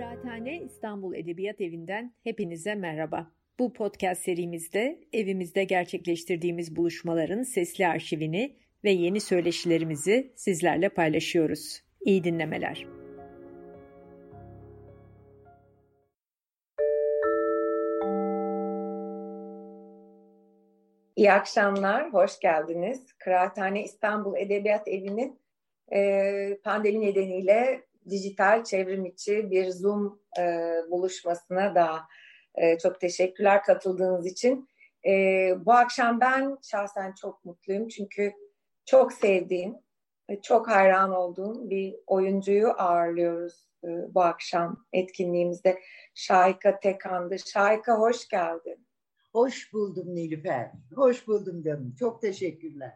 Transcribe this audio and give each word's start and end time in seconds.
Kıraathane 0.00 0.60
İstanbul 0.62 1.14
Edebiyat 1.14 1.60
Evi'nden 1.60 2.14
hepinize 2.24 2.74
merhaba. 2.74 3.30
Bu 3.58 3.72
podcast 3.72 4.22
serimizde 4.22 5.00
evimizde 5.12 5.64
gerçekleştirdiğimiz 5.64 6.76
buluşmaların 6.76 7.42
sesli 7.42 7.86
arşivini 7.86 8.56
ve 8.84 8.90
yeni 8.90 9.20
söyleşilerimizi 9.20 10.32
sizlerle 10.36 10.88
paylaşıyoruz. 10.88 11.82
İyi 12.00 12.24
dinlemeler. 12.24 12.86
İyi 21.16 21.32
akşamlar, 21.32 22.12
hoş 22.12 22.40
geldiniz. 22.40 23.12
Kıraathane 23.18 23.82
İstanbul 23.84 24.36
Edebiyat 24.36 24.88
Evi'nin 24.88 25.40
pandemi 26.64 27.00
nedeniyle 27.00 27.89
dijital 28.10 28.64
çevrim 28.64 29.04
içi 29.04 29.50
bir 29.50 29.70
Zoom 29.70 30.20
e, 30.38 30.72
buluşmasına 30.90 31.74
da 31.74 32.00
e, 32.54 32.78
çok 32.78 33.00
teşekkürler 33.00 33.62
katıldığınız 33.62 34.26
için. 34.26 34.68
E, 35.06 35.12
bu 35.66 35.72
akşam 35.72 36.20
ben 36.20 36.58
şahsen 36.62 37.14
çok 37.14 37.44
mutluyum 37.44 37.88
çünkü 37.88 38.32
çok 38.84 39.12
sevdiğim 39.12 39.76
ve 40.30 40.40
çok 40.42 40.68
hayran 40.68 41.10
olduğum 41.10 41.70
bir 41.70 41.96
oyuncuyu 42.06 42.70
ağırlıyoruz 42.78 43.70
e, 43.84 44.14
bu 44.14 44.22
akşam 44.22 44.86
etkinliğimizde. 44.92 45.80
Şahika 46.14 46.80
Tekan'dı. 46.80 47.38
Şahika 47.38 47.98
hoş 47.98 48.28
geldin. 48.28 48.86
Hoş 49.32 49.72
buldum 49.72 50.14
Nilüfer. 50.14 50.70
Hoş 50.94 51.28
buldum 51.28 51.62
canım. 51.62 51.94
Çok 51.98 52.22
teşekkürler. 52.22 52.92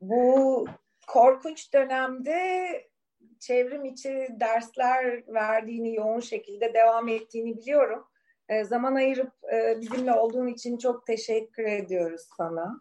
Bu 0.00 0.66
korkunç 1.06 1.72
dönemde 1.74 2.91
çevrim 3.40 3.84
içi 3.84 4.28
dersler 4.40 5.24
verdiğini, 5.28 5.94
yoğun 5.94 6.20
şekilde 6.20 6.74
devam 6.74 7.08
ettiğini 7.08 7.56
biliyorum. 7.56 8.04
E, 8.48 8.64
zaman 8.64 8.94
ayırıp 8.94 9.32
e, 9.54 9.80
bizimle 9.80 10.12
olduğun 10.12 10.46
için 10.46 10.78
çok 10.78 11.06
teşekkür 11.06 11.64
ediyoruz 11.64 12.22
sana. 12.36 12.80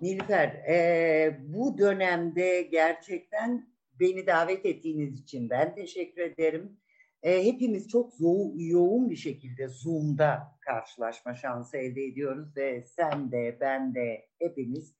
Nilüfer, 0.00 0.48
e, 0.48 1.40
bu 1.40 1.78
dönemde 1.78 2.62
gerçekten 2.62 3.70
beni 4.00 4.26
davet 4.26 4.66
ettiğiniz 4.66 5.20
için 5.20 5.50
ben 5.50 5.74
teşekkür 5.74 6.22
ederim. 6.22 6.76
E, 7.22 7.44
hepimiz 7.44 7.88
çok 7.88 8.20
yo- 8.20 8.52
yoğun 8.56 9.10
bir 9.10 9.16
şekilde 9.16 9.68
Zoom'da 9.68 10.58
karşılaşma 10.60 11.34
şansı 11.34 11.76
elde 11.76 12.04
ediyoruz 12.04 12.56
ve 12.56 12.84
sen 12.86 13.32
de 13.32 13.58
ben 13.60 13.94
de 13.94 14.28
hepimiz 14.38 14.94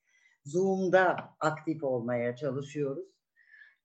Zoom'da 0.45 1.15
aktif 1.39 1.83
olmaya 1.83 2.35
çalışıyoruz. 2.35 3.10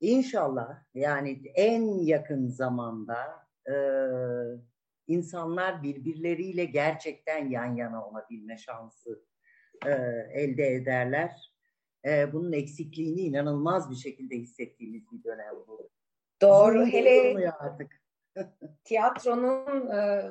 İnşallah 0.00 0.84
yani 0.94 1.42
en 1.54 2.04
yakın 2.04 2.48
zamanda 2.48 3.46
e, 3.68 3.74
insanlar 5.06 5.82
birbirleriyle 5.82 6.64
gerçekten 6.64 7.50
yan 7.50 7.76
yana 7.76 8.08
olabilme 8.08 8.58
şansı 8.58 9.24
e, 9.86 9.90
elde 10.32 10.74
ederler. 10.74 11.52
E, 12.04 12.32
bunun 12.32 12.52
eksikliğini 12.52 13.20
inanılmaz 13.20 13.90
bir 13.90 13.96
şekilde 13.96 14.36
hissettiğimiz 14.36 15.12
bir 15.12 15.24
dönem 15.24 15.54
bu. 15.68 15.90
Doğru. 16.42 16.86
Hele 16.86 17.50
artık. 17.50 18.02
tiyatronun 18.84 19.90
e, 19.90 20.30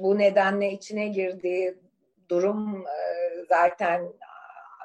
bu 0.00 0.18
nedenle 0.18 0.72
içine 0.72 1.08
girdiği 1.08 1.78
durum 2.28 2.86
e, 2.86 2.96
zaten 3.48 4.12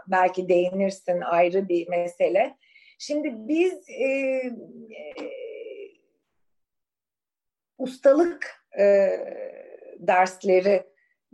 belki 0.07 0.49
değinirsin 0.49 1.21
ayrı 1.21 1.69
bir 1.69 1.87
mesele. 1.87 2.57
Şimdi 2.97 3.47
biz 3.47 3.89
e, 3.89 4.03
e, 4.03 5.13
ustalık 7.77 8.63
e, 8.79 9.09
dersleri 9.99 10.83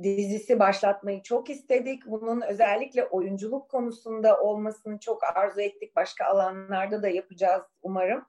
dizisi 0.03 0.59
başlatmayı 0.59 1.21
çok 1.23 1.49
istedik. 1.49 2.05
Bunun 2.05 2.41
özellikle 2.41 3.05
oyunculuk 3.05 3.69
konusunda 3.69 4.41
olmasını 4.41 4.99
çok 4.99 5.23
arzu 5.23 5.61
ettik. 5.61 5.95
Başka 5.95 6.25
alanlarda 6.25 7.03
da 7.03 7.09
yapacağız 7.09 7.63
umarım. 7.81 8.25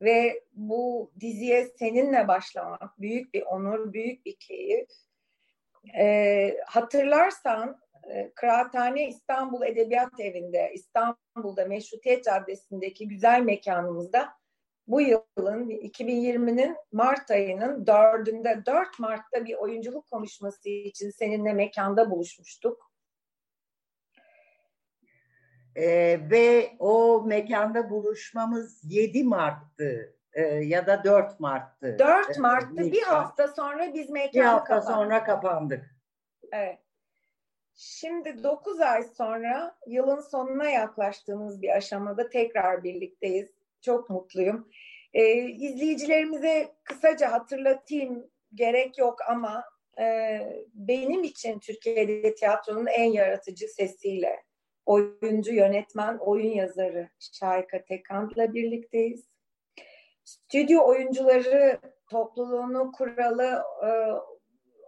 Ve 0.00 0.42
bu 0.52 1.12
diziye 1.20 1.64
seninle 1.64 2.28
başlamak 2.28 3.00
büyük 3.00 3.34
bir 3.34 3.42
onur, 3.42 3.92
büyük 3.92 4.26
bir 4.26 4.36
keyif. 4.36 4.88
Ee, 5.98 6.56
hatırlarsan 6.66 7.68
e, 7.68 7.87
Kıraathane 8.34 9.08
İstanbul 9.08 9.62
Edebiyat 9.62 10.20
Evi'nde, 10.20 10.70
İstanbul'da 10.74 11.64
Meşrutiyet 11.64 12.24
Caddesi'ndeki 12.24 13.08
güzel 13.08 13.40
mekanımızda 13.40 14.38
bu 14.86 15.00
yılın 15.00 15.70
2020'nin 15.70 16.76
Mart 16.92 17.30
ayının 17.30 17.86
dördünde 17.86 18.62
4 18.66 18.98
Mart'ta 18.98 19.44
bir 19.44 19.54
oyunculuk 19.54 20.10
konuşması 20.10 20.68
için 20.68 21.10
seninle 21.10 21.52
mekanda 21.52 22.10
buluşmuştuk. 22.10 22.92
Ee, 25.76 26.20
ve 26.30 26.76
o 26.78 27.22
mekanda 27.26 27.90
buluşmamız 27.90 28.80
7 28.84 29.24
Mart'tı 29.24 30.16
e, 30.32 30.42
ya 30.42 30.86
da 30.86 31.04
4 31.04 31.40
Mart'tı. 31.40 31.98
4 31.98 32.36
ee, 32.36 32.40
Mart'tı. 32.40 32.82
E, 32.82 32.92
bir 32.92 33.02
hafta 33.02 33.48
sonra 33.48 33.94
biz 33.94 34.10
mekanı 34.10 34.32
Bir 34.32 34.46
hafta 34.46 34.64
kapandık. 34.74 34.94
sonra 34.94 35.24
kapandık. 35.24 35.94
Evet. 36.52 36.87
Şimdi 37.80 38.42
9 38.42 38.80
ay 38.80 39.02
sonra 39.02 39.76
yılın 39.86 40.20
sonuna 40.20 40.70
yaklaştığımız 40.70 41.62
bir 41.62 41.76
aşamada 41.76 42.28
tekrar 42.28 42.84
birlikteyiz. 42.84 43.50
Çok 43.80 44.10
mutluyum. 44.10 44.70
Ee, 45.14 45.34
izleyicilerimize 45.38 46.74
kısaca 46.84 47.32
hatırlatayım 47.32 48.30
gerek 48.54 48.98
yok 48.98 49.18
ama 49.28 49.64
e, 50.00 50.38
benim 50.74 51.22
için 51.22 51.58
Türkiye'de 51.58 52.34
tiyatronun 52.34 52.86
en 52.86 53.12
yaratıcı 53.12 53.68
sesiyle 53.68 54.42
oyuncu, 54.86 55.54
yönetmen, 55.54 56.18
oyun 56.18 56.52
yazarı 56.52 57.08
Şahika 57.18 57.84
Tekan'la 57.84 58.54
birlikteyiz. 58.54 59.28
Stüdyo 60.24 60.86
oyuncuları 60.86 61.80
topluluğunu 62.10 62.92
kuralı 62.92 63.62
e, 63.86 63.88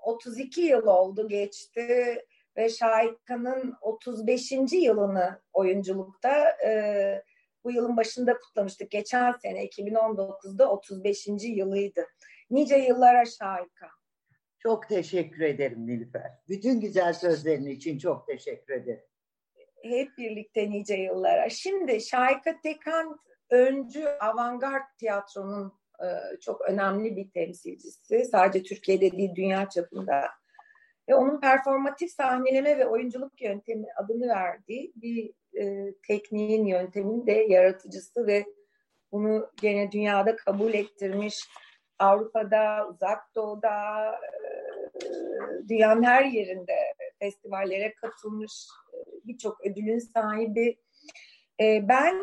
32 0.02 0.60
yıl 0.60 0.86
oldu 0.86 1.28
geçti 1.28 2.18
ve 2.60 2.68
Şahika'nın 2.68 3.74
35. 3.80 4.52
yılını 4.72 5.40
oyunculukta 5.52 6.50
e, 6.66 7.22
bu 7.64 7.72
yılın 7.72 7.96
başında 7.96 8.38
kutlamıştık. 8.38 8.90
Geçen 8.90 9.32
sene 9.32 9.66
2019'da 9.66 10.70
35. 10.70 11.26
yılıydı. 11.42 12.06
Nice 12.50 12.76
yıllara 12.76 13.24
Şahika. 13.24 13.88
Çok 14.58 14.88
teşekkür 14.88 15.40
ederim 15.40 15.86
Nilüfer. 15.86 16.30
Bütün 16.48 16.80
güzel 16.80 17.12
sözlerin 17.12 17.66
için 17.66 17.98
çok 17.98 18.26
teşekkür 18.26 18.74
ederim. 18.74 19.04
Hep 19.82 20.18
birlikte 20.18 20.70
nice 20.70 20.94
yıllara. 20.94 21.50
Şimdi 21.50 22.00
Şahika 22.00 22.60
Tekan 22.60 23.18
öncü 23.50 24.06
avantgard 24.06 24.82
tiyatronun 24.98 25.72
e, 26.00 26.06
çok 26.40 26.60
önemli 26.60 27.16
bir 27.16 27.30
temsilcisi. 27.30 28.24
Sadece 28.24 28.62
Türkiye'de 28.62 29.10
değil 29.10 29.34
dünya 29.36 29.68
çapında 29.68 30.39
ve 31.10 31.14
onun 31.14 31.40
performatif 31.40 32.10
sahneleme 32.10 32.78
ve 32.78 32.86
oyunculuk 32.86 33.42
yöntemi 33.42 33.86
adını 33.96 34.28
verdiği 34.28 34.92
bir 34.96 35.32
e, 35.60 35.94
tekniğin 36.06 36.66
yöntemin 36.66 37.26
de 37.26 37.32
yaratıcısı 37.32 38.26
ve 38.26 38.44
bunu 39.12 39.50
gene 39.60 39.92
dünyada 39.92 40.36
kabul 40.36 40.74
ettirmiş 40.74 41.34
Avrupa'da, 41.98 42.88
Uzak 42.88 43.34
Doğu'da, 43.34 43.70
e, 44.12 45.08
dünyanın 45.68 46.02
her 46.02 46.24
yerinde 46.24 46.76
festivallere 47.18 47.94
katılmış 47.94 48.52
e, 48.94 48.96
birçok 49.24 49.66
ödülün 49.66 49.98
sahibi. 49.98 50.78
E, 51.60 51.88
ben 51.88 52.22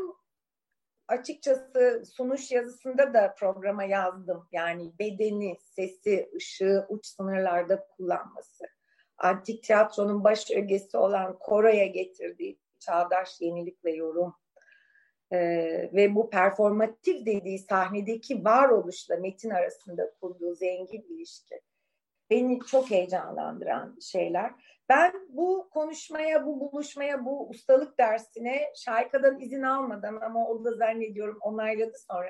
açıkçası 1.08 2.04
sunuş 2.16 2.52
yazısında 2.52 3.14
da 3.14 3.36
programa 3.40 3.84
yazdım. 3.84 4.48
Yani 4.52 4.92
bedeni, 5.00 5.58
sesi, 5.60 6.30
ışığı 6.36 6.86
uç 6.90 7.06
sınırlarda 7.06 7.88
kullanması 7.98 8.77
antik 9.18 9.64
tiyatronun 9.64 10.24
baş 10.24 10.52
ögesi 10.52 10.98
olan 10.98 11.40
Kora'ya 11.40 11.86
getirdiği 11.86 12.60
çağdaş 12.80 13.42
yenilik 13.42 13.86
ve 13.86 13.92
yorum 13.92 14.36
ee, 15.32 15.90
ve 15.94 16.16
bu 16.16 16.30
performatif 16.30 17.26
dediği 17.26 17.60
sahnedeki 17.60 18.46
varoluşla 18.46 19.16
metin 19.16 19.50
arasında 19.50 20.12
kurduğu 20.22 20.56
zengin 20.56 21.02
ilişki 21.02 21.62
beni 22.30 22.60
çok 22.60 22.92
heyecanlandıran 22.92 23.98
şeyler. 24.02 24.52
Ben 24.90 25.14
bu 25.30 25.70
konuşmaya, 25.74 26.46
bu 26.46 26.60
buluşmaya, 26.60 27.26
bu 27.26 27.50
ustalık 27.50 27.98
dersine 27.98 28.74
Şayka'dan 28.76 29.40
izin 29.40 29.62
almadan 29.62 30.16
ama 30.22 30.48
o 30.48 30.66
da 30.66 30.74
zannediyorum 30.76 31.38
onayladı 31.42 31.98
sonra. 32.12 32.30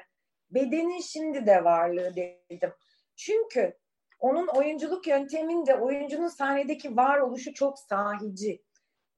Bedenin 0.49 1.01
şimdi 1.01 1.45
de 1.45 1.63
varlığı 1.63 2.15
dedim. 2.15 2.73
Çünkü 3.15 3.77
onun 4.19 4.47
oyunculuk 4.47 5.07
yönteminde 5.07 5.75
oyuncunun 5.75 6.27
sahnedeki 6.27 6.97
varoluşu 6.97 7.53
çok 7.53 7.79
sahici. 7.79 8.63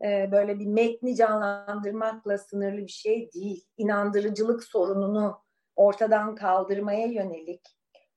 Ee, 0.03 0.29
böyle 0.31 0.59
bir 0.59 0.65
metni 0.65 1.15
canlandırmakla 1.15 2.37
sınırlı 2.37 2.77
bir 2.77 2.91
şey 2.91 3.31
değil. 3.33 3.65
İnandırıcılık 3.77 4.63
sorununu 4.63 5.41
ortadan 5.75 6.35
kaldırmaya 6.35 7.07
yönelik 7.07 7.61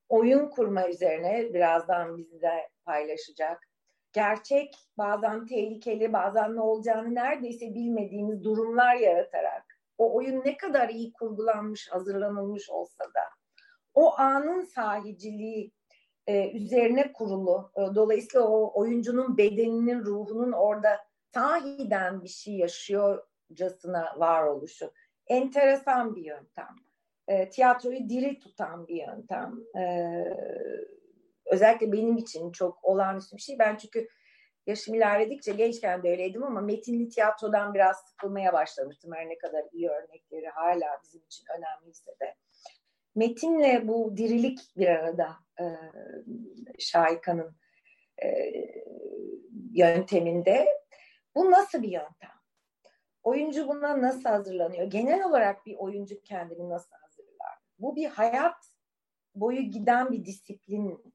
oyun 0.08 0.49
kurma 0.49 0.88
üzerine 0.88 1.55
birazdan 1.55 2.17
bizle 2.17 2.69
paylaşacak. 2.85 3.69
Gerçek, 4.12 4.75
bazen 4.99 5.46
tehlikeli, 5.46 6.12
bazen 6.12 6.56
ne 6.56 6.61
olacağını 6.61 7.14
neredeyse 7.14 7.75
bilmediğimiz 7.75 8.44
durumlar 8.44 8.94
yaratarak 8.94 9.64
o 9.99 10.17
oyun 10.17 10.44
ne 10.44 10.56
kadar 10.56 10.88
iyi 10.88 11.12
kurgulanmış, 11.12 11.90
hazırlanılmış 11.90 12.70
olsa 12.70 13.05
da 13.05 13.23
o 13.94 14.19
anın 14.19 14.64
sahiciliği 14.64 15.73
e, 16.27 16.51
üzerine 16.51 17.13
kurulu. 17.13 17.73
E, 17.77 17.95
dolayısıyla 17.95 18.47
o 18.47 18.81
oyuncunun 18.81 19.39
bedeninin, 19.39 20.05
ruhunun 20.05 20.53
orada 20.53 20.99
sahiden 21.35 22.23
bir 22.23 22.29
şey 22.29 22.55
yaşıyorcasına 22.55 24.15
varoluşu. 24.17 24.93
Enteresan 25.27 26.17
bir 26.17 26.25
yöntem. 26.25 26.77
E, 27.29 27.51
tiyatroyu 27.51 28.09
diri 28.09 28.39
tutan 28.39 28.89
bir 28.89 29.07
yöntem. 29.07 29.55
E, 29.77 29.85
özellikle 31.47 31.93
benim 31.93 32.17
için 32.17 32.53
çok 32.53 32.85
olağanüstü 32.85 33.37
bir 33.37 33.43
şey. 33.43 33.59
Ben 33.59 33.77
çünkü 33.77 34.09
yaşım 34.67 34.95
ilerledikçe 34.95 35.53
gençken 35.53 36.03
de 36.03 36.11
öyleydim 36.11 36.43
ama 36.45 36.61
metinli 36.61 37.09
tiyatrodan 37.09 37.75
biraz 37.75 37.97
sıkılmaya 37.97 38.53
başlamıştım. 38.53 39.13
Her 39.15 39.29
ne 39.29 39.39
kadar 39.39 39.65
iyi 39.73 39.89
örnekleri 39.89 40.49
hala 40.49 41.01
bizim 41.05 41.23
için 41.27 41.45
önemliyse 41.59 42.11
de. 42.21 42.35
Metinle 43.15 43.89
bu 43.89 44.17
dirilik 44.17 44.59
bir 44.77 44.87
arada 44.87 45.37
e, 45.62 46.79
Şahika'nın 46.79 47.56
e, 48.23 48.29
yönteminde. 49.73 50.69
Bu 51.35 51.50
nasıl 51.50 51.82
bir 51.82 51.88
yöntem? 51.88 52.31
Oyuncu 53.23 53.69
buna 53.69 54.03
nasıl 54.03 54.29
hazırlanıyor? 54.29 54.87
Genel 54.87 55.25
olarak 55.25 55.67
bir 55.67 55.76
oyuncu 55.76 56.23
kendini 56.23 56.69
nasıl 56.69 56.97
hazırlar? 56.97 57.59
Bu 57.79 57.97
bir 57.97 58.06
hayat 58.06 58.56
boyu 59.35 59.61
giden 59.62 60.12
bir 60.12 60.25
disiplin 60.25 61.14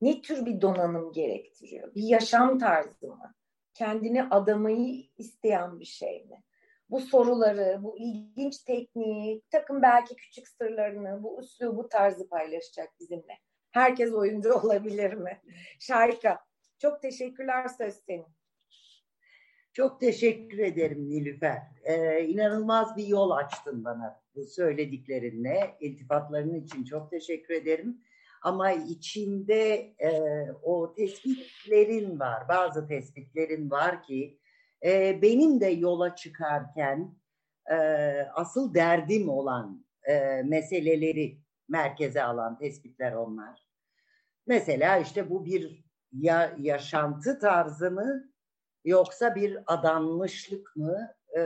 ne 0.00 0.20
tür 0.20 0.46
bir 0.46 0.60
donanım 0.60 1.12
gerektiriyor? 1.12 1.94
Bir 1.94 2.02
yaşam 2.02 2.58
tarzı 2.58 3.06
mı? 3.06 3.34
Kendini 3.74 4.22
adamayı 4.22 5.06
isteyen 5.16 5.80
bir 5.80 5.84
şey 5.84 6.24
mi? 6.24 6.42
Bu 6.90 7.00
soruları, 7.00 7.78
bu 7.82 7.98
ilginç 7.98 8.58
tekniği, 8.58 9.42
takım 9.50 9.82
belki 9.82 10.16
küçük 10.16 10.48
sırlarını, 10.48 11.22
bu 11.22 11.42
bu 11.62 11.88
tarzı 11.88 12.28
paylaşacak 12.28 13.00
bizimle. 13.00 13.38
Herkes 13.76 14.12
oyuncu 14.12 14.52
olabilir 14.62 15.12
mi? 15.12 15.40
Şarika, 15.78 16.38
çok 16.78 17.02
teşekkürler 17.02 17.68
söz 17.68 17.94
senin. 17.94 18.26
Çok 19.72 20.00
teşekkür 20.00 20.58
ederim 20.58 21.10
Nilüfer. 21.10 21.62
Ee, 21.84 22.24
inanılmaz 22.24 22.96
bir 22.96 23.06
yol 23.06 23.30
açtın 23.30 23.84
bana 23.84 24.20
bu 24.34 24.44
söylediklerinle. 24.44 25.76
İltifatların 25.80 26.54
için 26.54 26.84
çok 26.84 27.10
teşekkür 27.10 27.54
ederim. 27.54 28.00
Ama 28.42 28.72
içinde 28.72 29.94
e, 29.98 30.10
o 30.62 30.94
tespitlerin 30.94 32.20
var, 32.20 32.48
bazı 32.48 32.88
tespitlerin 32.88 33.70
var 33.70 34.02
ki 34.02 34.38
e, 34.84 35.22
benim 35.22 35.60
de 35.60 35.66
yola 35.66 36.14
çıkarken 36.14 37.14
e, 37.70 37.76
asıl 38.34 38.74
derdim 38.74 39.28
olan 39.28 39.86
e, 40.08 40.42
meseleleri 40.42 41.38
merkeze 41.68 42.22
alan 42.22 42.58
tespitler 42.58 43.12
onlar. 43.12 43.65
Mesela 44.46 44.98
işte 44.98 45.30
bu 45.30 45.44
bir 45.44 45.84
ya, 46.12 46.56
yaşantı 46.58 47.38
tarzı 47.38 47.90
mı 47.90 48.32
yoksa 48.84 49.34
bir 49.34 49.58
adanmışlık 49.66 50.76
mı 50.76 51.08
e, 51.38 51.42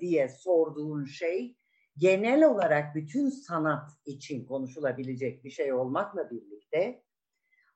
diye 0.00 0.28
sorduğun 0.28 1.04
şey 1.04 1.56
genel 1.98 2.44
olarak 2.44 2.94
bütün 2.94 3.28
sanat 3.28 3.90
için 4.04 4.44
konuşulabilecek 4.44 5.44
bir 5.44 5.50
şey 5.50 5.72
olmakla 5.72 6.30
birlikte 6.30 7.02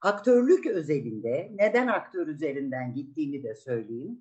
aktörlük 0.00 0.66
özelinde 0.66 1.50
neden 1.54 1.86
aktör 1.86 2.26
üzerinden 2.26 2.94
gittiğini 2.94 3.42
de 3.42 3.54
söyleyeyim. 3.54 4.20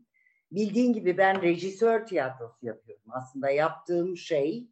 Bildiğin 0.51 0.93
gibi 0.93 1.17
ben 1.17 1.41
rejisör 1.41 2.05
tiyatrosu 2.05 2.65
yapıyorum. 2.65 3.05
Aslında 3.09 3.49
yaptığım 3.49 4.17
şey 4.17 4.69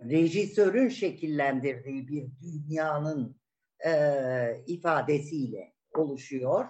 rejisörün 0.00 0.88
şekillendirdiği 0.88 2.08
bir 2.08 2.26
dünyanın 2.42 3.36
e, 3.84 3.92
ifadesiyle 4.66 5.72
oluşuyor. 5.94 6.66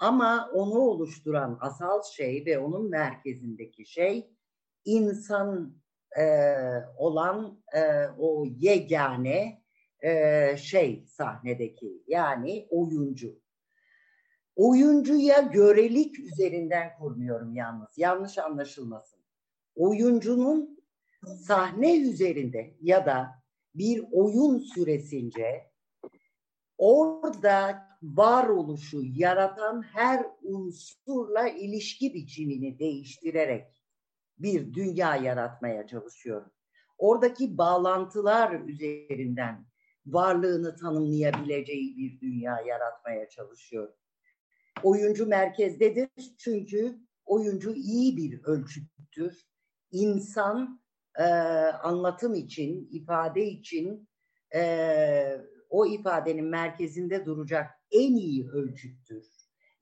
Ama 0.00 0.50
onu 0.54 0.78
oluşturan 0.78 1.58
asal 1.60 2.02
şey 2.02 2.46
ve 2.46 2.58
onun 2.58 2.90
merkezindeki 2.90 3.86
şey 3.86 4.30
insan 4.84 5.76
e, 6.18 6.24
olan 6.96 7.62
e, 7.74 8.06
o 8.18 8.44
yegane 8.46 9.62
e, 10.00 10.56
şey 10.56 11.04
sahnedeki 11.06 12.02
yani 12.06 12.66
oyuncu. 12.70 13.40
Oyuncuya 14.56 15.40
görelik 15.40 16.18
üzerinden 16.18 16.96
kurmuyorum 16.98 17.54
yalnız. 17.54 17.88
Yanlış 17.96 18.38
anlaşılmasın. 18.38 19.20
Oyuncunun 19.76 20.78
sahne 21.46 21.98
üzerinde 21.98 22.74
ya 22.80 23.06
da 23.06 23.30
bir 23.74 24.04
oyun 24.12 24.58
süresince 24.58 25.67
orada 26.78 27.88
varoluşu 28.02 29.02
yaratan 29.04 29.82
her 29.82 30.26
unsurla 30.42 31.48
ilişki 31.48 32.14
biçimini 32.14 32.78
değiştirerek 32.78 33.82
bir 34.38 34.74
dünya 34.74 35.16
yaratmaya 35.16 35.86
çalışıyorum. 35.86 36.50
Oradaki 36.98 37.58
bağlantılar 37.58 38.60
üzerinden 38.60 39.66
varlığını 40.06 40.76
tanımlayabileceği 40.76 41.96
bir 41.96 42.20
dünya 42.20 42.60
yaratmaya 42.60 43.28
çalışıyorum. 43.28 43.94
Oyuncu 44.82 45.26
merkezdedir 45.26 46.08
çünkü 46.38 46.98
oyuncu 47.26 47.74
iyi 47.74 48.16
bir 48.16 48.44
ölçüttür. 48.44 49.48
İnsan 49.90 50.80
e, 51.18 51.24
anlatım 51.82 52.34
için, 52.34 52.88
ifade 52.92 53.46
için 53.46 54.08
e, 54.54 54.60
o 55.68 55.86
ifadenin 55.86 56.44
merkezinde 56.44 57.26
duracak 57.26 57.70
en 57.90 58.16
iyi 58.16 58.48
ölçüttür. 58.48 59.26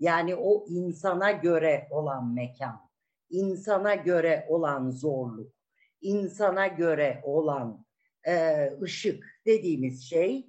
Yani 0.01 0.35
o 0.35 0.67
insana 0.69 1.31
göre 1.31 1.89
olan 1.91 2.35
mekan 2.35 2.87
insana 3.31 3.95
göre 3.95 4.47
olan 4.49 4.91
zorluk, 4.91 5.53
insana 6.01 6.67
göre 6.67 7.21
olan 7.25 7.87
e, 8.27 8.71
ışık 8.83 9.41
dediğimiz 9.47 10.05
şey 10.05 10.47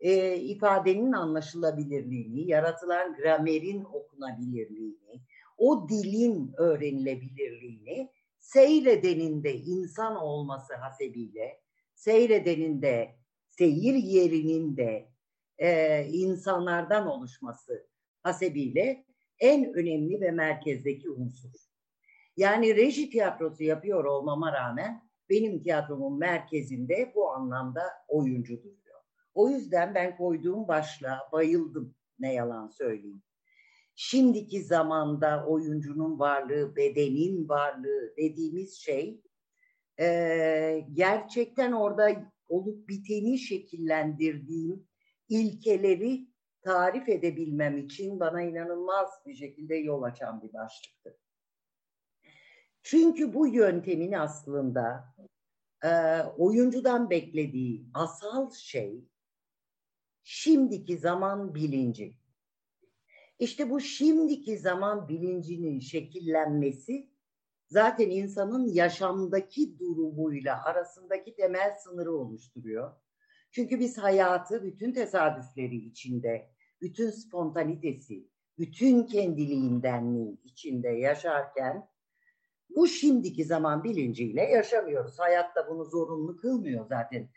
e, 0.00 0.36
ifadenin 0.36 1.12
anlaşılabilirliğini, 1.12 2.48
yaratılan 2.48 3.16
gramerin 3.16 3.84
okunabilirliğini, 3.84 5.22
o 5.58 5.88
dilin 5.88 6.52
öğrenilebilirliğini 6.58 8.10
seyredenin 8.38 9.44
de 9.44 9.54
insan 9.54 10.16
olması 10.16 10.74
hasebiyle, 10.74 11.60
seyredenin 11.94 12.82
de 12.82 13.16
seyir 13.58 13.94
yerinin 13.94 14.76
de 14.76 15.08
e, 15.58 16.04
insanlardan 16.04 17.06
oluşması 17.06 17.86
hasebiyle 18.22 19.04
en 19.38 19.72
önemli 19.74 20.20
ve 20.20 20.30
merkezdeki 20.30 21.10
unsur. 21.10 21.50
Yani 22.36 22.76
reji 22.76 23.10
tiyatrosu 23.10 23.64
yapıyor 23.64 24.04
olmama 24.04 24.52
rağmen 24.52 25.02
benim 25.30 25.62
tiyatromun 25.62 26.18
merkezinde 26.18 27.12
bu 27.14 27.30
anlamda 27.30 27.82
oyuncu 28.08 28.58
duruyor. 28.58 29.00
O 29.34 29.48
yüzden 29.48 29.94
ben 29.94 30.16
koyduğum 30.16 30.68
başlığa 30.68 31.28
bayıldım 31.32 31.94
ne 32.18 32.32
yalan 32.32 32.68
söyleyeyim. 32.68 33.22
Şimdiki 33.94 34.62
zamanda 34.62 35.46
oyuncunun 35.46 36.18
varlığı, 36.18 36.76
bedenin 36.76 37.48
varlığı 37.48 38.16
dediğimiz 38.16 38.74
şey 38.74 39.20
e, 40.00 40.86
gerçekten 40.92 41.72
orada 41.72 42.32
olup 42.52 42.88
biteni 42.88 43.38
şekillendirdiğim 43.38 44.88
ilkeleri 45.28 46.28
tarif 46.60 47.08
edebilmem 47.08 47.78
için 47.78 48.20
bana 48.20 48.42
inanılmaz 48.42 49.10
bir 49.26 49.34
şekilde 49.34 49.74
yol 49.76 50.02
açan 50.02 50.42
bir 50.42 50.52
başlıktı. 50.52 51.18
Çünkü 52.82 53.34
bu 53.34 53.46
yöntemin 53.46 54.12
aslında 54.12 55.14
e, 55.84 56.20
oyuncudan 56.22 57.10
beklediği 57.10 57.86
asal 57.94 58.50
şey 58.50 59.04
şimdiki 60.22 60.98
zaman 60.98 61.54
bilinci. 61.54 62.18
İşte 63.38 63.70
bu 63.70 63.80
şimdiki 63.80 64.58
zaman 64.58 65.08
bilincinin 65.08 65.80
şekillenmesi 65.80 67.11
zaten 67.72 68.10
insanın 68.10 68.66
yaşamdaki 68.66 69.78
durumuyla 69.78 70.64
arasındaki 70.64 71.34
temel 71.34 71.76
sınırı 71.84 72.12
oluşturuyor. 72.12 72.92
Çünkü 73.50 73.80
biz 73.80 73.98
hayatı 73.98 74.62
bütün 74.64 74.92
tesadüfleri 74.92 75.76
içinde, 75.76 76.50
bütün 76.80 77.10
spontanitesi, 77.10 78.28
bütün 78.58 79.06
kendiliğindenliği 79.06 80.40
içinde 80.44 80.88
yaşarken 80.88 81.88
bu 82.76 82.86
şimdiki 82.86 83.44
zaman 83.44 83.84
bilinciyle 83.84 84.42
yaşamıyoruz. 84.42 85.18
Hayatta 85.18 85.68
bunu 85.68 85.84
zorunlu 85.84 86.36
kılmıyor 86.36 86.86
zaten. 86.86 87.28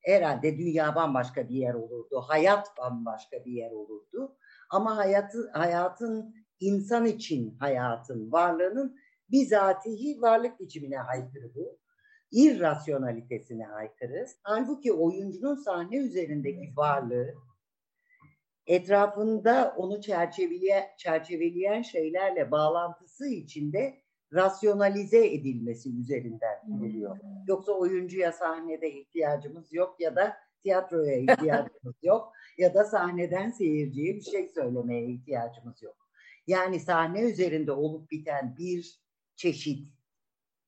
herhalde 0.00 0.58
dünya 0.58 0.94
bambaşka 0.94 1.48
bir 1.48 1.54
yer 1.54 1.74
olurdu. 1.74 2.20
Hayat 2.28 2.78
bambaşka 2.78 3.44
bir 3.44 3.52
yer 3.52 3.70
olurdu. 3.70 4.36
Ama 4.70 4.96
hayatı, 4.96 5.50
hayatın 5.52 6.34
insan 6.60 7.06
için 7.06 7.56
hayatın, 7.58 8.32
varlığının 8.32 8.96
bizatihi 9.32 10.22
varlık 10.22 10.60
biçimine 10.60 11.00
aykırı 11.00 11.54
bu. 11.54 11.78
İrrasyonalitesine 12.32 13.68
aykırı. 13.68 14.26
Halbuki 14.42 14.92
oyuncunun 14.92 15.54
sahne 15.54 15.96
üzerindeki 15.96 16.72
varlığı 16.76 17.34
etrafında 18.66 19.74
onu 19.76 20.00
çerçeveleyen, 20.00 20.84
çerçeveleyen 20.98 21.82
şeylerle 21.82 22.50
bağlantısı 22.50 23.28
içinde 23.28 24.02
rasyonalize 24.32 25.26
edilmesi 25.26 25.98
üzerinden 26.00 26.60
kuruluyor. 26.66 27.18
Yoksa 27.46 27.72
oyuncuya 27.72 28.32
sahnede 28.32 28.92
ihtiyacımız 28.92 29.72
yok 29.72 30.00
ya 30.00 30.16
da 30.16 30.36
tiyatroya 30.62 31.16
ihtiyacımız 31.16 31.96
yok 32.02 32.32
ya 32.58 32.74
da 32.74 32.84
sahneden 32.84 33.50
seyirciye 33.50 34.14
bir 34.14 34.22
şey 34.22 34.48
söylemeye 34.48 35.06
ihtiyacımız 35.06 35.82
yok. 35.82 35.96
Yani 36.46 36.80
sahne 36.80 37.20
üzerinde 37.20 37.72
olup 37.72 38.10
biten 38.10 38.56
bir 38.58 39.01
çeşit 39.42 39.88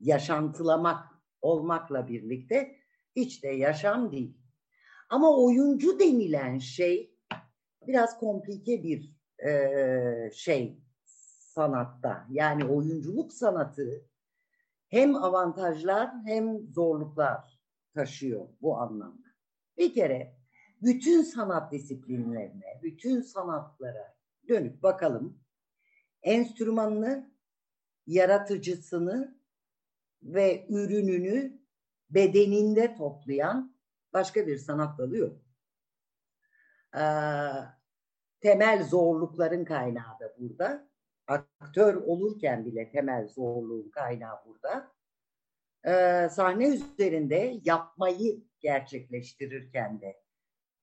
yaşantılamak 0.01 1.07
olmakla 1.41 2.09
birlikte 2.09 2.77
hiç 3.17 3.43
de 3.43 3.49
yaşam 3.49 4.13
değil. 4.13 4.39
Ama 5.11 5.37
oyuncu 5.37 5.99
denilen 5.99 6.59
şey 6.59 7.15
biraz 7.87 8.19
komplike 8.19 8.83
bir 8.83 9.17
e, 9.47 10.31
şey 10.35 10.83
sanatta. 11.55 12.27
Yani 12.31 12.65
oyunculuk 12.65 13.33
sanatı 13.33 14.09
hem 14.89 15.17
avantajlar 15.17 16.11
hem 16.27 16.73
zorluklar 16.73 17.61
taşıyor 17.95 18.49
bu 18.63 18.79
anlamda. 18.79 19.29
Bir 19.79 19.95
kere 19.95 20.37
bütün 20.83 21.23
sanat 21.23 21.73
disiplinlerine, 21.73 22.81
bütün 22.83 23.21
sanatlara 23.21 24.15
dönüp 24.49 24.83
bakalım. 24.83 25.41
Enstrümanını, 26.23 27.34
yaratıcısını 28.07 29.39
ve 30.23 30.67
ürününü 30.69 31.59
bedeninde 32.11 32.95
toplayan 32.95 33.77
başka 34.13 34.47
bir 34.47 34.59
sanat 34.59 34.99
dalı 34.99 35.17
yok. 35.17 35.37
Ee, 36.97 37.01
temel 38.41 38.85
zorlukların 38.85 39.65
kaynağı 39.65 40.21
da 40.21 40.35
burada. 40.39 40.89
Aktör 41.27 41.95
olurken 41.95 42.67
bile 42.67 42.91
temel 42.91 43.29
zorluğun 43.29 43.91
kaynağı 43.91 44.45
burada. 44.47 44.93
Ee, 45.87 46.29
sahne 46.29 46.69
üzerinde 46.69 47.61
yapmayı 47.65 48.45
gerçekleştirirken 48.61 50.01
de 50.01 50.25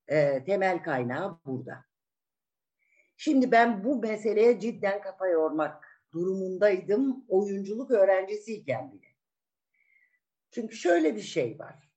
e, 0.08 0.44
temel 0.44 0.84
kaynağı 0.84 1.40
burada. 1.46 1.86
Şimdi 3.18 3.52
ben 3.52 3.84
bu 3.84 4.00
meseleye 4.00 4.60
cidden 4.60 5.02
kafa 5.02 5.28
yormak 5.28 5.91
durumundaydım 6.14 7.26
oyunculuk 7.28 7.92
öğrencisiyken 7.92 8.92
bile. 8.92 9.08
Çünkü 10.52 10.76
şöyle 10.76 11.16
bir 11.16 11.22
şey 11.22 11.60
var. 11.60 11.92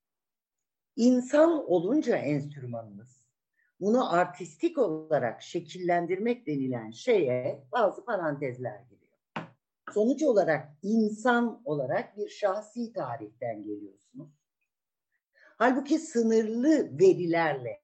İnsan 0.97 1.71
olunca 1.71 2.17
enstrümanımız 2.17 3.25
bunu 3.81 4.13
artistik 4.13 4.79
olarak 4.79 5.43
şekillendirmek 5.43 6.47
denilen 6.47 6.91
şeye 6.91 7.65
bazı 7.73 8.05
parantezler 8.05 8.81
giriyor. 8.81 9.49
Sonuç 9.93 10.23
olarak 10.23 10.69
insan 10.83 11.63
olarak 11.65 12.17
bir 12.17 12.29
şahsi 12.29 12.93
tarihten 12.93 13.63
geliyorsunuz. 13.63 14.31
Halbuki 15.59 15.99
sınırlı 15.99 16.99
verilerle 16.99 17.83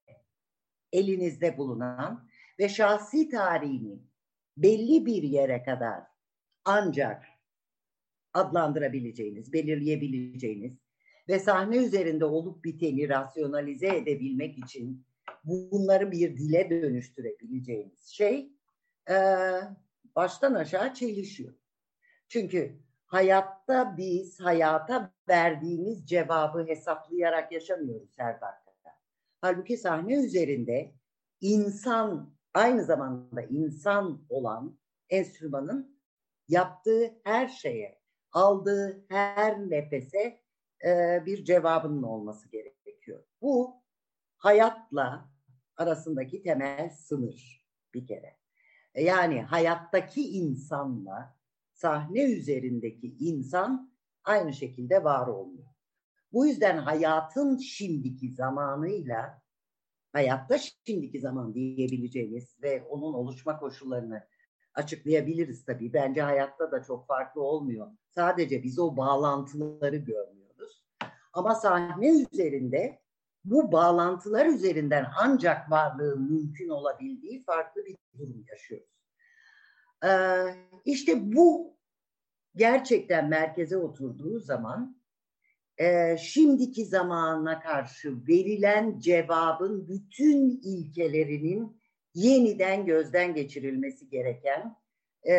elinizde 0.93 1.59
bulunan 1.59 2.29
ve 2.59 2.69
şahsi 2.69 3.29
tarihini 3.29 4.03
belli 4.57 5.07
bir 5.07 5.23
yere 5.23 5.63
kadar 5.63 6.10
ancak 6.64 7.25
adlandırabileceğiniz, 8.35 9.52
belirleyebileceğiniz 9.52 10.79
ve 11.29 11.38
sahne 11.38 11.76
üzerinde 11.76 12.25
olup 12.25 12.64
biteni 12.64 13.09
rasyonalize 13.09 13.97
edebilmek 13.97 14.59
için 14.59 15.07
bunları 15.45 16.12
bir 16.12 16.37
dile 16.37 16.71
dönüştürebileceğiniz 16.71 18.07
şey 18.07 18.52
e, 19.11 19.17
baştan 20.17 20.55
aşağı 20.55 20.95
çelişiyor. 20.95 21.55
Çünkü 22.29 22.81
hayatta 23.07 23.97
biz 23.97 24.40
hayata 24.40 25.12
verdiğimiz 25.29 26.09
cevabı 26.09 26.67
hesaplayarak 26.67 27.52
yaşamıyoruz 27.52 28.11
her 28.17 28.35
dakika. 28.35 28.61
Halbuki 29.40 29.76
sahne 29.76 30.14
üzerinde 30.14 30.95
insan 31.40 32.35
aynı 32.55 32.85
zamanda 32.85 33.43
insan 33.43 34.25
olan 34.29 34.79
enstrümanın 35.09 36.00
yaptığı 36.50 37.21
her 37.25 37.49
şeye, 37.49 38.00
aldığı 38.33 39.04
her 39.09 39.71
nefese 39.71 40.40
e, 40.85 41.23
bir 41.26 41.45
cevabının 41.45 42.02
olması 42.02 42.49
gerekiyor. 42.49 43.25
Bu 43.42 43.75
hayatla 44.37 45.30
arasındaki 45.76 46.42
temel 46.42 46.90
sınır 46.90 47.66
bir 47.95 48.07
kere. 48.07 48.37
E, 48.95 49.02
yani 49.02 49.42
hayattaki 49.42 50.30
insanla 50.30 51.37
sahne 51.73 52.33
üzerindeki 52.33 53.16
insan 53.19 53.92
aynı 54.25 54.52
şekilde 54.52 55.04
var 55.04 55.26
olmuyor. 55.26 55.69
Bu 56.33 56.47
yüzden 56.47 56.78
hayatın 56.78 57.59
şimdiki 57.59 58.30
zamanıyla 58.33 59.42
hayatta 60.12 60.59
şimdiki 60.59 61.21
zaman 61.21 61.54
diyebileceğimiz 61.54 62.62
ve 62.62 62.83
onun 62.83 63.14
oluşma 63.14 63.59
koşullarını 63.59 64.26
açıklayabiliriz 64.75 65.65
tabii. 65.65 65.93
Bence 65.93 66.23
hayatta 66.23 66.73
da 66.73 66.83
çok 66.83 67.07
farklı 67.07 67.43
olmuyor. 67.43 67.87
Sadece 68.09 68.62
biz 68.62 68.79
o 68.79 68.97
bağlantıları 68.97 69.97
görmüyoruz. 69.97 70.83
Ama 71.33 71.55
sahne 71.55 72.11
üzerinde 72.11 73.00
bu 73.45 73.73
bağlantılar 73.73 74.47
üzerinden 74.47 75.07
ancak 75.19 75.71
varlığın 75.71 76.33
mümkün 76.33 76.69
olabildiği 76.69 77.45
farklı 77.45 77.85
bir 77.85 77.97
durum 78.19 78.45
yaşıyoruz. 78.49 78.91
Ee, 80.05 80.09
işte 80.85 81.33
bu 81.33 81.77
gerçekten 82.57 83.29
merkeze 83.29 83.77
oturduğu 83.77 84.39
zaman 84.39 85.00
e, 85.79 86.17
şimdiki 86.17 86.85
zamana 86.85 87.61
karşı 87.61 88.27
verilen 88.29 88.99
cevabın 88.99 89.89
bütün 89.89 90.61
ilkelerinin 90.62 91.80
yeniden 92.14 92.87
gözden 92.87 93.35
geçirilmesi 93.35 94.09
gereken, 94.09 94.76
e, 95.23 95.33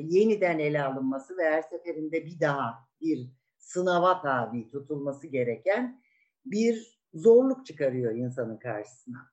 yeniden 0.00 0.58
ele 0.58 0.82
alınması 0.82 1.38
ve 1.38 1.44
her 1.44 1.62
seferinde 1.62 2.26
bir 2.26 2.40
daha 2.40 2.88
bir 3.00 3.30
sınava 3.58 4.22
tabi 4.22 4.70
tutulması 4.70 5.26
gereken 5.26 6.02
bir 6.44 7.00
zorluk 7.14 7.66
çıkarıyor 7.66 8.14
insanın 8.14 8.56
karşısına. 8.56 9.30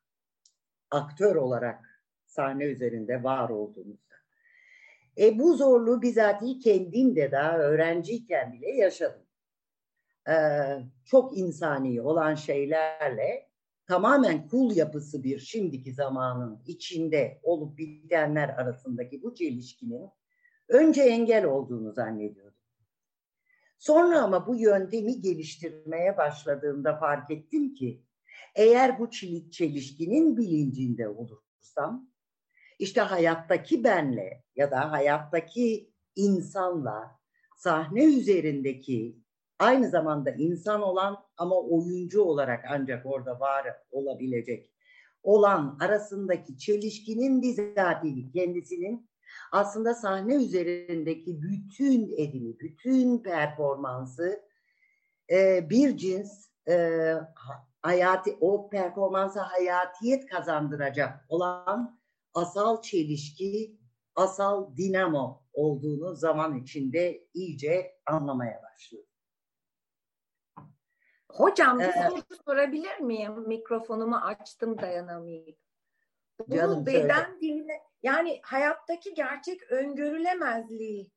Aktör 0.92 1.36
olarak 1.36 2.04
sahne 2.26 2.64
üzerinde 2.66 3.24
var 3.24 3.50
olduğumuzda. 3.50 4.16
E, 5.18 5.40
bu 5.40 5.56
zorluğu 5.56 6.02
bizatihi 6.02 6.60
kendim 6.60 7.16
de 7.16 7.32
daha 7.32 7.58
öğrenciyken 7.58 8.54
bile 8.54 8.72
yaşadım. 8.72 9.26
E, 10.30 10.36
çok 11.06 11.38
insani 11.38 12.02
olan 12.02 12.36
şeylerle 12.36 13.51
tamamen 13.88 14.48
kul 14.48 14.76
yapısı 14.76 15.24
bir 15.24 15.40
şimdiki 15.40 15.94
zamanın 15.94 16.64
içinde 16.68 17.40
olup 17.44 17.78
bitenler 17.78 18.50
arasındaki 18.50 19.24
bu 19.24 19.36
çelişkinin 19.36 20.10
önce 20.68 21.02
engel 21.02 21.46
olduğunu 21.46 21.94
zannediyordum. 21.94 22.62
Sonra 23.80 24.22
ama 24.22 24.48
bu 24.48 24.56
yöntemi 24.56 25.22
geliştirmeye 25.22 26.18
başladığımda 26.18 26.98
fark 26.98 27.32
ettim 27.32 27.74
ki 27.74 28.04
eğer 28.56 29.00
bu 29.00 29.10
çelişkinin 29.52 30.38
bilincinde 30.38 31.08
olursam 31.08 32.10
işte 32.80 33.02
hayattaki 33.02 33.84
benle 33.84 34.44
ya 34.56 34.72
da 34.72 34.92
hayattaki 34.92 35.94
insanla 36.16 37.20
sahne 37.58 38.04
üzerindeki 38.04 39.20
aynı 39.60 39.90
zamanda 39.90 40.32
insan 40.32 40.82
olan 40.82 41.24
ama 41.42 41.56
oyuncu 41.56 42.22
olarak 42.22 42.66
ancak 42.70 43.06
orada 43.06 43.40
var 43.40 43.68
olabilecek 43.92 44.70
olan 45.24 45.78
arasındaki 45.82 46.58
çelişkinin 46.58 47.42
bizatihi 47.42 48.32
kendisinin 48.32 49.10
aslında 49.52 49.94
sahne 49.94 50.36
üzerindeki 50.36 51.42
bütün 51.42 52.14
edimi, 52.18 52.60
bütün 52.60 53.24
performansı 53.24 54.42
e, 55.32 55.70
bir 55.70 55.98
cins 55.98 56.48
e, 56.68 57.14
hayati, 57.82 58.38
o 58.42 58.70
performansa 58.70 59.52
hayatiyet 59.52 60.26
kazandıracak 60.26 61.26
olan 61.30 62.00
asal 62.34 62.82
çelişki, 62.82 63.80
asal 64.16 64.78
dinamo 64.78 65.44
olduğunu 65.54 66.16
zaman 66.16 66.58
içinde 66.58 67.28
iyice 67.34 67.92
anlamaya 68.06 68.62
başlıyor. 68.64 69.11
Hocam 71.34 71.80
bir 71.80 71.84
ee, 71.84 72.10
soru 72.10 72.22
sorabilir 72.46 73.00
miyim? 73.00 73.48
Mikrofonumu 73.48 74.16
açtım 74.16 74.82
dayanamayıp. 74.82 75.58
Bu 76.40 76.56
Canım, 76.56 76.86
beden 76.86 77.26
söyle. 77.26 77.40
diline 77.42 77.82
yani 78.04 78.40
hayattaki 78.44 79.14
gerçek 79.14 79.72
öngörülemezliği 79.72 81.12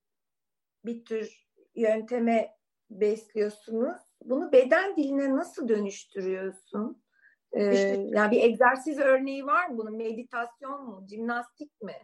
bir 0.85 1.05
tür 1.05 1.49
yönteme 1.75 2.57
besliyorsunuz. 2.91 3.97
Bunu 4.25 4.53
beden 4.53 4.97
diline 4.97 5.37
nasıl 5.37 5.69
dönüştürüyorsun? 5.69 7.05
Ee, 7.53 7.73
işte, 7.73 8.07
yani 8.09 8.31
bir 8.31 8.43
egzersiz 8.43 8.99
örneği 8.99 9.47
var 9.47 9.69
mı 9.69 9.79
bunun? 9.79 9.97
Meditasyon 9.97 10.85
mu? 10.85 11.07
Jimnastik 11.11 11.83
mi? 11.83 11.97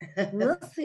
Nasıl? 0.32 0.82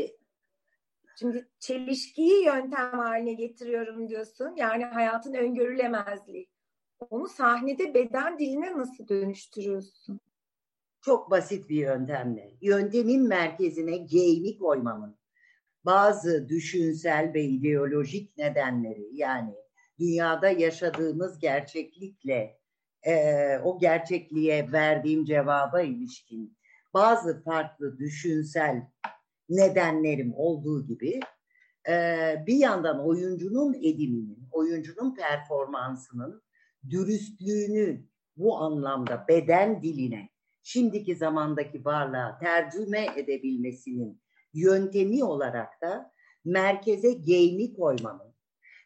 Şimdi 1.19 1.49
çelişkiyi 1.59 2.45
yöntem 2.45 2.91
haline 2.91 3.33
getiriyorum 3.33 4.09
diyorsun. 4.09 4.55
Yani 4.55 4.85
hayatın 4.85 5.33
öngörülemezliği. 5.33 6.49
Onu 6.99 7.27
sahnede 7.27 7.93
beden 7.93 8.39
diline 8.39 8.77
nasıl 8.77 9.07
dönüştürüyorsun? 9.07 10.19
Çok 11.01 11.31
basit 11.31 11.69
bir 11.69 11.75
yöntemle. 11.75 12.53
Yöntemin 12.61 13.27
merkezine 13.27 13.97
game'i 13.97 14.57
koymamın 14.57 15.17
bazı 15.85 16.49
düşünsel 16.49 17.33
ve 17.33 17.43
ideolojik 17.43 18.37
nedenleri 18.37 19.09
yani 19.11 19.55
dünyada 19.99 20.49
yaşadığımız 20.49 21.39
gerçeklikle 21.39 22.59
e, 23.03 23.57
o 23.63 23.79
gerçekliğe 23.79 24.71
verdiğim 24.71 25.25
cevaba 25.25 25.81
ilişkin 25.81 26.57
bazı 26.93 27.43
farklı 27.43 27.97
düşünsel 27.97 28.87
nedenlerim 29.49 30.33
olduğu 30.35 30.87
gibi 30.87 31.19
e, 31.89 31.93
bir 32.47 32.57
yandan 32.57 33.07
oyuncunun 33.07 33.73
ediminin, 33.73 34.47
oyuncunun 34.51 35.15
performansının 35.15 36.44
dürüstlüğünü 36.89 38.05
bu 38.37 38.57
anlamda 38.57 39.25
beden 39.27 39.83
diline, 39.83 40.29
şimdiki 40.63 41.15
zamandaki 41.15 41.85
varlığa 41.85 42.37
tercüme 42.37 43.05
edebilmesinin 43.15 44.21
yöntemi 44.53 45.23
olarak 45.23 45.81
da 45.81 46.11
merkeze 46.45 47.13
game'i 47.13 47.73
koymamın 47.73 48.35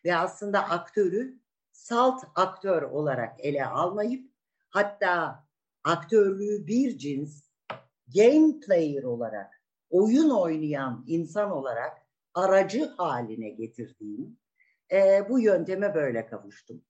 ve 0.05 0.15
aslında 0.15 0.69
aktörü 0.69 1.39
salt 1.71 2.23
aktör 2.35 2.81
olarak 2.81 3.39
ele 3.39 3.65
almayıp 3.65 4.31
hatta 4.69 5.47
aktörlüğü 5.83 6.67
bir 6.67 6.97
cins 6.97 7.49
game 8.15 8.59
player 8.59 9.03
olarak 9.03 9.61
oyun 9.89 10.29
oynayan 10.29 11.03
insan 11.07 11.51
olarak 11.51 11.97
aracı 12.33 12.85
haline 12.85 13.49
getirdiğim 13.49 14.37
e, 14.91 15.29
bu 15.29 15.39
yönteme 15.39 15.95
böyle 15.95 16.25
kavuştum. 16.25 16.81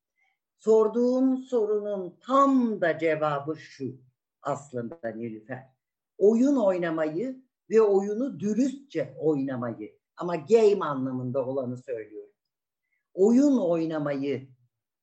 Sorduğun 0.59 1.35
sorunun 1.35 2.17
tam 2.21 2.81
da 2.81 2.97
cevabı 2.97 3.55
şu 3.57 4.01
aslında 4.41 5.09
Nilüfer. 5.15 5.69
Oyun 6.17 6.55
oynamayı 6.55 7.43
ve 7.69 7.81
oyunu 7.81 8.39
dürüstçe 8.39 9.15
oynamayı 9.19 9.99
ama 10.17 10.35
game 10.35 10.85
anlamında 10.85 11.45
olanı 11.45 11.77
söylüyorum. 11.77 12.33
Oyun 13.13 13.57
oynamayı 13.57 14.47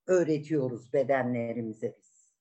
öğretiyoruz 0.07 0.93
bedenlerimize 0.93 1.97
biz. 1.99 2.33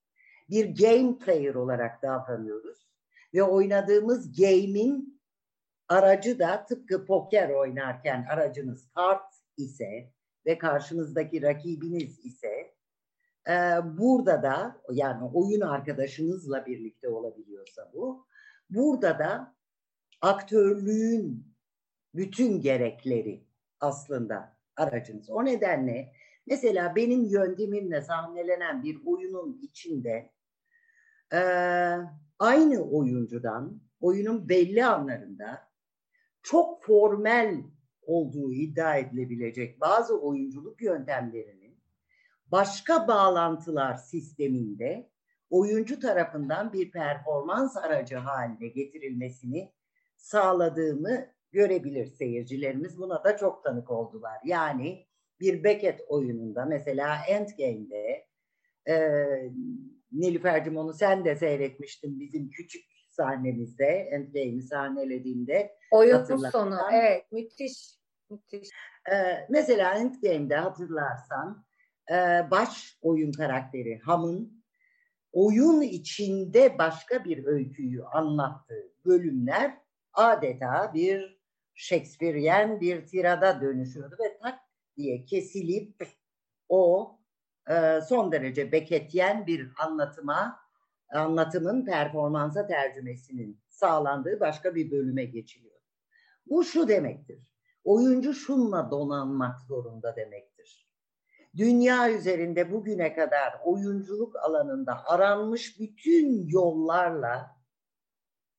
Bir 0.50 0.76
game 0.76 1.18
player 1.18 1.54
olarak 1.54 2.02
davranıyoruz 2.02 2.86
ve 3.34 3.42
oynadığımız 3.42 4.36
game'in 4.36 5.20
aracı 5.88 6.38
da 6.38 6.66
tıpkı 6.66 7.06
poker 7.06 7.50
oynarken 7.50 8.26
aracınız 8.30 8.88
kart 8.94 9.34
ise 9.56 10.12
ve 10.46 10.58
karşınızdaki 10.58 11.42
rakibiniz 11.42 12.24
ise 12.24 12.55
e, 13.48 13.54
burada 13.98 14.42
da 14.42 14.80
yani 14.92 15.24
oyun 15.34 15.60
arkadaşınızla 15.60 16.66
birlikte 16.66 17.08
olabiliyorsa 17.08 17.90
bu 17.94 18.26
burada 18.70 19.18
da 19.18 19.56
aktörlüğün 20.20 21.46
bütün 22.14 22.60
gerekleri 22.60 23.46
aslında 23.80 24.56
aracınız. 24.76 25.30
O 25.30 25.44
nedenle 25.44 26.12
mesela 26.46 26.96
benim 26.96 27.24
yöntemimle 27.24 28.02
sahnelenen 28.02 28.82
bir 28.82 29.00
oyunun 29.06 29.58
içinde 29.62 30.32
e, 31.32 31.40
aynı 32.38 32.82
oyuncudan 32.90 33.80
oyunun 34.00 34.48
belli 34.48 34.84
anlarında 34.84 35.68
çok 36.42 36.84
formel 36.84 37.62
olduğu 38.02 38.52
iddia 38.52 38.96
edilebilecek 38.96 39.80
bazı 39.80 40.20
oyunculuk 40.20 40.82
yöntemlerinin 40.82 41.55
başka 42.46 43.08
bağlantılar 43.08 43.94
sisteminde 43.94 45.10
oyuncu 45.50 46.00
tarafından 46.00 46.72
bir 46.72 46.90
performans 46.90 47.76
aracı 47.76 48.16
haline 48.16 48.68
getirilmesini 48.68 49.72
sağladığımı 50.16 51.26
görebilir 51.52 52.06
seyircilerimiz. 52.06 52.98
Buna 52.98 53.24
da 53.24 53.36
çok 53.36 53.64
tanık 53.64 53.90
oldular. 53.90 54.38
Yani 54.44 55.06
bir 55.40 55.64
Beckett 55.64 56.00
oyununda 56.08 56.64
mesela 56.64 57.16
Endgame'de 57.28 58.26
e, 58.88 58.94
Nilüfer'cim 60.12 60.76
onu 60.76 60.94
sen 60.94 61.24
de 61.24 61.36
seyretmiştin 61.36 62.20
bizim 62.20 62.50
küçük 62.50 62.84
sahnemizde 63.08 63.86
Endgame'i 63.86 64.62
sahnelediğinde. 64.62 65.76
Oyunun 65.90 66.50
sonu 66.50 66.78
evet 66.92 67.32
müthiş. 67.32 67.98
müthiş. 68.30 68.68
E, 69.12 69.46
mesela 69.48 69.94
Endgame'de 69.94 70.56
hatırlarsan 70.56 71.65
e, 72.10 72.50
baş 72.50 72.98
oyun 73.02 73.32
karakteri 73.32 73.98
Ham'ın 73.98 74.64
oyun 75.32 75.80
içinde 75.80 76.78
başka 76.78 77.24
bir 77.24 77.44
öyküyü 77.44 78.04
anlattığı 78.04 78.92
bölümler 79.04 79.78
adeta 80.12 80.94
bir 80.94 81.36
Shakespearean 81.74 82.80
bir 82.80 83.06
tirada 83.06 83.60
dönüşüyordu 83.60 84.16
ve 84.24 84.38
tak 84.42 84.58
diye 84.96 85.24
kesilip 85.24 86.08
o 86.68 87.12
e, 87.70 88.00
son 88.08 88.32
derece 88.32 88.72
Becketyen 88.72 89.46
bir 89.46 89.72
anlatıma 89.78 90.60
anlatımın 91.12 91.84
performansa 91.84 92.66
tercümesinin 92.66 93.60
sağlandığı 93.68 94.40
başka 94.40 94.74
bir 94.74 94.90
bölüme 94.90 95.24
geçiliyor. 95.24 95.80
Bu 96.46 96.64
şu 96.64 96.88
demektir. 96.88 97.52
Oyuncu 97.84 98.34
şunla 98.34 98.90
donanmak 98.90 99.60
zorunda 99.60 100.16
demektir. 100.16 100.85
Dünya 101.56 102.10
üzerinde 102.10 102.72
bugüne 102.72 103.14
kadar 103.14 103.54
oyunculuk 103.64 104.36
alanında 104.36 105.06
aranmış 105.06 105.80
bütün 105.80 106.48
yollarla 106.48 107.56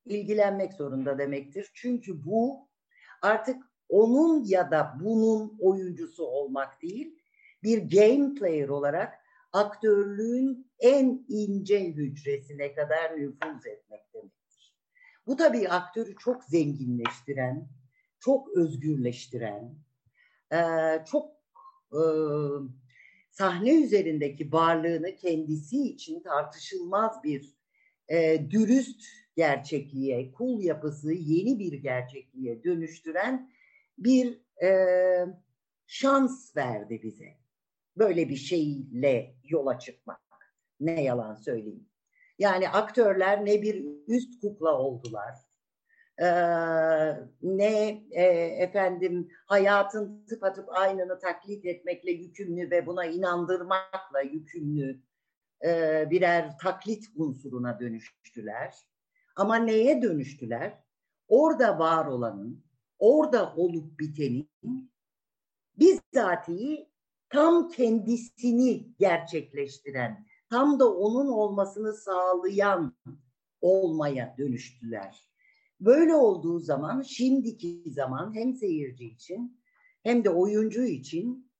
ilgilenmek 0.06 0.74
zorunda 0.74 1.18
demektir. 1.18 1.72
Çünkü 1.74 2.26
bu 2.26 2.70
artık 3.22 3.64
onun 3.90 4.46
ya 4.46 4.72
da 4.72 4.98
bunun 5.04 5.58
oyuncusu 5.60 6.24
olmak 6.26 6.82
değil, 6.82 7.20
bir 7.64 7.78
game 7.78 8.34
player 8.34 8.70
olarak 8.70 9.14
aktörlüğün 9.54 10.72
en 10.80 11.26
ince 11.28 11.84
hücresine 11.86 12.74
kadar 12.74 13.18
nüfuz 13.18 13.66
etmek 13.66 14.14
demektir. 14.14 14.76
Bu 15.28 15.36
tabii 15.36 15.70
aktörü 15.70 16.16
çok 16.16 16.44
zenginleştiren, 16.44 17.70
çok 18.20 18.58
özgürleştiren, 18.58 19.76
çok 21.06 21.38
sahne 23.38 23.84
üzerindeki 23.84 24.52
varlığını 24.52 25.16
kendisi 25.16 25.84
için 25.84 26.20
tartışılmaz 26.20 27.24
bir 27.24 27.58
dürüst 28.50 29.04
gerçekliğe, 29.36 30.32
kul 30.32 30.62
yapısı 30.62 31.14
yeni 31.14 31.60
bir 31.60 31.74
gerçekliğe 31.74 32.64
dönüştüren 32.64 33.52
bir 33.98 34.42
e, 34.64 34.70
şans 35.88 36.56
verdi 36.56 37.00
bize. 37.04 37.38
Böyle 37.98 38.30
bir 38.30 38.36
şeyle 38.36 39.36
yola 39.44 39.80
çıkmak. 39.80 40.22
Ne 40.80 41.04
yalan 41.04 41.36
söyleyeyim. 41.36 41.90
Yani 42.40 42.70
aktörler 42.70 43.46
ne 43.46 43.62
bir 43.62 43.86
üst 44.08 44.42
kukla 44.42 44.80
oldular. 44.80 45.36
Ee, 46.22 46.26
ne 47.42 48.04
e, 48.12 48.24
efendim 48.64 49.32
hayatın 49.46 50.26
tıpatıp 50.26 50.70
aynını 50.70 51.20
taklit 51.20 51.66
etmekle 51.66 52.12
yükümlü 52.12 52.72
ve 52.72 52.86
buna 52.86 53.06
inandırmakla 53.06 54.22
yükümlü 54.22 55.02
e, 55.66 56.04
birer 56.10 56.58
taklit 56.58 57.06
unsuruna 57.16 57.80
dönüştüler 57.80 58.76
ama 59.36 59.56
neye 59.56 60.02
dönüştüler? 60.02 60.84
Orada 61.28 61.80
var 61.80 62.06
olanın, 62.06 62.64
orada 63.00 63.54
olup 63.56 64.00
bitenin 64.00 64.92
bizzatihi 65.80 66.90
tam 67.30 67.70
kendisini 67.70 68.88
gerçekleştiren, 69.00 70.26
tam 70.50 70.80
da 70.80 70.94
onun 70.94 71.28
olmasını 71.28 71.94
sağlayan 71.94 72.98
olmaya 73.62 74.36
dönüştüler. 74.38 75.28
Böyle 75.80 76.16
olduğu 76.16 76.60
zaman 76.60 77.02
şimdiki 77.02 77.84
zaman 77.92 78.36
hem 78.36 78.54
seyirci 78.54 79.06
için 79.06 79.62
hem 80.04 80.24
de 80.24 80.30
oyuncu 80.30 80.84
için 80.84 81.52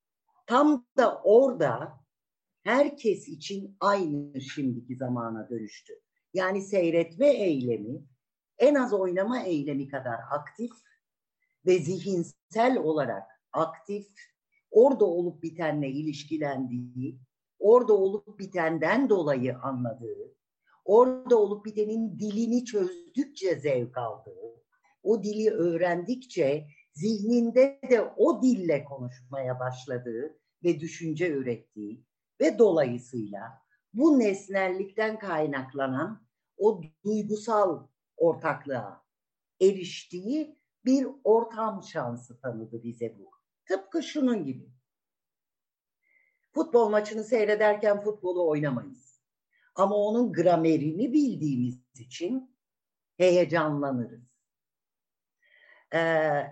tam 0.48 0.86
da 0.98 1.22
orada 1.24 2.00
herkes 2.64 3.28
için 3.28 3.78
aynı 3.80 4.42
şimdiki 4.42 4.96
zamana 4.96 5.50
dönüştü. 5.50 5.94
Yani 6.34 6.62
seyretme 6.62 7.28
eylemi 7.28 8.06
en 8.58 8.76
az 8.76 8.94
oynama 8.94 9.40
eylemi 9.40 9.88
kadar 9.88 10.20
aktif 10.32 10.72
ve 11.66 11.80
zihinsel 11.80 12.78
olarak 12.78 13.24
aktif, 13.54 14.08
orada 14.72 15.06
olup 15.06 15.44
bitenle 15.44 15.90
ilişkilendiği, 15.90 17.20
orada 17.60 17.94
olup 17.94 18.40
bitenden 18.40 19.10
dolayı 19.10 19.58
anladığı, 19.58 20.37
orada 20.88 21.38
olup 21.38 21.66
bitenin 21.66 22.20
dilini 22.20 22.66
çözdükçe 22.66 23.56
zevk 23.56 23.98
aldığı, 23.98 24.64
o 25.04 25.24
dili 25.24 25.52
öğrendikçe 25.52 26.68
zihninde 26.94 27.80
de 27.90 28.02
o 28.02 28.42
dille 28.42 28.84
konuşmaya 28.84 29.60
başladığı 29.60 30.40
ve 30.64 30.80
düşünce 30.80 31.30
ürettiği 31.30 32.06
ve 32.42 32.60
dolayısıyla 32.60 33.62
bu 33.94 34.20
nesnellikten 34.20 35.20
kaynaklanan 35.20 36.28
o 36.58 36.82
duygusal 37.06 37.88
ortaklığa 38.18 39.04
eriştiği 39.62 40.58
bir 40.86 41.08
ortam 41.24 41.84
şansı 41.84 42.42
tanıdı 42.42 42.84
bize 42.84 43.20
bu. 43.20 43.32
Tıpkı 43.66 44.04
şunun 44.04 44.46
gibi. 44.46 44.72
Futbol 46.54 46.90
maçını 46.90 47.24
seyrederken 47.24 48.02
futbolu 48.02 48.50
oynamayız. 48.50 49.07
Ama 49.78 49.96
onun 49.96 50.34
gramerini 50.34 51.14
bildiğimiz 51.14 51.80
için 51.96 52.56
heyecanlanırız. 53.18 54.28
Ee, 55.94 56.00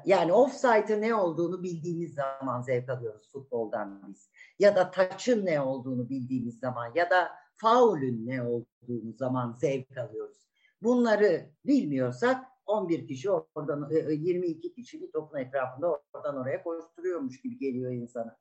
yani 0.05 0.33
offside'ın 0.33 1.01
ne 1.01 1.15
olduğunu 1.15 1.63
bildiğimiz 1.63 2.13
zaman 2.13 2.61
zevk 2.61 2.89
alıyoruz 2.89 3.31
futboldan 3.31 4.01
biz. 4.07 4.29
Ya 4.59 4.75
da 4.75 4.91
taçın 4.91 5.45
ne 5.45 5.61
olduğunu 5.61 6.09
bildiğimiz 6.09 6.59
zaman 6.59 6.91
ya 6.95 7.09
da 7.09 7.31
faulün 7.55 8.27
ne 8.27 8.43
olduğunu 8.43 9.13
zaman 9.17 9.57
zevk 9.61 9.97
alıyoruz. 9.97 10.37
Bunları 10.81 11.49
bilmiyorsak 11.65 12.45
11 12.65 13.07
kişi 13.07 13.31
oradan 13.31 13.89
22 14.09 14.67
e, 14.67 14.73
kişi 14.73 15.01
bir 15.01 15.11
topun 15.11 15.37
etrafında 15.37 16.01
oradan 16.13 16.37
oraya 16.37 16.63
koşturuyormuş 16.63 17.41
gibi 17.41 17.57
geliyor 17.57 17.91
insana. 17.91 18.37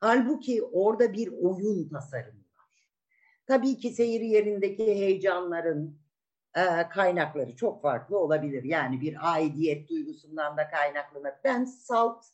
Halbuki 0.00 0.62
orada 0.62 1.12
bir 1.12 1.28
oyun 1.28 1.88
tasarımı. 1.88 2.41
Tabii 3.46 3.78
ki 3.78 3.90
seyir 3.90 4.20
yerindeki 4.20 4.86
heyecanların 4.86 5.98
e, 6.56 6.88
kaynakları 6.88 7.56
çok 7.56 7.82
farklı 7.82 8.18
olabilir. 8.18 8.64
Yani 8.64 9.00
bir 9.00 9.32
aidiyet 9.34 9.88
duygusundan 9.88 10.56
da 10.56 10.70
kaynaklanır. 10.70 11.32
Ben 11.44 11.64
salt 11.64 12.24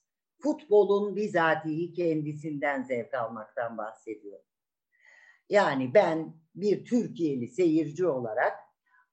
futbolun 0.43 1.17
bizatihi 1.17 1.93
kendisinden 1.93 2.83
zevk 2.83 3.15
almaktan 3.15 3.79
bahsediyorum. 3.79 4.45
Yani 5.49 5.95
ben 5.95 6.35
bir 6.55 6.85
Türkiye'li 6.85 7.49
seyirci 7.49 8.07
olarak 8.07 8.59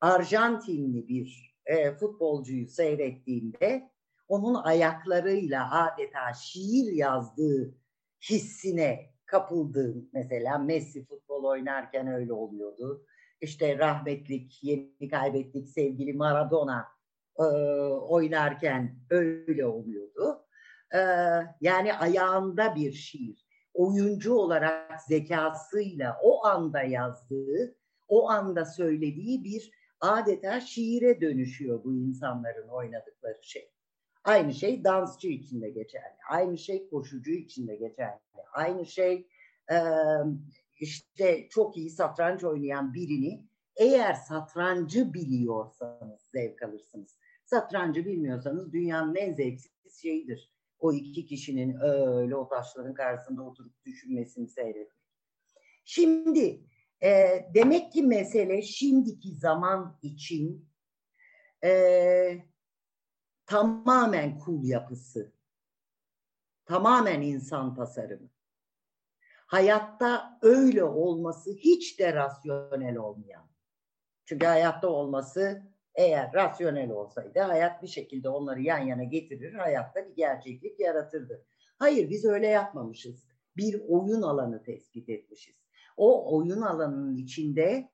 Arjantinli 0.02 1.08
bir 1.08 1.56
e, 1.66 1.92
futbolcuyu 1.92 2.68
seyrettiğimde 2.68 3.90
onun 4.28 4.56
ayaklarıyla 4.56 5.86
adeta 5.86 6.34
şiir 6.34 6.94
yazdığı 6.94 7.76
hissine 8.30 9.15
kapıldığım 9.26 10.10
mesela 10.14 10.58
Messi 10.58 11.06
futbol 11.06 11.44
oynarken 11.44 12.08
öyle 12.08 12.34
oluyordu. 12.34 13.06
İşte 13.42 13.78
rahmetlik, 13.78 14.60
yeni 14.64 15.10
kaybettik 15.10 15.70
sevgili 15.70 16.14
Maradona 16.14 16.86
e, 17.40 17.44
oynarken 18.08 19.00
öyle 19.10 19.66
oluyordu. 19.66 20.46
E, 20.94 21.00
yani 21.62 21.94
ayağında 21.94 22.76
bir 22.76 22.92
şiir. 22.92 23.46
Oyuncu 23.74 24.34
olarak 24.34 25.02
zekasıyla 25.02 26.18
o 26.24 26.46
anda 26.46 26.82
yazdığı, 26.82 27.76
o 28.08 28.30
anda 28.30 28.66
söylediği 28.66 29.44
bir 29.44 29.72
adeta 30.00 30.62
şiire 30.62 31.22
dönüşüyor 31.22 31.84
bu 31.84 31.94
insanların 31.94 32.68
oynadıkları 32.68 33.40
şey. 33.42 33.75
Aynı 34.26 34.54
şey 34.54 34.84
dansçı 34.84 35.28
için 35.28 35.62
de 35.62 35.70
geçerli. 35.70 36.16
Aynı 36.30 36.58
şey 36.58 36.90
koşucu 36.90 37.32
için 37.32 37.68
de 37.68 37.76
geçerli. 37.76 38.20
Aynı 38.54 38.86
şey 38.86 39.28
işte 40.80 41.48
çok 41.50 41.78
iyi 41.78 41.90
satranç 41.90 42.44
oynayan 42.44 42.94
birini 42.94 43.46
eğer 43.76 44.14
satrancı 44.14 45.14
biliyorsanız 45.14 46.22
zevk 46.34 46.64
alırsınız. 46.64 47.18
Satrancı 47.46 48.06
bilmiyorsanız 48.06 48.74
dünyanın 48.74 49.16
en 49.16 49.34
zevksiz 49.34 50.02
şeyidir. 50.02 50.52
O 50.80 50.94
iki 50.94 51.26
kişinin 51.26 51.78
öyle 51.82 52.36
o 52.36 52.48
taşların 52.48 52.94
karşısında 52.94 53.44
oturup 53.44 53.86
düşünmesini 53.86 54.48
seyretmek. 54.48 55.06
Şimdi 55.86 56.64
e, 57.04 57.10
demek 57.54 57.92
ki 57.92 58.04
mesele 58.04 58.62
şimdiki 58.62 59.36
zaman 59.36 60.00
için 60.02 60.70
e, 61.64 61.72
tamamen 63.46 64.40
kul 64.40 64.64
yapısı, 64.64 65.34
tamamen 66.66 67.22
insan 67.22 67.76
tasarımı. 67.76 68.30
Hayatta 69.48 70.40
öyle 70.42 70.84
olması 70.84 71.52
hiç 71.52 72.00
de 72.00 72.14
rasyonel 72.14 72.98
olmayan. 72.98 73.50
Çünkü 74.26 74.46
hayatta 74.46 74.88
olması 74.88 75.64
eğer 75.96 76.34
rasyonel 76.34 76.90
olsaydı 76.90 77.40
hayat 77.40 77.84
bir 77.84 77.88
şekilde 77.88 78.30
onları 78.30 78.62
yan 78.62 78.80
yana 78.80 79.04
getirir, 79.04 79.54
hayatta 79.54 80.10
bir 80.10 80.16
gerçeklik 80.16 80.80
yaratırdı. 80.80 81.46
Hayır 81.78 82.10
biz 82.10 82.26
öyle 82.26 82.48
yapmamışız. 82.48 83.28
Bir 83.58 83.82
oyun 83.88 84.22
alanı 84.22 84.64
tespit 84.64 85.10
etmişiz 85.10 85.66
o 85.98 86.38
oyun 86.38 86.62
alanının 86.62 87.18
içinde 87.18 87.92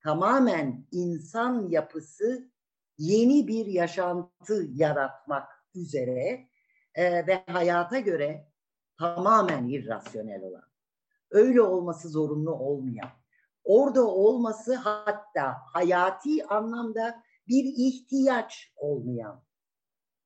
tamamen 0.00 0.86
insan 0.92 1.68
yapısı 1.68 2.50
yeni 2.98 3.48
bir 3.48 3.66
yaşantı 3.66 4.66
yaratmak 4.74 5.48
üzere 5.74 6.48
e, 6.94 7.26
ve 7.26 7.44
hayata 7.46 7.98
göre 7.98 8.52
tamamen 8.98 9.68
irrasyonel 9.68 10.42
olan. 10.42 10.64
Öyle 11.30 11.62
olması 11.62 12.08
zorunlu 12.08 12.50
olmayan. 12.50 13.10
Orada 13.64 14.06
olması 14.06 14.74
hatta 14.74 15.56
hayati 15.72 16.46
anlamda 16.46 17.22
bir 17.48 17.64
ihtiyaç 17.76 18.72
olmayan. 18.76 19.44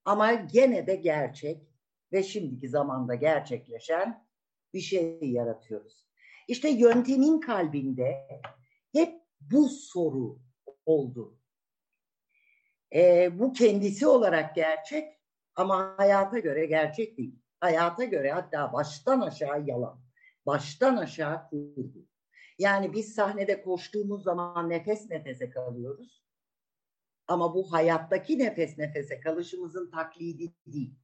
Ama 0.05 0.33
gene 0.33 0.87
de 0.87 0.95
gerçek 0.95 1.71
ve 2.13 2.23
şimdiki 2.23 2.69
zamanda 2.69 3.15
gerçekleşen 3.15 4.27
bir 4.75 4.81
şey 4.81 5.19
yaratıyoruz. 5.23 6.07
İşte 6.49 6.69
yöntemin 6.69 7.41
kalbinde 7.41 8.29
hep 8.93 9.23
bu 9.41 9.69
soru 9.69 10.39
oldu. 10.87 11.40
E, 12.95 13.31
bu 13.39 13.53
kendisi 13.53 14.07
olarak 14.07 14.55
gerçek 14.55 15.21
ama 15.57 15.95
hayata 15.97 16.39
göre 16.39 16.67
gerçek 16.67 17.19
değil. 17.19 17.35
Hayata 17.61 18.05
göre 18.05 18.33
hatta 18.33 18.73
baştan 18.73 19.21
aşağı 19.21 19.67
yalan. 19.67 20.01
Baştan 20.47 20.97
aşağı 20.97 21.49
kurgu. 21.51 22.07
Yani 22.59 22.93
biz 22.93 23.15
sahnede 23.15 23.63
koştuğumuz 23.63 24.23
zaman 24.23 24.71
nefes 24.71 25.11
nefese 25.11 25.51
kalıyoruz. 25.51 26.23
Ama 27.29 27.55
bu 27.55 27.73
hayattaki 27.73 28.39
nefes 28.39 28.79
nefese 28.79 29.21
kalışımızın 29.21 29.91
taklidi 29.91 30.55
değil. 30.67 30.95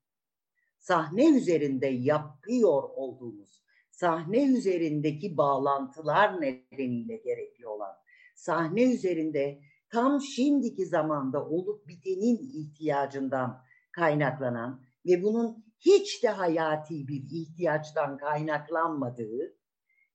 Sahne 0.79 1.37
üzerinde 1.37 1.87
yapıyor 1.87 2.83
olduğumuz 2.83 3.67
sahne 3.97 4.45
üzerindeki 4.45 5.37
bağlantılar 5.37 6.41
nedeniyle 6.41 7.17
gerekli 7.17 7.67
olan, 7.67 7.97
sahne 8.35 8.83
üzerinde 8.83 9.61
tam 9.91 10.21
şimdiki 10.21 10.87
zamanda 10.87 11.47
olup 11.47 11.89
bitenin 11.89 12.39
ihtiyacından 12.39 13.63
kaynaklanan 13.93 14.83
ve 15.07 15.23
bunun 15.23 15.65
hiç 15.81 16.23
de 16.23 16.29
hayati 16.29 17.09
bir 17.09 17.23
ihtiyaçtan 17.31 18.19
kaynaklanmadığı 18.19 19.57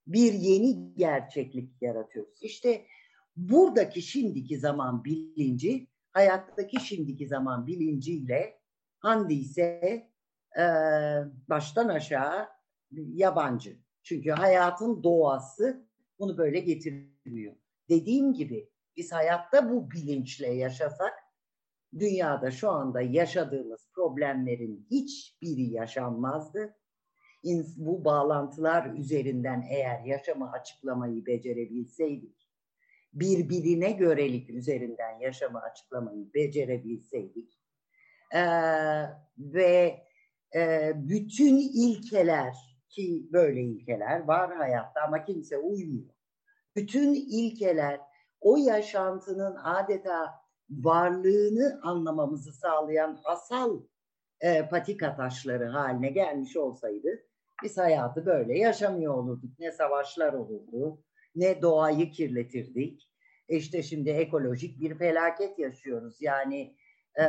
bir 0.06 0.32
yeni 0.32 0.94
gerçeklik 0.94 1.82
yaratıyoruz. 1.82 2.38
İşte 2.42 2.86
buradaki 3.36 4.02
şimdiki 4.02 4.58
zaman 4.58 5.04
bilinci 5.04 5.88
hayattaki 6.12 6.80
şimdiki 6.80 7.28
zaman 7.28 7.66
bilinciyle 7.66 8.62
Handi 8.98 9.34
ise 9.34 9.62
e, 10.58 10.64
baştan 11.48 11.88
aşağı 11.88 12.48
yabancı. 12.90 13.78
Çünkü 14.02 14.30
hayatın 14.30 15.02
doğası 15.02 15.86
bunu 16.18 16.38
böyle 16.38 16.60
getirmiyor. 16.60 17.54
Dediğim 17.88 18.34
gibi 18.34 18.71
biz 18.96 19.12
hayatta 19.12 19.70
bu 19.70 19.90
bilinçle 19.90 20.48
yaşasak 20.48 21.12
dünyada 21.98 22.50
şu 22.50 22.70
anda 22.70 23.00
yaşadığımız 23.00 23.88
problemlerin 23.94 24.86
hiçbiri 24.90 25.62
yaşanmazdı. 25.62 26.76
Bu 27.76 28.04
bağlantılar 28.04 28.94
üzerinden 28.94 29.64
eğer 29.70 30.04
yaşamı 30.04 30.50
açıklamayı 30.50 31.26
becerebilseydik, 31.26 32.48
birbirine 33.12 33.92
görelik 33.92 34.50
üzerinden 34.50 35.20
yaşamı 35.20 35.60
açıklamayı 35.60 36.34
becerebilseydik 36.34 37.62
ee, 38.34 39.04
ve 39.38 40.02
e, 40.54 40.92
bütün 40.96 41.56
ilkeler 41.56 42.56
ki 42.88 43.28
böyle 43.32 43.62
ilkeler 43.62 44.20
var 44.20 44.56
hayatta 44.56 45.00
ama 45.06 45.24
kimse 45.24 45.58
uymuyor. 45.58 46.14
Bütün 46.76 47.14
ilkeler 47.14 48.00
o 48.42 48.56
yaşantının 48.56 49.56
adeta 49.56 50.42
varlığını 50.70 51.80
anlamamızı 51.82 52.52
sağlayan 52.52 53.20
asal 53.24 53.80
e, 54.40 54.68
patika 54.68 55.16
taşları 55.16 55.66
haline 55.66 56.10
gelmiş 56.10 56.56
olsaydı 56.56 57.08
biz 57.62 57.78
hayatı 57.78 58.26
böyle 58.26 58.58
yaşamıyor 58.58 59.14
olurduk. 59.14 59.58
Ne 59.58 59.72
savaşlar 59.72 60.32
olurdu, 60.32 61.04
ne 61.34 61.62
doğayı 61.62 62.10
kirletirdik. 62.10 63.10
E 63.48 63.56
işte 63.56 63.82
şimdi 63.82 64.10
ekolojik 64.10 64.80
bir 64.80 64.98
felaket 64.98 65.58
yaşıyoruz. 65.58 66.16
Yani 66.20 66.76
e, 67.18 67.24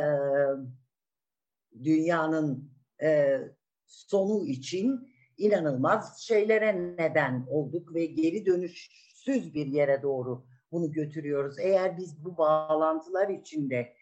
dünyanın 1.84 2.70
e, 3.02 3.40
sonu 3.86 4.46
için 4.46 5.14
inanılmaz 5.38 6.20
şeylere 6.22 6.96
neden 6.96 7.46
olduk 7.50 7.94
ve 7.94 8.06
geri 8.06 8.46
dönüşsüz 8.46 9.54
bir 9.54 9.66
yere 9.66 10.02
doğru 10.02 10.46
bunu 10.74 10.92
götürüyoruz. 10.92 11.58
Eğer 11.58 11.98
biz 11.98 12.24
bu 12.24 12.38
bağlantılar 12.38 13.28
içinde 13.28 13.94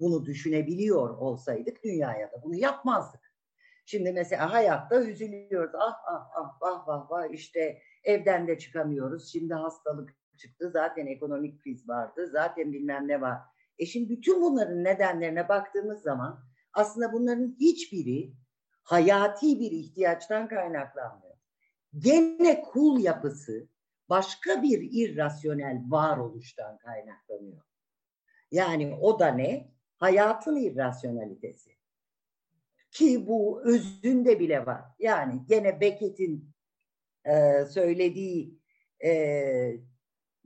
bunu 0.00 0.26
düşünebiliyor 0.26 1.10
olsaydık 1.10 1.84
dünyaya 1.84 2.32
da 2.32 2.42
bunu 2.42 2.54
yapmazdık. 2.54 3.20
Şimdi 3.84 4.12
mesela 4.12 4.52
hayatta 4.52 5.02
üzülüyoruz. 5.04 5.74
Ah 5.74 5.94
ah 6.06 6.30
ah 6.34 6.62
vah 6.62 6.88
vah 6.88 7.10
vah 7.10 7.32
işte 7.32 7.82
evden 8.04 8.48
de 8.48 8.58
çıkamıyoruz. 8.58 9.32
Şimdi 9.32 9.54
hastalık 9.54 10.16
çıktı. 10.36 10.70
Zaten 10.72 11.06
ekonomik 11.06 11.62
kriz 11.62 11.88
vardı. 11.88 12.28
Zaten 12.32 12.72
bilmem 12.72 13.08
ne 13.08 13.20
var. 13.20 13.38
E 13.78 13.86
şimdi 13.86 14.08
bütün 14.08 14.42
bunların 14.42 14.84
nedenlerine 14.84 15.48
baktığımız 15.48 16.02
zaman 16.02 16.44
aslında 16.72 17.12
bunların 17.12 17.56
hiçbiri 17.60 18.32
hayati 18.82 19.60
bir 19.60 19.70
ihtiyaçtan 19.70 20.48
kaynaklanmıyor. 20.48 21.34
Gene 21.98 22.62
kul 22.62 23.00
yapısı 23.00 23.68
başka 24.10 24.62
bir 24.62 24.88
irrasyonel 24.92 25.82
varoluştan 25.88 26.78
kaynaklanıyor. 26.78 27.62
Yani 28.50 28.98
o 29.00 29.18
da 29.18 29.28
ne? 29.28 29.70
Hayatın 29.96 30.56
irrasyonalitesi. 30.56 31.70
Ki 32.90 33.26
bu 33.26 33.62
özünde 33.64 34.40
bile 34.40 34.66
var. 34.66 34.84
Yani 34.98 35.42
gene 35.46 35.80
Beckett'in 35.80 36.54
e, 37.24 37.64
söylediği 37.64 38.60
e, 39.04 39.10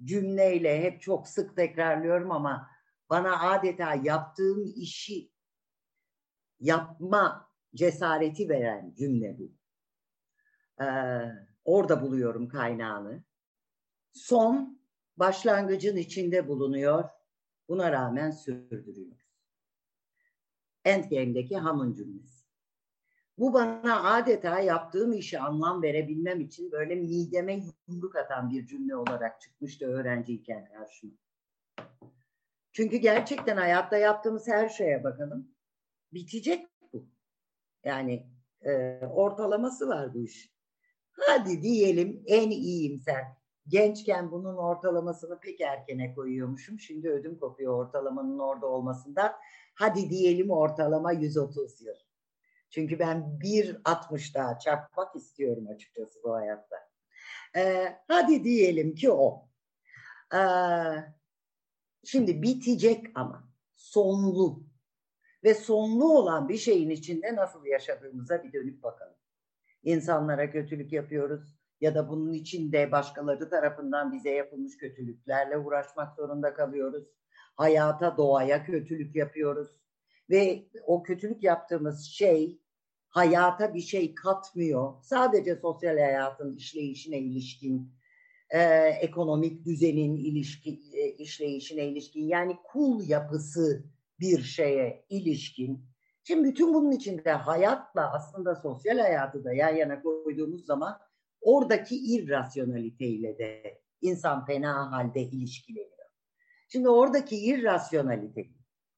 cümleyle 0.05 0.83
hep 0.83 1.01
çok 1.01 1.29
sık 1.29 1.57
tekrarlıyorum 1.57 2.31
ama 2.31 2.71
bana 3.11 3.51
adeta 3.51 3.95
yaptığım 3.95 4.73
işi 4.77 5.31
yapma 6.61 7.51
cesareti 7.75 8.49
veren 8.49 8.95
cümle 8.99 9.39
bu. 9.39 9.53
Ee, 10.85 10.87
orada 11.65 12.03
buluyorum 12.03 12.49
kaynağını. 12.49 13.25
Son 14.15 14.81
başlangıcın 15.17 15.97
içinde 15.97 16.49
bulunuyor. 16.49 17.05
Buna 17.69 17.93
rağmen 17.93 18.31
sürdürüyor. 18.31 19.17
Endgame'deki 20.85 21.57
Ham'ın 21.57 21.95
cümlesi. 21.95 22.45
Bu 23.39 23.53
bana 23.53 24.15
adeta 24.15 24.61
yaptığım 24.61 25.13
işe 25.13 25.41
anlam 25.41 25.83
verebilmem 25.83 26.41
için 26.41 26.73
böyle 26.73 26.95
mideme 26.95 27.61
yumruk 27.89 28.17
atan 28.17 28.51
bir 28.51 28.67
cümle 28.67 28.97
olarak 28.97 29.41
çıkmıştı 29.41 29.87
öğrenciyken 29.87 30.65
karşıma. 30.65 31.13
Çünkü 32.73 32.97
gerçekten 32.97 33.57
hayatta 33.57 33.97
yaptığımız 33.97 34.49
her 34.49 34.69
şeye 34.69 35.05
bakalım. 35.05 35.49
Bitecek 36.13 36.67
bu. 36.93 37.09
Yani 37.85 38.27
e, 38.63 39.01
ortalaması 39.07 39.89
var 39.89 40.15
bu 40.15 40.25
iş. 40.25 40.55
Hadi 41.13 41.63
diyelim 41.63 42.23
en 42.27 42.51
iyiyim 42.51 42.99
sen. 42.99 43.44
Gençken 43.69 44.31
bunun 44.31 44.57
ortalamasını 44.57 45.41
pek 45.41 45.61
erkene 45.61 46.15
koyuyormuşum. 46.15 46.81
Şimdi 46.81 47.11
ödüm 47.11 47.39
kopuyor 47.39 47.87
ortalamanın 47.87 48.39
orada 48.39 48.67
olmasından. 48.67 49.33
Hadi 49.75 50.11
diyelim 50.11 50.51
ortalama 50.51 51.13
130 51.13 51.83
yıl. 51.83 51.95
Çünkü 52.71 52.99
ben 52.99 53.39
1.60 53.43 54.35
daha 54.35 54.59
çarpmak 54.59 55.17
istiyorum 55.17 55.67
açıkçası 55.69 56.23
bu 56.25 56.35
hayatta. 56.35 56.77
Ee, 57.57 57.99
hadi 58.09 58.45
diyelim 58.45 58.95
ki 58.95 59.11
o. 59.11 59.49
Ee, 60.35 60.39
şimdi 62.05 62.43
bitecek 62.43 63.07
ama 63.15 63.49
sonlu 63.77 64.63
ve 65.45 65.55
sonlu 65.55 66.19
olan 66.19 66.49
bir 66.49 66.59
şeyin 66.59 66.91
içinde 66.91 67.37
nasıl 67.37 67.65
yaşadığımıza 67.65 68.43
bir 68.45 68.53
dönüp 68.53 68.83
bakalım. 68.83 69.17
İnsanlara 69.83 70.51
kötülük 70.51 70.93
yapıyoruz 70.93 71.64
ya 71.85 71.95
da 71.95 72.09
bunun 72.09 72.33
içinde 72.33 72.93
başkaları 72.93 73.51
tarafından 73.51 74.13
bize 74.13 74.31
yapılmış 74.31 74.77
kötülüklerle 74.77 75.59
uğraşmak 75.59 76.17
zorunda 76.17 76.55
kalıyoruz. 76.55 77.05
Hayata, 77.55 78.17
doğaya 78.17 78.65
kötülük 78.65 79.17
yapıyoruz 79.17 79.69
ve 80.31 80.67
o 80.87 81.03
kötülük 81.03 81.43
yaptığımız 81.43 82.05
şey 82.05 82.61
hayata 83.09 83.75
bir 83.75 83.81
şey 83.81 84.15
katmıyor. 84.15 85.03
Sadece 85.03 85.57
sosyal 85.57 85.99
hayatın 85.99 86.57
işleyişine 86.57 87.19
ilişkin, 87.19 87.93
e, 88.51 88.61
ekonomik 89.01 89.65
düzenin 89.65 90.17
ilişki, 90.17 90.81
e, 90.93 91.09
işleyişine 91.09 91.87
ilişkin 91.87 92.29
yani 92.29 92.57
kul 92.65 93.09
yapısı 93.09 93.85
bir 94.21 94.43
şeye 94.43 95.05
ilişkin. 95.09 95.85
Şimdi 96.23 96.49
bütün 96.49 96.75
bunun 96.75 96.91
içinde 96.91 97.33
hayatla 97.33 98.13
aslında 98.13 98.55
sosyal 98.55 98.99
hayatı 98.99 99.45
da 99.45 99.53
yan 99.53 99.77
yana 99.77 100.03
koyduğumuz 100.03 100.67
zaman 100.67 101.04
oradaki 101.45 101.97
irrasyonaliteyle 101.97 103.39
de 103.39 103.81
insan 104.01 104.47
fena 104.47 104.93
halde 104.93 105.23
ilişkileniyor. 105.23 106.09
Şimdi 106.69 106.89
oradaki 106.89 107.37
irrasyonaliteyi, 107.37 108.55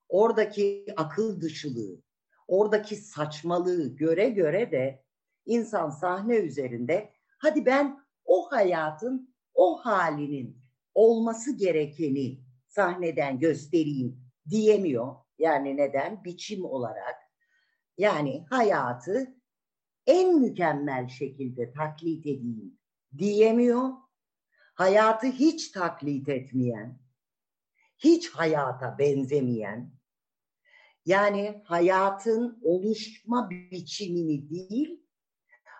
oradaki 0.08 0.86
akıl 0.96 1.40
dışılığı, 1.40 2.02
oradaki 2.48 2.96
saçmalığı 2.96 3.96
göre 3.96 4.28
göre 4.28 4.72
de 4.72 5.04
insan 5.46 5.90
sahne 5.90 6.36
üzerinde 6.36 7.12
hadi 7.38 7.66
ben 7.66 8.00
o 8.24 8.52
hayatın 8.52 9.34
o 9.54 9.78
halinin 9.78 10.58
olması 10.94 11.56
gerekeni 11.56 12.40
sahneden 12.68 13.38
göstereyim 13.38 14.20
diyemiyor. 14.50 15.16
Yani 15.38 15.76
neden? 15.76 16.24
Biçim 16.24 16.64
olarak. 16.64 17.16
Yani 17.98 18.46
hayatı 18.50 19.35
en 20.06 20.40
mükemmel 20.40 21.08
şekilde 21.08 21.72
taklit 21.72 22.26
edeyim 22.26 22.78
diyemiyor. 23.18 23.90
Hayatı 24.74 25.26
hiç 25.26 25.70
taklit 25.70 26.28
etmeyen, 26.28 26.98
hiç 27.98 28.30
hayata 28.30 28.98
benzemeyen, 28.98 29.92
yani 31.06 31.62
hayatın 31.64 32.58
oluşma 32.62 33.50
biçimini 33.50 34.50
değil, 34.50 35.02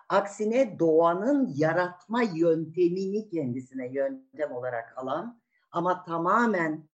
aksine 0.09 0.79
doğanın 0.79 1.53
yaratma 1.55 2.23
yöntemini 2.23 3.29
kendisine 3.29 3.93
yöntem 3.93 4.51
olarak 4.51 4.97
alan 4.97 5.41
ama 5.71 6.03
tamamen 6.03 6.89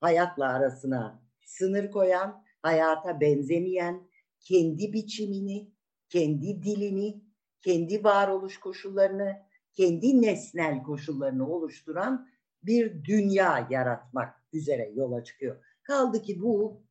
hayatla 0.00 0.48
arasına 0.48 1.22
sınır 1.46 1.90
koyan, 1.90 2.44
hayata 2.62 3.20
benzemeyen, 3.20 4.08
kendi 4.40 4.92
biçimini, 4.92 5.73
kendi 6.14 6.62
dilini, 6.62 7.22
kendi 7.62 8.04
varoluş 8.04 8.60
koşullarını, 8.60 9.42
kendi 9.72 10.22
nesnel 10.22 10.82
koşullarını 10.82 11.48
oluşturan 11.48 12.28
bir 12.62 13.04
dünya 13.04 13.68
yaratmak 13.70 14.34
üzere 14.52 14.92
yola 14.94 15.24
çıkıyor. 15.24 15.64
Kaldı 15.82 16.22
ki 16.22 16.40
bu 16.42 16.82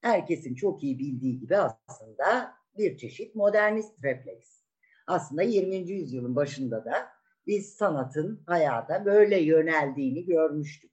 herkesin 0.00 0.54
çok 0.54 0.82
iyi 0.82 0.98
bildiği 0.98 1.38
gibi 1.38 1.56
aslında 1.56 2.54
bir 2.78 2.96
çeşit 2.96 3.34
modernist 3.34 4.04
refleks. 4.04 4.62
Aslında 5.06 5.42
20. 5.42 5.76
yüzyılın 5.76 6.36
başında 6.36 6.84
da 6.84 7.08
biz 7.46 7.74
sanatın 7.74 8.42
hayata 8.46 9.04
böyle 9.04 9.40
yöneldiğini 9.40 10.24
görmüştük. 10.24 10.92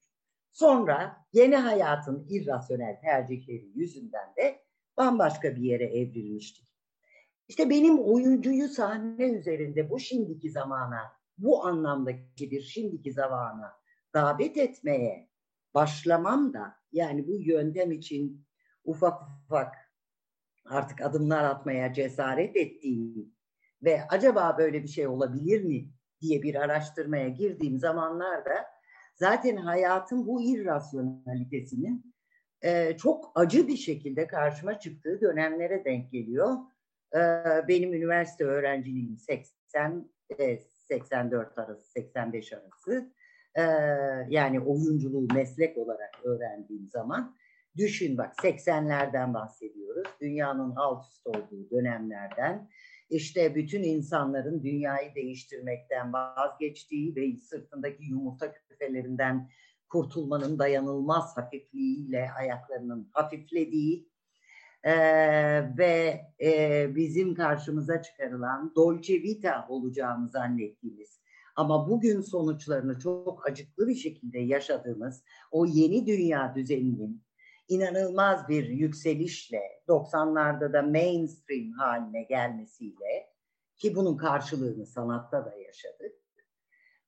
Sonra 0.52 1.26
yeni 1.34 1.56
hayatın 1.56 2.28
irrasyonel 2.30 3.02
tercihleri 3.02 3.72
yüzünden 3.76 4.36
de 4.38 4.60
bambaşka 4.98 5.56
bir 5.56 5.62
yere 5.62 5.86
evrilmiştik. 5.86 6.69
İşte 7.50 7.70
benim 7.70 8.00
oyuncuyu 8.00 8.68
sahne 8.68 9.30
üzerinde 9.30 9.90
bu 9.90 10.00
şimdiki 10.00 10.50
zamana, 10.50 11.14
bu 11.38 11.66
anlamdaki 11.66 12.52
bir 12.52 12.62
şimdiki 12.62 13.12
zamana 13.14 13.74
davet 14.14 14.58
etmeye 14.58 15.30
başlamam 15.74 16.54
da 16.54 16.76
yani 16.92 17.28
bu 17.28 17.40
yöntem 17.40 17.92
için 17.92 18.46
ufak 18.84 19.22
ufak 19.46 19.76
artık 20.66 21.02
adımlar 21.02 21.44
atmaya 21.44 21.94
cesaret 21.94 22.56
ettiğim 22.56 23.36
ve 23.84 24.02
acaba 24.10 24.56
böyle 24.58 24.84
bir 24.84 24.88
şey 24.88 25.08
olabilir 25.08 25.64
mi 25.64 25.90
diye 26.22 26.42
bir 26.42 26.56
araştırmaya 26.56 27.30
girdiğim 27.30 27.78
zamanlarda 27.78 28.66
zaten 29.16 29.58
hayatın 29.58 30.28
bu 30.28 30.42
irrasyonalitesinin 30.42 32.16
e, 32.62 32.98
çok 32.98 33.32
acı 33.36 33.68
bir 33.68 33.78
şekilde 33.78 34.28
karşıma 34.28 34.80
çıktığı 34.80 35.22
dönemlere 35.22 35.86
denk 35.86 36.12
geliyor. 36.12 36.58
E, 37.16 37.20
benim 37.68 37.94
üniversite 37.94 38.44
öğrenciliğim 38.44 39.18
80 39.18 40.10
e, 40.40 40.58
84 40.58 41.58
arası 41.58 41.92
85 41.92 42.54
arası 42.54 43.14
e, 43.56 43.62
yani 44.30 44.60
oyunculuğu 44.60 45.28
meslek 45.34 45.78
olarak 45.78 46.20
öğrendiğim 46.24 46.90
zaman 46.90 47.36
düşün 47.78 48.18
bak 48.18 48.34
80'lerden 48.36 49.34
bahsediyoruz. 49.34 50.08
Dünyanın 50.22 50.76
alt 50.76 51.06
üst 51.06 51.28
olduğu 51.28 51.70
dönemlerden 51.72 52.70
işte 53.10 53.56
bütün 53.56 53.84
insanların 53.84 54.64
dünyayı 54.64 55.16
değiştirmekten 55.16 56.14
vazgeçtiği 56.14 57.16
ve 57.16 57.38
sırtındaki 57.38 58.04
yumurta 58.04 58.54
küfelerinden 58.54 59.50
kurtulmanın 59.90 60.60
dayanılmaz 60.60 61.38
hafifliğiyle 61.38 62.32
ayaklarının 62.38 63.10
hafiflediği 63.14 64.09
e, 64.84 64.94
ve 65.78 66.22
e, 66.42 66.88
bizim 66.96 67.36
karşımıza 67.36 68.02
çıkarılan 68.02 68.74
Dolce 68.76 69.14
Vita 69.14 69.66
olacağını 69.70 70.30
zannettiğimiz 70.30 71.20
ama 71.56 71.90
bugün 71.90 72.22
sonuçlarını 72.22 73.00
çok 73.00 73.50
acıklı 73.50 73.88
bir 73.88 73.96
şekilde 73.96 74.40
yaşadığımız 74.40 75.24
o 75.52 75.66
yeni 75.66 76.08
dünya 76.08 76.56
düzeninin 76.56 77.24
inanılmaz 77.68 78.48
bir 78.48 78.70
yükselişle 78.70 79.62
90'larda 79.88 80.74
da 80.74 80.82
mainstream 80.82 81.72
haline 81.72 82.24
gelmesiyle 82.24 83.30
ki 83.78 83.96
bunun 83.96 84.18
karşılığını 84.18 84.86
sanatta 84.86 85.46
da 85.46 85.56
yaşadık. 85.56 86.20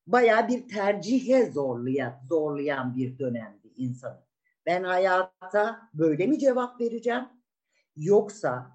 Baya 0.06 0.48
bir 0.48 0.68
tercihe 0.68 1.50
zorlayan, 1.50 2.20
zorlayan 2.28 2.96
bir 2.96 3.18
dönemdi 3.18 3.68
insanın. 3.76 4.24
Ben 4.66 4.84
hayata 4.84 5.88
böyle 5.94 6.26
mi 6.26 6.38
cevap 6.38 6.80
vereceğim? 6.80 7.28
Yoksa 7.96 8.72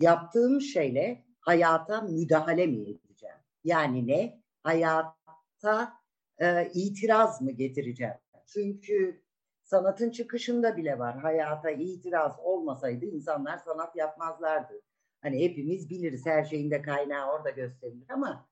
yaptığım 0.00 0.60
şeyle 0.60 1.24
hayata 1.40 2.00
müdahale 2.00 2.66
mi 2.66 2.90
edeceğim? 2.90 3.36
Yani 3.64 4.06
ne? 4.06 4.42
Hayata 4.62 5.92
e, 6.38 6.70
itiraz 6.74 7.42
mı 7.42 7.50
getireceğim? 7.50 8.14
Çünkü 8.46 9.22
sanatın 9.62 10.10
çıkışında 10.10 10.76
bile 10.76 10.98
var. 10.98 11.18
Hayata 11.18 11.70
itiraz 11.70 12.38
olmasaydı 12.38 13.04
insanlar 13.04 13.58
sanat 13.58 13.96
yapmazlardı. 13.96 14.82
Hani 15.22 15.44
hepimiz 15.44 15.90
biliriz 15.90 16.26
her 16.26 16.44
şeyin 16.44 16.70
de 16.70 16.82
kaynağı 16.82 17.32
orada 17.32 17.50
gösterilir 17.50 18.10
ama 18.10 18.48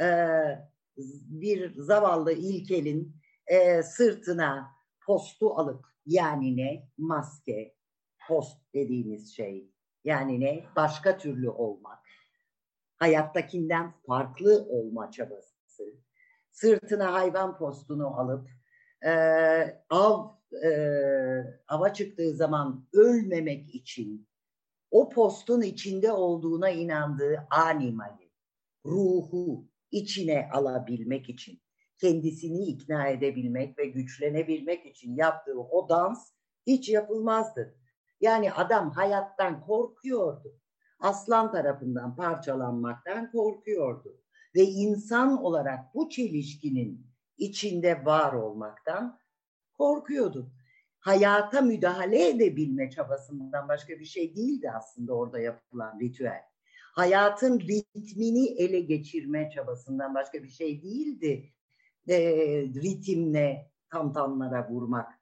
e, 0.00 0.06
bir 1.26 1.82
zavallı 1.82 2.32
ilkelin 2.32 3.16
e, 3.46 3.82
sırtına 3.82 4.68
postu 5.06 5.54
alıp 5.54 5.86
yani 6.06 6.56
ne 6.56 6.88
maske 6.98 7.74
post 8.28 8.58
dediğimiz 8.74 9.36
şey. 9.36 9.70
Yani 10.04 10.40
ne? 10.40 10.64
Başka 10.76 11.18
türlü 11.18 11.50
olmak. 11.50 11.98
Hayattakinden 12.96 13.94
farklı 14.06 14.66
olma 14.68 15.10
çabası. 15.10 15.54
Sırtına 16.50 17.12
hayvan 17.12 17.58
postunu 17.58 18.20
alıp 18.20 18.48
e, 19.04 19.12
av 19.90 20.28
e, 20.64 20.70
ava 21.68 21.92
çıktığı 21.92 22.36
zaman 22.36 22.88
ölmemek 22.92 23.74
için 23.74 24.28
o 24.90 25.08
postun 25.08 25.62
içinde 25.62 26.12
olduğuna 26.12 26.70
inandığı 26.70 27.46
animali, 27.50 28.30
ruhu 28.86 29.68
içine 29.90 30.50
alabilmek 30.52 31.28
için, 31.28 31.60
kendisini 31.98 32.64
ikna 32.64 33.08
edebilmek 33.08 33.78
ve 33.78 33.86
güçlenebilmek 33.86 34.86
için 34.86 35.16
yaptığı 35.16 35.60
o 35.60 35.88
dans 35.88 36.32
hiç 36.66 36.88
yapılmazdı. 36.88 37.77
Yani 38.20 38.52
adam 38.52 38.90
hayattan 38.90 39.60
korkuyordu. 39.60 40.58
Aslan 41.00 41.52
tarafından 41.52 42.16
parçalanmaktan 42.16 43.30
korkuyordu. 43.32 44.20
Ve 44.54 44.62
insan 44.62 45.42
olarak 45.42 45.94
bu 45.94 46.08
çelişkinin 46.08 47.06
içinde 47.38 48.04
var 48.04 48.32
olmaktan 48.32 49.18
korkuyordu. 49.78 50.52
Hayata 51.00 51.60
müdahale 51.60 52.28
edebilme 52.28 52.90
çabasından 52.90 53.68
başka 53.68 54.00
bir 54.00 54.04
şey 54.04 54.36
değildi 54.36 54.70
aslında 54.70 55.14
orada 55.14 55.40
yapılan 55.40 56.00
ritüel. 56.00 56.42
Hayatın 56.94 57.60
ritmini 57.60 58.46
ele 58.46 58.80
geçirme 58.80 59.50
çabasından 59.50 60.14
başka 60.14 60.42
bir 60.42 60.48
şey 60.48 60.82
değildi. 60.82 61.52
E, 62.08 62.18
ritimle 62.62 63.70
tamtamlara 63.90 64.70
vurmak. 64.70 65.17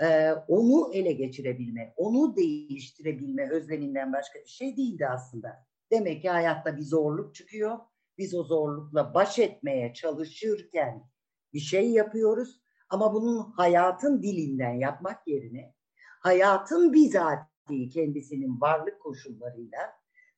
E, 0.00 0.32
onu 0.48 0.94
ele 0.94 1.12
geçirebilme, 1.12 1.94
onu 1.96 2.36
değiştirebilme 2.36 3.50
özleminden 3.50 4.12
başka 4.12 4.38
bir 4.38 4.48
şey 4.48 4.76
değildi 4.76 5.06
aslında. 5.06 5.66
Demek 5.90 6.22
ki 6.22 6.28
hayatta 6.28 6.76
bir 6.76 6.82
zorluk 6.82 7.34
çıkıyor. 7.34 7.78
Biz 8.18 8.34
o 8.34 8.44
zorlukla 8.44 9.14
baş 9.14 9.38
etmeye 9.38 9.94
çalışırken 9.94 11.04
bir 11.52 11.60
şey 11.60 11.90
yapıyoruz 11.90 12.62
ama 12.88 13.14
bunun 13.14 13.50
hayatın 13.50 14.22
dilinden 14.22 14.72
yapmak 14.72 15.28
yerine 15.28 15.74
hayatın 16.20 16.92
bizatihi 16.92 17.88
kendisinin 17.88 18.60
varlık 18.60 19.00
koşullarıyla 19.00 19.78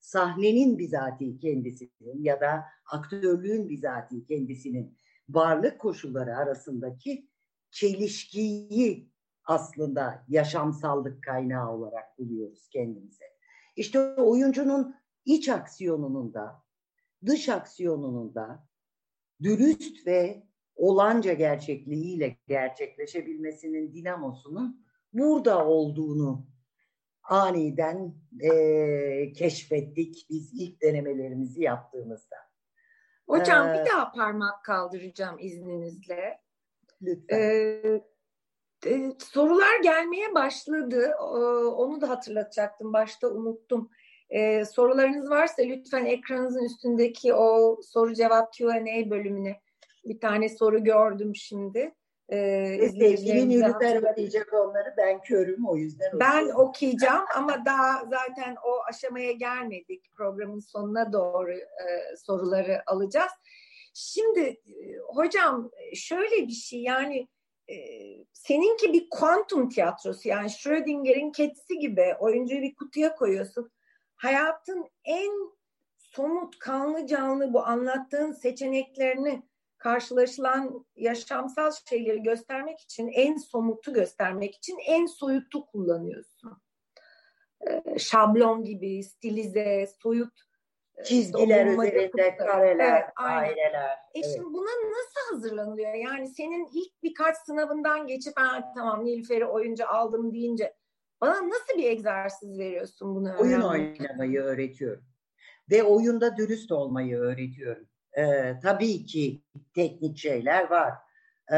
sahnenin 0.00 0.78
bizatihi 0.78 1.38
kendisinin 1.38 2.22
ya 2.22 2.40
da 2.40 2.64
aktörlüğün 2.92 3.68
bizatihi 3.68 4.24
kendisinin 4.24 4.98
varlık 5.28 5.80
koşulları 5.80 6.36
arasındaki 6.36 7.28
çelişkiyi 7.70 9.13
aslında 9.46 10.24
yaşamsallık 10.28 11.24
kaynağı 11.24 11.72
olarak 11.72 12.18
buluyoruz 12.18 12.68
kendimize. 12.68 13.24
İşte 13.76 14.00
oyuncunun 14.14 14.94
iç 15.24 15.48
aksiyonunun 15.48 16.34
da 16.34 16.62
dış 17.26 17.48
aksiyonunun 17.48 18.34
da 18.34 18.68
dürüst 19.42 20.06
ve 20.06 20.46
olanca 20.76 21.32
gerçekliğiyle 21.32 22.36
gerçekleşebilmesinin 22.48 23.94
dinamosunun 23.94 24.86
burada 25.12 25.66
olduğunu 25.66 26.46
aniden 27.22 28.14
e, 28.40 29.32
keşfettik 29.32 30.26
biz 30.30 30.52
ilk 30.60 30.82
denemelerimizi 30.82 31.62
yaptığımızda. 31.62 32.36
Hocam 33.26 33.68
ee, 33.68 33.72
bir 33.72 33.90
daha 33.90 34.12
parmak 34.12 34.64
kaldıracağım 34.64 35.36
izninizle. 35.38 36.40
Lütfen. 37.02 37.40
Ee, 37.40 38.04
sorular 39.18 39.80
gelmeye 39.82 40.34
başladı. 40.34 41.14
Onu 41.76 42.00
da 42.00 42.08
hatırlatacaktım. 42.08 42.92
Başta 42.92 43.28
unuttum. 43.28 43.90
Ee, 44.30 44.64
sorularınız 44.64 45.30
varsa 45.30 45.62
lütfen 45.62 46.04
ekranınızın 46.04 46.64
üstündeki 46.64 47.34
o 47.34 47.80
soru 47.82 48.14
cevap 48.14 48.52
Q&A 48.52 49.10
bölümüne 49.10 49.60
bir 50.04 50.20
tane 50.20 50.48
soru 50.48 50.84
gördüm 50.84 51.34
şimdi. 51.34 51.94
Ee, 52.28 52.88
Sevgili 52.98 53.48
Nilüfer 53.48 54.02
okuyacak 54.02 54.52
onları. 54.52 54.94
Ben 54.96 55.22
körüm 55.22 55.68
o 55.68 55.76
yüzden 55.76 56.20
Ben 56.20 56.48
okuyacağım 56.48 57.24
ama 57.36 57.64
daha 57.64 58.04
zaten 58.04 58.56
o 58.66 58.78
aşamaya 58.88 59.32
gelmedik. 59.32 60.12
Programın 60.16 60.60
sonuna 60.60 61.12
doğru 61.12 61.52
e, 61.52 62.16
soruları 62.16 62.82
alacağız. 62.86 63.32
Şimdi 63.94 64.40
e, 64.40 64.98
hocam 65.14 65.70
şöyle 65.94 66.46
bir 66.46 66.52
şey 66.52 66.80
yani 66.80 67.18
e, 67.18 67.26
seninki 68.32 68.92
bir 68.92 69.10
kuantum 69.10 69.68
tiyatrosu 69.68 70.28
yani 70.28 70.50
Schrödinger'in 70.50 71.32
kedisi 71.32 71.78
gibi 71.78 72.14
oyuncuyu 72.18 72.62
bir 72.62 72.74
kutuya 72.74 73.14
koyuyorsun. 73.14 73.70
Hayatın 74.16 74.88
en 75.04 75.32
somut, 75.98 76.58
kanlı 76.58 77.06
canlı 77.06 77.52
bu 77.52 77.66
anlattığın 77.66 78.32
seçeneklerini 78.32 79.42
karşılaşılan 79.78 80.86
yaşamsal 80.96 81.70
şeyleri 81.88 82.22
göstermek 82.22 82.80
için 82.80 83.08
en 83.08 83.36
somutu 83.36 83.92
göstermek 83.92 84.54
için 84.54 84.78
en 84.86 85.06
soyutu 85.06 85.66
kullanıyorsun. 85.66 86.62
Ee, 87.68 87.98
şablon 87.98 88.64
gibi, 88.64 89.04
stilize, 89.04 89.88
soyut 90.02 90.53
çizgiler 91.04 91.66
üzerinde 91.66 92.36
kareler, 92.36 93.00
evet, 93.00 93.10
aileler. 93.16 93.90
E 93.90 93.98
evet. 94.14 94.30
şimdi 94.34 94.44
buna 94.44 94.90
nasıl 94.90 95.34
hazırlanılıyor? 95.34 95.94
Yani 95.94 96.28
senin 96.28 96.68
ilk 96.72 97.02
birkaç 97.02 97.36
sınavından 97.36 98.06
geçip 98.06 98.32
ha, 98.36 98.72
tamam 98.76 99.04
Nilüfer'i 99.04 99.46
oyuncu 99.46 99.88
aldım 99.88 100.32
deyince 100.32 100.74
bana 101.20 101.48
nasıl 101.48 101.78
bir 101.78 101.90
egzersiz 101.90 102.58
veriyorsun 102.58 103.14
bunu? 103.14 103.34
Oyun 103.38 103.60
oynamayı 103.60 104.40
öğretiyorum. 104.40 105.04
Ve 105.70 105.82
oyunda 105.82 106.36
dürüst 106.36 106.72
olmayı 106.72 107.16
öğretiyorum. 107.16 107.88
Ee, 108.18 108.54
tabii 108.62 109.06
ki 109.06 109.42
teknik 109.74 110.18
şeyler 110.18 110.70
var. 110.70 110.92
Ee, 111.52 111.56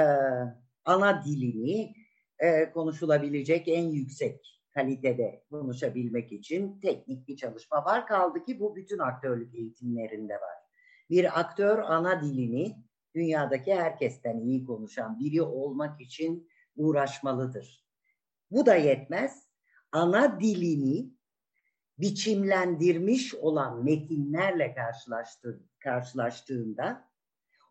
ana 0.85 1.25
dilini 1.25 1.95
e, 2.39 2.71
konuşulabilecek 2.71 3.69
en 3.69 3.85
yüksek 3.85 4.56
kalitede 4.77 5.45
konuşabilmek 5.51 6.33
için 6.33 6.81
teknik 6.81 7.29
bir 7.29 7.37
çalışma 7.37 7.85
var. 7.85 8.07
Kaldı 8.07 8.45
ki 8.45 8.61
bu 8.61 8.77
bütün 8.77 8.99
aktörlük 8.99 9.55
eğitimlerinde 9.55 10.35
var. 10.35 10.57
Bir 11.11 11.41
aktör 11.41 11.79
ana 11.79 12.23
dilini 12.23 12.77
dünyadaki 13.15 13.75
herkesten 13.75 14.39
iyi 14.39 14.65
konuşan 14.65 15.19
biri 15.21 15.43
olmak 15.43 16.01
için 16.01 16.49
uğraşmalıdır. 16.77 17.87
Bu 18.51 18.67
da 18.67 18.75
yetmez. 18.75 19.47
Ana 19.93 20.41
dilini 20.41 21.11
biçimlendirmiş 21.99 23.35
olan 23.35 23.85
metinlerle 23.85 24.75
karşılaştı, 24.75 25.61
karşılaştığında 25.79 27.09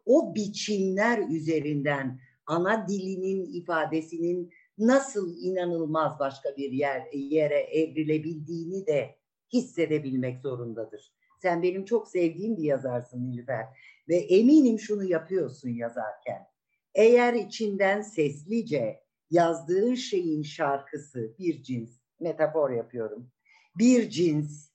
o 0.06 0.36
biçimler 0.36 1.30
üzerinden 1.30 2.20
ana 2.46 2.88
dilinin 2.88 3.46
ifadesinin 3.54 4.54
nasıl 4.78 5.38
inanılmaz 5.38 6.20
başka 6.20 6.58
bir 6.58 6.72
yer 6.72 7.08
yere 7.14 7.60
evrilebildiğini 7.60 8.88
de 8.88 9.16
hissedebilmek 9.54 10.42
zorundadır. 10.42 11.14
Sen 11.42 11.64
benim 11.64 11.86
çok 11.86 12.08
sevdiğim 12.08 12.58
bir 12.58 12.64
yazarsın 12.64 13.24
Nilüfer 13.24 13.66
ve 14.10 14.16
eminim 14.16 14.80
şunu 14.80 15.04
yapıyorsun 15.04 15.70
yazarken. 15.70 16.48
Eğer 16.96 17.34
içinden 17.34 18.02
seslice 18.02 19.00
yazdığın 19.32 19.96
şeyin 19.96 20.44
şarkısı 20.44 21.36
bir 21.40 21.64
cins, 21.64 22.00
metafor 22.20 22.70
yapıyorum, 22.70 23.32
bir 23.78 24.10
cins 24.10 24.70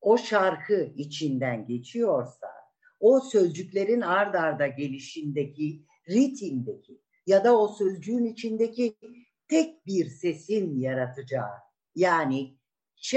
o 0.00 0.18
şarkı 0.18 0.92
içinden 0.96 1.66
geçiyorsa, 1.66 2.46
o 3.00 3.20
sözcüklerin 3.20 4.00
ard 4.00 4.34
arda 4.34 4.66
gelişindeki, 4.66 5.82
ritimdeki 6.08 7.00
ya 7.26 7.44
da 7.44 7.58
o 7.58 7.68
sözcüğün 7.68 8.24
içindeki 8.24 8.94
tek 9.48 9.86
bir 9.86 10.08
sesin 10.08 10.78
yaratacağı, 10.78 11.58
yani 11.94 12.58
ç 12.96 13.14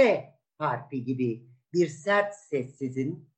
harfi 0.57 1.03
gibi 1.03 1.47
bir 1.73 1.88
sert 1.88 2.36
sessizin 2.36 3.30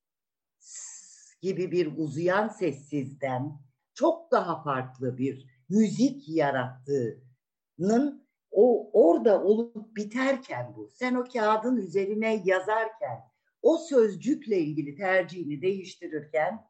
gibi 1.42 1.72
bir 1.72 1.98
uzayan 1.98 2.48
sessizden 2.48 3.60
çok 3.94 4.32
daha 4.32 4.64
farklı 4.64 5.18
bir 5.18 5.46
müzik 5.70 6.30
yarattığının 6.30 8.28
o 8.52 8.92
orada 8.94 9.44
olup 9.44 9.96
biterken 9.96 10.74
bu 10.76 10.90
sen 10.94 11.16
o 11.16 11.24
kağıdın 11.24 11.78
üzerine 11.78 12.42
yazarken 12.46 13.20
o 13.62 13.78
sözcükle 13.78 14.60
ilgili 14.60 14.96
tercihini 14.96 15.62
değiştirirken 15.62 16.70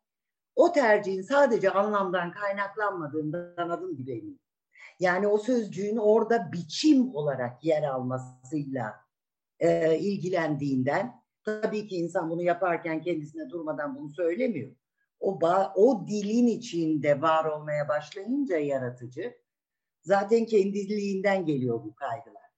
o 0.56 0.72
tercihin 0.72 1.22
sadece 1.22 1.72
anlamdan 1.72 2.32
kaynaklanmadığından 2.32 3.70
adım 3.70 3.98
gibi 3.98 4.12
eminim. 4.12 4.40
Yani 5.00 5.28
o 5.28 5.38
sözcüğün 5.38 5.98
orada 5.98 6.52
biçim 6.52 7.16
olarak 7.16 7.64
yer 7.64 7.84
almasıyla 7.84 8.96
e, 9.60 9.98
ilgilendiğinden 10.00 11.24
tabii 11.44 11.88
ki 11.88 11.96
insan 11.96 12.30
bunu 12.30 12.44
yaparken 12.44 13.02
kendisine 13.02 13.50
durmadan 13.50 13.96
bunu 13.96 14.10
söylemiyor. 14.10 14.76
O, 15.20 15.40
o 15.76 16.08
dilin 16.08 16.48
içinde 16.48 17.22
var 17.22 17.46
olmaya 17.46 17.88
başlayınca 17.90 18.58
yaratıcı 18.58 19.38
zaten 20.02 20.46
kendiliğinden 20.46 21.46
geliyor 21.46 21.84
bu 21.84 21.96
kaygılar. 21.96 22.50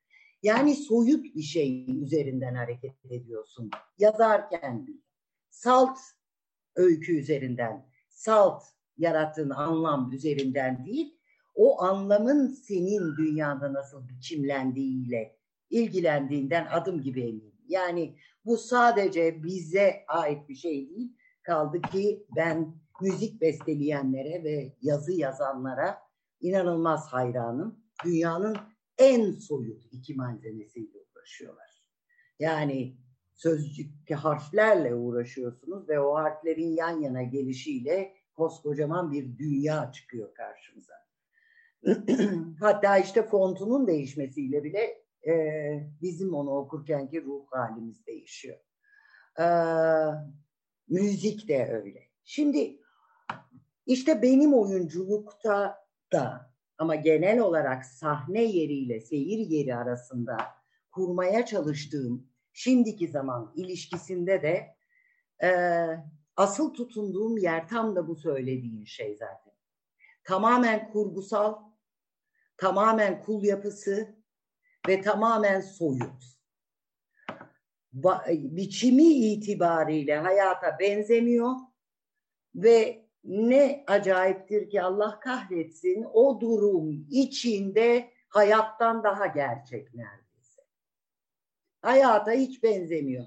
Yani 0.44 0.76
soyut 0.76 1.36
bir 1.36 1.42
şey 1.42 1.86
üzerinden 2.02 2.56
hareket 2.56 3.06
ediyorsun. 3.06 3.70
Yazarken 3.98 4.88
bir 4.88 4.96
salt 5.50 5.98
öykü 6.76 7.20
üzerinden, 7.20 7.90
salt 8.10 8.64
yarattığın 8.98 9.50
anlam 9.50 10.12
üzerinden 10.12 10.86
değil, 10.86 11.21
o 11.62 11.82
anlamın 11.82 12.48
senin 12.48 13.18
dünyada 13.18 13.74
nasıl 13.74 14.10
biçimlendiğiyle 14.10 15.36
ilgilendiğinden 15.70 16.68
adım 16.72 17.02
gibi 17.02 17.22
eminim. 17.22 17.56
Yani 17.68 18.16
bu 18.46 18.58
sadece 18.58 19.44
bize 19.44 20.06
ait 20.08 20.50
bir 20.50 20.56
şey 20.56 20.90
değil. 20.90 21.18
Kaldı 21.44 21.82
ki 21.82 22.26
ben 22.36 22.76
müzik 23.02 23.42
besteleyenlere 23.42 24.44
ve 24.44 24.76
yazı 24.82 25.14
yazanlara 25.14 25.98
inanılmaz 26.40 27.08
hayranım. 27.08 27.80
Dünyanın 28.06 28.58
en 28.98 29.32
soyut 29.32 29.84
iki 29.92 30.16
malzemesiyle 30.16 30.98
uğraşıyorlar. 30.98 31.84
Yani 32.40 32.98
sözcük 33.34 34.12
harflerle 34.12 34.96
uğraşıyorsunuz 34.96 35.90
ve 35.90 36.00
o 36.00 36.16
harflerin 36.16 36.76
yan 36.76 37.02
yana 37.02 37.24
gelişiyle 37.24 38.14
koskocaman 38.34 39.12
bir 39.12 39.38
dünya 39.38 39.92
çıkıyor 39.92 40.34
karşımıza. 40.34 41.01
Hatta 42.60 42.98
işte 42.98 43.24
fontunun 43.24 43.88
değişmesiyle 43.88 44.64
bile 44.64 45.04
e, 45.28 45.34
bizim 46.02 46.34
onu 46.34 46.52
okurkenki 46.52 47.24
ruh 47.24 47.46
halimiz 47.52 48.06
değişiyor. 48.06 48.58
E, 49.40 49.46
müzik 50.88 51.48
de 51.48 51.70
öyle. 51.74 52.04
Şimdi 52.24 52.80
işte 53.86 54.22
benim 54.22 54.54
oyunculukta 54.54 55.86
da 56.14 56.52
ama 56.78 56.96
genel 56.96 57.40
olarak 57.40 57.86
sahne 57.86 58.44
yeriyle 58.44 59.02
seyir 59.02 59.50
yeri 59.50 59.76
arasında 59.76 60.38
kurmaya 60.92 61.46
çalıştığım 61.46 62.28
şimdiki 62.54 63.08
zaman 63.08 63.54
ilişkisinde 63.56 64.42
de 64.42 64.76
e, 65.48 65.52
asıl 66.36 66.74
tutunduğum 66.74 67.38
yer 67.38 67.68
tam 67.68 67.96
da 67.96 68.08
bu 68.08 68.16
söylediğin 68.16 68.86
şey 68.86 69.16
zaten. 69.16 69.54
Tamamen 70.24 70.92
kurgusal, 70.92 71.71
tamamen 72.62 73.22
kul 73.22 73.44
yapısı 73.44 74.16
ve 74.88 75.02
tamamen 75.02 75.62
soyut. 75.62 76.24
Ba 77.94 78.26
biçimi 78.30 79.04
itibariyle 79.04 80.18
hayata 80.18 80.80
benzemiyor 80.80 81.52
ve 82.56 83.06
ne 83.24 83.84
acayiptir 83.88 84.70
ki 84.70 84.82
Allah 84.82 85.20
kahretsin 85.20 86.06
o 86.14 86.42
durum 86.42 87.08
içinde 87.10 88.12
hayattan 88.30 89.04
daha 89.04 89.28
gerçek 89.28 89.94
neredeyse. 89.94 90.62
Hayata 91.82 92.32
hiç 92.32 92.64
benzemiyor. 92.64 93.26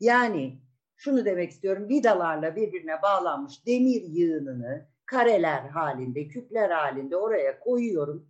Yani 0.00 0.58
şunu 0.96 1.24
demek 1.24 1.50
istiyorum 1.50 1.88
vidalarla 1.88 2.56
birbirine 2.56 3.02
bağlanmış 3.02 3.66
demir 3.66 4.02
yığınını 4.02 4.88
kareler 5.06 5.60
halinde, 5.68 6.28
küpler 6.28 6.70
halinde 6.70 7.16
oraya 7.16 7.60
koyuyorum. 7.60 8.28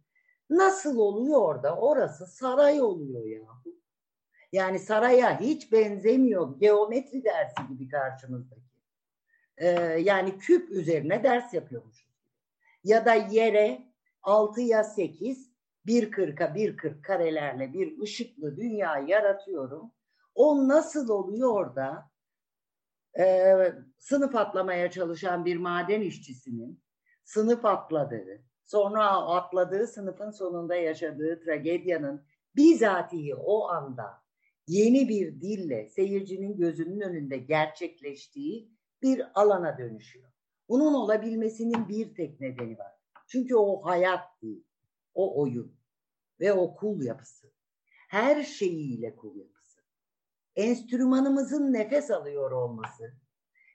Nasıl 0.51 0.99
oluyor 0.99 1.40
orada? 1.40 1.76
Orası 1.76 2.26
saray 2.26 2.82
oluyor 2.82 3.26
ya. 3.26 3.42
Yani 4.53 4.78
saraya 4.78 5.40
hiç 5.40 5.72
benzemiyor. 5.72 6.59
Geometri 6.59 7.24
dersi 7.24 7.68
gibi 7.68 7.88
karşımızdaki 7.88 8.68
e, 9.57 9.68
yani 10.01 10.38
küp 10.38 10.70
üzerine 10.70 11.22
ders 11.22 11.55
yapıyormuşuz. 11.55 12.09
Ya 12.84 13.05
da 13.05 13.14
yere 13.14 13.82
6'ya 14.22 14.84
8 14.84 15.51
1.40'a 15.86 16.46
1.40 16.46 17.03
karelerle 17.03 17.72
bir 17.72 18.01
ışıklı 18.01 18.57
dünya 18.57 18.99
yaratıyorum. 18.99 19.92
O 20.34 20.68
nasıl 20.68 21.09
oluyor 21.09 21.76
da 21.76 22.11
e, 23.18 23.55
sınıf 23.99 24.36
atlamaya 24.36 24.90
çalışan 24.90 25.44
bir 25.44 25.57
maden 25.57 26.01
işçisinin 26.01 26.82
sınıf 27.24 27.64
atladığı, 27.64 28.42
sonra 28.69 29.11
atladığı 29.11 29.87
sınıfın 29.87 30.31
sonunda 30.31 30.75
yaşadığı 30.75 31.41
tragedyanın 31.41 32.25
bizatihi 32.57 33.35
o 33.35 33.69
anda 33.69 34.23
yeni 34.66 35.09
bir 35.09 35.41
dille 35.41 35.89
seyircinin 35.89 36.57
gözünün 36.57 37.01
önünde 37.01 37.37
gerçekleştiği 37.37 38.73
bir 39.03 39.41
alana 39.41 39.79
dönüşüyor. 39.79 40.29
Bunun 40.69 40.95
olabilmesinin 40.95 41.89
bir 41.89 42.14
tek 42.14 42.41
nedeni 42.41 42.79
var. 42.79 42.93
Çünkü 43.29 43.57
o 43.57 43.85
hayat 43.85 44.43
değil, 44.43 44.64
o 45.14 45.41
oyun 45.43 45.77
ve 46.41 46.53
o 46.53 46.75
kul 46.77 47.03
yapısı. 47.03 47.53
Her 48.09 48.43
şeyiyle 48.43 49.16
kul 49.16 49.37
yapısı. 49.37 49.81
Enstrümanımızın 50.57 51.73
nefes 51.73 52.11
alıyor 52.11 52.51
olması, 52.51 53.12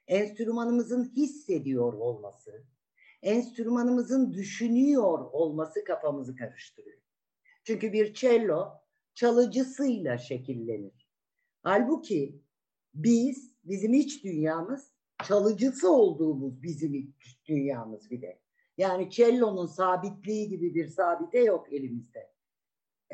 enstrümanımızın 0.06 1.04
hissediyor 1.04 1.92
olması, 1.92 2.64
enstrümanımızın 3.24 4.32
düşünüyor 4.32 5.18
olması 5.32 5.84
kafamızı 5.84 6.36
karıştırıyor. 6.36 6.98
Çünkü 7.64 7.92
bir 7.92 8.14
cello 8.14 8.68
çalıcısıyla 9.14 10.18
şekillenir. 10.18 11.08
Halbuki 11.62 12.42
biz, 12.94 13.52
bizim 13.64 13.94
iç 13.94 14.24
dünyamız 14.24 14.92
çalıcısı 15.24 15.92
olduğumuz 15.92 16.62
bizim 16.62 17.14
dünyamız 17.46 18.10
bir 18.10 18.22
de. 18.22 18.38
Yani 18.78 19.10
cello'nun 19.10 19.66
sabitliği 19.66 20.48
gibi 20.48 20.74
bir 20.74 20.88
sabite 20.88 21.38
yok 21.38 21.72
elimizde. 21.72 22.30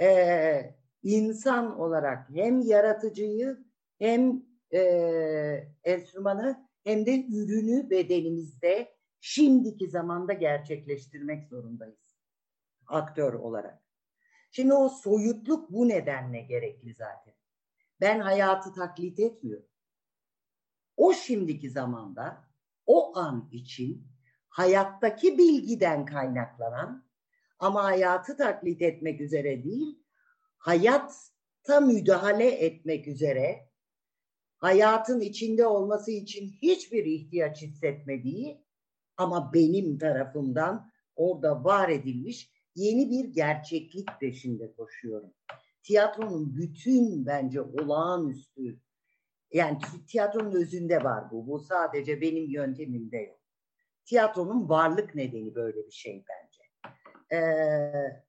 Ee, 0.01 0.75
insan 1.03 1.81
olarak 1.81 2.31
hem 2.31 2.61
yaratıcıyı 2.61 3.59
hem 3.99 4.43
e, 4.73 4.81
enstrümanı 5.85 6.69
hem 6.85 7.07
de 7.07 7.27
ürünü 7.27 7.91
bedenimizde 7.91 9.00
şimdiki 9.21 9.91
zamanda 9.91 10.33
gerçekleştirmek 10.33 11.49
zorundayız. 11.49 12.21
Aktör 12.87 13.35
olarak. 13.35 13.83
Şimdi 14.51 14.75
o 14.75 14.89
soyutluk 14.89 15.71
bu 15.71 15.89
nedenle 15.89 16.41
gerekli 16.41 16.95
zaten. 16.95 17.35
Ben 18.01 18.21
hayatı 18.21 18.73
taklit 18.73 19.21
etmiyorum 19.21 19.71
o 21.01 21.13
şimdiki 21.13 21.71
zamanda 21.71 22.45
o 22.87 23.19
an 23.19 23.49
için 23.53 24.07
hayattaki 24.49 25.39
bilgiden 25.39 26.05
kaynaklanan 26.05 27.09
ama 27.59 27.85
hayatı 27.85 28.37
taklit 28.37 28.83
etmek 28.83 29.21
üzere 29.21 29.65
değil, 29.65 30.03
hayatta 30.57 31.81
müdahale 31.81 32.51
etmek 32.51 33.09
üzere 33.09 33.71
hayatın 34.57 35.21
içinde 35.21 35.67
olması 35.67 36.11
için 36.11 36.49
hiçbir 36.63 37.05
ihtiyaç 37.05 37.63
hissetmediği 37.63 38.65
ama 39.21 39.53
benim 39.55 39.99
tarafımdan 39.99 40.91
orada 41.17 41.65
var 41.65 41.89
edilmiş 41.89 42.53
yeni 42.75 43.11
bir 43.11 43.25
gerçeklik 43.25 44.09
peşinde 44.21 44.73
koşuyorum. 44.73 45.31
Tiyatronun 45.83 46.57
bütün 46.57 47.27
bence 47.27 47.61
olağanüstü 47.61 48.81
yani 49.53 49.79
tiyatronun 50.09 50.53
özünde 50.53 51.05
var 51.05 51.31
bu. 51.31 51.47
Bu 51.47 51.59
sadece 51.59 52.21
benim 52.21 52.51
yöntemimde 52.51 53.17
yok. 53.17 53.41
Tiyatronun 54.05 54.69
varlık 54.69 55.15
nedeni 55.15 55.55
böyle 55.55 55.87
bir 55.87 55.93
şey 55.93 56.25
bence. 56.29 56.63
Ee, 57.33 58.25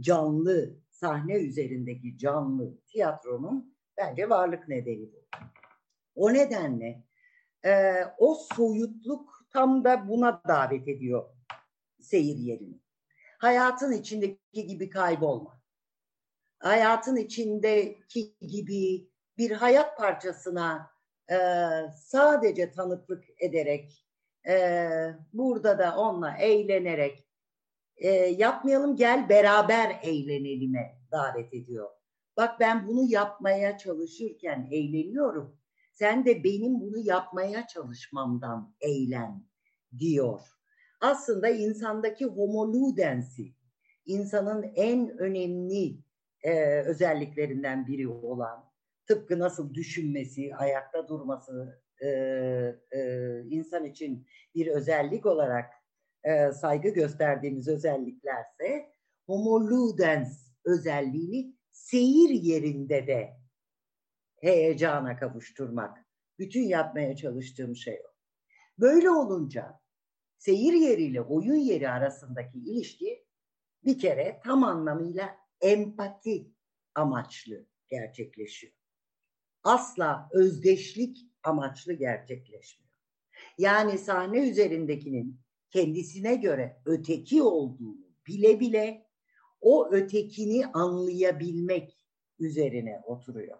canlı, 0.00 0.76
sahne 0.90 1.34
üzerindeki 1.34 2.18
canlı 2.18 2.78
tiyatronun 2.86 3.76
bence 3.96 4.28
varlık 4.28 4.68
nedeni 4.68 5.12
bu. 5.12 5.26
O 6.14 6.32
nedenle 6.34 7.04
e, 7.64 8.02
o 8.18 8.34
soyutluk 8.34 9.45
tam 9.56 9.84
da 9.84 10.08
buna 10.08 10.42
davet 10.48 10.88
ediyor 10.88 11.24
seyir 12.00 12.36
yerini. 12.36 12.80
Hayatın 13.38 13.92
içindeki 13.92 14.66
gibi 14.66 14.90
kaybolma. 14.90 15.60
Hayatın 16.58 17.16
içindeki 17.16 18.36
gibi 18.40 19.10
bir 19.38 19.50
hayat 19.50 19.98
parçasına 19.98 20.90
e, 21.30 21.36
sadece 21.96 22.72
tanıklık 22.72 23.24
ederek, 23.38 24.06
e, 24.48 24.88
burada 25.32 25.78
da 25.78 25.96
onunla 25.96 26.36
eğlenerek, 26.36 27.28
e, 27.96 28.08
yapmayalım 28.12 28.96
gel 28.96 29.28
beraber 29.28 30.00
eğlenelime 30.02 30.98
davet 31.12 31.54
ediyor. 31.54 31.90
Bak 32.36 32.60
ben 32.60 32.88
bunu 32.88 33.10
yapmaya 33.10 33.78
çalışırken 33.78 34.68
eğleniyorum. 34.70 35.58
Sen 35.98 36.24
de 36.24 36.44
benim 36.44 36.80
bunu 36.80 36.98
yapmaya 36.98 37.66
çalışmamdan 37.66 38.74
eğlen 38.80 39.44
diyor. 39.98 40.40
Aslında 41.00 41.48
insandaki 41.48 42.24
homo 42.24 42.72
ludensi, 42.72 43.54
insanın 44.06 44.72
en 44.74 45.18
önemli 45.18 45.98
e, 46.42 46.80
özelliklerinden 46.80 47.86
biri 47.86 48.08
olan 48.08 48.64
tıpkı 49.06 49.38
nasıl 49.38 49.74
düşünmesi, 49.74 50.54
ayakta 50.56 51.08
durması 51.08 51.82
e, 52.00 52.08
e, 52.92 53.00
insan 53.50 53.84
için 53.84 54.26
bir 54.54 54.66
özellik 54.66 55.26
olarak 55.26 55.70
e, 56.24 56.52
saygı 56.52 56.88
gösterdiğimiz 56.88 57.68
özelliklerse 57.68 58.86
homo 59.26 59.60
ludens 59.60 60.46
özelliğini 60.64 61.54
seyir 61.70 62.30
yerinde 62.30 63.06
de 63.06 63.45
heyecana 64.36 65.16
kavuşturmak. 65.16 66.06
Bütün 66.38 66.62
yapmaya 66.62 67.16
çalıştığım 67.16 67.76
şey 67.76 68.00
o. 68.04 68.08
Böyle 68.78 69.10
olunca 69.10 69.80
seyir 70.38 70.72
yeriyle 70.72 71.20
oyun 71.22 71.54
yeri 71.54 71.90
arasındaki 71.90 72.58
ilişki 72.58 73.26
bir 73.84 73.98
kere 73.98 74.40
tam 74.44 74.64
anlamıyla 74.64 75.36
empati 75.60 76.50
amaçlı 76.94 77.66
gerçekleşiyor. 77.88 78.72
Asla 79.64 80.28
özdeşlik 80.32 81.18
amaçlı 81.42 81.92
gerçekleşmiyor. 81.92 82.92
Yani 83.58 83.98
sahne 83.98 84.50
üzerindekinin 84.50 85.40
kendisine 85.70 86.34
göre 86.34 86.80
öteki 86.84 87.42
olduğunu 87.42 88.06
bile 88.26 88.60
bile 88.60 89.06
o 89.60 89.92
ötekini 89.92 90.66
anlayabilmek 90.66 92.06
üzerine 92.38 93.02
oturuyor. 93.06 93.58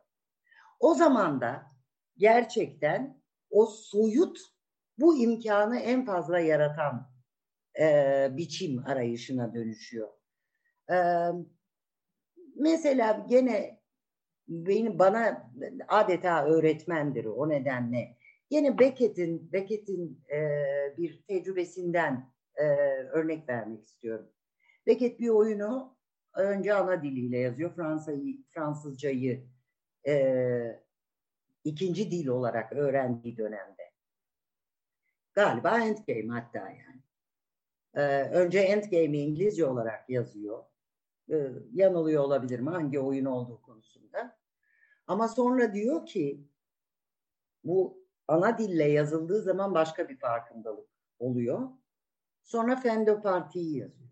O 0.81 0.95
zaman 0.95 1.41
da 1.41 1.66
gerçekten 2.16 3.22
o 3.51 3.66
soyut 3.66 4.39
bu 4.99 5.18
imkanı 5.18 5.79
en 5.79 6.05
fazla 6.05 6.39
yaratan 6.39 7.11
e, 7.81 8.29
biçim 8.37 8.87
arayışına 8.87 9.55
dönüşüyor. 9.55 10.09
E, 10.91 10.97
mesela 12.57 13.27
gene 13.29 13.81
benim 14.49 14.99
bana 14.99 15.51
adeta 15.89 16.45
öğretmendir 16.45 17.24
o 17.24 17.49
nedenle. 17.49 18.16
Yine 18.51 18.79
Beckett'in 18.79 19.53
Beckett'in 19.53 20.24
e, 20.33 20.41
bir 20.99 21.22
tecrübesinden 21.22 22.33
e, 22.57 22.64
örnek 23.12 23.49
vermek 23.49 23.85
istiyorum. 23.85 24.33
Beckett 24.87 25.20
bir 25.20 25.29
oyunu 25.29 25.97
önce 26.37 26.74
ana 26.74 27.03
diliyle 27.03 27.39
yazıyor. 27.39 27.74
Fransa'yı, 27.74 28.37
Fransızcayı 28.51 29.47
e, 30.07 30.82
ikinci 31.64 32.11
dil 32.11 32.26
olarak 32.26 32.72
öğrendiği 32.72 33.36
dönemde. 33.36 33.92
Galiba 35.32 35.80
Endgame 35.80 36.40
hatta 36.40 36.59
yani. 36.59 37.02
E, 37.94 38.22
önce 38.22 38.59
Endgame'i 38.59 39.18
İngilizce 39.18 39.66
olarak 39.66 40.11
yazıyor. 40.11 40.64
E, 41.30 41.52
yanılıyor 41.72 42.24
olabilir 42.24 42.61
mi 42.61 42.70
hangi 42.70 43.00
oyun 43.00 43.24
olduğu 43.24 43.62
konusunda. 43.62 44.38
Ama 45.07 45.28
sonra 45.28 45.74
diyor 45.74 46.07
ki 46.07 46.46
bu 47.64 48.07
ana 48.28 48.59
dille 48.59 48.84
yazıldığı 48.84 49.42
zaman 49.42 49.74
başka 49.74 50.09
bir 50.09 50.18
farkındalık 50.18 50.88
oluyor. 51.18 51.68
Sonra 52.42 52.76
Fendo 52.76 53.22
Parti'yi 53.22 53.78
yazıyor. 53.78 54.11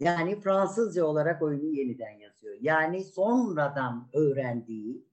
Yani 0.00 0.40
Fransızca 0.40 1.04
olarak 1.04 1.42
oyunu 1.42 1.66
yeniden 1.66 2.10
yazıyor. 2.10 2.33
Yani 2.60 3.04
sonradan 3.04 4.10
öğrendiği, 4.12 5.08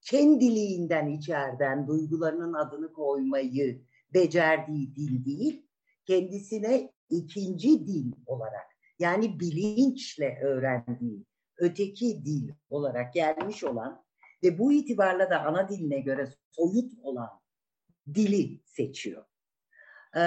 kendiliğinden 0.00 1.08
içeriden 1.08 1.86
duygularının 1.86 2.52
adını 2.52 2.92
koymayı 2.92 3.82
becerdiği 4.14 4.96
dil 4.96 5.24
değil, 5.24 5.66
kendisine 6.06 6.92
ikinci 7.10 7.86
dil 7.86 8.12
olarak 8.26 8.66
yani 8.98 9.40
bilinçle 9.40 10.38
öğrendiği 10.42 11.24
öteki 11.58 12.24
dil 12.24 12.50
olarak 12.70 13.14
gelmiş 13.14 13.64
olan 13.64 14.04
ve 14.42 14.58
bu 14.58 14.72
itibarla 14.72 15.30
da 15.30 15.44
ana 15.44 15.68
diline 15.68 16.00
göre 16.00 16.28
soyut 16.50 16.92
olan 17.02 17.30
dili 18.14 18.60
seçiyor. 18.64 19.24
Ee, 20.16 20.20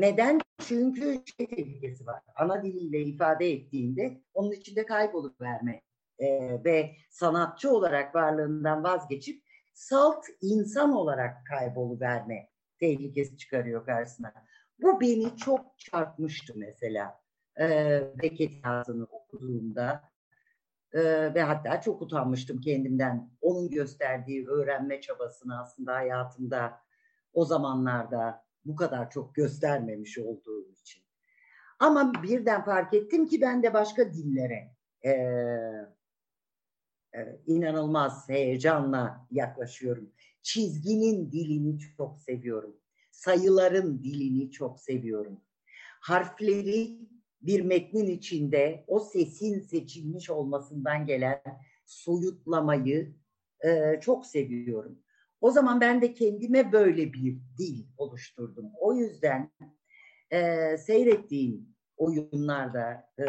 neden? 0.00 0.40
Çünkü 0.58 1.22
şey 1.36 1.46
tehlikesi 1.46 2.06
var. 2.06 2.22
Ana 2.36 2.62
diliyle 2.62 3.02
ifade 3.02 3.52
ettiğinde 3.52 4.20
onun 4.34 4.52
içinde 4.52 4.86
kaybolup 4.86 5.40
verme 5.40 5.82
e, 6.22 6.60
ve 6.64 6.96
sanatçı 7.10 7.70
olarak 7.70 8.14
varlığından 8.14 8.84
vazgeçip 8.84 9.42
salt 9.72 10.26
insan 10.40 10.92
olarak 10.92 11.46
kaybolu 11.46 12.00
verme 12.00 12.48
tehlikesi 12.78 13.36
çıkarıyor 13.36 13.86
karşısına. 13.86 14.32
Bu 14.82 15.00
beni 15.00 15.36
çok 15.36 15.78
çarpmıştı 15.78 16.52
mesela. 16.56 17.22
Ee, 17.60 18.02
Beckett 18.22 18.64
yazını 18.64 19.04
okuduğumda 19.04 20.02
ee, 20.92 21.34
ve 21.34 21.42
hatta 21.42 21.80
çok 21.80 22.02
utanmıştım 22.02 22.60
kendimden. 22.60 23.30
Onun 23.40 23.70
gösterdiği 23.70 24.48
öğrenme 24.48 25.00
çabasını 25.00 25.60
aslında 25.60 25.94
hayatımda 25.94 26.80
o 27.32 27.44
zamanlarda 27.44 28.44
bu 28.64 28.76
kadar 28.76 29.10
çok 29.10 29.34
göstermemiş 29.34 30.18
olduğum 30.18 30.70
için. 30.70 31.02
Ama 31.78 32.12
birden 32.22 32.64
fark 32.64 32.94
ettim 32.94 33.26
ki 33.26 33.40
ben 33.40 33.62
de 33.62 33.74
başka 33.74 34.12
dillere 34.12 34.74
e, 35.02 35.10
e, 35.10 36.01
inanılmaz 37.46 38.28
heyecanla 38.28 39.26
yaklaşıyorum. 39.30 40.10
Çizginin 40.42 41.32
dilini 41.32 41.78
çok 41.96 42.20
seviyorum. 42.20 42.76
Sayıların 43.10 44.02
dilini 44.02 44.50
çok 44.50 44.80
seviyorum. 44.80 45.40
Harfleri 46.00 46.98
bir 47.42 47.60
metnin 47.60 48.06
içinde 48.06 48.84
o 48.86 49.00
sesin 49.00 49.60
seçilmiş 49.60 50.30
olmasından 50.30 51.06
gelen 51.06 51.42
soyutlamayı 51.86 53.14
e, 53.64 54.00
çok 54.00 54.26
seviyorum. 54.26 54.98
O 55.40 55.50
zaman 55.50 55.80
ben 55.80 56.02
de 56.02 56.14
kendime 56.14 56.72
böyle 56.72 57.12
bir 57.12 57.38
dil 57.58 57.86
oluşturdum. 57.96 58.66
O 58.80 58.94
yüzden 58.94 59.50
e, 60.30 60.76
seyrettiğin 60.76 61.76
oyunlarda 61.96 63.08
e, 63.18 63.24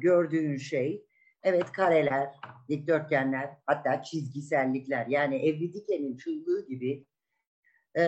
gördüğün 0.00 0.56
şey 0.56 1.03
evet 1.44 1.72
kareler, 1.72 2.34
dikdörtgenler 2.68 3.50
hatta 3.66 4.02
çizgisellikler 4.02 5.06
yani 5.06 5.36
Evridike'nin 5.36 6.16
çığlığı 6.16 6.66
gibi 6.66 7.06
e, 7.96 8.02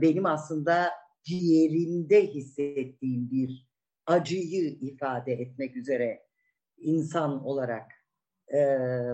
benim 0.00 0.26
aslında 0.26 0.90
ciğerimde 1.22 2.26
hissettiğim 2.26 3.30
bir 3.30 3.68
acıyı 4.06 4.70
ifade 4.80 5.32
etmek 5.32 5.76
üzere 5.76 6.26
insan 6.76 7.44
olarak 7.44 7.92
e, 8.48 8.66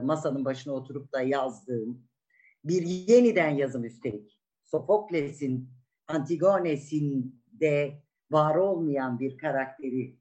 masanın 0.02 0.44
başına 0.44 0.72
oturup 0.72 1.12
da 1.12 1.20
yazdığım 1.20 2.06
bir 2.64 2.82
yeniden 2.82 3.50
yazım 3.50 3.84
üstelik. 3.84 4.40
Sofokles'in 4.64 5.70
Antigones'inde 6.08 8.02
var 8.30 8.54
olmayan 8.54 9.20
bir 9.20 9.38
karakteri 9.38 10.16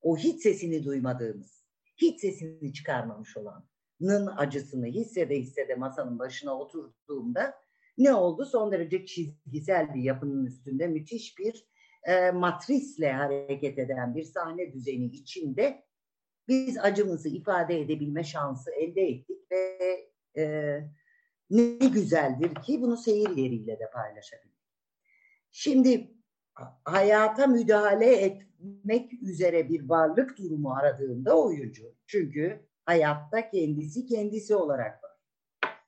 o 0.00 0.16
hiç 0.16 0.42
sesini 0.42 0.84
duymadığımız, 0.84 1.63
hiç 1.96 2.20
sesini 2.20 2.72
çıkarmamış 2.72 3.36
olanın 3.36 4.26
acısını 4.36 4.86
hissede 4.86 5.38
hissede 5.38 5.74
masanın 5.74 6.18
başına 6.18 6.58
oturduğumda 6.58 7.54
Ne 7.98 8.14
oldu? 8.14 8.44
Son 8.44 8.72
derece 8.72 9.06
çizgisel 9.06 9.94
bir 9.94 10.02
yapının 10.02 10.46
üstünde 10.46 10.86
müthiş 10.86 11.38
bir 11.38 11.66
e, 12.04 12.30
matrisle 12.30 13.12
hareket 13.12 13.78
eden 13.78 14.14
bir 14.14 14.24
sahne 14.24 14.72
düzeni 14.72 15.04
içinde 15.04 15.84
biz 16.48 16.78
acımızı 16.78 17.28
ifade 17.28 17.80
edebilme 17.80 18.24
şansı 18.24 18.70
elde 18.70 19.00
ettik 19.00 19.38
ve 19.50 19.78
e, 20.36 20.44
ne 21.50 21.86
güzeldir 21.88 22.54
ki 22.54 22.80
bunu 22.80 22.96
seyir 22.96 23.30
yeriyle 23.36 23.78
de 23.78 23.90
paylaşabildik. 23.92 24.54
Şimdi 25.50 26.13
hayata 26.84 27.46
müdahale 27.46 28.16
etmek 28.16 29.22
üzere 29.22 29.68
bir 29.68 29.88
varlık 29.88 30.38
durumu 30.38 30.72
aradığında 30.72 31.38
oyuncu. 31.38 31.94
Çünkü 32.06 32.66
hayatta 32.84 33.50
kendisi 33.50 34.06
kendisi 34.06 34.56
olarak 34.56 35.04
var. 35.04 35.10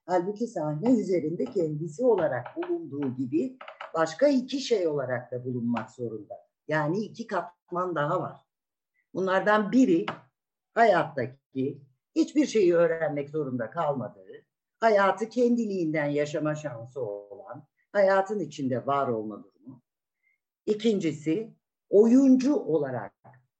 Halbuki 0.06 0.46
sahne 0.46 1.00
üzerinde 1.00 1.44
kendisi 1.44 2.04
olarak 2.04 2.46
bulunduğu 2.56 3.16
gibi 3.16 3.58
başka 3.94 4.28
iki 4.28 4.60
şey 4.60 4.86
olarak 4.86 5.32
da 5.32 5.44
bulunmak 5.44 5.90
zorunda. 5.90 6.34
Yani 6.68 6.98
iki 6.98 7.26
katman 7.26 7.94
daha 7.94 8.20
var. 8.20 8.40
Bunlardan 9.14 9.72
biri 9.72 10.06
hayattaki 10.74 11.82
hiçbir 12.16 12.46
şeyi 12.46 12.74
öğrenmek 12.74 13.30
zorunda 13.30 13.70
kalmadığı, 13.70 14.44
hayatı 14.80 15.28
kendiliğinden 15.28 16.06
yaşama 16.06 16.54
şansı 16.54 17.00
olan, 17.00 17.66
hayatın 17.92 18.40
içinde 18.40 18.86
var 18.86 19.08
olma 19.08 19.36
durumu. 19.36 19.55
İkincisi, 20.66 21.54
oyuncu 21.90 22.56
olarak 22.56 23.14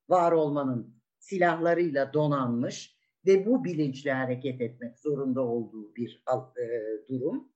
var 0.08 0.32
olmanın 0.32 0.96
silahlarıyla 1.18 2.12
donanmış 2.12 2.96
ve 3.26 3.46
bu 3.46 3.64
bilinçle 3.64 4.12
hareket 4.12 4.60
etmek 4.60 4.98
zorunda 4.98 5.40
olduğu 5.40 5.94
bir 5.94 6.24
e, 6.56 6.68
durum. 7.08 7.48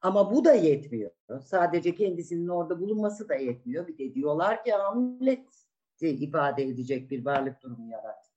Ama 0.00 0.34
bu 0.34 0.44
da 0.44 0.52
yetmiyor. 0.52 1.10
Sadece 1.42 1.94
kendisinin 1.94 2.48
orada 2.48 2.80
bulunması 2.80 3.28
da 3.28 3.34
yetmiyor. 3.34 3.86
Bir 3.86 3.98
de 3.98 4.14
diyorlar 4.14 4.64
ki 4.64 4.72
Hamlet'i 4.72 6.08
ifade 6.08 6.62
edecek 6.62 7.10
bir 7.10 7.24
varlık 7.24 7.62
durumu 7.62 7.90
yarat. 7.90 8.34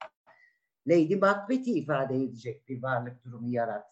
Lady 0.88 1.16
Macbeth'i 1.16 1.72
ifade 1.72 2.16
edecek 2.16 2.68
bir 2.68 2.84
varlık 2.84 3.24
durumu 3.24 3.50
yarat. 3.50 3.86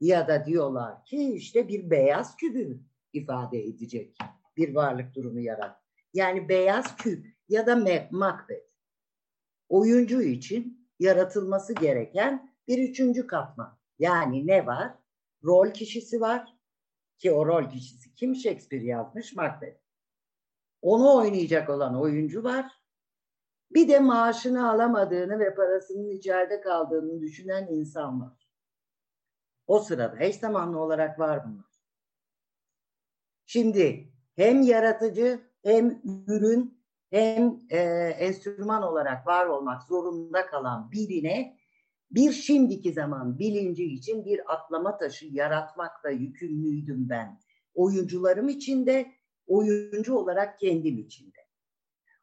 Ya 0.00 0.28
da 0.28 0.46
diyorlar 0.46 1.04
ki 1.04 1.34
işte 1.34 1.68
bir 1.68 1.90
beyaz 1.90 2.36
kübü 2.36 2.80
ifade 3.12 3.64
edecek 3.64 4.18
bir 4.56 4.74
varlık 4.74 5.14
durumu 5.14 5.40
yarat. 5.40 5.83
Yani 6.14 6.48
beyaz 6.48 6.96
küp 6.96 7.26
ya 7.48 7.66
da 7.66 7.76
Macbeth. 8.10 8.68
Oyuncu 9.68 10.22
için 10.22 10.88
yaratılması 10.98 11.74
gereken 11.74 12.54
bir 12.68 12.88
üçüncü 12.88 13.26
katman. 13.26 13.78
Yani 13.98 14.46
ne 14.46 14.66
var? 14.66 14.94
Rol 15.44 15.70
kişisi 15.70 16.20
var 16.20 16.56
ki 17.18 17.32
o 17.32 17.46
rol 17.46 17.70
kişisi 17.70 18.14
kim 18.14 18.34
Shakespeare 18.34 18.84
yazmış 18.84 19.36
Macbeth. 19.36 19.80
Onu 20.82 21.16
oynayacak 21.16 21.70
olan 21.70 22.00
oyuncu 22.00 22.44
var. 22.44 22.72
Bir 23.70 23.88
de 23.88 24.00
maaşını 24.00 24.70
alamadığını 24.70 25.38
ve 25.38 25.54
parasının 25.54 26.10
içeride 26.10 26.60
kaldığını 26.60 27.20
düşünen 27.20 27.66
insan 27.66 28.20
var. 28.20 28.48
O 29.66 29.78
sırada 29.78 30.24
eş 30.24 30.36
zamanlı 30.36 30.78
olarak 30.78 31.18
var 31.18 31.44
bunlar. 31.44 31.64
Şimdi 33.46 34.12
hem 34.36 34.62
yaratıcı 34.62 35.53
hem 35.64 36.02
ürün 36.28 36.84
hem 37.10 37.60
e, 37.70 37.78
enstrüman 38.18 38.82
olarak 38.82 39.26
var 39.26 39.46
olmak 39.46 39.82
zorunda 39.82 40.46
kalan 40.46 40.90
birine 40.92 41.58
bir 42.10 42.32
şimdiki 42.32 42.92
zaman 42.92 43.38
bilinci 43.38 43.84
için 43.84 44.24
bir 44.24 44.54
atlama 44.54 44.98
taşı 44.98 45.26
yaratmakla 45.26 46.10
yükümlüydüm 46.10 47.08
ben. 47.08 47.40
Oyuncularım 47.74 48.48
için 48.48 48.86
de, 48.86 49.12
oyuncu 49.46 50.16
olarak 50.16 50.58
kendim 50.58 50.98
için 50.98 51.26
de. 51.26 51.38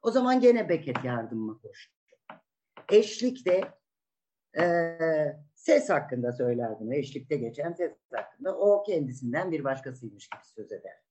O 0.01 0.11
zaman 0.11 0.39
gene 0.39 0.69
Beckett 0.69 1.05
yardımıma 1.05 1.59
koştu. 1.59 1.93
Eşlikte 2.91 3.61
e, 4.59 4.97
ses 5.55 5.89
hakkında 5.89 6.31
söylerdim. 6.31 6.91
Eşlikte 6.91 7.35
geçen 7.35 7.73
ses 7.73 7.91
hakkında. 8.11 8.57
O 8.57 8.83
kendisinden 8.83 9.51
bir 9.51 9.63
başkasıymış 9.63 10.29
gibi 10.29 10.41
söz 10.43 10.71
eder. 10.71 11.10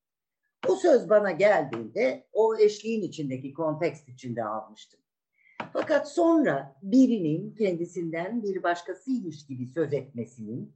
Söz 0.83 1.11
bana 1.11 1.31
geldiğinde 1.31 2.27
o 2.33 2.57
eşliğin 2.57 3.03
içindeki 3.03 3.53
kontekst 3.53 4.09
içinde 4.09 4.45
almıştım. 4.45 5.01
Fakat 5.73 6.13
sonra 6.13 6.77
birinin 6.83 7.55
kendisinden 7.55 8.43
bir 8.43 8.63
başkasıymış 8.63 9.47
gibi 9.47 9.67
söz 9.67 9.93
etmesinin 9.93 10.75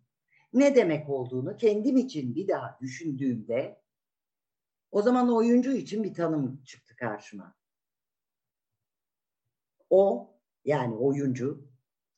ne 0.53 0.75
demek 0.75 1.09
olduğunu 1.09 1.57
kendim 1.57 1.97
için 1.97 2.35
bir 2.35 2.49
daha 2.49 2.79
düşündüğümde 2.81 3.81
o 4.91 5.03
zaman 5.03 5.33
oyuncu 5.35 5.73
için 5.73 6.05
bir 6.05 6.15
tanım 6.15 6.63
çıktı 6.65 6.97
karşıma. 6.97 7.55
O 9.91 10.35
yani 10.65 10.97
oyuncu 10.97 11.69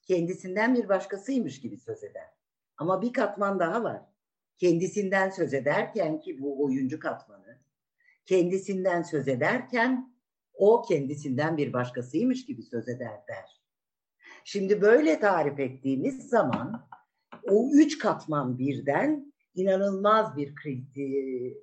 kendisinden 0.03 0.75
bir 0.75 0.89
başkasıymış 0.89 1.61
gibi 1.61 1.77
söz 1.77 2.05
eder. 2.05 2.31
Ama 2.77 3.03
bir 3.03 3.13
katman 3.13 3.59
daha 3.59 3.85
var. 3.85 4.03
Kendisinden 4.59 5.31
söz 5.31 5.55
ederken 5.55 6.21
ki 6.21 6.43
bu 6.43 6.65
oyuncu 6.65 7.01
katmanı, 7.01 7.59
kendisinden 8.27 9.03
söz 9.03 9.29
ederken 9.29 10.17
o 10.55 10.83
kendisinden 10.83 11.57
bir 11.57 11.73
başkasıymış 11.73 12.47
gibi 12.47 12.63
söz 12.63 12.89
eder 12.89 13.21
der. 13.29 13.63
Şimdi 14.45 14.81
böyle 14.81 15.21
tarif 15.21 15.61
ettiğimiz 15.61 16.29
zaman 16.29 16.89
o 17.51 17.71
üç 17.73 17.99
katman 17.99 18.59
birden 18.59 19.33
inanılmaz 19.55 20.37
bir 20.37 20.55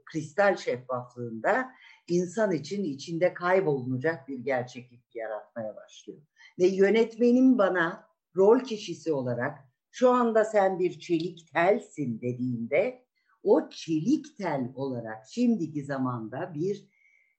kristal 0.06 0.56
şeffaflığında 0.56 1.70
insan 2.08 2.52
için 2.52 2.84
içinde 2.84 3.34
kaybolunacak 3.34 4.28
bir 4.28 4.40
gerçeklik 4.40 5.16
yaratmaya 5.16 5.76
başlıyor. 5.76 6.22
Ve 6.60 6.68
yönetmenim 6.68 7.58
bana 7.58 8.08
rol 8.36 8.60
kişisi 8.60 9.14
olarak 9.14 9.60
şu 9.92 10.10
anda 10.10 10.46
sen 10.46 10.80
bir 10.80 11.00
çelik 11.00 11.54
telsin 11.54 12.22
dediğinde 12.22 13.03
o 13.44 13.70
çelik 13.70 14.38
tel 14.38 14.72
olarak 14.76 15.28
şimdiki 15.28 15.86
zamanda 15.86 16.54
bir 16.54 16.88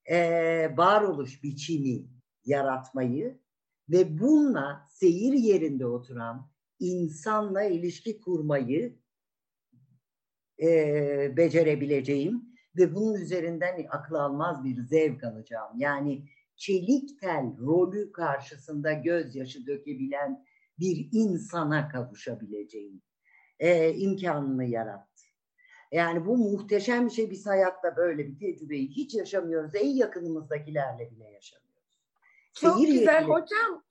e, 0.04 0.76
varoluş 0.76 1.42
biçimi 1.42 2.08
yaratmayı 2.44 3.38
ve 3.88 4.18
bununla 4.18 4.86
seyir 4.90 5.32
yerinde 5.32 5.86
oturan 5.86 6.50
insanla 6.80 7.62
ilişki 7.62 8.20
kurmayı 8.20 8.98
e, 10.62 11.36
becerebileceğim 11.36 12.54
ve 12.76 12.94
bunun 12.94 13.14
üzerinden 13.14 13.86
akıl 13.90 14.14
almaz 14.14 14.64
bir 14.64 14.82
zevk 14.82 15.24
alacağım. 15.24 15.72
Yani 15.76 16.28
çelik 16.56 17.20
tel 17.20 17.58
rolü 17.58 18.12
karşısında 18.12 18.92
gözyaşı 18.92 19.66
dökebilen 19.66 20.44
bir 20.78 21.08
insana 21.12 21.88
kavuşabileceğim 21.88 23.02
e, 23.58 23.94
imkanını 23.94 24.64
yarattı. 24.64 25.13
Yani 25.94 26.26
bu 26.26 26.36
muhteşem 26.36 27.06
bir 27.06 27.10
şey. 27.10 27.30
Biz 27.30 27.46
hayatta 27.46 27.96
böyle 27.96 28.26
bir 28.26 28.38
tecrübeyi 28.38 28.88
hiç 28.88 29.14
yaşamıyoruz. 29.14 29.74
En 29.74 29.88
yakınımızdakilerle 29.88 31.10
bile 31.10 31.30
yaşamıyoruz. 31.30 32.00
Çok 32.52 32.76
Seyir 32.76 32.88
güzel 32.88 33.14
yetili... 33.14 33.32
hocam. 33.32 33.84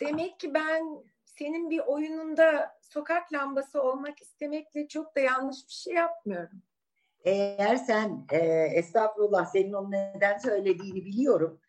Demek 0.00 0.40
ki 0.40 0.54
ben 0.54 0.84
senin 1.24 1.70
bir 1.70 1.78
oyununda 1.78 2.76
sokak 2.80 3.32
lambası 3.32 3.82
olmak 3.82 4.22
istemekle 4.22 4.88
çok 4.88 5.16
da 5.16 5.20
yanlış 5.20 5.56
bir 5.68 5.72
şey 5.72 5.94
yapmıyorum. 5.94 6.62
Eğer 7.24 7.76
sen 7.76 8.26
e, 8.32 8.38
estağfurullah 8.74 9.46
senin 9.46 9.72
onu 9.72 9.90
neden 9.90 10.38
söylediğini 10.38 11.04
biliyorum. 11.04 11.60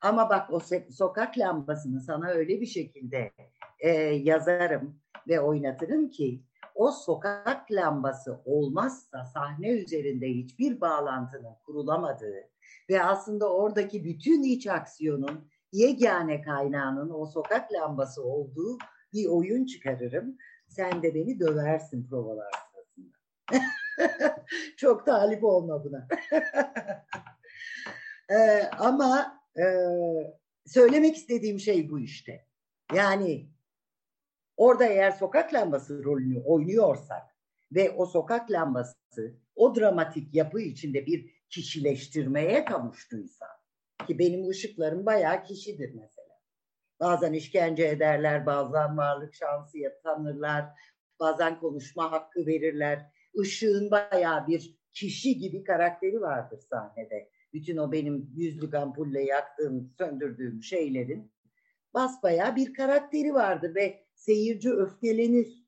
Ama 0.00 0.30
bak 0.30 0.52
o 0.52 0.60
sokak 0.90 1.38
lambasını 1.38 2.00
sana 2.00 2.28
öyle 2.28 2.60
bir 2.60 2.66
şekilde 2.66 3.32
e, 3.78 3.90
yazarım 4.02 5.00
ve 5.28 5.40
oynatırım 5.40 6.10
ki 6.10 6.42
o 6.74 6.90
sokak 6.90 7.72
lambası 7.72 8.40
olmazsa 8.44 9.24
sahne 9.24 9.68
üzerinde 9.68 10.28
hiçbir 10.28 10.80
bağlantının 10.80 11.54
kurulamadığı 11.66 12.48
ve 12.90 13.02
aslında 13.02 13.52
oradaki 13.52 14.04
bütün 14.04 14.42
iç 14.42 14.66
aksiyonun 14.66 15.48
yegane 15.72 16.42
kaynağının 16.42 17.10
o 17.10 17.26
sokak 17.26 17.72
lambası 17.72 18.24
olduğu 18.24 18.78
bir 19.12 19.26
oyun 19.26 19.66
çıkarırım. 19.66 20.36
Sen 20.68 21.02
de 21.02 21.14
beni 21.14 21.40
döversin 21.40 22.06
provalar 22.08 22.50
sırasında. 22.72 23.16
Çok 24.76 25.06
talip 25.06 25.44
olma 25.44 25.84
buna. 25.84 26.08
ee, 28.30 28.62
ama 28.78 29.40
e, 29.58 29.64
söylemek 30.66 31.16
istediğim 31.16 31.60
şey 31.60 31.90
bu 31.90 32.00
işte. 32.00 32.46
Yani 32.94 33.53
orada 34.56 34.84
eğer 34.84 35.10
sokak 35.10 35.54
lambası 35.54 36.04
rolünü 36.04 36.42
oynuyorsak 36.44 37.22
ve 37.72 37.90
o 37.90 38.06
sokak 38.06 38.50
lambası 38.50 38.94
o 39.56 39.74
dramatik 39.74 40.34
yapı 40.34 40.60
içinde 40.60 41.06
bir 41.06 41.30
kişileştirmeye 41.48 42.64
kavuştuysa 42.64 43.46
ki 44.06 44.18
benim 44.18 44.48
ışıklarım 44.48 45.06
bayağı 45.06 45.44
kişidir 45.44 45.90
mesela. 45.94 46.34
Bazen 47.00 47.32
işkence 47.32 47.88
ederler, 47.88 48.46
bazen 48.46 48.96
varlık 48.96 49.34
şansı 49.34 49.78
tanırlar, 50.02 50.64
bazen 51.20 51.60
konuşma 51.60 52.12
hakkı 52.12 52.46
verirler. 52.46 53.06
Işığın 53.34 53.90
bayağı 53.90 54.46
bir 54.46 54.78
kişi 54.92 55.38
gibi 55.38 55.64
karakteri 55.64 56.20
vardır 56.20 56.60
sahnede. 56.70 57.30
Bütün 57.52 57.76
o 57.76 57.92
benim 57.92 58.30
yüzlük 58.34 58.74
ampulle 58.74 59.22
yaktığım, 59.22 59.94
söndürdüğüm 59.98 60.62
şeylerin 60.62 61.32
basbayağı 61.94 62.56
bir 62.56 62.74
karakteri 62.74 63.34
vardır 63.34 63.74
ve 63.74 64.03
seyirci 64.24 64.70
öfkelenir 64.70 65.66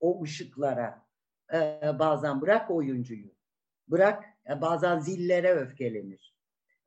o 0.00 0.22
ışıklara. 0.22 1.08
Ee, 1.54 1.80
bazen 1.98 2.40
bırak 2.40 2.70
oyuncuyu, 2.70 3.34
bırak 3.88 4.24
bazen 4.60 4.98
zillere 4.98 5.52
öfkelenir. 5.54 6.36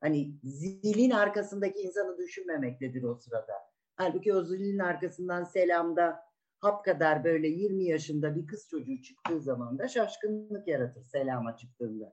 Hani 0.00 0.34
zilin 0.42 1.10
arkasındaki 1.10 1.80
insanı 1.80 2.18
düşünmemektedir 2.18 3.02
o 3.02 3.14
sırada. 3.14 3.52
Halbuki 3.96 4.34
o 4.34 4.44
zilin 4.44 4.78
arkasından 4.78 5.44
selamda 5.44 6.20
hap 6.60 6.84
kadar 6.84 7.24
böyle 7.24 7.48
20 7.48 7.84
yaşında 7.84 8.36
bir 8.36 8.46
kız 8.46 8.68
çocuğu 8.68 9.02
çıktığı 9.02 9.40
zaman 9.40 9.78
da 9.78 9.88
şaşkınlık 9.88 10.68
yaratır 10.68 11.04
selama 11.04 11.56
çıktığında. 11.56 12.12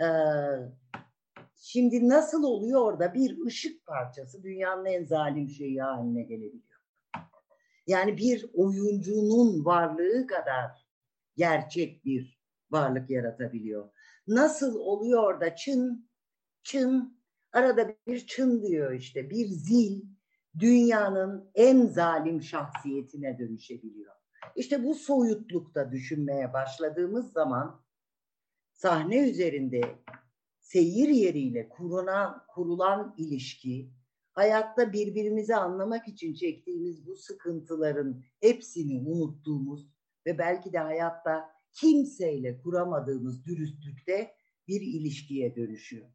Ee, 0.00 0.06
şimdi 1.56 2.08
nasıl 2.08 2.42
oluyor 2.44 2.80
orada 2.80 3.14
bir 3.14 3.46
ışık 3.46 3.86
parçası 3.86 4.42
dünyanın 4.42 4.84
en 4.84 5.04
zalim 5.04 5.48
şeyi 5.48 5.82
haline 5.82 6.22
gelebiliyor. 6.22 6.69
Yani 7.90 8.16
bir 8.16 8.50
oyuncunun 8.54 9.64
varlığı 9.64 10.26
kadar 10.26 10.86
gerçek 11.36 12.04
bir 12.04 12.40
varlık 12.70 13.10
yaratabiliyor. 13.10 13.90
Nasıl 14.26 14.74
oluyor 14.74 15.40
da 15.40 15.56
çın 15.56 16.10
çın 16.62 17.20
arada 17.52 17.94
bir 18.06 18.26
çın 18.26 18.62
diyor 18.62 18.92
işte 18.92 19.30
bir 19.30 19.46
zil 19.46 20.02
dünyanın 20.58 21.50
en 21.54 21.86
zalim 21.86 22.42
şahsiyetine 22.42 23.38
dönüşebiliyor. 23.38 24.14
İşte 24.56 24.84
bu 24.84 24.94
soyutlukta 24.94 25.92
düşünmeye 25.92 26.52
başladığımız 26.52 27.32
zaman 27.32 27.84
sahne 28.72 29.30
üzerinde 29.30 29.80
seyir 30.60 31.08
yeriyle 31.08 31.68
kurulan, 31.68 32.44
kurulan 32.48 33.14
ilişki, 33.18 33.90
hayatta 34.40 34.92
birbirimizi 34.92 35.56
anlamak 35.56 36.08
için 36.08 36.34
çektiğimiz 36.34 37.06
bu 37.06 37.16
sıkıntıların 37.16 38.22
hepsini 38.40 39.08
unuttuğumuz 39.08 39.88
ve 40.26 40.38
belki 40.38 40.72
de 40.72 40.78
hayatta 40.78 41.50
kimseyle 41.72 42.60
kuramadığımız 42.60 43.44
dürüstlükte 43.44 44.34
bir 44.68 44.80
ilişkiye 44.80 45.56
dönüşüyor. 45.56 46.08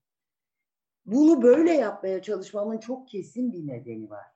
Bunu 1.05 1.41
böyle 1.41 1.71
yapmaya 1.73 2.21
çalışmamın 2.21 2.77
çok 2.77 3.07
kesin 3.07 3.51
bir 3.51 3.67
nedeni 3.67 4.09
var. 4.09 4.27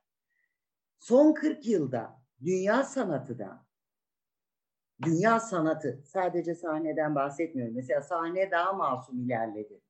Son 0.97 1.33
40 1.33 1.65
yılda 1.67 2.23
dünya 2.41 2.83
sanatı 2.83 3.39
da 3.39 3.65
dünya 5.01 5.39
sanatı 5.39 6.03
sadece 6.05 6.55
sahneden 6.55 7.15
bahsetmiyorum. 7.15 7.75
Mesela 7.75 8.01
sahne 8.01 8.51
daha 8.51 8.73
masum 8.73 9.19
ilerledi. 9.19 9.81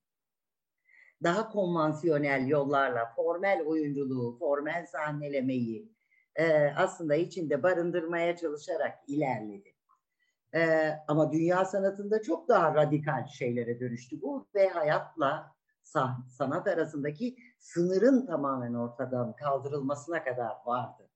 Daha 1.23 1.49
konvansiyonel 1.49 2.47
yollarla 2.47 3.13
formel 3.15 3.61
oyunculuğu, 3.65 4.37
formel 4.39 4.85
sahnelemeyi 4.85 5.91
e, 6.35 6.73
aslında 6.75 7.15
içinde 7.15 7.63
barındırmaya 7.63 8.35
çalışarak 8.35 8.99
ilerledi. 9.07 9.75
E, 10.55 10.89
ama 11.07 11.31
dünya 11.31 11.65
sanatında 11.65 12.21
çok 12.21 12.47
daha 12.47 12.75
radikal 12.75 13.27
şeylere 13.27 13.79
dönüştü 13.79 14.21
bu 14.21 14.47
ve 14.55 14.67
hayatla 14.67 15.55
sanat 16.27 16.67
arasındaki 16.67 17.37
sınırın 17.59 18.25
tamamen 18.25 18.73
ortadan 18.73 19.35
kaldırılmasına 19.35 20.23
kadar 20.23 20.53
vardı. 20.65 21.09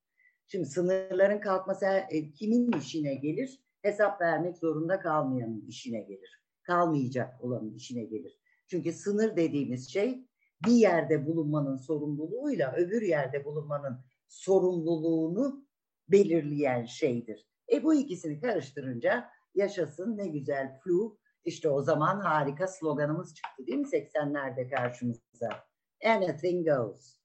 Şimdi 0.47 0.65
sınırların 0.65 1.39
kalkması 1.39 1.85
e, 1.85 2.31
kimin 2.31 2.71
işine 2.71 3.15
gelir? 3.15 3.59
Hesap 3.81 4.21
vermek 4.21 4.57
zorunda 4.57 4.99
kalmayanın 4.99 5.65
işine 5.67 6.01
gelir. 6.01 6.43
Kalmayacak 6.63 7.43
olanın 7.43 7.73
işine 7.73 8.03
gelir. 8.03 8.42
Çünkü 8.73 8.91
sınır 8.93 9.35
dediğimiz 9.35 9.89
şey 9.93 10.27
bir 10.65 10.71
yerde 10.71 11.27
bulunmanın 11.27 11.77
sorumluluğuyla 11.77 12.73
öbür 12.75 13.01
yerde 13.01 13.45
bulunmanın 13.45 13.99
sorumluluğunu 14.27 15.65
belirleyen 16.07 16.85
şeydir. 16.85 17.47
E 17.71 17.83
bu 17.83 17.93
ikisini 17.93 18.41
karıştırınca 18.41 19.29
yaşasın 19.55 20.17
ne 20.17 20.27
güzel 20.27 20.79
flu 20.83 21.17
işte 21.45 21.69
o 21.69 21.81
zaman 21.81 22.19
harika 22.19 22.67
sloganımız 22.67 23.35
çıktı 23.35 23.67
değil 23.67 23.77
mi 23.77 23.87
80'lerde 23.87 24.69
karşımıza? 24.69 25.65
Anything 26.05 26.67
goes. 26.67 27.19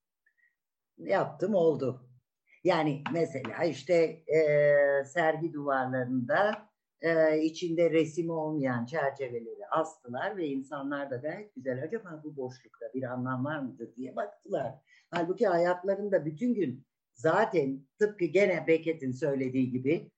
Yaptım 0.99 1.55
oldu. 1.55 2.11
Yani 2.65 3.03
mesela 3.13 3.65
işte 3.65 3.95
e, 4.27 4.41
sergi 5.05 5.53
duvarlarında 5.53 6.69
e, 7.01 7.39
içinde 7.41 7.91
resim 7.91 8.31
olmayan 8.31 8.87
çerçeveleri 8.87 9.58
astılar 9.71 10.37
ve 10.37 10.47
insanlar 10.47 11.11
da 11.11 11.17
gayet 11.17 11.55
güzel 11.55 11.83
acaba 11.83 12.21
bu 12.25 12.37
boşlukta 12.37 12.87
bir 12.95 13.03
anlam 13.03 13.45
var 13.45 13.59
mıdır 13.59 13.97
diye 13.97 14.17
baktılar. 14.17 14.75
Halbuki 15.11 15.47
hayatlarında 15.47 16.25
bütün 16.25 16.55
gün 16.55 16.87
zaten 17.15 17.87
tıpkı 17.99 18.25
gene 18.25 18.67
Beckett'in 18.67 19.13
söylediği 19.13 19.71
gibi 19.71 20.11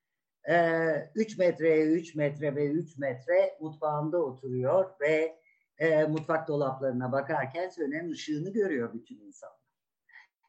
3 1.15 1.37
metreye 1.37 1.85
3 1.85 2.15
metre 2.15 2.55
ve 2.55 2.67
3 2.67 2.97
metre 2.97 3.57
mutfağında 3.61 4.17
oturuyor 4.17 4.91
ve 5.01 5.41
mutfak 6.09 6.47
dolaplarına 6.47 7.11
bakarken 7.11 7.69
sönen 7.69 8.09
ışığını 8.09 8.53
görüyor 8.53 8.93
bütün 8.93 9.19
insanlar. 9.19 9.61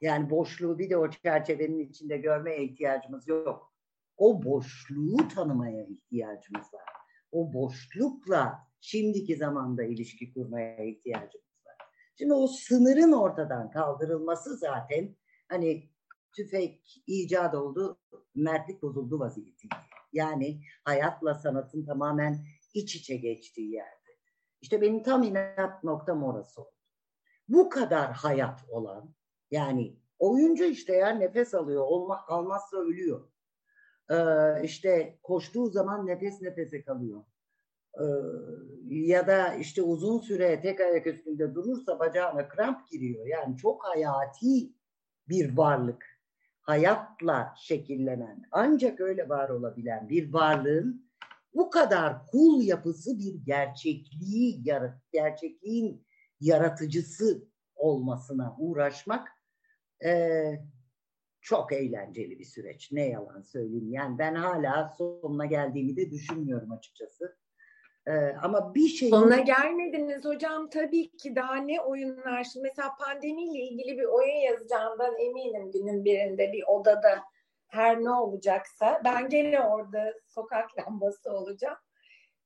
Yani 0.01 0.31
boşluğu 0.31 0.79
bir 0.79 0.91
de 0.91 0.97
o 0.97 1.11
çerçevenin 1.11 1.79
içinde 1.79 2.17
görmeye 2.17 2.65
ihtiyacımız 2.65 3.29
yok. 3.29 3.73
O 4.17 4.45
boşluğu 4.45 5.29
tanımaya 5.35 5.85
ihtiyacımız 5.85 6.75
var. 6.75 6.85
O 7.33 7.53
boşlukla 7.53 8.59
şimdiki 8.83 9.37
zamanda 9.37 9.83
ilişki 9.83 10.35
kurmaya 10.35 10.85
ihtiyacımız 10.85 11.67
var. 11.67 11.77
Şimdi 12.19 12.33
o 12.33 12.47
sınırın 12.47 13.13
ortadan 13.13 13.71
kaldırılması 13.71 14.57
zaten 14.57 15.17
hani 15.49 15.91
tüfek 16.33 17.03
icat 17.07 17.55
oldu, 17.55 18.01
mertlik 18.35 18.83
bozuldu 18.83 19.19
vaziyetiydi. 19.19 19.75
Yani 20.13 20.61
hayatla 20.85 21.35
sanatın 21.35 21.85
tamamen 21.85 22.47
iç 22.75 22.97
içe 22.97 23.17
geçtiği 23.17 23.73
yerde. 23.73 24.17
İşte 24.61 24.81
benim 24.81 25.03
tam 25.03 25.23
inat 25.23 25.85
noktam 25.85 26.25
orası 26.25 26.61
oldu. 26.63 26.77
Bu 27.49 27.69
kadar 27.69 28.13
hayat 28.13 28.61
olan, 28.69 29.15
yani 29.51 29.97
oyuncu 30.19 30.65
işte 30.65 30.93
ya 30.97 31.09
nefes 31.09 31.55
alıyor, 31.55 31.83
olma, 31.83 32.25
almazsa 32.29 32.77
ölüyor. 32.77 33.29
Ee, 34.11 34.17
işte 34.65 35.19
koştuğu 35.23 35.71
zaman 35.71 36.07
nefes 36.07 36.43
nefese 36.43 36.85
kalıyor. 36.85 37.25
Ya 38.89 39.27
da 39.27 39.55
işte 39.55 39.83
uzun 39.83 40.19
süre 40.19 40.61
tek 40.61 40.81
ayak 40.81 41.07
üstünde 41.07 41.55
durursa 41.55 41.99
bacağına 41.99 42.49
kramp 42.49 42.91
giriyor. 42.91 43.27
Yani 43.27 43.57
çok 43.57 43.85
hayati 43.85 44.73
bir 45.29 45.57
varlık 45.57 46.13
hayatla 46.63 47.55
şekillenen, 47.57 48.43
ancak 48.51 49.01
öyle 49.01 49.29
var 49.29 49.49
olabilen 49.49 50.09
bir 50.09 50.33
varlığın 50.33 51.13
bu 51.55 51.71
kadar 51.71 52.27
kul 52.27 52.63
yapısı 52.63 53.19
bir 53.19 53.35
gerçekliği, 53.35 54.63
gerçekliğin 55.13 56.07
yaratıcısı 56.41 57.49
olmasına 57.75 58.57
uğraşmak 58.59 59.29
e, 60.05 60.43
çok 61.41 61.73
eğlenceli 61.73 62.39
bir 62.39 62.45
süreç. 62.45 62.93
Ne 62.93 63.09
yalan 63.09 63.43
söyleyeyim. 63.43 63.93
Yani 63.93 64.19
ben 64.19 64.35
hala 64.35 64.95
sonuna 64.99 65.47
geldiğimi 65.47 65.97
de 65.97 66.11
düşünmüyorum 66.11 66.73
açıkçası. 66.73 67.37
Ee, 68.07 68.37
ama 68.43 68.75
bir 68.75 68.89
şey... 68.89 69.09
Sonuna 69.09 69.37
gelmediniz 69.37 70.25
hocam. 70.25 70.71
Tabii 70.71 71.17
ki 71.17 71.37
daha 71.37 71.57
ne 71.57 71.81
oyunlar. 71.81 72.45
Şimdi 72.45 72.69
mesela 72.69 72.97
pandemiyle 73.01 73.59
ilgili 73.59 73.99
bir 73.99 74.05
oyun 74.05 74.37
yazacağımdan 74.37 75.19
eminim 75.19 75.71
günün 75.71 76.05
birinde 76.05 76.53
bir 76.53 76.65
odada 76.67 77.23
her 77.69 78.05
ne 78.05 78.11
olacaksa. 78.11 79.01
Ben 79.05 79.29
gene 79.29 79.61
orada 79.61 80.15
sokak 80.27 80.79
lambası 80.79 81.33
olacağım. 81.33 81.79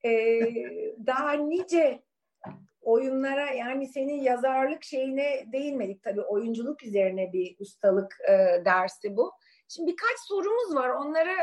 Ee, 0.05 0.41
daha 1.07 1.33
nice 1.33 2.03
oyunlara 2.81 3.51
yani 3.51 3.89
senin 3.89 4.23
yazarlık 4.23 4.85
şeyine 4.85 5.45
değinmedik 5.53 6.03
tabii. 6.03 6.23
Oyunculuk 6.23 6.83
üzerine 6.83 7.33
bir 7.33 7.57
ustalık 7.59 8.17
e, 8.29 8.65
dersi 8.65 9.17
bu. 9.17 9.33
Şimdi 9.69 9.91
birkaç 9.91 10.19
sorumuz 10.29 10.75
var. 10.75 10.89
Onlara 10.89 11.35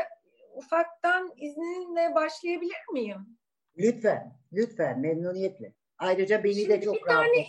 ufaktan 0.54 1.32
izninle 1.36 2.14
başlayabilir 2.14 2.88
miyim? 2.92 3.38
Lütfen, 3.78 4.38
lütfen 4.52 5.00
memnuniyetle. 5.00 5.74
Ayrıca 5.98 6.44
beni 6.44 6.54
Şimdi 6.54 6.68
de 6.68 6.80
çok 6.80 7.08
rahat 7.08 7.24
tane, 7.24 7.46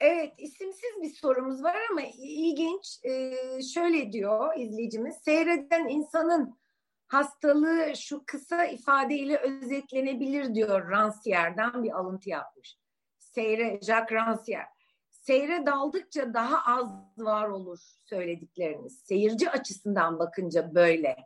Evet, 0.00 0.32
isimsiz 0.38 1.02
bir 1.02 1.14
sorumuz 1.14 1.62
var 1.62 1.76
ama 1.90 2.00
ilginç. 2.18 3.00
Ee, 3.04 3.62
şöyle 3.74 4.12
diyor 4.12 4.56
izleyicimiz, 4.56 5.16
seyreden 5.16 5.88
insanın 5.88 6.58
hastalığı 7.06 7.96
şu 7.96 8.22
kısa 8.26 8.64
ifadeyle 8.64 9.36
özetlenebilir 9.36 10.54
diyor 10.54 10.90
Rancière'den 10.90 11.82
bir 11.82 11.98
alıntı 11.98 12.30
yapmış. 12.30 12.76
Seyre, 13.18 13.80
Jacques 13.82 14.18
Rancière. 14.18 14.66
Seyre 15.10 15.66
daldıkça 15.66 16.34
daha 16.34 16.76
az 16.76 16.90
var 17.18 17.48
olur 17.48 17.78
söyledikleriniz. 18.04 18.98
Seyirci 19.04 19.50
açısından 19.50 20.18
bakınca 20.18 20.74
böyle. 20.74 21.16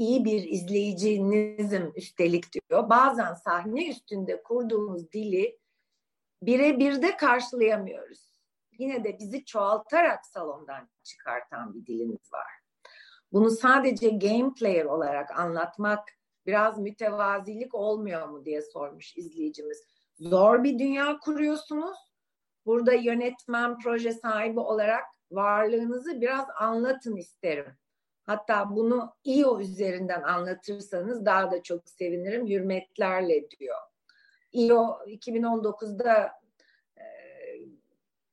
İyi 0.00 0.24
bir 0.24 0.42
izleyicinizim 0.42 1.92
üstelik 1.96 2.44
diyor. 2.52 2.90
Bazen 2.90 3.34
sahne 3.34 3.88
üstünde 3.88 4.42
kurduğumuz 4.42 5.12
dili 5.12 5.58
birebir 6.42 7.02
de 7.02 7.16
karşılayamıyoruz. 7.16 8.34
Yine 8.78 9.04
de 9.04 9.18
bizi 9.18 9.44
çoğaltarak 9.44 10.26
salondan 10.26 10.88
çıkartan 11.02 11.74
bir 11.74 11.86
dilimiz 11.86 12.32
var. 12.32 12.52
Bunu 13.32 13.50
sadece 13.50 14.08
game 14.08 14.54
player 14.54 14.84
olarak 14.84 15.38
anlatmak 15.38 16.08
biraz 16.46 16.78
mütevazilik 16.78 17.74
olmuyor 17.74 18.28
mu 18.28 18.44
diye 18.44 18.62
sormuş 18.62 19.16
izleyicimiz. 19.16 19.82
Zor 20.18 20.64
bir 20.64 20.78
dünya 20.78 21.18
kuruyorsunuz. 21.18 21.98
Burada 22.66 22.92
yönetmen, 22.92 23.78
proje 23.78 24.12
sahibi 24.12 24.60
olarak 24.60 25.04
varlığınızı 25.30 26.20
biraz 26.20 26.46
anlatın 26.58 27.16
isterim. 27.16 27.79
Hatta 28.30 28.76
bunu 28.76 29.14
İO 29.24 29.60
üzerinden 29.60 30.22
anlatırsanız 30.22 31.26
daha 31.26 31.50
da 31.50 31.62
çok 31.62 31.88
sevinirim. 31.88 32.48
Hürmetlerle 32.48 33.50
diyor. 33.50 33.76
İO 34.52 34.98
2019'da 35.06 36.32
e, 36.96 37.04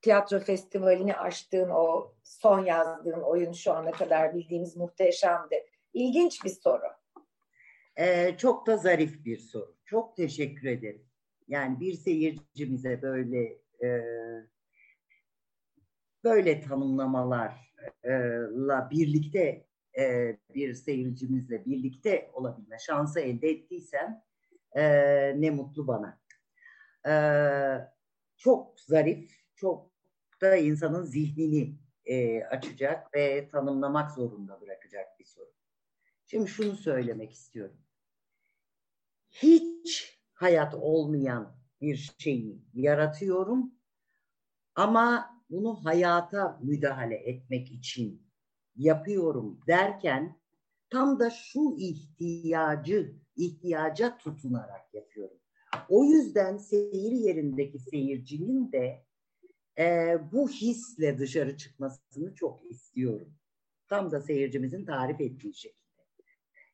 tiyatro 0.02 0.39
festivalini 0.39 1.16
açtığın 1.16 1.70
o 1.70 2.14
son 2.24 2.66
yazdığın 2.66 3.22
oyun 3.22 3.52
şu 3.52 3.74
ana 3.74 3.91
kadar 3.91 4.36
bildiğimiz 4.36 4.78
muhteşemdi. 4.78 5.66
İlginç 5.93 6.45
bir 6.45 6.50
soru. 6.50 6.88
Ee, 7.95 8.38
çok 8.38 8.68
da 8.68 8.78
zarif 8.78 9.26
bir 9.26 9.38
soru. 9.38 9.76
Çok 9.86 10.18
teşekkür 10.18 10.68
ederim. 10.68 11.06
Yani 11.48 11.80
bir 11.80 11.93
seyircimize 11.93 13.02
böyle 13.02 13.43
e, 13.84 14.04
böyle 16.24 16.62
tanımlamalarla 16.62 18.89
birlikte 18.91 19.66
e, 19.98 20.38
bir 20.56 20.74
seyircimizle 20.74 21.66
birlikte 21.66 22.32
olabilme 22.34 22.78
şansı 22.80 23.20
elde 23.20 23.50
ettiysem 23.50 24.24
e, 24.76 24.84
ne 25.41 25.50
mutlu 25.50 25.88
bana. 25.88 26.20
E, 27.08 27.14
çok 28.38 28.80
zarif, 28.80 29.32
çok 29.56 29.91
da 30.41 30.56
insanın 30.56 31.04
zihnini 31.04 31.76
e, 32.06 32.43
açacak 32.43 33.16
ve 33.16 33.50
tanımlamak 33.50 34.12
zorunda 34.12 34.62
bırakacak 34.62 35.20
bir 35.20 35.26
soru. 35.26 35.54
Şimdi 36.26 36.48
şunu 36.48 36.76
söylemek 36.76 37.32
istiyorum. 37.32 37.78
Hiç 39.30 40.20
hayat 40.34 40.76
olmayan 40.76 41.58
bir 41.82 42.16
şeyi 42.18 42.62
yaratıyorum 42.74 43.72
ama 44.76 45.38
bunu 45.50 45.86
hayata 45.86 46.60
müdahale 46.64 47.16
etmek 47.16 47.72
için 47.72 48.26
yapıyorum 48.78 49.59
derken 49.67 50.39
tam 50.89 51.19
da 51.19 51.30
şu 51.30 51.75
ihtiyacı, 51.78 53.15
ihtiyaca 53.36 54.17
tutunarak 54.17 54.93
yapıyorum. 54.93 55.38
O 55.89 56.03
yüzden 56.03 56.57
seyir 56.57 57.11
yerindeki 57.11 57.80
seyircinin 57.80 58.71
de 58.71 59.03
e, 59.80 60.17
bu 60.32 60.49
hisle 60.49 61.17
dışarı 61.17 61.57
çıkmasını 61.57 62.36
çok 62.36 62.71
istiyorum. 62.71 63.34
Tam 63.88 64.11
da 64.11 64.21
seyircimizin 64.21 64.86
tarif 64.86 65.21
ettiği 65.21 65.53
şekilde. 65.53 65.78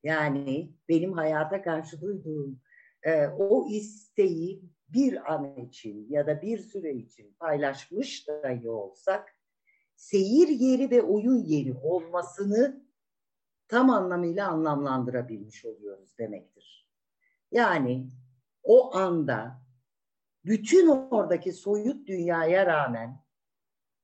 Yani 0.03 0.73
benim 0.89 1.13
hayata 1.13 1.61
karşı 1.61 2.01
duyduğum 2.01 2.59
e, 3.03 3.27
o 3.27 3.67
isteği 3.69 4.63
bir 4.89 5.33
an 5.33 5.57
için 5.57 6.07
ya 6.09 6.27
da 6.27 6.41
bir 6.41 6.57
süre 6.57 6.93
için 6.93 7.35
paylaşmış 7.39 8.27
dahi 8.27 8.69
olsak 8.69 9.32
seyir 10.03 10.47
yeri 10.47 10.91
ve 10.91 11.01
oyun 11.01 11.37
yeri 11.37 11.73
olmasını 11.73 12.83
tam 13.67 13.89
anlamıyla 13.89 14.47
anlamlandırabilmiş 14.47 15.65
oluyoruz 15.65 16.17
demektir. 16.17 16.87
Yani 17.51 18.07
o 18.63 18.95
anda 18.95 19.61
bütün 20.45 20.87
oradaki 20.87 21.53
soyut 21.53 22.07
dünyaya 22.07 22.65
rağmen 22.65 23.23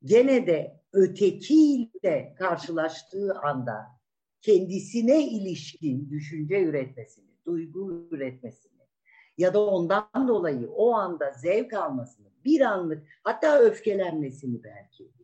gene 0.04 0.48
de 0.48 0.82
ötekiyle 0.94 2.36
karşılaştığı 2.38 3.40
anda 3.44 3.88
kendisine 4.42 5.28
ilişkin 5.28 6.10
düşünce 6.10 6.64
üretmesini, 6.64 7.30
duygu 7.46 8.08
üretmesini 8.12 8.80
ya 9.38 9.54
da 9.54 9.66
ondan 9.66 10.28
dolayı 10.28 10.70
o 10.70 10.94
anda 10.94 11.32
zevk 11.32 11.74
almasını, 11.74 12.28
bir 12.46 12.62
anlık 12.62 13.08
hatta 13.24 13.60
öfkelenmesini 13.60 14.64
belki 14.64 15.19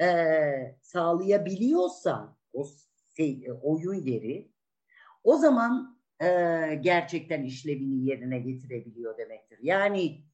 e, 0.00 0.76
sağlayabiliyorsa 0.82 2.36
o 2.52 2.66
şey, 3.16 3.48
oyun 3.62 3.94
yeri 3.94 4.52
o 5.24 5.36
zaman 5.36 5.98
e, 6.20 6.26
gerçekten 6.80 7.42
işlevini 7.42 8.06
yerine 8.06 8.38
getirebiliyor 8.38 9.18
demektir. 9.18 9.58
Yani 9.62 10.24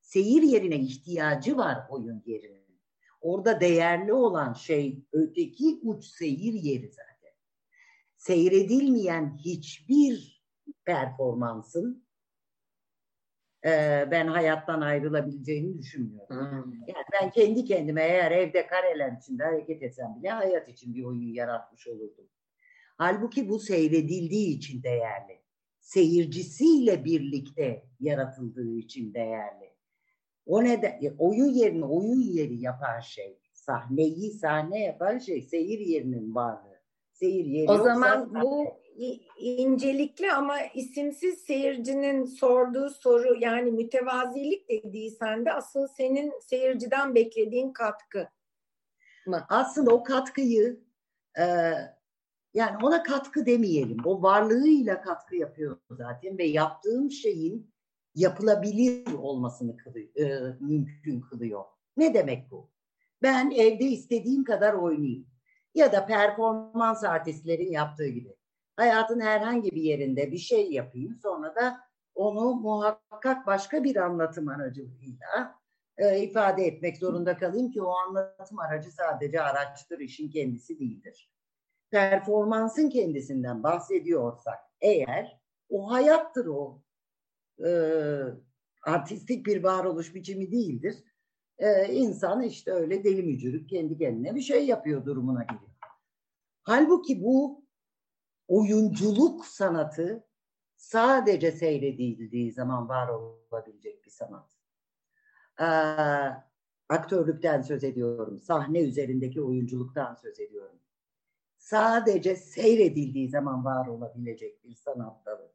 seyir 0.00 0.42
yerine 0.42 0.76
ihtiyacı 0.76 1.56
var 1.56 1.78
oyun 1.90 2.22
yerinin. 2.26 2.66
Orada 3.20 3.60
değerli 3.60 4.12
olan 4.12 4.52
şey 4.52 5.04
öteki 5.12 5.80
uç 5.82 6.04
seyir 6.04 6.52
yeri 6.52 6.88
zaten. 6.88 7.34
Seyredilmeyen 8.16 9.36
hiçbir 9.44 10.42
performansın 10.84 12.05
e, 13.66 14.04
ben 14.10 14.26
hayattan 14.26 14.80
ayrılabileceğini 14.80 15.78
düşünmüyorum. 15.78 16.64
Hmm. 16.64 16.72
Yani 16.86 17.04
ben 17.12 17.30
kendi 17.30 17.64
kendime 17.64 18.02
eğer 18.02 18.30
evde 18.30 18.66
kareler 18.66 19.12
içinde 19.22 19.44
hareket 19.44 19.82
etsem 19.82 20.16
bile 20.18 20.30
hayat 20.30 20.68
için 20.68 20.94
bir 20.94 21.04
oyun 21.04 21.32
yaratmış 21.34 21.88
olurdum. 21.88 22.28
Halbuki 22.98 23.48
bu 23.48 23.58
seyredildiği 23.58 24.56
için 24.56 24.82
değerli. 24.82 25.42
Seyircisiyle 25.80 27.04
birlikte 27.04 27.84
yaratıldığı 28.00 28.76
için 28.76 29.14
değerli. 29.14 29.76
O 30.46 30.64
neden 30.64 30.98
e, 31.02 31.14
oyun 31.18 31.54
yerini 31.54 31.84
oyun 31.84 32.20
yeri 32.20 32.62
yapan 32.62 33.00
şey, 33.00 33.38
sahneyi 33.52 34.30
sahne 34.30 34.80
yapan 34.80 35.18
şey 35.18 35.42
seyir 35.42 35.78
yerinin 35.78 36.34
varlığı. 36.34 36.80
Seyir 37.12 37.44
yeri 37.44 37.70
o 37.70 37.78
zaman 37.78 38.34
bu 38.42 38.80
incelikli 39.38 40.32
ama 40.32 40.60
isimsiz 40.74 41.38
seyircinin 41.38 42.24
sorduğu 42.24 42.90
soru 42.90 43.36
yani 43.40 43.70
mütevazilik 43.70 44.68
dediysen 44.68 45.44
de 45.46 45.52
asıl 45.52 45.86
senin 45.86 46.32
seyirciden 46.40 47.14
beklediğin 47.14 47.72
katkı 47.72 48.28
mı? 49.26 49.46
Aslında 49.48 49.94
o 49.94 50.04
katkıyı 50.04 50.80
e, 51.38 51.44
yani 52.54 52.76
ona 52.82 53.02
katkı 53.02 53.46
demeyelim. 53.46 53.98
O 54.04 54.22
varlığıyla 54.22 55.00
katkı 55.00 55.36
yapıyor 55.36 55.78
zaten 55.90 56.38
ve 56.38 56.44
yaptığım 56.44 57.10
şeyin 57.10 57.70
yapılabilir 58.14 59.12
olmasını 59.12 59.76
kılıyor, 59.76 60.08
e, 60.16 60.56
mümkün 60.60 61.20
kılıyor. 61.20 61.64
Ne 61.96 62.14
demek 62.14 62.50
bu? 62.50 62.70
Ben 63.22 63.50
evde 63.50 63.84
istediğim 63.84 64.44
kadar 64.44 64.74
oynayayım. 64.74 65.26
Ya 65.74 65.92
da 65.92 66.06
performans 66.06 67.04
artistlerin 67.04 67.70
yaptığı 67.70 68.08
gibi 68.08 68.35
hayatın 68.76 69.20
herhangi 69.20 69.70
bir 69.70 69.82
yerinde 69.82 70.32
bir 70.32 70.38
şey 70.38 70.72
yapayım 70.72 71.16
sonra 71.22 71.54
da 71.54 71.80
onu 72.14 72.54
muhakkak 72.54 73.46
başka 73.46 73.84
bir 73.84 73.96
anlatım 73.96 74.48
aracılığıyla 74.48 75.60
e, 75.98 76.22
ifade 76.22 76.66
etmek 76.66 76.96
zorunda 76.96 77.36
kalayım 77.36 77.70
ki 77.70 77.82
o 77.82 77.90
anlatım 77.90 78.58
aracı 78.58 78.92
sadece 78.92 79.40
araçtır, 79.42 79.98
işin 79.98 80.30
kendisi 80.30 80.78
değildir. 80.78 81.30
Performansın 81.90 82.88
kendisinden 82.88 83.62
bahsediyorsak 83.62 84.58
eğer 84.80 85.40
o 85.68 85.90
hayattır 85.90 86.46
o 86.46 86.82
e, 87.66 87.70
artistik 88.82 89.46
bir 89.46 89.62
varoluş 89.62 90.14
biçimi 90.14 90.52
değildir. 90.52 91.04
E, 91.58 91.92
insan 91.92 92.42
işte 92.42 92.72
öyle 92.72 93.04
deli 93.04 93.22
mücürük 93.22 93.68
kendi 93.68 93.98
kendine 93.98 94.34
bir 94.34 94.40
şey 94.40 94.66
yapıyor 94.66 95.04
durumuna 95.04 95.42
geliyor. 95.42 95.76
Halbuki 96.62 97.22
bu 97.22 97.65
oyunculuk 98.48 99.46
sanatı 99.46 100.26
sadece 100.76 101.52
seyredildiği 101.52 102.52
zaman 102.52 102.88
var 102.88 103.08
olabilecek 103.08 104.04
bir 104.04 104.10
sanat. 104.10 104.50
Ee, 105.60 105.64
aktörlükten 106.88 107.62
söz 107.62 107.84
ediyorum. 107.84 108.38
Sahne 108.38 108.80
üzerindeki 108.80 109.42
oyunculuktan 109.42 110.14
söz 110.14 110.40
ediyorum. 110.40 110.80
Sadece 111.58 112.36
seyredildiği 112.36 113.28
zaman 113.28 113.64
var 113.64 113.86
olabilecek 113.86 114.64
bir 114.64 114.74
sanat 114.74 115.26
dalı. 115.26 115.52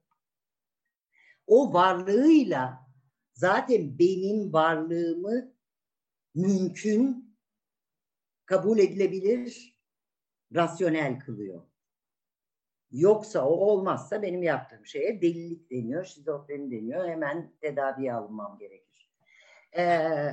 O 1.48 1.74
varlığıyla 1.74 2.88
zaten 3.34 4.00
benim 4.00 4.54
varlığımı 4.54 5.54
mümkün, 6.36 7.36
kabul 8.46 8.80
edilebilir, 8.80 9.78
rasyonel 10.56 11.20
kılıyor. 11.20 11.71
Yoksa 12.92 13.46
o 13.48 13.54
olmazsa 13.54 14.22
benim 14.22 14.44
yaptığım 14.44 14.86
şeye 14.86 15.22
delilik 15.22 15.72
deniyor, 15.72 16.06
şizofreni 16.06 16.72
deniyor. 16.72 17.08
Hemen 17.08 17.52
tedaviye 17.62 18.14
alınmam 18.14 18.58
gerekir. 18.58 19.12
Ee, 19.78 20.32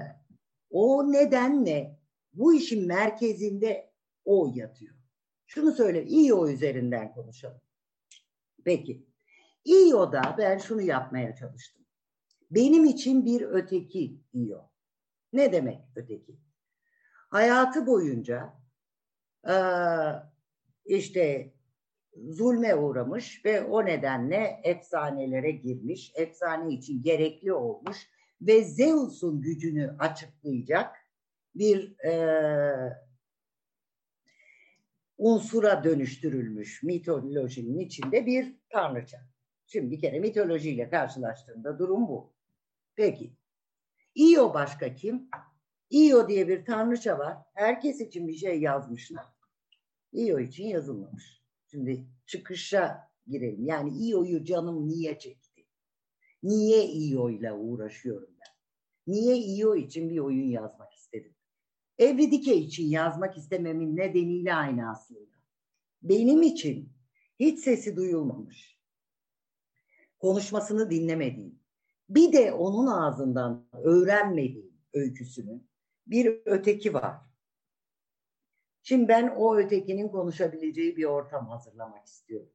o 0.70 1.12
nedenle 1.12 1.98
bu 2.32 2.54
işin 2.54 2.86
merkezinde 2.86 3.92
o 4.24 4.52
yatıyor. 4.54 4.94
Şunu 5.46 5.72
söyle, 5.72 6.04
iyi 6.04 6.34
o 6.34 6.48
üzerinden 6.48 7.12
konuşalım. 7.12 7.60
Peki. 8.64 9.06
İyo'da 9.64 10.34
ben 10.38 10.58
şunu 10.58 10.82
yapmaya 10.82 11.34
çalıştım. 11.34 11.84
Benim 12.50 12.84
için 12.84 13.24
bir 13.24 13.42
öteki 13.42 14.20
İyo. 14.32 14.58
Ne 15.32 15.52
demek 15.52 15.80
öteki? 15.96 16.38
Hayatı 17.30 17.86
boyunca 17.86 18.54
işte 20.84 21.52
zulme 22.28 22.74
uğramış 22.74 23.44
ve 23.44 23.62
o 23.62 23.86
nedenle 23.86 24.60
efsanelere 24.64 25.50
girmiş, 25.50 26.12
efsane 26.14 26.74
için 26.74 27.02
gerekli 27.02 27.52
olmuş 27.52 27.96
ve 28.40 28.64
Zeus'un 28.64 29.40
gücünü 29.40 29.96
açıklayacak 29.98 30.96
bir 31.54 32.04
e, 32.04 32.98
unsura 35.18 35.84
dönüştürülmüş 35.84 36.82
mitolojinin 36.82 37.78
içinde 37.78 38.26
bir 38.26 38.56
tanrıça. 38.70 39.18
Şimdi 39.66 39.90
bir 39.90 40.00
kere 40.00 40.18
mitolojiyle 40.18 40.90
karşılaştığında 40.90 41.78
durum 41.78 42.08
bu. 42.08 42.32
Peki. 42.96 43.32
İyo 44.14 44.54
başka 44.54 44.94
kim? 44.94 45.28
İyo 45.90 46.28
diye 46.28 46.48
bir 46.48 46.64
tanrıça 46.64 47.18
var. 47.18 47.36
Herkes 47.54 48.00
için 48.00 48.28
bir 48.28 48.34
şey 48.34 48.60
yazmışlar. 48.60 49.26
İyo 50.12 50.38
için 50.38 50.64
yazılmamış. 50.64 51.37
Şimdi 51.70 52.06
çıkışa 52.26 53.10
girelim. 53.26 53.66
Yani 53.66 53.98
İyo'yu 53.98 54.44
canım 54.44 54.88
niye 54.88 55.18
çekti? 55.18 55.66
Niye 56.42 56.84
İyo 56.86 57.30
ile 57.30 57.52
uğraşıyorum 57.52 58.30
ben? 58.40 58.52
Niye 59.14 59.36
İyo 59.36 59.74
için 59.74 60.10
bir 60.10 60.18
oyun 60.18 60.46
yazmak 60.50 60.94
istedim? 60.94 61.34
Evridike 61.98 62.56
için 62.56 62.86
yazmak 62.86 63.38
istememin 63.38 63.96
nedeniyle 63.96 64.54
aynı 64.54 64.90
aslında. 64.90 65.38
Benim 66.02 66.42
için 66.42 66.92
hiç 67.40 67.58
sesi 67.58 67.96
duyulmamış. 67.96 68.78
Konuşmasını 70.18 70.90
dinlemediğim. 70.90 71.60
Bir 72.08 72.32
de 72.32 72.52
onun 72.52 72.86
ağzından 72.86 73.68
öğrenmediğim 73.72 74.72
öyküsünü 74.94 75.60
bir 76.06 76.42
öteki 76.44 76.94
var. 76.94 77.27
Şimdi 78.88 79.08
ben 79.08 79.34
o 79.36 79.56
ötekinin 79.56 80.08
konuşabileceği 80.08 80.96
bir 80.96 81.04
ortam 81.04 81.48
hazırlamak 81.48 82.06
istiyorum. 82.06 82.50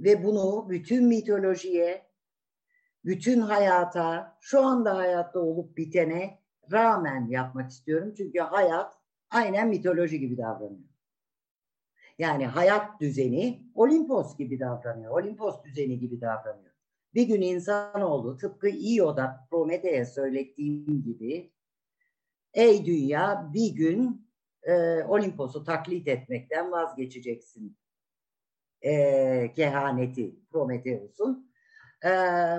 Ve 0.00 0.24
bunu 0.24 0.68
bütün 0.70 1.06
mitolojiye, 1.06 2.06
bütün 3.04 3.40
hayata, 3.40 4.38
şu 4.40 4.60
anda 4.60 4.96
hayatta 4.96 5.38
olup 5.38 5.76
bitene 5.76 6.38
rağmen 6.72 7.28
yapmak 7.28 7.70
istiyorum. 7.70 8.14
Çünkü 8.16 8.38
hayat 8.38 8.94
aynen 9.30 9.68
mitoloji 9.68 10.20
gibi 10.20 10.36
davranıyor. 10.36 10.88
Yani 12.18 12.46
hayat 12.46 13.00
düzeni 13.00 13.70
Olimpos 13.74 14.36
gibi 14.36 14.60
davranıyor. 14.60 15.22
Olimpos 15.22 15.64
düzeni 15.64 15.98
gibi 15.98 16.20
davranıyor. 16.20 16.74
Bir 17.14 17.22
gün 17.22 17.42
insanoğlu 17.42 18.36
tıpkı 18.36 18.68
İyo'da 18.68 19.46
Prometheus'e 19.50 20.04
söylediğim 20.04 21.02
gibi 21.02 21.52
ey 22.54 22.86
dünya 22.86 23.50
bir 23.54 23.74
gün 23.74 24.23
e, 24.66 25.04
Olimpos'u 25.04 25.64
taklit 25.64 26.08
etmekten 26.08 26.72
vazgeçeceksin 26.72 27.76
e, 28.82 29.52
kehaneti 29.56 30.36
Prometheus'un. 30.50 31.50
E, 32.04 32.10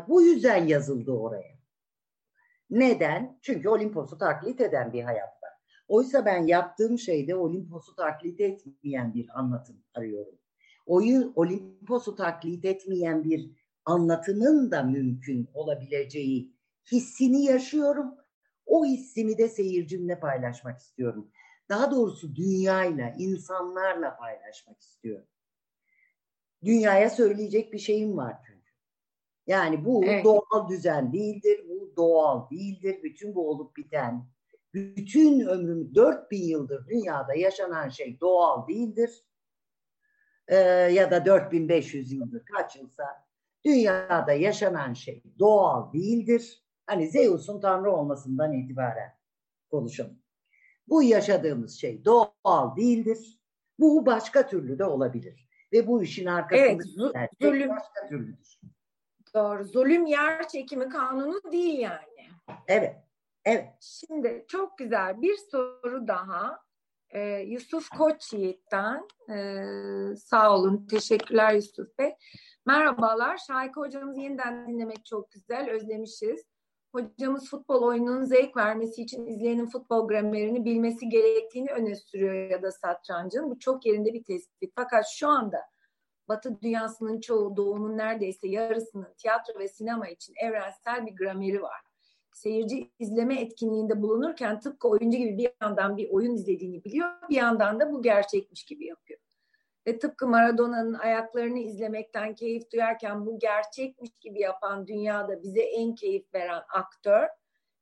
bu 0.07 0.21
yüzden 0.21 0.67
yazıldı 0.67 1.11
oraya. 1.11 1.55
Neden? 2.69 3.39
Çünkü 3.41 3.69
Olimpos'u 3.69 4.17
taklit 4.17 4.61
eden 4.61 4.93
bir 4.93 5.03
hayat 5.03 5.43
var. 5.43 5.51
Oysa 5.87 6.25
ben 6.25 6.47
yaptığım 6.47 6.99
şeyde 6.99 7.35
Olimpos'u 7.35 7.95
taklit 7.95 8.39
etmeyen 8.41 9.13
bir 9.13 9.39
anlatım 9.39 9.83
arıyorum. 9.93 10.39
Oyu 10.85 11.33
Olimpos'u 11.35 12.15
taklit 12.15 12.65
etmeyen 12.65 13.23
bir 13.23 13.51
anlatımın 13.85 14.71
da 14.71 14.83
mümkün 14.83 15.49
olabileceği 15.53 16.53
hissini 16.91 17.43
yaşıyorum. 17.43 18.15
O 18.65 18.85
hissimi 18.85 19.37
de 19.37 19.49
seyircimle 19.49 20.19
paylaşmak 20.19 20.79
istiyorum. 20.79 21.31
Daha 21.69 21.91
doğrusu 21.91 22.35
dünyayla, 22.35 23.13
insanlarla 23.17 24.17
paylaşmak 24.17 24.81
istiyorum. 24.81 25.27
Dünyaya 26.63 27.09
söyleyecek 27.09 27.73
bir 27.73 27.79
şeyim 27.79 28.17
var 28.17 28.37
çünkü. 28.47 28.71
Yani 29.47 29.85
bu 29.85 30.05
evet. 30.05 30.25
doğal 30.25 30.69
düzen 30.69 31.13
değildir, 31.13 31.65
bu 31.69 31.93
doğal 31.97 32.49
değildir. 32.49 32.99
Bütün 33.03 33.35
bu 33.35 33.49
olup 33.49 33.77
biten, 33.77 34.27
bütün 34.73 35.39
ömrüm 35.39 35.95
4000 35.95 36.43
yıldır 36.43 36.87
dünyada 36.87 37.35
yaşanan 37.35 37.89
şey 37.89 38.19
doğal 38.19 38.67
değildir. 38.67 39.25
Ee, 40.47 40.55
ya 40.91 41.11
da 41.11 41.25
4500 41.25 42.11
yıldır 42.11 42.45
kaç 42.45 42.75
yılsa 42.75 43.25
dünyada 43.65 44.33
yaşanan 44.33 44.93
şey 44.93 45.23
doğal 45.39 45.93
değildir. 45.93 46.63
Hani 46.85 47.07
Zeus'un 47.07 47.61
tanrı 47.61 47.91
olmasından 47.91 48.53
itibaren 48.53 49.17
konuşalım. 49.71 50.24
Bu 50.87 51.03
yaşadığımız 51.03 51.79
şey 51.79 52.05
doğal 52.05 52.75
değildir. 52.75 53.39
Bu 53.79 54.05
başka 54.05 54.47
türlü 54.47 54.79
de 54.79 54.85
olabilir. 54.85 55.47
Ve 55.73 55.87
bu 55.87 56.03
işin 56.03 56.25
arkasında 56.25 57.11
evet, 57.15 57.31
zulüm, 57.41 57.69
başka 57.69 58.07
türlüdür. 58.07 58.59
Doğru. 59.33 59.63
Zulüm 59.63 60.05
yer 60.05 60.47
çekimi 60.47 60.89
kanunu 60.89 61.51
değil 61.51 61.79
yani. 61.79 62.29
Evet. 62.67 62.95
Evet. 63.45 63.73
Şimdi 63.79 64.45
çok 64.47 64.77
güzel 64.77 65.21
bir 65.21 65.37
soru 65.37 66.07
daha. 66.07 66.65
Ee, 67.09 67.21
Yusuf 67.29 67.89
Koçyiğit'ten. 67.89 69.07
Ee, 69.29 70.15
sağ 70.15 70.55
olun. 70.55 70.87
Teşekkürler 70.87 71.53
Yusuf 71.53 71.99
Bey. 71.99 72.15
Merhabalar. 72.65 73.37
Şahika 73.37 73.81
hocamızı 73.81 74.19
yeniden 74.19 74.67
dinlemek 74.67 75.05
çok 75.05 75.31
güzel. 75.31 75.69
Özlemişiz. 75.69 76.54
Hocamız 76.95 77.49
futbol 77.49 77.81
oyununun 77.81 78.23
zevk 78.23 78.57
vermesi 78.57 79.01
için 79.01 79.25
izleyenin 79.25 79.65
futbol 79.65 80.07
gramerini 80.07 80.65
bilmesi 80.65 81.09
gerektiğini 81.09 81.71
öne 81.71 81.95
sürüyor 81.95 82.49
ya 82.49 82.61
da 82.61 82.71
satrancın. 82.71 83.49
Bu 83.49 83.59
çok 83.59 83.85
yerinde 83.85 84.13
bir 84.13 84.23
tespit. 84.23 84.71
Fakat 84.75 85.05
şu 85.13 85.27
anda 85.27 85.57
Batı 86.29 86.61
dünyasının 86.61 87.19
çoğu 87.19 87.57
doğunun 87.57 87.97
neredeyse 87.97 88.47
yarısının 88.47 89.13
tiyatro 89.17 89.59
ve 89.59 89.67
sinema 89.67 90.07
için 90.07 90.33
evrensel 90.43 91.05
bir 91.05 91.15
grameri 91.15 91.61
var. 91.61 91.81
Seyirci 92.33 92.91
izleme 92.99 93.41
etkinliğinde 93.41 94.01
bulunurken 94.01 94.59
tıpkı 94.59 94.87
oyuncu 94.87 95.17
gibi 95.17 95.37
bir 95.37 95.51
yandan 95.61 95.97
bir 95.97 96.09
oyun 96.09 96.33
izlediğini 96.33 96.83
biliyor, 96.83 97.09
bir 97.29 97.35
yandan 97.35 97.79
da 97.79 97.91
bu 97.91 98.01
gerçekmiş 98.01 98.63
gibi 98.63 98.85
yapıyor. 98.85 99.19
Ve 99.87 99.99
tıpkı 99.99 100.27
Maradona'nın 100.27 100.93
ayaklarını 100.93 101.59
izlemekten 101.59 102.35
keyif 102.35 102.71
duyarken 102.71 103.25
bu 103.25 103.39
gerçekmiş 103.39 104.19
gibi 104.19 104.39
yapan 104.39 104.87
dünyada 104.87 105.43
bize 105.43 105.61
en 105.61 105.95
keyif 105.95 106.33
veren 106.33 106.63
aktör, 106.73 107.27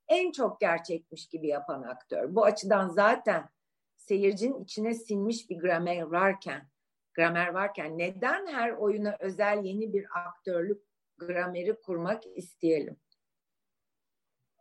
en 0.07 0.31
çok 0.31 0.59
gerçekmiş 0.59 1.27
gibi 1.27 1.47
yapan 1.47 1.83
aktör. 1.83 2.35
Bu 2.35 2.45
açıdan 2.45 2.89
zaten 2.89 3.49
seyircinin 3.95 4.63
içine 4.63 4.93
sinmiş 4.93 5.49
bir 5.49 5.59
gramer 5.59 6.01
varken 6.01 6.69
gramer 7.13 7.47
varken 7.47 7.97
neden 7.97 8.47
her 8.47 8.71
oyuna 8.71 9.17
özel 9.19 9.63
yeni 9.63 9.93
bir 9.93 10.05
aktörlük 10.27 10.83
grameri 11.17 11.81
kurmak 11.81 12.23
isteyelim? 12.37 12.97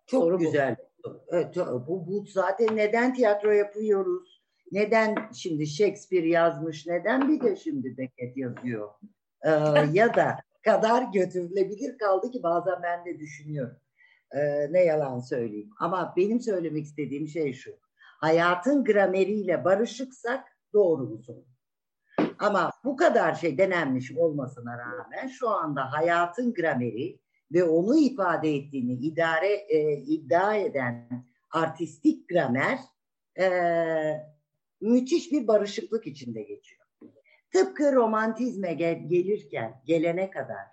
Çok 0.06 0.22
Soru 0.22 0.38
güzel. 0.38 0.76
Bu. 1.04 1.24
Evet, 1.28 1.56
bu, 1.56 2.06
bu 2.06 2.24
zaten 2.26 2.76
neden 2.76 3.14
tiyatro 3.14 3.50
yapıyoruz? 3.50 4.41
Neden 4.72 5.30
şimdi 5.32 5.66
Shakespeare 5.66 6.28
yazmış? 6.28 6.86
Neden 6.86 7.28
bir 7.28 7.40
de 7.40 7.56
şimdi 7.56 7.96
Beckett 7.98 8.36
yazıyor? 8.36 8.90
Ee, 9.42 9.50
ya 9.92 10.14
da 10.14 10.38
kadar 10.64 11.02
götürülebilir 11.12 11.98
kaldı 11.98 12.30
ki 12.30 12.42
bazen 12.42 12.82
ben 12.82 13.04
de 13.04 13.18
düşünüyorum. 13.18 13.76
Ee, 14.32 14.72
ne 14.72 14.84
yalan 14.84 15.18
söyleyeyim. 15.18 15.70
Ama 15.78 16.14
benim 16.16 16.40
söylemek 16.40 16.84
istediğim 16.84 17.28
şey 17.28 17.52
şu. 17.52 17.70
Hayatın 18.20 18.84
grameriyle 18.84 19.64
barışıksak 19.64 20.44
doğru 20.72 21.10
bu 21.10 21.18
soru. 21.18 21.44
Ama 22.38 22.70
bu 22.84 22.96
kadar 22.96 23.34
şey 23.34 23.58
denenmiş 23.58 24.12
olmasına 24.12 24.78
rağmen 24.78 25.26
şu 25.26 25.48
anda 25.48 25.92
hayatın 25.92 26.54
grameri 26.54 27.18
ve 27.52 27.64
onu 27.64 27.98
ifade 27.98 28.54
ettiğini 28.54 28.92
idare 28.92 29.52
e, 29.52 29.92
iddia 29.92 30.54
eden 30.54 31.24
artistik 31.50 32.28
gramer 32.28 32.78
e, 33.38 33.46
müthiş 34.82 35.32
bir 35.32 35.46
barışıklık 35.46 36.06
içinde 36.06 36.42
geçiyor. 36.42 36.86
Tıpkı 37.52 37.92
romantizme 37.92 38.74
gel, 38.74 39.08
gelirken 39.08 39.82
gelene 39.84 40.30
kadar 40.30 40.66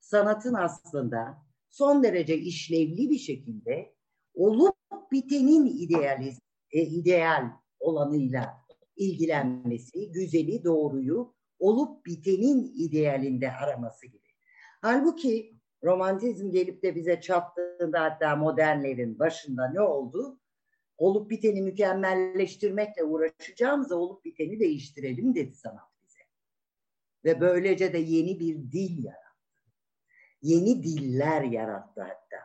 sanatın 0.00 0.54
aslında 0.54 1.38
son 1.70 2.02
derece 2.02 2.38
işlevli 2.38 3.10
bir 3.10 3.18
şekilde 3.18 3.94
olup 4.34 4.76
bitenin 5.12 5.66
idealiz, 5.66 6.38
e, 6.70 6.82
ideal 6.82 7.50
olanıyla 7.80 8.62
ilgilenmesi, 8.96 10.12
güzeli, 10.12 10.64
doğruyu 10.64 11.34
olup 11.58 12.06
bitenin 12.06 12.72
idealinde 12.74 13.52
araması 13.52 14.06
gibi. 14.06 14.28
Halbuki 14.80 15.56
romantizm 15.84 16.50
gelip 16.50 16.82
de 16.82 16.94
bize 16.94 17.20
çattığında 17.20 18.00
hatta 18.00 18.36
modernlerin 18.36 19.18
başında 19.18 19.70
ne 19.72 19.80
oldu? 19.80 20.40
Olup 21.02 21.30
biteni 21.30 21.62
mükemmelleştirmekle 21.62 23.04
uğraşacağımıza 23.04 23.96
olup 23.96 24.24
biteni 24.24 24.60
değiştirelim 24.60 25.34
dedi 25.34 25.54
sanat 25.54 25.88
bize. 26.02 26.20
ve 27.24 27.40
böylece 27.40 27.92
de 27.92 27.98
yeni 27.98 28.40
bir 28.40 28.56
dil 28.72 29.04
yarattı. 29.04 29.70
Yeni 30.42 30.82
diller 30.82 31.42
yarattı 31.42 32.00
hatta. 32.00 32.36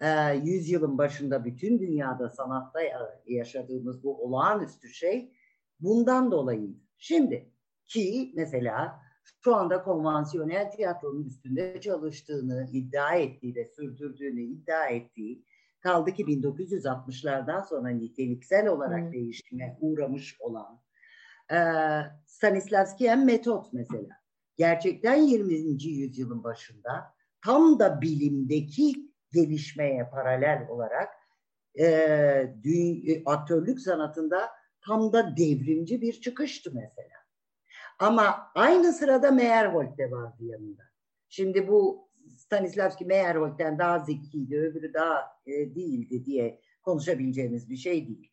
Ee, 0.00 0.36
yüzyılın 0.36 0.98
başında 0.98 1.44
bütün 1.44 1.80
dünyada 1.80 2.28
sanatta 2.30 2.80
yaşadığımız 3.26 4.04
bu 4.04 4.24
olağanüstü 4.24 4.88
şey 4.88 5.32
bundan 5.80 6.30
dolayıydı. 6.30 6.80
Şimdi 6.98 7.52
ki 7.86 8.32
mesela 8.34 9.02
şu 9.44 9.54
anda 9.54 9.82
konvansiyonel 9.82 10.70
tiyatronun 10.70 11.24
üstünde 11.24 11.80
çalıştığını 11.80 12.68
iddia 12.72 13.14
ettiği 13.14 13.54
ve 13.54 13.64
sürdürdüğünü 13.64 14.42
iddia 14.42 14.86
ettiği 14.86 15.44
kaldı 15.82 16.12
ki 16.12 16.22
1960'lardan 16.22 17.68
sonra 17.68 17.88
niteliksel 17.88 18.68
olarak 18.68 19.00
hmm. 19.00 19.12
değişime 19.12 19.78
uğramış 19.80 20.40
olan 20.40 20.80
e, 21.50 21.58
Stanislavski'yen 22.26 23.24
metot 23.24 23.72
mesela. 23.72 24.08
Gerçekten 24.56 25.16
20. 25.16 25.54
yüzyılın 25.84 26.44
başında 26.44 27.14
tam 27.44 27.78
da 27.78 28.00
bilimdeki 28.00 28.92
gelişmeye 29.32 30.08
paralel 30.10 30.66
olarak 30.68 31.08
e, 31.74 31.86
dü- 32.64 33.22
aktörlük 33.26 33.80
sanatında 33.80 34.50
tam 34.80 35.12
da 35.12 35.36
devrimci 35.36 36.00
bir 36.00 36.12
çıkıştı 36.12 36.70
mesela. 36.74 37.22
Ama 37.98 38.50
aynı 38.54 38.92
sırada 38.92 39.30
Meyerhold 39.30 39.98
de 39.98 40.10
vardı 40.10 40.44
yanında. 40.44 40.82
Şimdi 41.28 41.68
bu 41.68 42.08
Stanislavski 42.52 43.04
Meyerhold'den 43.04 43.78
daha 43.78 43.98
zekiydi, 43.98 44.58
öbürü 44.58 44.94
daha 44.94 45.40
e, 45.46 45.52
değildi 45.52 46.24
diye 46.24 46.60
konuşabileceğimiz 46.82 47.70
bir 47.70 47.76
şey 47.76 48.08
değil. 48.08 48.32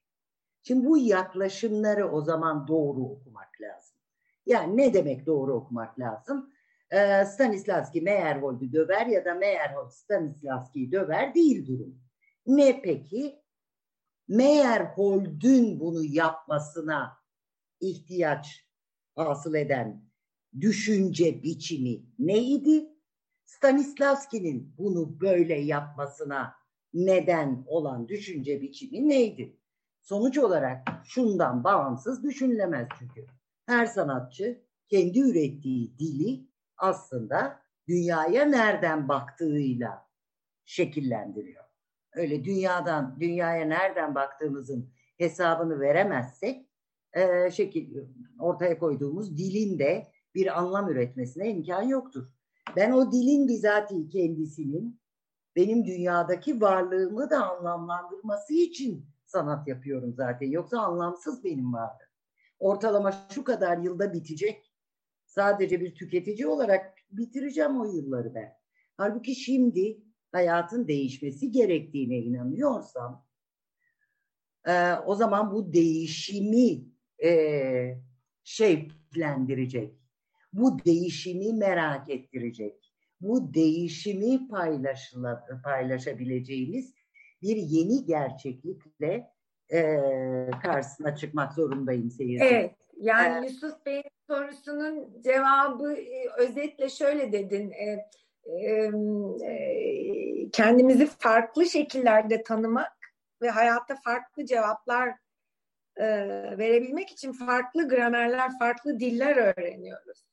Şimdi 0.61 0.85
bu 0.85 0.97
yaklaşımları 0.97 2.11
o 2.11 2.21
zaman 2.21 2.67
doğru 2.67 3.01
okumak 3.01 3.61
lazım. 3.61 3.97
Yani 4.45 4.77
ne 4.77 4.93
demek 4.93 5.25
doğru 5.25 5.53
okumak 5.53 5.99
lazım? 5.99 6.53
Ee, 6.91 7.25
Stanislavski 7.25 8.01
Meyerhold'u 8.01 8.73
döver 8.73 9.05
ya 9.05 9.25
da 9.25 9.33
Meyerhold 9.33 9.89
Stanislavski'yi 9.89 10.91
döver 10.91 11.35
değil 11.35 11.67
durum. 11.67 12.01
Ne 12.47 12.81
peki? 12.81 13.41
Meyerhold'ün 14.27 15.79
bunu 15.79 16.03
yapmasına 16.03 17.17
ihtiyaç 17.79 18.65
hasıl 19.15 19.55
eden 19.55 20.03
düşünce 20.59 21.43
biçimi 21.43 22.01
neydi? 22.19 22.98
Stanislavski'nin 23.49 24.73
bunu 24.77 25.21
böyle 25.21 25.55
yapmasına 25.55 26.55
neden 26.93 27.63
olan 27.67 28.07
düşünce 28.07 28.61
biçimi 28.61 29.09
neydi? 29.09 29.57
Sonuç 30.01 30.37
olarak 30.37 30.87
şundan 31.03 31.63
bağımsız 31.63 32.23
düşünülemez 32.23 32.87
çünkü. 32.99 33.25
Her 33.65 33.85
sanatçı 33.85 34.61
kendi 34.87 35.19
ürettiği 35.19 35.99
dili 35.99 36.47
aslında 36.77 37.61
dünyaya 37.87 38.45
nereden 38.45 39.07
baktığıyla 39.07 40.07
şekillendiriyor. 40.65 41.65
Öyle 42.13 42.43
dünyadan 42.43 43.17
dünyaya 43.19 43.65
nereden 43.65 44.15
baktığımızın 44.15 44.89
hesabını 45.17 45.79
veremezsek 45.79 46.69
e, 47.13 47.51
şekil 47.51 47.97
ortaya 48.39 48.79
koyduğumuz 48.79 49.37
dilin 49.37 49.79
de 49.79 50.07
bir 50.35 50.59
anlam 50.59 50.89
üretmesine 50.89 51.49
imkan 51.49 51.83
yoktur. 51.83 52.38
Ben 52.75 52.91
o 52.91 53.11
dilin 53.11 53.47
bizatihi 53.47 54.09
kendisinin 54.09 54.99
benim 55.55 55.85
dünyadaki 55.85 56.61
varlığımı 56.61 57.29
da 57.29 57.49
anlamlandırması 57.49 58.53
için 58.53 59.05
sanat 59.25 59.67
yapıyorum 59.67 60.13
zaten. 60.13 60.47
Yoksa 60.47 60.79
anlamsız 60.79 61.43
benim 61.43 61.73
varlığım. 61.73 62.09
Ortalama 62.59 63.13
şu 63.29 63.43
kadar 63.43 63.77
yılda 63.77 64.13
bitecek. 64.13 64.73
Sadece 65.25 65.81
bir 65.81 65.95
tüketici 65.95 66.47
olarak 66.47 66.97
bitireceğim 67.11 67.81
o 67.81 67.85
yılları 67.85 68.35
ben. 68.35 68.53
Halbuki 68.97 69.35
şimdi 69.35 70.01
hayatın 70.31 70.87
değişmesi 70.87 71.51
gerektiğine 71.51 72.17
inanıyorsam 72.17 73.25
e, 74.67 74.93
o 74.93 75.15
zaman 75.15 75.51
bu 75.51 75.73
değişimi 75.73 76.85
e, 77.23 78.01
şevklendirecek. 78.43 79.98
Bu 80.53 80.85
değişimi 80.85 81.53
merak 81.53 82.09
ettirecek. 82.09 82.93
Bu 83.21 83.53
değişimi 83.53 84.47
paylaşabileceğimiz 85.63 86.93
bir 87.41 87.55
yeni 87.57 88.05
gerçeklikle 88.05 89.31
e, 89.71 89.99
karşısına 90.63 91.15
çıkmak 91.15 91.53
zorundayım 91.53 92.11
seyirci. 92.11 92.45
Evet. 92.45 92.75
Yani 92.99 93.45
ee, 93.45 93.49
Yusuf 93.49 93.85
Bey'in 93.85 94.03
sorusunun 94.27 95.21
cevabı 95.21 95.93
e, 95.93 96.29
özetle 96.37 96.89
şöyle 96.89 97.31
dedin. 97.31 97.71
E, 97.71 98.09
e, 98.45 98.91
e, 99.45 100.49
kendimizi 100.51 101.05
farklı 101.05 101.65
şekillerde 101.65 102.43
tanımak 102.43 102.97
ve 103.41 103.49
hayatta 103.49 103.95
farklı 103.95 104.45
cevaplar 104.45 105.09
e, 105.95 106.07
verebilmek 106.57 107.09
için 107.09 107.31
farklı 107.31 107.87
gramerler, 107.87 108.51
farklı 108.59 108.99
diller 108.99 109.35
öğreniyoruz. 109.35 110.28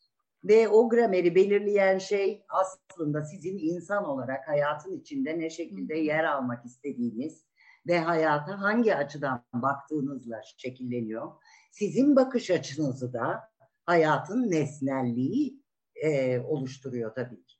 Ve 0.49 0.69
o 0.69 0.89
grameri 0.89 1.35
belirleyen 1.35 1.99
şey 1.99 2.45
aslında 2.49 3.25
sizin 3.25 3.59
insan 3.59 4.05
olarak 4.05 4.49
hayatın 4.49 4.93
içinde 4.93 5.39
ne 5.39 5.51
şekilde 5.51 5.95
yer 5.95 6.25
almak 6.25 6.65
istediğiniz 6.65 7.47
ve 7.87 7.99
hayata 7.99 8.61
hangi 8.61 8.95
açıdan 8.95 9.45
baktığınızla 9.55 10.43
şekilleniyor. 10.57 11.33
Sizin 11.71 12.17
bakış 12.17 12.51
açınızı 12.51 13.13
da 13.13 13.41
hayatın 13.87 14.51
nesnelliği 14.51 15.63
e, 16.03 16.41
oluşturuyor 16.41 17.15
tabii 17.15 17.45
ki. 17.45 17.57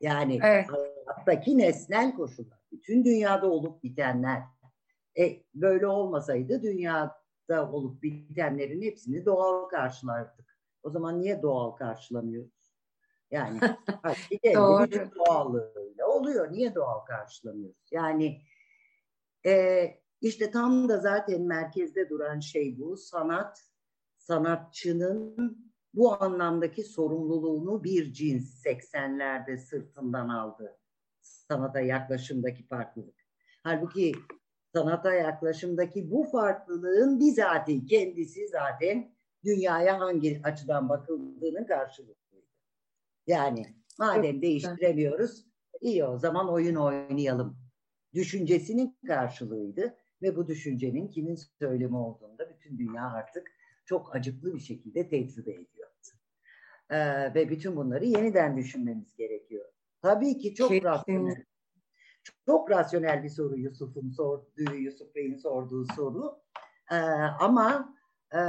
Yani 0.00 0.40
evet. 0.42 0.66
hayattaki 0.70 1.58
nesnel 1.58 2.14
koşullar, 2.14 2.58
bütün 2.72 3.04
dünyada 3.04 3.50
olup 3.50 3.82
bitenler. 3.82 4.42
E, 5.18 5.42
böyle 5.54 5.86
olmasaydı 5.86 6.62
dünyada 6.62 7.70
olup 7.72 8.02
bitenlerin 8.02 8.82
hepsini 8.82 9.24
doğal 9.24 9.68
karşılardık. 9.68 10.51
O 10.82 10.90
zaman 10.90 11.20
niye 11.20 11.42
doğal 11.42 11.70
karşılamıyoruz? 11.70 12.62
Yani 13.30 13.60
Doğru. 14.54 15.10
doğallığıyla 15.14 16.06
oluyor. 16.06 16.52
Niye 16.52 16.74
doğal 16.74 17.04
karşılamıyoruz? 17.04 17.88
Yani 17.90 18.42
e, 19.46 19.84
işte 20.20 20.50
tam 20.50 20.88
da 20.88 20.98
zaten 20.98 21.42
merkezde 21.42 22.08
duran 22.08 22.40
şey 22.40 22.78
bu. 22.78 22.96
Sanat, 22.96 23.62
sanatçının 24.16 25.36
bu 25.94 26.22
anlamdaki 26.22 26.84
sorumluluğunu 26.84 27.84
bir 27.84 28.12
cins 28.12 28.66
80'lerde 28.66 29.58
sırtından 29.58 30.28
aldı. 30.28 30.78
Sanata 31.20 31.80
yaklaşımdaki 31.80 32.66
farklılık. 32.66 33.26
Halbuki 33.62 34.12
sanata 34.74 35.14
yaklaşımdaki 35.14 36.10
bu 36.10 36.24
farklılığın 36.24 37.20
bizatihi 37.20 37.86
kendisi 37.86 38.48
zaten 38.48 39.14
dünyaya 39.44 40.00
hangi 40.00 40.40
açıdan 40.44 40.88
bakıldığının 40.88 41.64
karşılığıydı. 41.66 42.16
Yani 43.26 43.66
madem 43.98 44.42
değiştiremiyoruz 44.42 45.46
iyi 45.80 46.04
o 46.04 46.18
zaman 46.18 46.48
oyun 46.52 46.74
oynayalım. 46.74 47.56
Düşüncesinin 48.14 48.98
karşılığıydı 49.06 49.94
ve 50.22 50.36
bu 50.36 50.46
düşüncenin 50.48 51.08
kimin 51.08 51.38
söylemi 51.58 51.96
olduğunda 51.96 52.50
bütün 52.50 52.78
dünya 52.78 53.10
artık 53.12 53.52
çok 53.84 54.16
acıklı 54.16 54.54
bir 54.54 54.60
şekilde 54.60 55.08
tecrübe 55.08 55.50
ediyordu. 55.50 55.92
Ee, 56.90 57.34
ve 57.34 57.50
bütün 57.50 57.76
bunları 57.76 58.04
yeniden 58.04 58.56
düşünmemiz 58.56 59.16
gerekiyor. 59.16 59.64
Tabii 60.02 60.38
ki 60.38 60.54
çok 60.54 60.68
Kesin. 60.68 60.84
rasyonel. 60.84 61.44
Çok 62.46 62.70
rasyonel 62.70 63.24
bir 63.24 63.28
soru 63.28 63.58
Yusuf'un 63.58 64.10
sorduğu, 64.10 64.74
Yusuf 64.74 65.14
Bey'in 65.14 65.36
sorduğu 65.36 65.84
soru. 65.84 66.38
Ee, 66.90 66.94
ama 67.40 67.94
e, 68.34 68.40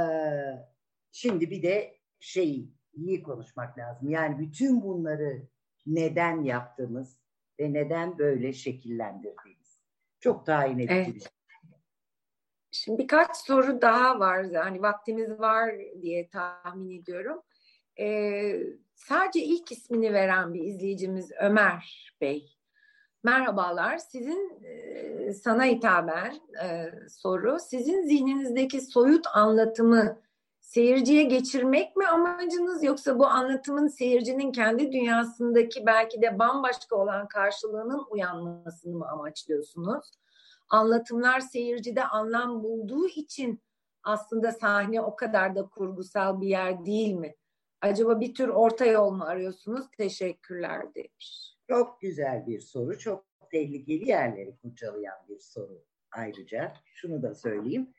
Şimdi 1.16 1.50
bir 1.50 1.62
de 1.62 1.98
şey 2.20 2.68
iyi 2.94 3.22
konuşmak 3.22 3.78
lazım. 3.78 4.08
Yani 4.08 4.38
bütün 4.38 4.82
bunları 4.82 5.42
neden 5.86 6.42
yaptığımız 6.42 7.18
ve 7.60 7.72
neden 7.72 8.18
böyle 8.18 8.52
şekillendirdiğimiz. 8.52 9.80
Çok 10.20 10.46
tayin 10.46 10.78
edici 10.78 10.94
evet. 10.94 11.14
bir 11.14 11.20
şey. 11.20 11.28
Şimdi 12.70 13.02
birkaç 13.02 13.36
soru 13.36 13.82
daha 13.82 14.20
var. 14.20 14.44
Yani 14.44 14.82
vaktimiz 14.82 15.30
var 15.40 15.74
diye 16.02 16.28
tahmin 16.28 17.00
ediyorum. 17.00 17.42
Ee, 18.00 18.60
sadece 18.94 19.40
ilk 19.40 19.72
ismini 19.72 20.12
veren 20.12 20.54
bir 20.54 20.64
izleyicimiz 20.64 21.32
Ömer 21.40 22.12
Bey. 22.20 22.56
Merhabalar. 23.22 23.98
Sizin 23.98 24.64
e, 24.64 25.32
sana 25.32 25.64
hitaben 25.64 26.40
e, 26.64 26.92
soru. 27.08 27.58
Sizin 27.60 28.02
zihninizdeki 28.02 28.80
soyut 28.80 29.26
anlatımı 29.34 30.23
seyirciye 30.74 31.22
geçirmek 31.22 31.96
mi 31.96 32.06
amacınız 32.06 32.84
yoksa 32.84 33.18
bu 33.18 33.26
anlatımın 33.26 33.88
seyircinin 33.88 34.52
kendi 34.52 34.92
dünyasındaki 34.92 35.86
belki 35.86 36.22
de 36.22 36.38
bambaşka 36.38 36.96
olan 36.96 37.28
karşılığının 37.28 38.06
uyanmasını 38.10 38.96
mı 38.96 39.08
amaçlıyorsunuz? 39.08 40.10
Anlatımlar 40.68 41.40
seyircide 41.40 42.04
anlam 42.04 42.62
bulduğu 42.62 43.08
için 43.08 43.62
aslında 44.02 44.52
sahne 44.52 45.00
o 45.00 45.16
kadar 45.16 45.56
da 45.56 45.66
kurgusal 45.66 46.40
bir 46.40 46.48
yer 46.48 46.86
değil 46.86 47.14
mi? 47.14 47.34
Acaba 47.80 48.20
bir 48.20 48.34
tür 48.34 48.48
orta 48.48 48.84
yol 48.84 49.10
mu 49.10 49.24
arıyorsunuz? 49.24 49.86
Teşekkürler 49.96 50.94
demiş. 50.94 51.56
Çok 51.68 52.00
güzel 52.00 52.46
bir 52.46 52.60
soru. 52.60 52.98
Çok 52.98 53.24
tehlikeli 53.50 54.08
yerleri 54.08 54.56
kurcalayan 54.56 55.18
bir 55.28 55.38
soru 55.38 55.84
ayrıca. 56.12 56.72
Şunu 56.94 57.22
da 57.22 57.34
söyleyeyim. 57.34 57.94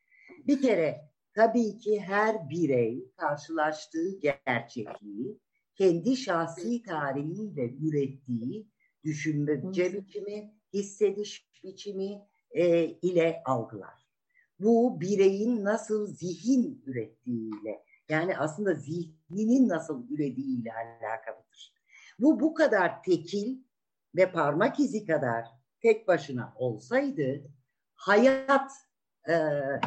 Bir 0.47 0.61
kere 0.61 1.14
tabii 1.35 1.77
ki 1.77 1.99
her 1.99 2.49
birey 2.49 3.11
karşılaştığı 3.17 4.19
gerçekliği 4.19 5.39
kendi 5.75 6.17
şahsi 6.17 6.83
tarihiyle 6.83 7.73
ürettiği 7.73 8.67
düşünce 9.03 9.93
biçimi, 9.93 10.53
hissediş 10.73 11.49
biçimi 11.63 12.21
e, 12.51 12.85
ile 12.85 13.41
algılar. 13.45 14.05
Bu 14.59 15.01
bireyin 15.01 15.63
nasıl 15.63 16.07
zihin 16.07 16.83
ürettiğiyle 16.85 17.83
yani 18.09 18.37
aslında 18.37 18.73
zihninin 18.73 19.69
nasıl 19.69 20.09
ürediğiyle 20.09 20.69
alakalıdır. 20.73 21.73
Bu 22.19 22.39
bu 22.39 22.53
kadar 22.53 23.03
tekil 23.03 23.57
ve 24.15 24.31
parmak 24.31 24.79
izi 24.79 25.05
kadar 25.05 25.45
tek 25.81 26.07
başına 26.07 26.53
olsaydı 26.57 27.51
hayat 27.95 28.71
e, 29.29 29.35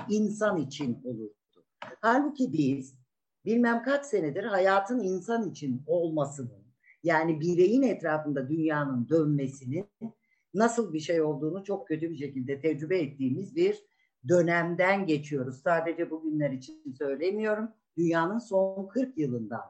insan 0.09 0.57
için 0.57 1.03
olurdu. 1.05 1.35
Halbuki 2.01 2.53
biz 2.53 2.99
bilmem 3.45 3.83
kaç 3.83 4.07
senedir 4.07 4.45
hayatın 4.45 5.01
insan 5.01 5.51
için 5.51 5.83
olmasının 5.87 6.69
yani 7.03 7.41
bireyin 7.41 7.83
etrafında 7.83 8.49
dünyanın 8.49 9.09
dönmesinin 9.09 9.89
nasıl 10.55 10.93
bir 10.93 11.01
şey 11.01 11.23
olduğunu 11.23 11.65
çok 11.65 11.89
kötü 11.89 12.11
bir 12.11 12.17
şekilde 12.17 12.61
tecrübe 12.61 12.99
ettiğimiz 12.99 13.57
bir 13.57 13.85
dönemden 14.29 15.07
geçiyoruz. 15.07 15.63
Sadece 15.63 16.11
bugünler 16.11 16.51
için 16.51 16.95
söylemiyorum. 16.99 17.71
Dünyanın 17.97 18.39
son 18.39 18.89
40 18.89 19.19
yılından 19.19 19.65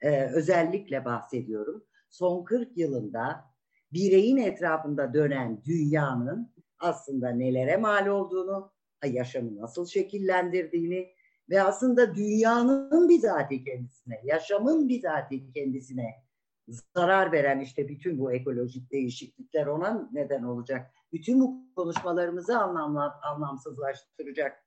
e, 0.00 0.24
özellikle 0.24 1.04
bahsediyorum. 1.04 1.84
Son 2.10 2.44
40 2.44 2.78
yılında 2.78 3.44
bireyin 3.92 4.36
etrafında 4.36 5.14
dönen 5.14 5.64
dünyanın 5.64 6.54
aslında 6.78 7.28
nelere 7.28 7.76
mal 7.76 8.06
olduğunu, 8.06 8.72
yaşamı 9.06 9.56
nasıl 9.56 9.86
şekillendirdiğini 9.86 11.08
ve 11.50 11.62
aslında 11.62 12.14
dünyanın 12.14 13.08
bizatihi 13.08 13.64
kendisine, 13.64 14.20
yaşamın 14.24 14.88
bizatihi 14.88 15.52
kendisine 15.52 16.24
zarar 16.68 17.32
veren 17.32 17.60
işte 17.60 17.88
bütün 17.88 18.18
bu 18.18 18.32
ekolojik 18.32 18.92
değişiklikler 18.92 19.66
ona 19.66 20.08
neden 20.12 20.42
olacak. 20.42 20.90
Bütün 21.12 21.40
bu 21.40 21.74
konuşmalarımızı 21.76 22.58
anlamla, 22.58 23.20
anlamsızlaştıracak 23.22 24.64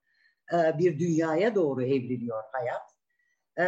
e, 0.53 0.77
bir 0.77 0.99
dünyaya 0.99 1.55
doğru 1.55 1.83
evriliyor 1.83 2.43
hayat. 2.51 2.91
E, 3.59 3.65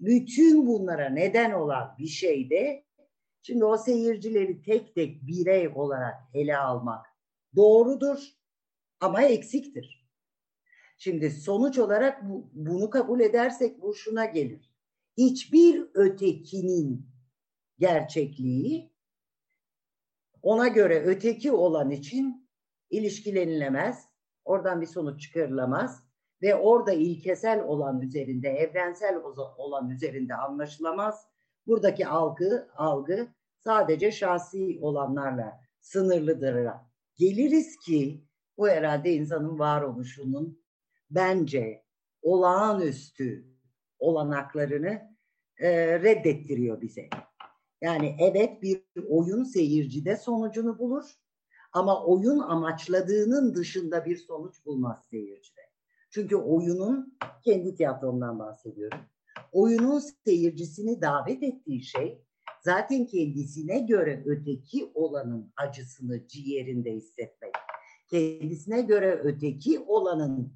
bütün 0.00 0.66
bunlara 0.66 1.08
neden 1.08 1.52
olan 1.52 1.94
bir 1.98 2.06
şey 2.06 2.50
de 2.50 2.84
şimdi 3.42 3.64
o 3.64 3.76
seyircileri 3.76 4.62
tek 4.62 4.94
tek 4.94 5.26
birey 5.26 5.68
olarak 5.68 6.14
ele 6.34 6.58
almak 6.58 7.06
doğrudur 7.56 8.18
ama 9.00 9.22
eksiktir. 9.22 10.06
Şimdi 10.98 11.30
sonuç 11.30 11.78
olarak 11.78 12.28
bu, 12.28 12.50
bunu 12.52 12.90
kabul 12.90 13.20
edersek 13.20 13.82
bu 13.82 13.94
şuna 13.94 14.24
gelir 14.24 14.76
hiçbir 15.16 15.86
ötekinin 15.94 17.06
gerçekliği 17.78 18.92
ona 20.42 20.68
göre 20.68 21.02
öteki 21.02 21.52
olan 21.52 21.90
için 21.90 22.48
ilişkilenilemez, 22.90 24.08
oradan 24.44 24.80
bir 24.80 24.86
sonuç 24.86 25.22
çıkarılamaz 25.22 26.04
ve 26.42 26.54
orada 26.54 26.92
ilkesel 26.92 27.64
olan 27.64 28.00
üzerinde, 28.00 28.48
evrensel 28.48 29.16
olan 29.58 29.90
üzerinde 29.90 30.34
anlaşılamaz. 30.34 31.26
Buradaki 31.66 32.06
algı, 32.06 32.68
algı 32.76 33.28
sadece 33.58 34.12
şahsi 34.12 34.78
olanlarla 34.82 35.60
sınırlıdır. 35.80 36.68
Geliriz 37.14 37.76
ki 37.76 38.25
bu 38.58 38.68
herhalde 38.68 39.12
insanın 39.12 39.58
varoluşunun 39.58 40.62
bence 41.10 41.84
olağanüstü 42.22 43.46
olanaklarını 43.98 45.16
e, 45.58 46.00
reddettiriyor 46.02 46.80
bize. 46.80 47.08
Yani 47.80 48.16
evet 48.20 48.62
bir 48.62 48.82
oyun 49.08 49.44
seyircide 49.44 50.16
sonucunu 50.16 50.78
bulur 50.78 51.04
ama 51.72 52.04
oyun 52.04 52.38
amaçladığının 52.38 53.54
dışında 53.54 54.04
bir 54.04 54.16
sonuç 54.16 54.66
bulmaz 54.66 55.04
seyircide. 55.10 55.60
Çünkü 56.10 56.36
oyunun 56.36 57.18
kendi 57.44 57.74
tiyatromdan 57.74 58.38
bahsediyorum. 58.38 58.98
Oyunun 59.52 60.02
seyircisini 60.24 61.00
davet 61.00 61.42
ettiği 61.42 61.82
şey 61.82 62.22
zaten 62.60 63.06
kendisine 63.06 63.78
göre 63.78 64.22
öteki 64.26 64.90
olanın 64.94 65.52
acısını 65.56 66.28
ciğerinde 66.28 66.92
hissetmek. 66.92 67.52
Kendisine 68.08 68.80
göre 68.82 69.20
öteki 69.24 69.80
olanın 69.80 70.52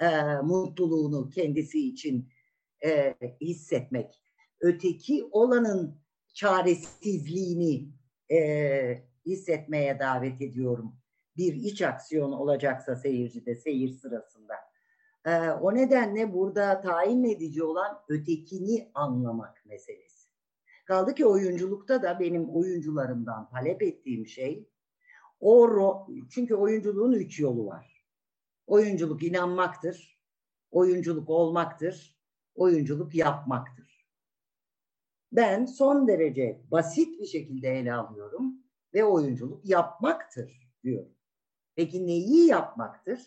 e, 0.00 0.36
mutluluğunu 0.42 1.30
kendisi 1.30 1.88
için 1.88 2.28
e, 2.84 3.14
hissetmek. 3.40 4.20
Öteki 4.60 5.24
olanın 5.30 5.98
çaresizliğini 6.34 7.88
e, 8.30 9.04
hissetmeye 9.26 9.98
davet 9.98 10.42
ediyorum. 10.42 10.96
Bir 11.36 11.54
iç 11.54 11.82
aksiyon 11.82 12.32
olacaksa 12.32 12.96
seyircide, 12.96 13.54
seyir 13.54 13.88
sırasında. 13.88 14.54
E, 15.26 15.50
o 15.50 15.74
nedenle 15.74 16.32
burada 16.32 16.80
tayin 16.80 17.24
edici 17.24 17.62
olan 17.62 18.00
ötekini 18.08 18.90
anlamak 18.94 19.66
meselesi. 19.66 20.28
Kaldı 20.84 21.14
ki 21.14 21.26
oyunculukta 21.26 22.02
da 22.02 22.20
benim 22.20 22.48
oyuncularımdan 22.48 23.48
talep 23.50 23.82
ettiğim 23.82 24.26
şey 24.26 24.68
o 25.44 26.06
çünkü 26.30 26.54
oyunculuğun 26.54 27.12
üç 27.12 27.40
yolu 27.40 27.66
var. 27.66 28.04
Oyunculuk 28.66 29.22
inanmaktır, 29.22 30.20
oyunculuk 30.70 31.30
olmaktır, 31.30 32.18
oyunculuk 32.54 33.14
yapmaktır. 33.14 34.08
Ben 35.32 35.66
son 35.66 36.08
derece 36.08 36.62
basit 36.70 37.20
bir 37.20 37.26
şekilde 37.26 37.68
ele 37.68 37.94
alıyorum 37.94 38.64
ve 38.94 39.04
oyunculuk 39.04 39.68
yapmaktır 39.68 40.70
diyorum. 40.82 41.14
Peki 41.74 42.06
neyi 42.06 42.46
yapmaktır? 42.46 43.20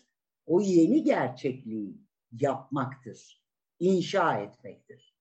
O 0.46 0.60
yeni 0.60 1.04
gerçekliği 1.04 2.00
yapmaktır, 2.32 3.44
inşa 3.78 4.38
etmektir. 4.38 5.18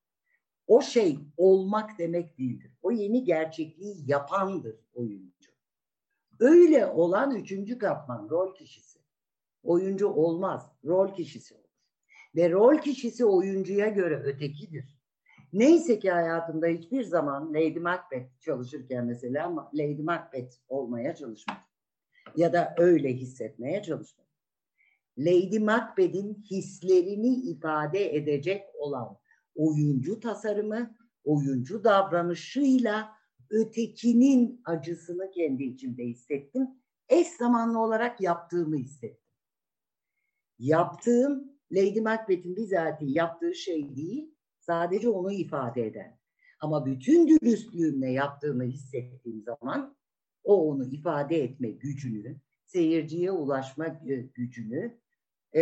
O 0.67 0.81
şey 0.81 1.19
olmak 1.37 1.99
demek 1.99 2.37
değildir. 2.37 2.71
O 2.81 2.91
yeni 2.91 3.23
gerçekliği 3.23 4.09
yapandır 4.11 4.79
oyuncu. 4.93 5.56
Öyle 6.39 6.85
olan 6.85 7.35
üçüncü 7.35 7.77
katman 7.77 8.29
rol 8.29 8.55
kişisi. 8.55 8.99
Oyuncu 9.63 10.07
olmaz, 10.07 10.71
rol 10.85 11.13
kişisi 11.13 11.55
olur. 11.55 11.63
Ve 12.35 12.51
rol 12.51 12.77
kişisi 12.77 13.25
oyuncuya 13.25 13.87
göre 13.87 14.15
ötekidir. 14.15 14.97
Neyse 15.53 15.99
ki 15.99 16.11
hayatımda 16.11 16.67
hiçbir 16.67 17.03
zaman 17.03 17.53
Lady 17.53 17.79
Macbeth 17.79 18.39
çalışırken 18.39 19.05
mesela 19.05 19.45
ama 19.45 19.71
Lady 19.73 20.01
Macbeth 20.01 20.55
olmaya 20.69 21.15
çalışmadım. 21.15 21.61
Ya 22.35 22.53
da 22.53 22.75
öyle 22.77 23.13
hissetmeye 23.13 23.83
çalışmadım. 23.83 24.31
Lady 25.17 25.59
Macbeth'in 25.59 26.43
hislerini 26.51 27.35
ifade 27.35 28.15
edecek 28.15 28.63
olan 28.79 29.17
oyuncu 29.55 30.19
tasarımı, 30.19 30.95
oyuncu 31.23 31.83
davranışıyla 31.83 33.16
ötekinin 33.49 34.61
acısını 34.65 35.31
kendi 35.31 35.63
içimde 35.63 36.03
hissettim. 36.03 36.67
Eş 37.09 37.27
zamanlı 37.27 37.79
olarak 37.79 38.21
yaptığımı 38.21 38.77
hissettim. 38.77 39.27
Yaptığım 40.59 41.57
Lady 41.71 42.01
Macbeth'in 42.01 42.55
bizatihi 42.55 43.17
yaptığı 43.17 43.55
şey 43.55 43.95
değil, 43.95 44.35
sadece 44.59 45.09
onu 45.09 45.31
ifade 45.31 45.85
eden. 45.85 46.19
Ama 46.59 46.85
bütün 46.85 47.27
dürüstlüğümle 47.27 48.11
yaptığını 48.11 48.63
hissettiğim 48.63 49.43
zaman 49.43 49.97
o 50.43 50.69
onu 50.69 50.85
ifade 50.85 51.43
etme 51.43 51.69
gücünü, 51.69 52.39
seyirciye 52.65 53.31
ulaşma 53.31 53.87
gücünü 54.33 54.97
e, 55.53 55.61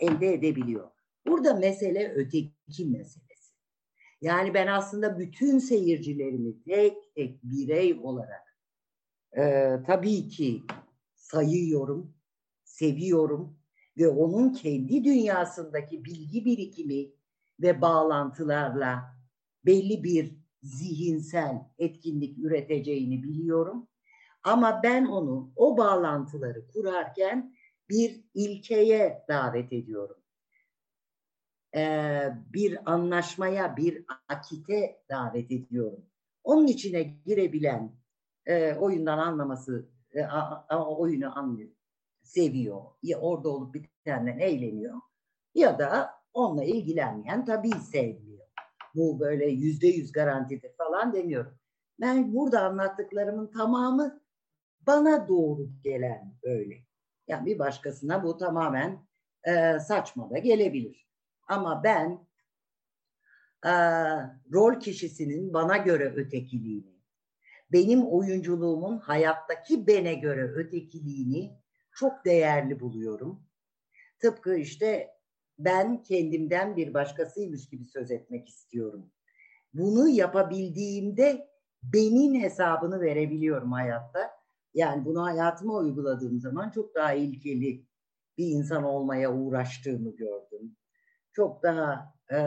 elde 0.00 0.34
edebiliyor. 0.34 0.90
Burada 1.26 1.54
mesele 1.54 2.12
öteki 2.14 2.84
meselesi. 2.84 3.25
Yani 4.20 4.54
ben 4.54 4.66
aslında 4.66 5.18
bütün 5.18 5.58
seyircilerimi 5.58 6.62
tek 6.62 7.14
tek 7.14 7.42
birey 7.42 8.00
olarak 8.02 8.58
e, 9.36 9.72
tabii 9.86 10.28
ki 10.28 10.62
sayıyorum, 11.14 12.14
seviyorum, 12.64 13.56
ve 13.98 14.08
onun 14.08 14.52
kendi 14.52 15.04
dünyasındaki 15.04 16.04
bilgi 16.04 16.44
birikimi 16.44 17.10
ve 17.60 17.80
bağlantılarla 17.80 19.16
belli 19.66 20.04
bir 20.04 20.36
zihinsel 20.62 21.66
etkinlik 21.78 22.38
üreteceğini 22.38 23.22
biliyorum. 23.22 23.88
Ama 24.42 24.80
ben 24.82 25.04
onu 25.04 25.52
o 25.56 25.76
bağlantıları 25.76 26.68
kurarken 26.68 27.54
bir 27.88 28.24
ilkeye 28.34 29.24
davet 29.28 29.72
ediyorum. 29.72 30.16
E, 31.76 32.22
bir 32.52 32.92
anlaşmaya, 32.92 33.76
bir 33.76 34.04
akite 34.28 35.00
davet 35.10 35.52
ediyorum. 35.52 36.06
Onun 36.44 36.66
içine 36.66 37.02
girebilen, 37.02 37.92
e, 38.46 38.74
oyundan 38.74 39.18
anlaması, 39.18 39.88
e, 40.14 40.26
oyunu 40.76 41.38
anlıyor, 41.38 41.70
seviyor, 42.22 42.82
ya 43.02 43.18
orada 43.18 43.48
olup 43.48 43.74
bitenden 43.74 44.38
eğleniyor 44.38 45.00
ya 45.54 45.78
da 45.78 46.10
onunla 46.32 46.64
ilgilenmeyen 46.64 47.44
tabii 47.44 47.70
sevmiyor. 47.70 48.46
Bu 48.94 49.20
böyle 49.20 49.46
yüzde 49.46 49.86
yüz 49.86 50.12
garantidir 50.12 50.72
falan 50.78 51.12
demiyorum. 51.12 51.58
Ben 52.00 52.34
burada 52.34 52.62
anlattıklarımın 52.62 53.46
tamamı 53.46 54.20
bana 54.86 55.28
doğru 55.28 55.68
gelen 55.84 56.34
öyle. 56.42 56.74
Yani 57.28 57.46
bir 57.46 57.58
başkasına 57.58 58.22
bu 58.22 58.36
tamamen 58.36 59.06
e, 59.44 59.78
saçma 59.78 60.30
da 60.30 60.38
gelebilir. 60.38 61.05
Ama 61.46 61.82
ben 61.84 62.26
e, 63.64 63.72
rol 64.52 64.80
kişisinin 64.80 65.54
bana 65.54 65.76
göre 65.76 66.12
ötekiliğini, 66.16 66.96
benim 67.72 68.06
oyunculuğumun 68.06 68.98
hayattaki 68.98 69.86
bene 69.86 70.14
göre 70.14 70.52
ötekiliğini 70.52 71.58
çok 71.92 72.24
değerli 72.24 72.80
buluyorum. 72.80 73.42
Tıpkı 74.18 74.56
işte 74.56 75.10
ben 75.58 76.02
kendimden 76.02 76.76
bir 76.76 76.94
başkasıymış 76.94 77.68
gibi 77.68 77.84
söz 77.84 78.10
etmek 78.10 78.48
istiyorum. 78.48 79.10
Bunu 79.74 80.08
yapabildiğimde 80.08 81.48
benim 81.82 82.40
hesabını 82.40 83.00
verebiliyorum 83.00 83.72
hayatta. 83.72 84.30
Yani 84.74 85.04
bunu 85.04 85.24
hayatıma 85.24 85.74
uyguladığım 85.74 86.40
zaman 86.40 86.70
çok 86.70 86.94
daha 86.94 87.12
ilkeli 87.12 87.86
bir 88.38 88.46
insan 88.46 88.84
olmaya 88.84 89.34
uğraştığımı 89.34 90.16
gördüm. 90.16 90.76
Çok 91.36 91.62
daha 91.62 92.14
e, 92.32 92.38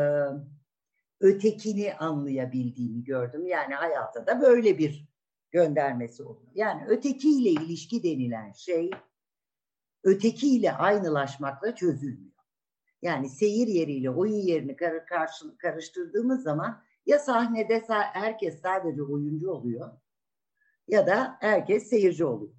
ötekini 1.20 1.94
anlayabildiğimi 1.94 3.04
gördüm. 3.04 3.48
Yani 3.48 3.74
hayata 3.76 4.28
da 4.28 4.42
böyle 4.42 4.78
bir 4.78 5.10
göndermesi 5.52 6.24
oldu. 6.24 6.50
Yani 6.56 6.86
ötekiyle 6.88 7.50
ilişki 7.50 8.04
denilen 8.04 8.52
şey 8.52 8.92
ötekiyle 10.04 10.72
aynılaşmakla 10.72 11.76
çözülmüyor. 11.76 12.46
Yani 13.02 13.30
seyir 13.30 13.68
yeriyle 13.68 14.10
oyun 14.10 14.42
yerini 14.42 14.76
kar 14.76 15.06
karşı 15.06 15.58
karıştırdığımız 15.58 16.44
zaman 16.44 16.84
ya 17.06 17.20
sahnede 17.20 17.84
herkes 18.14 18.62
sadece 18.62 19.04
oyuncu 19.04 19.52
oluyor 19.52 19.92
ya 20.88 21.08
da 21.08 21.38
herkes 21.40 21.90
seyirci 21.90 22.26
oluyor. 22.26 22.54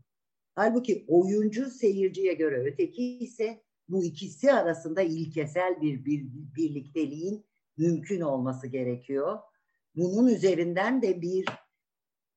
Halbuki 0.55 1.05
oyuncu 1.09 1.71
seyirciye 1.71 2.35
göre 2.35 2.65
öteki 2.65 3.19
ise 3.19 3.63
bu 3.91 4.05
ikisi 4.05 4.53
arasında 4.53 5.03
ilkesel 5.03 5.81
bir, 5.81 6.05
bir 6.05 6.25
birlikteliğin 6.57 7.47
mümkün 7.77 8.21
olması 8.21 8.67
gerekiyor. 8.67 9.39
Bunun 9.97 10.29
üzerinden 10.29 11.03
de 11.03 11.23
bir 11.23 11.47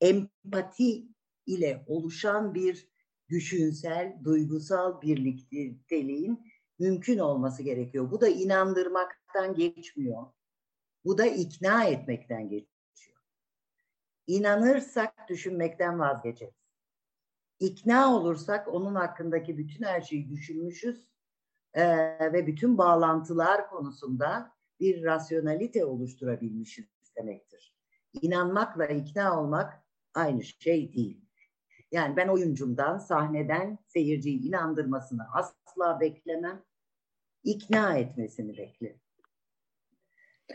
empati 0.01 1.07
ile 1.45 1.83
oluşan 1.87 2.53
bir 2.53 2.87
düşünsel, 3.29 4.19
duygusal 4.23 5.01
birlikteliğin 5.01 6.51
mümkün 6.79 7.17
olması 7.17 7.63
gerekiyor. 7.63 8.11
Bu 8.11 8.21
da 8.21 8.27
inandırmaktan 8.27 9.55
geçmiyor. 9.55 10.27
Bu 11.05 11.17
da 11.17 11.25
ikna 11.25 11.83
etmekten 11.83 12.49
geçiyor. 12.49 13.17
İnanırsak 14.27 15.29
düşünmekten 15.29 15.99
vazgeçeriz. 15.99 16.53
İkna 17.59 18.15
olursak 18.15 18.67
onun 18.67 18.95
hakkındaki 18.95 19.57
bütün 19.57 19.83
her 19.83 20.01
şeyi 20.01 20.29
düşünmüşüz 20.29 21.12
e, 21.73 21.83
ve 22.33 22.47
bütün 22.47 22.77
bağlantılar 22.77 23.69
konusunda 23.69 24.51
bir 24.79 25.03
rasyonalite 25.03 25.85
oluşturabilmişiz 25.85 26.85
demektir. 27.17 27.75
İnanmakla 28.21 28.85
ikna 28.85 29.41
olmak 29.41 29.83
aynı 30.13 30.43
şey 30.43 30.93
değil. 30.93 31.25
Yani 31.91 32.17
ben 32.17 32.27
oyuncumdan, 32.27 32.97
sahneden 32.97 33.77
seyirciyi 33.87 34.41
inandırmasını 34.41 35.23
asla 35.33 35.99
beklemem. 35.99 36.63
İkna 37.43 37.97
etmesini 37.97 38.57
beklerim. 38.57 39.01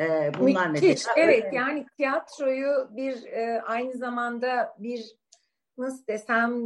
Ee, 0.01 0.33
bunlar 0.39 0.71
Müthiş. 0.71 0.89
mesela 0.89 1.15
evet 1.17 1.45
öyle. 1.45 1.57
yani 1.57 1.87
tiyatroyu 1.97 2.89
bir 2.91 3.25
e, 3.25 3.63
aynı 3.63 3.93
zamanda 3.93 4.77
bir 4.79 5.17
nasıl 5.79 6.07
desem 6.07 6.63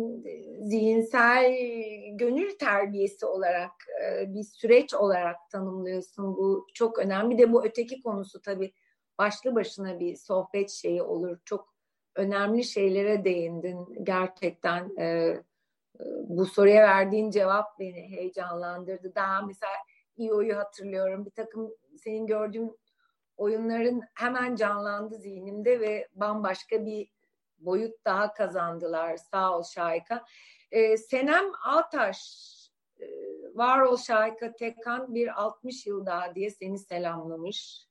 zihinsel 0.62 1.52
gönül 2.12 2.58
terbiyesi 2.58 3.26
olarak 3.26 3.72
e, 4.04 4.34
bir 4.34 4.42
süreç 4.42 4.94
olarak 4.94 5.36
tanımlıyorsun. 5.50 6.36
Bu 6.36 6.66
çok 6.74 6.98
önemli. 6.98 7.30
Bir 7.30 7.38
de 7.38 7.52
bu 7.52 7.64
öteki 7.64 8.02
konusu 8.02 8.40
tabii 8.40 8.72
başlı 9.18 9.54
başına 9.54 10.00
bir 10.00 10.16
sohbet 10.16 10.70
şeyi 10.70 11.02
olur. 11.02 11.38
Çok 11.44 11.74
önemli 12.16 12.64
şeylere 12.64 13.24
değindin. 13.24 14.04
Gerçekten 14.04 14.96
e, 14.98 15.04
e, 15.04 15.42
bu 16.28 16.46
soruya 16.46 16.82
verdiğin 16.82 17.30
cevap 17.30 17.78
beni 17.78 18.16
heyecanlandırdı. 18.16 19.14
Daha 19.14 19.42
mesela 19.42 19.72
İO'yu 20.16 20.56
hatırlıyorum. 20.56 21.26
Bir 21.26 21.30
takım 21.30 21.74
senin 21.96 22.26
gördüğün 22.26 22.78
oyunların 23.36 24.02
hemen 24.14 24.56
canlandı 24.56 25.14
zihnimde 25.14 25.80
ve 25.80 26.08
bambaşka 26.14 26.86
bir 26.86 27.11
boyut 27.64 28.04
daha 28.04 28.34
kazandılar. 28.34 29.16
Sağ 29.16 29.58
ol 29.58 29.62
Şayka. 29.62 30.24
Ee, 30.70 30.96
Senem 30.96 31.44
Altaş 31.64 32.18
e, 33.00 33.06
var 33.54 33.80
ol 33.80 33.96
Şayka 33.96 34.52
Tekan 34.52 35.14
bir 35.14 35.42
60 35.42 35.86
yıl 35.86 36.06
daha 36.06 36.34
diye 36.34 36.50
seni 36.50 36.78
selamlamış. 36.78 37.86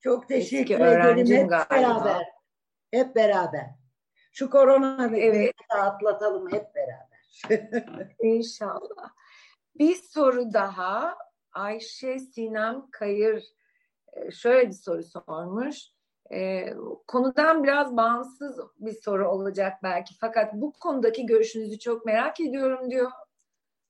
Çok 0.00 0.28
teşekkür 0.28 0.74
ederim. 0.74 1.26
Hep 1.26 1.50
galiba. 1.50 1.70
beraber. 1.70 2.26
Hep 2.90 3.16
beraber. 3.16 3.70
Şu 4.32 4.50
korona 4.50 5.10
evet. 5.16 5.54
atlatalım 5.68 6.52
hep 6.52 6.66
beraber. 6.74 8.16
İnşallah. 8.18 9.10
Bir 9.74 9.94
soru 9.94 10.52
daha. 10.52 11.18
Ayşe 11.52 12.18
Sinem 12.18 12.90
Kayır 12.90 13.44
e, 14.12 14.30
şöyle 14.30 14.68
bir 14.68 14.72
soru 14.72 15.02
sormuş. 15.02 15.93
E, 16.32 16.66
konudan 17.06 17.64
biraz 17.64 17.96
bağımsız 17.96 18.60
bir 18.80 18.92
soru 18.92 19.28
olacak 19.28 19.72
belki. 19.82 20.14
Fakat 20.20 20.54
bu 20.54 20.72
konudaki 20.72 21.26
görüşünüzü 21.26 21.78
çok 21.78 22.06
merak 22.06 22.40
ediyorum 22.40 22.90
diyor 22.90 23.10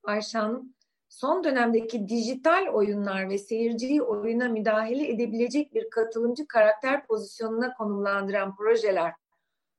Ayşe 0.03 0.39
Hanım. 0.39 0.75
Son 1.09 1.45
dönemdeki 1.45 2.09
dijital 2.09 2.67
oyunlar 2.73 3.29
ve 3.29 3.39
seyirciyi 3.39 4.03
oyuna 4.03 4.49
müdahale 4.49 5.09
edebilecek 5.09 5.75
bir 5.75 5.91
katılımcı 5.91 6.47
karakter 6.49 7.07
pozisyonuna 7.07 7.75
konumlandıran 7.75 8.57
projeler 8.57 9.13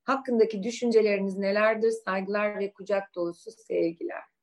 hakkındaki 0.04 0.64
düşünceleriniz 0.64 1.38
nelerdir? 1.38 1.92
Saygılar 1.92 2.60
ve 2.60 2.74
kucak 2.74 3.16
dolusu 3.16 3.52
sevgiler. 3.52 4.35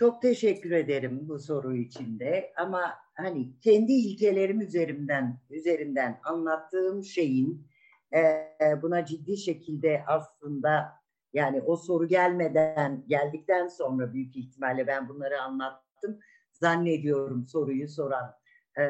Çok 0.00 0.22
teşekkür 0.22 0.70
ederim 0.70 1.28
bu 1.28 1.38
soru 1.38 1.76
için 1.76 2.18
de 2.18 2.52
ama 2.56 2.94
hani 3.14 3.60
kendi 3.60 3.92
ilkelerim 3.92 4.60
üzerinden 4.60 5.40
üzerinden 5.50 6.20
anlattığım 6.24 7.04
şeyin 7.04 7.66
e, 8.14 8.22
buna 8.82 9.04
ciddi 9.04 9.36
şekilde 9.36 10.04
aslında 10.06 10.92
yani 11.32 11.62
o 11.62 11.76
soru 11.76 12.08
gelmeden 12.08 13.04
geldikten 13.06 13.68
sonra 13.68 14.12
büyük 14.12 14.36
ihtimalle 14.36 14.86
ben 14.86 15.08
bunları 15.08 15.42
anlattım. 15.42 16.18
Zannediyorum 16.52 17.46
soruyu 17.46 17.88
soran 17.88 18.34
e, 18.78 18.84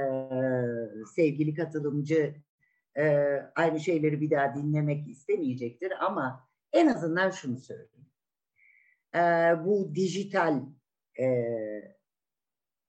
sevgili 1.15 1.55
katılımcı 1.55 2.35
e, 2.97 3.35
aynı 3.57 3.81
şeyleri 3.81 4.21
bir 4.21 4.31
daha 4.31 4.55
dinlemek 4.55 5.09
istemeyecektir. 5.09 5.93
Ama 6.05 6.49
en 6.73 6.87
azından 6.87 7.31
şunu 7.31 7.59
söyleyeyim. 7.59 8.07
E, 9.15 9.21
bu 9.65 9.95
dijital 9.95 10.61
e, 11.21 11.27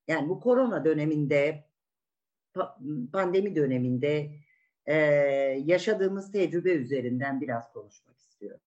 yani 0.08 0.30
bu 0.30 0.40
korona 0.40 0.86
döneminde 0.86 1.64
pandemi 3.14 3.56
döneminde 3.56 4.32
e, 4.86 4.96
yaşadığımız 5.66 6.32
tecrübe 6.32 6.74
üzerinden 6.74 7.42
biraz 7.42 7.74
konuşmak 7.74 8.18
istiyorum. 8.18 8.62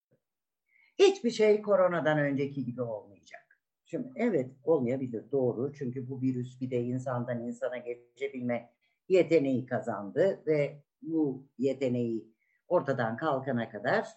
Hiçbir 0.99 1.31
şey 1.31 1.63
koronadan 1.63 2.19
önceki 2.19 2.65
gibi 2.65 2.83
olmayacak. 2.83 3.59
Şimdi 3.85 4.09
evet 4.17 4.51
olmayabilir 4.65 5.31
doğru 5.33 5.73
çünkü 5.73 6.09
bu 6.09 6.23
virüs 6.23 6.61
bir 6.61 6.71
de 6.71 6.83
insandan 6.83 7.43
insana 7.43 7.77
geçebilme 7.77 8.71
yeteneği 9.09 9.67
kazandı 9.67 10.43
ve 10.47 10.83
bu 11.03 11.47
yeteneği 11.59 12.35
ortadan 12.69 13.17
kalkana 13.17 13.71
kadar 13.71 14.09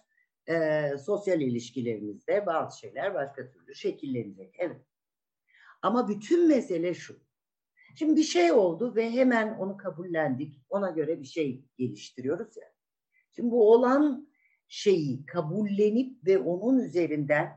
e, 0.48 0.82
sosyal 0.98 1.40
ilişkilerimizde 1.40 2.46
bazı 2.46 2.78
şeyler 2.78 3.14
başka 3.14 3.50
türlü 3.50 3.74
şekillenecek. 3.74 4.54
Evet 4.58 4.80
ama 5.82 6.08
bütün 6.08 6.48
mesele 6.48 6.94
şu. 6.94 7.16
Şimdi 7.94 8.16
bir 8.16 8.24
şey 8.24 8.52
oldu 8.52 8.94
ve 8.96 9.10
hemen 9.10 9.54
onu 9.58 9.76
kabullendik. 9.76 10.60
Ona 10.68 10.90
göre 10.90 11.20
bir 11.20 11.26
şey 11.26 11.64
geliştiriyoruz 11.76 12.56
ya. 12.56 12.72
Şimdi 13.32 13.50
bu 13.50 13.72
olan 13.72 14.28
şeyi 14.68 15.26
kabullenip 15.26 16.26
ve 16.26 16.38
onun 16.38 16.78
üzerinden 16.78 17.52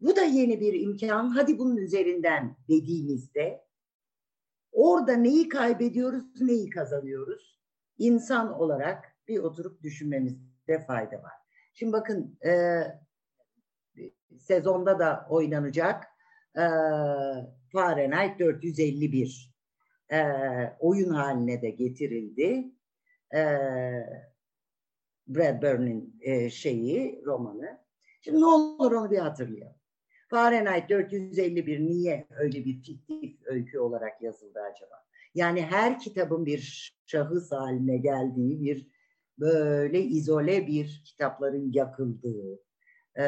bu 0.00 0.16
da 0.16 0.22
yeni 0.22 0.60
bir 0.60 0.80
imkan. 0.80 1.28
Hadi 1.28 1.58
bunun 1.58 1.76
üzerinden 1.76 2.56
dediğimizde 2.68 3.64
Orada 4.74 5.12
neyi 5.12 5.48
kaybediyoruz, 5.48 6.40
neyi 6.40 6.70
kazanıyoruz? 6.70 7.60
İnsan 7.98 8.52
olarak 8.60 9.16
bir 9.28 9.38
oturup 9.38 9.82
düşünmemizde 9.82 10.84
fayda 10.86 11.22
var. 11.22 11.32
Şimdi 11.74 11.92
bakın 11.92 12.38
e, 12.46 12.82
sezonda 14.38 14.98
da 14.98 15.26
oynanacak 15.30 16.04
e, 16.56 16.64
Fahrenheit 17.72 18.38
451 18.38 19.54
e, 20.12 20.22
oyun 20.80 21.10
haline 21.10 21.62
de 21.62 21.70
getirildi. 21.70 22.70
E, 23.34 23.40
Bradbury'nin 25.28 26.16
e, 26.20 26.50
şeyi, 26.50 27.22
romanı. 27.26 27.78
Şimdi 28.20 28.40
ne 28.40 28.46
olur 28.46 28.92
onu 28.92 29.10
bir 29.10 29.18
hatırlayalım. 29.18 29.76
Fahrenheit 30.28 30.90
451 30.90 31.80
niye 31.80 32.26
öyle 32.30 32.64
bir 32.64 32.82
fiktif 32.82 33.46
öykü 33.46 33.78
olarak 33.78 34.22
yazıldı 34.22 34.60
acaba? 34.60 35.04
Yani 35.34 35.62
her 35.62 35.98
kitabın 35.98 36.46
bir 36.46 36.94
şahıs 37.06 37.52
haline 37.52 37.96
geldiği, 37.96 38.60
bir 38.60 38.88
böyle 39.38 40.02
izole 40.02 40.66
bir 40.66 41.02
kitapların 41.04 41.72
yakıldığı, 41.72 42.60
e, 43.18 43.26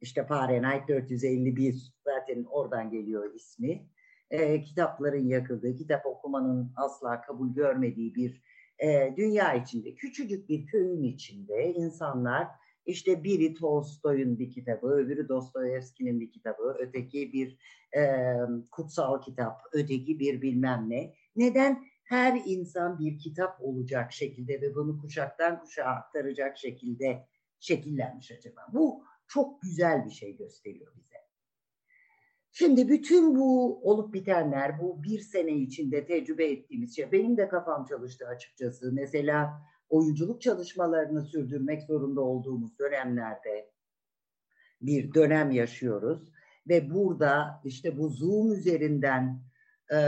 işte 0.00 0.26
Fahrenheit 0.26 0.88
451 0.88 1.92
zaten 2.04 2.44
oradan 2.44 2.90
geliyor 2.90 3.34
ismi. 3.34 3.86
E, 4.30 4.62
kitapların 4.62 5.28
yakıldığı, 5.28 5.76
kitap 5.76 6.06
okumanın 6.06 6.72
asla 6.76 7.20
kabul 7.20 7.54
görmediği 7.54 8.14
bir 8.14 8.42
e, 8.78 9.14
dünya 9.16 9.54
içinde, 9.54 9.94
küçücük 9.94 10.48
bir 10.48 10.66
köyün 10.66 11.02
içinde 11.02 11.72
insanlar 11.72 12.48
işte 12.86 13.24
biri 13.24 13.54
Tolstoy'un 13.54 14.38
bir 14.38 14.50
kitabı, 14.50 14.86
öbürü 14.86 15.28
Dostoyevski'nin 15.28 16.20
bir 16.20 16.30
kitabı, 16.30 16.76
öteki 16.78 17.32
bir 17.32 17.58
e, 17.96 18.34
kutsal 18.70 19.22
kitap, 19.22 19.60
öteki 19.72 20.18
bir 20.18 20.42
bilmem 20.42 20.86
ne. 20.88 21.14
Neden? 21.36 21.84
Her 22.04 22.42
insan 22.46 22.98
bir 22.98 23.18
kitap 23.18 23.60
olacak 23.60 24.12
şekilde 24.12 24.60
ve 24.60 24.74
bunu 24.74 25.00
kuşaktan 25.00 25.60
kuşağa 25.60 25.84
aktaracak 25.84 26.58
şekilde 26.58 27.26
şekillenmiş 27.60 28.30
acaba. 28.30 28.60
Bu 28.72 29.04
çok 29.26 29.62
güzel 29.62 30.04
bir 30.04 30.10
şey 30.10 30.36
gösteriyor 30.36 30.92
bize. 30.96 31.16
Şimdi 32.52 32.88
bütün 32.88 33.36
bu 33.36 33.80
olup 33.90 34.14
bitenler, 34.14 34.80
bu 34.80 35.02
bir 35.02 35.20
sene 35.20 35.52
içinde 35.52 36.06
tecrübe 36.06 36.50
ettiğimiz 36.50 36.96
şey, 36.96 37.12
benim 37.12 37.36
de 37.36 37.48
kafam 37.48 37.84
çalıştı 37.84 38.26
açıkçası. 38.26 38.92
Mesela 38.92 39.62
oyunculuk 39.88 40.42
çalışmalarını 40.42 41.24
sürdürmek 41.24 41.82
zorunda 41.82 42.20
olduğumuz 42.20 42.78
dönemlerde 42.78 43.70
bir 44.82 45.14
dönem 45.14 45.50
yaşıyoruz. 45.50 46.32
Ve 46.68 46.90
burada 46.90 47.60
işte 47.64 47.98
bu 47.98 48.08
Zoom 48.08 48.52
üzerinden 48.52 49.42
e, 49.90 49.98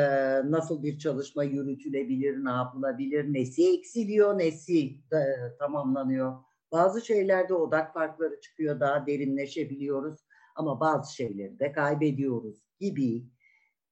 nasıl 0.51 0.83
bir 0.83 0.99
çalışma 0.99 1.45
yürütülebilir, 1.45 2.45
ne 2.45 2.51
yapılabilir, 2.51 3.33
nesi 3.33 3.79
eksiliyor, 3.79 4.39
nesi 4.39 4.87
e, 5.13 5.21
tamamlanıyor. 5.59 6.39
Bazı 6.73 7.07
şeylerde 7.07 7.55
odak 7.55 7.95
farkları 7.95 8.41
çıkıyor, 8.41 8.81
daha 8.81 9.07
derinleşebiliyoruz 9.07 10.21
ama 10.57 10.81
bazı 10.81 11.15
şeyleri 11.15 11.59
de 11.59 11.73
kaybediyoruz 11.73 12.63
gibi 12.81 13.27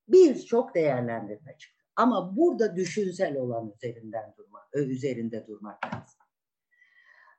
birçok 0.08 0.74
değerlendirme 0.74 1.58
çıktı. 1.58 1.84
Ama 1.96 2.36
burada 2.36 2.76
düşünsel 2.76 3.36
olan 3.36 3.72
üzerinden 3.76 4.34
durma, 4.38 4.68
üzerinde 4.74 5.46
durmak 5.46 5.84
lazım. 5.84 6.20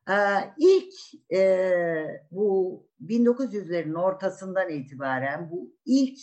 Ee, 0.09 0.53
ilk 0.57 0.93
e, 1.33 2.23
bu 2.31 2.87
1900'lerin 3.05 3.99
ortasından 3.99 4.69
itibaren 4.69 5.51
bu 5.51 5.75
ilk 5.85 6.19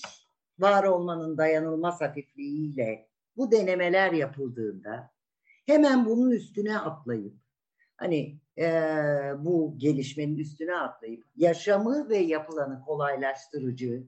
var 0.59 0.85
olmanın 0.85 1.39
dayanılmaz 1.39 2.01
hafifliğiyle 2.01 3.09
bu 3.37 3.53
denemeler 3.53 4.13
yapıldığında 4.13 5.11
hemen 5.67 6.07
bunun 6.07 6.31
üstüne 6.31 6.79
atlayıp 6.79 7.35
hani 7.97 8.41
e, 8.59 8.71
bu 9.39 9.75
gelişmenin 9.79 10.37
üstüne 10.37 10.77
atlayıp 10.77 11.25
yaşamı 11.37 12.09
ve 12.09 12.17
yapılanı 12.17 12.83
kolaylaştırıcı 12.85 14.07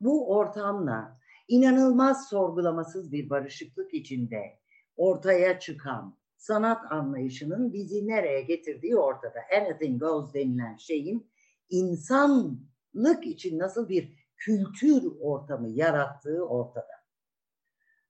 bu 0.00 0.36
ortamla 0.36 1.18
inanılmaz 1.48 2.28
sorgulamasız 2.28 3.12
bir 3.12 3.30
barışıklık 3.30 3.94
içinde 3.94 4.58
ortaya 4.96 5.60
çıkan 5.60 6.18
sanat 6.36 6.92
anlayışının 6.92 7.72
bizi 7.72 8.08
nereye 8.08 8.42
getirdiği 8.42 8.96
ortada. 8.96 9.38
Anything 9.60 10.00
goes 10.00 10.34
denilen 10.34 10.76
şeyin 10.76 11.30
insanlık 11.70 13.26
için 13.26 13.58
nasıl 13.58 13.88
bir 13.88 14.12
kültür 14.36 15.12
ortamı 15.20 15.68
yarattığı 15.68 16.46
ortada. 16.46 16.98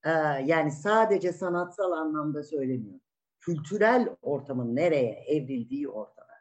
Ee, 0.04 0.10
yani 0.44 0.72
sadece 0.72 1.32
sanatsal 1.32 1.92
anlamda 1.92 2.42
söylemiyorum 2.42 3.07
kültürel 3.48 4.08
ortamın 4.22 4.76
nereye 4.76 5.24
evrildiği 5.26 5.88
ortada. 5.88 6.32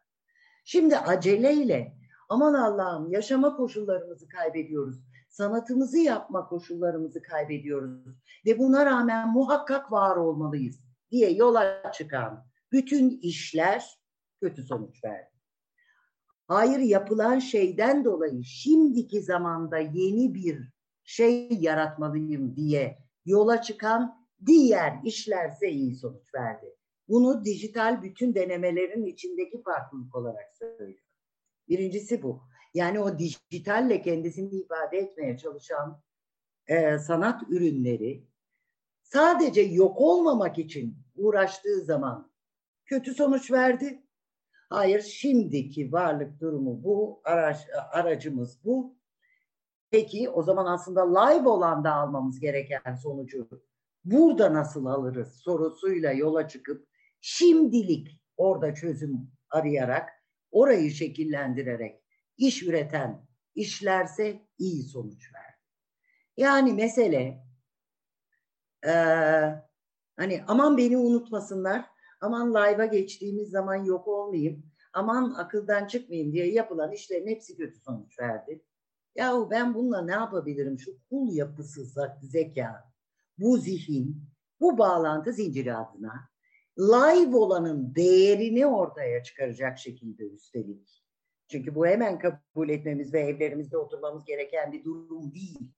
Şimdi 0.66 0.98
aceleyle 0.98 1.98
aman 2.30 2.54
Allah'ım 2.54 3.12
yaşama 3.12 3.56
koşullarımızı 3.56 4.28
kaybediyoruz. 4.28 4.98
Sanatımızı 5.30 5.98
yapma 5.98 6.48
koşullarımızı 6.48 7.22
kaybediyoruz. 7.22 8.08
Ve 8.46 8.60
buna 8.60 8.86
rağmen 8.86 9.30
muhakkak 9.30 9.92
var 9.92 10.16
olmalıyız 10.16 10.80
diye 11.12 11.32
yola 11.32 11.92
çıkan 11.92 12.46
bütün 12.72 13.20
işler 13.22 14.00
kötü 14.42 14.64
sonuç 14.64 15.04
verdi. 15.04 15.32
Hayır 16.48 16.80
yapılan 16.80 17.40
şeyden 17.40 18.06
dolayı 18.06 18.44
şimdiki 18.44 19.22
zamanda 19.22 19.78
yeni 19.78 20.34
bir 20.34 20.70
şey 21.04 21.50
yaratmalıyım 21.52 22.56
diye 22.56 22.98
yola 23.26 23.62
çıkan 23.62 24.28
diğer 24.46 24.94
işlerse 25.04 25.70
iyi 25.70 25.96
sonuç 25.96 26.34
verdi. 26.36 26.77
Bunu 27.10 27.46
dijital 27.46 28.04
bütün 28.04 28.36
denemelerin 28.36 29.06
içindeki 29.06 29.62
farklılık 29.62 30.16
olarak 30.16 30.58
söylüyorum. 30.60 31.06
Birincisi 31.70 32.24
bu. 32.24 32.44
Yani 32.74 33.00
o 33.00 33.20
dijitalle 33.20 34.02
kendisini 34.02 34.56
ifade 34.56 34.98
etmeye 34.98 35.38
çalışan 35.38 36.02
e, 36.68 36.98
sanat 36.98 37.44
ürünleri 37.50 38.28
sadece 39.04 39.62
yok 39.62 40.02
olmamak 40.02 40.58
için 40.58 40.98
uğraştığı 41.16 41.82
zaman 41.82 42.32
kötü 42.86 43.14
sonuç 43.14 43.52
verdi. 43.52 44.04
Hayır 44.70 45.02
şimdiki 45.02 45.92
varlık 45.92 46.40
durumu 46.42 46.84
bu, 46.84 47.22
araç, 47.24 47.58
aracımız 47.92 48.60
bu. 48.66 48.98
Peki 49.92 50.30
o 50.30 50.44
zaman 50.44 50.66
aslında 50.66 51.20
live 51.20 51.50
olan 51.50 51.84
da 51.84 51.94
almamız 51.94 52.40
gereken 52.40 52.96
sonucu 52.96 53.50
burada 54.06 54.54
nasıl 54.54 54.86
alırız 54.86 55.36
sorusuyla 55.36 56.12
yola 56.12 56.48
çıkıp 56.48 56.88
şimdilik 57.28 58.22
orada 58.38 58.74
çözüm 58.74 59.32
arayarak, 59.50 60.10
orayı 60.52 60.92
şekillendirerek 60.92 62.02
iş 62.38 62.64
üreten 62.64 63.28
işlerse 63.56 64.48
iyi 64.58 64.84
sonuç 64.84 65.34
verdi. 65.34 65.58
Yani 66.38 66.74
mesele 66.74 67.44
e, 68.86 68.94
hani 70.16 70.44
aman 70.48 70.78
beni 70.78 70.98
unutmasınlar, 70.98 71.86
aman 72.22 72.50
live'a 72.50 72.86
geçtiğimiz 72.86 73.50
zaman 73.50 73.76
yok 73.76 74.08
olmayayım, 74.08 74.72
aman 74.94 75.34
akıldan 75.34 75.88
çıkmayayım 75.88 76.34
diye 76.34 76.52
yapılan 76.52 76.92
işlerin 76.92 77.28
hepsi 77.28 77.58
kötü 77.58 77.80
sonuç 77.80 78.20
verdi. 78.20 78.64
Yahu 79.16 79.50
ben 79.52 79.74
bununla 79.74 80.02
ne 80.02 80.12
yapabilirim? 80.12 80.80
Şu 80.80 80.92
kul 81.10 81.36
yapısı 81.36 81.86
zeka, 82.22 82.94
bu 83.38 83.58
zihin, 83.58 84.24
bu 84.60 84.78
bağlantı 84.78 85.34
zinciri 85.34 85.76
adına 85.76 86.30
live 86.80 87.38
olanın 87.38 87.96
değerini 87.96 88.66
ortaya 88.66 89.24
çıkaracak 89.24 89.78
şekilde 89.78 90.24
üstelik. 90.24 91.04
Çünkü 91.48 91.76
bu 91.76 91.88
hemen 91.88 92.20
kabul 92.20 92.70
etmemiz 92.70 93.14
ve 93.14 93.20
evlerimizde 93.20 93.78
oturmamız 93.78 94.26
gereken 94.26 94.72
bir 94.72 94.84
durum 94.84 95.34
değil. 95.36 95.72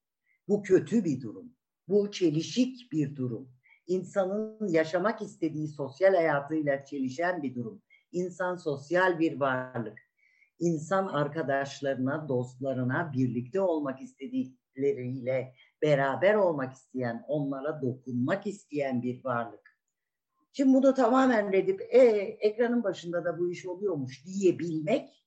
Bu 0.48 0.64
kötü 0.64 1.06
bir 1.06 1.22
durum. 1.22 1.54
Bu 1.88 2.12
çelişik 2.12 2.92
bir 2.92 3.16
durum. 3.16 3.52
İnsanın 3.88 4.68
yaşamak 4.68 5.22
istediği 5.22 5.68
sosyal 5.68 6.14
hayatıyla 6.14 6.86
çelişen 6.86 7.44
bir 7.44 7.56
durum. 7.56 7.82
İnsan 8.12 8.56
sosyal 8.56 9.20
bir 9.20 9.40
varlık. 9.40 10.00
İnsan 10.60 11.08
arkadaşlarına, 11.08 12.30
dostlarına 12.30 13.14
birlikte 13.14 13.62
olmak 13.62 14.02
istedikleriyle 14.02 15.54
beraber 15.82 16.36
olmak 16.36 16.74
isteyen, 16.74 17.26
onlara 17.28 17.82
dokunmak 17.82 18.48
isteyen 18.48 19.04
bir 19.04 19.26
varlık. 19.26 19.69
Şimdi 20.52 20.74
bunu 20.74 20.94
tamamen 20.94 21.52
redip 21.52 21.82
e, 21.82 22.00
ekranın 22.40 22.84
başında 22.84 23.26
da 23.26 23.40
bu 23.40 23.52
iş 23.52 23.66
oluyormuş 23.66 24.26
diyebilmek 24.26 25.26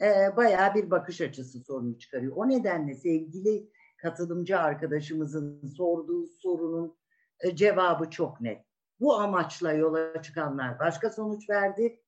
e, 0.00 0.36
bayağı 0.36 0.74
bir 0.74 0.90
bakış 0.90 1.20
açısı 1.20 1.60
sorunu 1.60 1.98
çıkarıyor. 1.98 2.32
O 2.36 2.48
nedenle 2.48 2.94
sevgili 2.94 3.70
katılımcı 3.96 4.58
arkadaşımızın 4.58 5.66
sorduğu 5.76 6.26
sorunun 6.26 6.98
e, 7.40 7.56
cevabı 7.56 8.10
çok 8.10 8.40
net. 8.40 8.64
Bu 9.00 9.14
amaçla 9.14 9.72
yola 9.72 10.22
çıkanlar 10.22 10.78
başka 10.78 11.10
sonuç 11.10 11.50
verdi. 11.50 12.02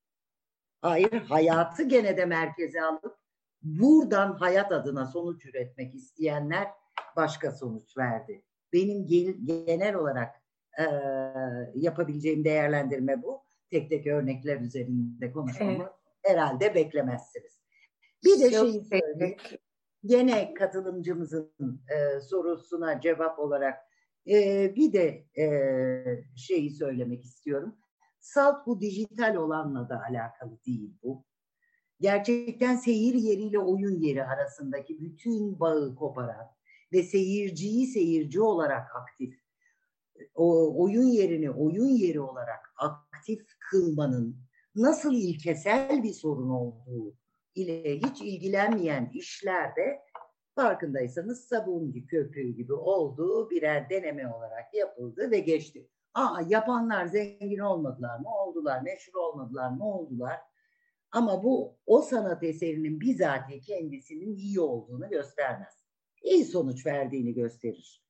Hayır, 0.82 1.12
hayatı 1.12 1.82
gene 1.82 2.16
de 2.16 2.24
merkeze 2.24 2.82
alıp 2.82 3.18
buradan 3.62 4.32
hayat 4.32 4.72
adına 4.72 5.06
sonuç 5.06 5.46
üretmek 5.46 5.94
isteyenler 5.94 6.68
başka 7.16 7.50
sonuç 7.52 7.96
verdi. 7.96 8.44
Benim 8.72 9.06
genel 9.46 9.94
olarak 9.94 10.39
e, 10.80 10.86
yapabileceğim 11.74 12.44
değerlendirme 12.44 13.22
bu. 13.22 13.42
Tek 13.70 13.90
tek 13.90 14.06
örnekler 14.06 14.60
üzerinde 14.60 15.32
konuşmamı 15.32 15.82
evet. 15.82 15.92
herhalde 16.24 16.74
beklemezsiniz. 16.74 17.60
Bir 18.24 18.40
de 18.40 18.50
şeyi 18.50 18.84
söyleyeyim. 18.84 19.36
Gene 20.04 20.54
katılımcımızın 20.54 21.52
e, 21.88 22.20
sorusuna 22.20 23.00
cevap 23.00 23.38
olarak 23.38 23.78
e, 24.28 24.74
bir 24.76 24.92
de 24.92 25.26
e, 25.42 25.46
şeyi 26.36 26.70
söylemek 26.70 27.24
istiyorum. 27.24 27.76
Salt 28.20 28.66
bu 28.66 28.80
dijital 28.80 29.34
olanla 29.34 29.88
da 29.88 30.02
alakalı 30.10 30.58
değil 30.66 30.94
bu. 31.02 31.24
Gerçekten 32.00 32.76
seyir 32.76 33.14
yeriyle 33.14 33.58
oyun 33.58 34.00
yeri 34.00 34.24
arasındaki 34.24 35.00
bütün 35.00 35.60
bağı 35.60 35.94
koparan 35.94 36.46
ve 36.92 37.02
seyirciyi 37.02 37.86
seyirci 37.86 38.40
olarak 38.40 38.96
aktif, 38.96 39.40
o 40.34 40.74
oyun 40.82 41.06
yerini 41.06 41.50
oyun 41.50 41.88
yeri 41.88 42.20
olarak 42.20 42.74
aktif 42.76 43.40
kılmanın 43.70 44.36
nasıl 44.74 45.14
ilkesel 45.14 46.02
bir 46.02 46.12
sorun 46.12 46.50
olduğu 46.50 47.14
ile 47.54 47.96
hiç 47.96 48.20
ilgilenmeyen 48.20 49.10
işlerde 49.14 50.00
farkındaysanız 50.54 51.44
sabuncu 51.44 52.06
köpüğü 52.06 52.48
gibi 52.48 52.72
olduğu 52.72 53.50
birer 53.50 53.90
deneme 53.90 54.34
olarak 54.34 54.74
yapıldı 54.74 55.30
ve 55.30 55.38
geçti. 55.38 55.88
Aa 56.14 56.40
yapanlar 56.48 57.06
zengin 57.06 57.58
olmadılar 57.58 58.18
mı? 58.18 58.34
Oldular. 58.34 58.82
Meşhur 58.82 59.14
olmadılar 59.14 59.70
mı? 59.70 59.94
Oldular. 59.94 60.40
Ama 61.12 61.42
bu 61.42 61.76
o 61.86 62.02
sanat 62.02 62.42
eserinin 62.42 63.00
bizatihi 63.00 63.60
kendisinin 63.60 64.36
iyi 64.36 64.60
olduğunu 64.60 65.08
göstermez. 65.10 65.84
İyi 66.22 66.44
sonuç 66.44 66.86
verdiğini 66.86 67.34
gösterir. 67.34 68.09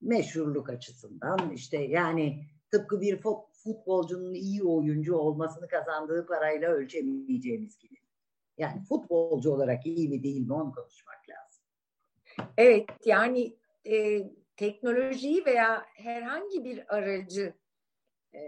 Meşhurluk 0.00 0.70
açısından 0.70 1.50
işte 1.50 1.78
yani 1.78 2.44
tıpkı 2.70 3.00
bir 3.00 3.20
futbolcunun 3.52 4.34
iyi 4.34 4.64
oyuncu 4.64 5.16
olmasını 5.16 5.68
kazandığı 5.68 6.26
parayla 6.26 6.70
ölçemeyeceğimiz 6.70 7.78
gibi. 7.78 7.96
Yani 8.58 8.82
futbolcu 8.82 9.52
olarak 9.52 9.86
iyi 9.86 10.08
mi 10.08 10.22
değil 10.22 10.46
mi 10.46 10.52
onu 10.52 10.72
konuşmak 10.72 11.20
lazım. 11.28 11.64
Evet 12.58 12.88
yani 13.04 13.56
e, 13.86 14.22
teknolojiyi 14.56 15.46
veya 15.46 15.86
herhangi 15.94 16.64
bir 16.64 16.94
aracı 16.96 17.54
e, 18.34 18.40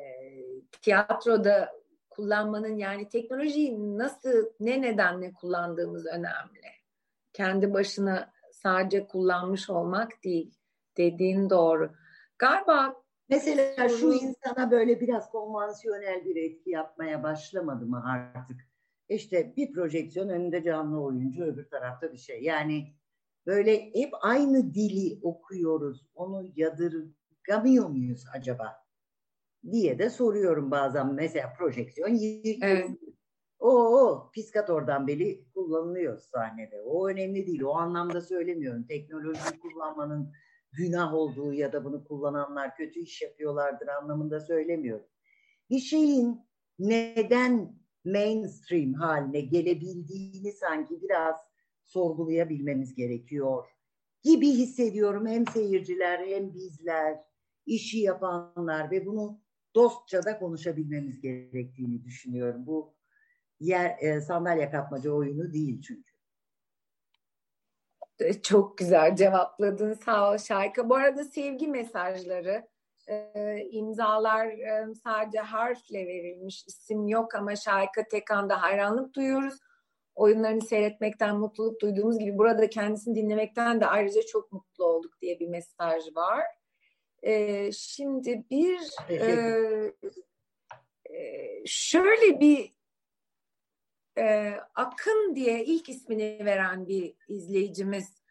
tiyatroda 0.83 1.83
kullanmanın 2.11 2.77
yani 2.77 3.09
teknolojiyi 3.09 3.99
nasıl 3.99 4.53
ne 4.61 4.83
nedenle 4.83 5.33
kullandığımız 5.33 6.07
önemli. 6.07 6.61
Kendi 7.33 7.75
başına 7.75 8.33
sadece 8.53 9.07
kullanmış 9.07 9.71
olmak 9.71 10.25
değil. 10.25 10.62
Dediğin 10.97 11.51
doğru. 11.51 11.91
Galiba 12.39 13.03
mesela 13.29 13.89
şu 13.89 14.13
insana 14.13 14.71
böyle 14.71 15.01
biraz 15.01 15.31
konvansiyonel 15.31 16.25
bir 16.25 16.37
etki 16.37 16.71
yapmaya 16.71 17.23
başlamadı 17.23 17.87
mı 17.87 18.05
artık? 18.07 18.61
İşte 19.09 19.57
bir 19.57 19.73
projeksiyon 19.73 20.29
önünde 20.29 20.63
canlı 20.63 21.03
oyuncu 21.03 21.45
öbür 21.45 21.69
tarafta 21.71 22.13
bir 22.13 22.19
şey. 22.19 22.43
Yani 22.43 22.95
böyle 23.47 23.95
hep 23.95 24.13
aynı 24.21 24.75
dili 24.75 25.19
okuyoruz. 25.23 26.07
Onu 26.15 26.53
yadırgamıyor 26.57 27.89
muyuz 27.89 28.25
acaba? 28.35 28.83
diye 29.71 29.99
de 29.99 30.11
soruyorum 30.11 30.71
bazen. 30.71 31.15
Mesela 31.15 31.53
projeksiyon 31.59 32.19
evet. 32.63 32.91
o 33.59 34.31
Piskator'dan 34.35 35.07
beri 35.07 35.45
kullanılıyor 35.55 36.19
sahnede. 36.19 36.83
O 36.83 37.09
önemli 37.09 37.47
değil. 37.47 37.63
O 37.63 37.75
anlamda 37.75 38.21
söylemiyorum. 38.21 38.87
Teknolojiyi 38.87 39.61
kullanmanın 39.61 40.33
günah 40.73 41.15
olduğu 41.15 41.53
ya 41.53 41.73
da 41.73 41.85
bunu 41.85 42.05
kullananlar 42.05 42.77
kötü 42.77 43.01
iş 43.01 43.23
yapıyorlardır 43.23 43.89
anlamında 43.89 44.41
söylemiyorum. 44.41 45.07
Bir 45.71 45.79
şeyin 45.79 46.41
neden 46.79 47.77
mainstream 48.05 48.95
haline 48.95 49.41
gelebildiğini 49.41 50.53
sanki 50.53 51.03
biraz 51.03 51.37
sorgulayabilmemiz 51.83 52.95
gerekiyor 52.95 53.67
gibi 54.23 54.49
hissediyorum 54.49 55.27
hem 55.27 55.47
seyirciler 55.47 56.27
hem 56.27 56.55
bizler, 56.55 57.19
işi 57.67 57.99
yapanlar 57.99 58.91
ve 58.91 59.07
bunu 59.07 59.41
dostça 59.75 60.25
da 60.25 60.39
konuşabilmemiz 60.39 61.21
gerektiğini 61.21 62.05
düşünüyorum. 62.05 62.67
Bu 62.67 62.95
yer 63.61 63.97
e, 64.01 64.21
sandalye 64.21 64.71
kapmaca 64.71 65.11
oyunu 65.11 65.53
değil 65.53 65.83
çünkü. 65.83 66.12
E, 68.19 68.43
çok 68.43 68.79
güzel 68.79 69.17
cevapladın. 69.17 69.93
Sağ 69.95 70.33
ol 70.33 70.39
Şayka. 70.39 70.89
Bu 70.89 70.97
arada 70.97 71.25
sevgi 71.25 71.69
mesajları, 71.69 72.69
e, 73.09 73.57
imzalar 73.71 74.47
e, 74.47 74.95
sadece 75.05 75.39
harfle 75.39 76.07
verilmiş. 76.07 76.65
isim 76.67 77.09
yok 77.09 77.35
ama 77.35 77.57
Şayka 77.57 78.09
Tekan'da 78.09 78.63
hayranlık 78.63 79.15
duyuyoruz. 79.15 79.59
Oyunlarını 80.15 80.61
seyretmekten 80.61 81.37
mutluluk 81.37 81.81
duyduğumuz 81.81 82.19
gibi 82.19 82.39
burada 82.39 82.71
kendisini 82.71 83.15
dinlemekten 83.15 83.81
de 83.81 83.87
ayrıca 83.87 84.23
çok 84.23 84.53
mutlu 84.53 84.85
olduk 84.85 85.21
diye 85.21 85.41
bir 85.41 85.49
mesaj 85.49 86.05
var. 86.17 86.45
E, 87.23 87.73
şimdi 87.73 88.45
bir 88.51 88.81
e, 89.11 89.93
şöyle 91.67 92.41
bir 92.41 92.73
e, 94.19 94.55
Akın 94.75 95.35
diye 95.35 95.65
ilk 95.65 95.89
ismini 95.89 96.45
veren 96.45 96.89
bir 96.89 97.15
izleyicimiz 97.29 98.23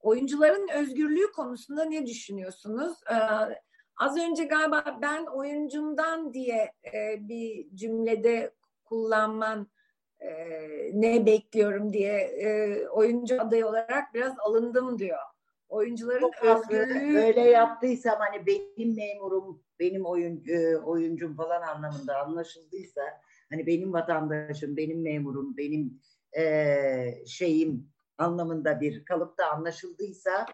oyuncuların 0.00 0.68
özgürlüğü 0.68 1.32
konusunda 1.32 1.84
ne 1.84 2.06
düşünüyorsunuz? 2.06 2.98
E, 3.10 3.16
az 3.96 4.18
önce 4.18 4.44
galiba 4.44 4.98
ben 5.02 5.26
oyuncumdan 5.26 6.34
diye 6.34 6.72
e, 6.94 7.28
bir 7.28 7.76
cümlede 7.76 8.54
kullanman 8.84 9.70
e, 10.20 10.30
ne 10.92 11.26
bekliyorum 11.26 11.92
diye 11.92 12.18
e, 12.18 12.88
oyuncu 12.88 13.42
adayı 13.42 13.66
olarak 13.66 14.14
biraz 14.14 14.38
alındım 14.38 14.98
diyor 14.98 15.18
oyuncuların 15.68 16.30
özgürlüğü... 16.42 17.18
Öyle 17.18 17.40
yaptıysam 17.40 18.18
hani 18.18 18.46
benim 18.46 18.96
memurum, 18.96 19.62
benim 19.80 20.06
oyun, 20.06 20.44
e, 20.48 20.76
oyuncum 20.76 21.36
falan 21.36 21.62
anlamında 21.62 22.18
anlaşıldıysa 22.18 23.02
hani 23.50 23.66
benim 23.66 23.92
vatandaşım, 23.92 24.76
benim 24.76 25.02
memurum, 25.02 25.56
benim 25.56 26.00
e, 26.38 27.24
şeyim 27.26 27.88
anlamında 28.18 28.80
bir 28.80 29.04
kalıpta 29.04 29.50
anlaşıldıysa 29.50 30.46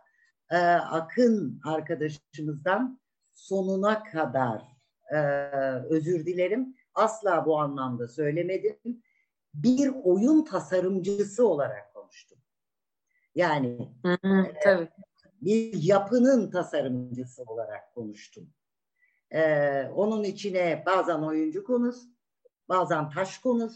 e, 0.50 0.56
Akın 0.74 1.60
arkadaşımızdan 1.64 3.00
sonuna 3.32 4.04
kadar 4.04 4.62
e, 5.12 5.18
özür 5.90 6.26
dilerim. 6.26 6.76
Asla 6.94 7.46
bu 7.46 7.58
anlamda 7.58 8.08
söylemedim. 8.08 9.02
Bir 9.54 9.92
oyun 10.04 10.44
tasarımcısı 10.44 11.48
olarak 11.48 11.94
konuştum. 11.94 12.38
Yani 13.34 13.92
hı 14.04 14.18
hı, 14.22 14.42
e, 14.46 14.60
tabii. 14.64 14.88
bir 15.40 15.82
yapının 15.82 16.50
tasarımcısı 16.50 17.42
olarak 17.42 17.94
konuştum. 17.94 18.50
Ee, 19.34 19.84
onun 19.94 20.24
içine 20.24 20.82
bazen 20.86 21.18
oyuncu 21.18 21.64
konur, 21.64 21.94
bazen 22.68 23.10
taş 23.10 23.38
konur, 23.38 23.72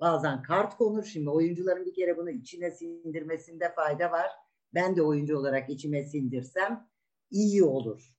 bazen 0.00 0.42
kart 0.42 0.76
konur. 0.76 1.04
Şimdi 1.04 1.30
oyuncuların 1.30 1.86
bir 1.86 1.94
kere 1.94 2.16
bunu 2.16 2.30
içine 2.30 2.70
sindirmesinde 2.70 3.74
fayda 3.74 4.12
var. 4.12 4.30
Ben 4.74 4.96
de 4.96 5.02
oyuncu 5.02 5.38
olarak 5.38 5.70
içime 5.70 6.04
sindirsem 6.04 6.88
iyi 7.30 7.64
olur. 7.64 8.14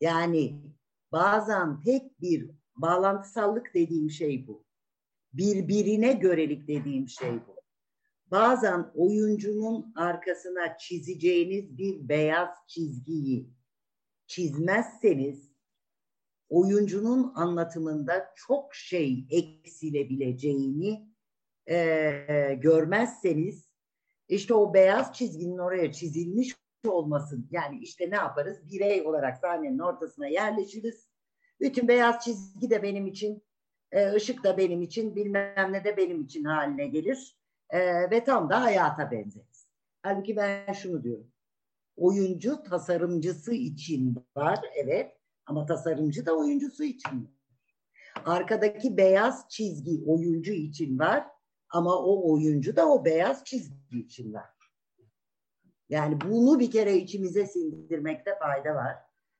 Yani 0.00 0.62
bazen 1.12 1.80
tek 1.80 2.20
bir 2.20 2.50
bağlantısallık 2.76 3.74
dediğim 3.74 4.10
şey 4.10 4.46
bu. 4.46 4.64
Birbirine 5.32 6.12
görelik 6.12 6.68
dediğim 6.68 7.08
şey 7.08 7.32
bu 7.48 7.56
bazen 8.30 8.90
oyuncunun 8.94 9.92
arkasına 9.96 10.78
çizeceğiniz 10.78 11.78
bir 11.78 12.08
beyaz 12.08 12.48
çizgiyi 12.66 13.50
çizmezseniz 14.26 15.52
oyuncunun 16.48 17.32
anlatımında 17.34 18.32
çok 18.36 18.74
şey 18.74 19.26
eksilebileceğini 19.30 21.08
e, 21.68 22.58
görmezseniz 22.60 23.66
işte 24.28 24.54
o 24.54 24.74
beyaz 24.74 25.12
çizginin 25.12 25.58
oraya 25.58 25.92
çizilmiş 25.92 26.56
olmasın. 26.88 27.48
Yani 27.50 27.78
işte 27.78 28.10
ne 28.10 28.14
yaparız? 28.14 28.68
Birey 28.72 29.02
olarak 29.02 29.38
sahnenin 29.38 29.78
ortasına 29.78 30.26
yerleşiriz. 30.26 31.08
Bütün 31.60 31.88
beyaz 31.88 32.24
çizgi 32.24 32.70
de 32.70 32.82
benim 32.82 33.06
için, 33.06 33.42
e, 33.92 34.12
ışık 34.12 34.44
da 34.44 34.58
benim 34.58 34.82
için, 34.82 35.16
bilmem 35.16 35.72
ne 35.72 35.84
de 35.84 35.96
benim 35.96 36.22
için 36.22 36.44
haline 36.44 36.86
gelir 36.86 37.36
e, 37.70 38.10
ve 38.10 38.24
tam 38.24 38.50
da 38.50 38.62
hayata 38.62 39.10
benzeriz. 39.10 39.68
Halbuki 40.02 40.36
ben 40.36 40.72
şunu 40.72 41.02
diyorum. 41.02 41.32
Oyuncu 41.96 42.62
tasarımcısı 42.62 43.54
için 43.54 44.16
var 44.36 44.60
evet 44.74 45.15
ama 45.46 45.66
tasarımcı 45.66 46.26
da 46.26 46.36
oyuncusu 46.36 46.84
için 46.84 47.10
var. 47.10 47.36
Arkadaki 48.24 48.96
beyaz 48.96 49.48
çizgi 49.48 50.04
oyuncu 50.06 50.52
için 50.52 50.98
var 50.98 51.26
ama 51.70 51.98
o 51.98 52.32
oyuncu 52.32 52.76
da 52.76 52.88
o 52.88 53.04
beyaz 53.04 53.44
çizgi 53.44 54.00
için 54.00 54.34
var. 54.34 54.50
Yani 55.88 56.18
bunu 56.20 56.58
bir 56.58 56.70
kere 56.70 56.96
içimize 56.96 57.46
sindirmekte 57.46 58.38
fayda 58.38 58.74
var. 58.74 58.96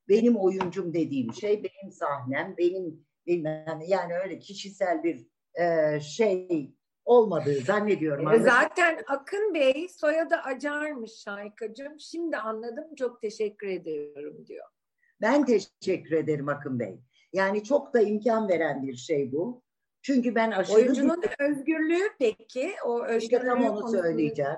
benim 0.08 0.36
oyuncum 0.36 0.94
dediğim 0.94 1.32
şey 1.32 1.64
benim 1.64 1.92
sahnem, 1.92 2.54
benim 2.58 3.06
bilmem 3.26 3.80
yani 3.86 4.14
öyle 4.14 4.38
kişisel 4.38 5.02
bir 5.04 5.26
e, 5.54 6.00
şey 6.00 6.74
olmadığı 7.04 7.60
zannediyorum. 7.60 8.32
E, 8.32 8.38
zaten 8.38 9.02
Akın 9.06 9.54
Bey 9.54 9.88
soyadı 9.88 10.34
Acar'mış 10.34 11.12
Şaykacığım. 11.12 12.00
Şimdi 12.00 12.36
anladım 12.36 12.94
çok 12.94 13.22
teşekkür 13.22 13.68
ediyorum 13.68 14.46
diyor. 14.46 14.66
Ben 15.20 15.44
teşekkür 15.44 16.16
ederim 16.16 16.48
Akın 16.48 16.80
Bey. 16.80 17.00
Yani 17.32 17.64
çok 17.64 17.94
da 17.94 18.00
imkan 18.00 18.48
veren 18.48 18.82
bir 18.82 18.96
şey 18.96 19.32
bu. 19.32 19.62
Çünkü 20.02 20.34
ben 20.34 20.50
aşırı... 20.50 20.76
Oyuncunun 20.76 21.22
özgürlüğü 21.38 22.08
peki? 22.18 22.74
O 22.84 23.04
özgürlüğü 23.04 23.46
tam 23.46 23.64
onu 23.64 23.88
söyleyeceğim. 23.88 24.56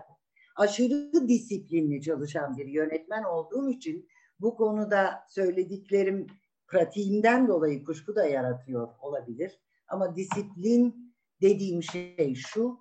Aşırı 0.56 1.28
disiplinli 1.28 2.02
çalışan 2.02 2.56
bir 2.56 2.66
yönetmen 2.66 3.22
olduğum 3.24 3.70
için 3.70 4.09
bu 4.40 4.56
konuda 4.56 5.24
söylediklerim 5.28 6.26
pratiğimden 6.66 7.48
dolayı 7.48 7.85
kuşku 7.85 8.16
da 8.16 8.26
yaratıyor 8.26 8.89
olabilir. 9.01 9.60
Ama 9.89 10.16
disiplin 10.16 11.14
dediğim 11.43 11.82
şey 11.82 12.35
şu, 12.35 12.78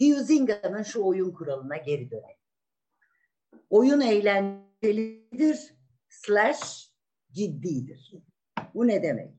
Huizinga'nın 0.00 0.82
şu 0.82 1.04
oyun 1.04 1.32
kuralına 1.32 1.76
geri 1.76 2.10
dönelim. 2.10 2.38
Oyun 3.70 4.00
eğlencelidir, 4.00 5.74
slash 6.08 6.87
ciddidir. 7.38 8.14
Bu 8.74 8.86
ne 8.86 9.02
demek? 9.02 9.30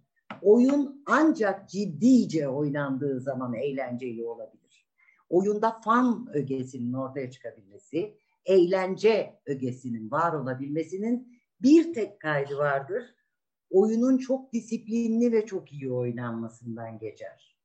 Oyun 0.41 1.03
ancak 1.05 1.69
ciddice 1.69 2.47
oynandığı 2.47 3.19
zaman 3.19 3.53
eğlenceli 3.53 4.25
olabilir. 4.25 4.87
Oyunda 5.29 5.79
fan 5.83 6.27
ögesinin 6.33 6.93
ortaya 6.93 7.31
çıkabilmesi, 7.31 8.17
eğlence 8.45 9.39
ögesinin 9.45 10.11
var 10.11 10.33
olabilmesinin 10.33 11.41
bir 11.61 11.93
tek 11.93 12.19
kaydı 12.19 12.57
vardır. 12.57 13.03
Oyunun 13.69 14.17
çok 14.17 14.53
disiplinli 14.53 15.31
ve 15.31 15.45
çok 15.45 15.71
iyi 15.71 15.91
oynanmasından 15.91 16.99
geçer. 16.99 17.57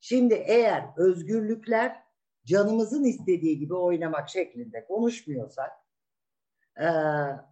Şimdi 0.00 0.34
eğer 0.34 0.84
özgürlükler 0.96 2.02
canımızın 2.44 3.04
istediği 3.04 3.58
gibi 3.58 3.74
oynamak 3.74 4.28
şeklinde 4.28 4.84
konuşmuyorsak, 4.84 5.70
e, 6.80 6.84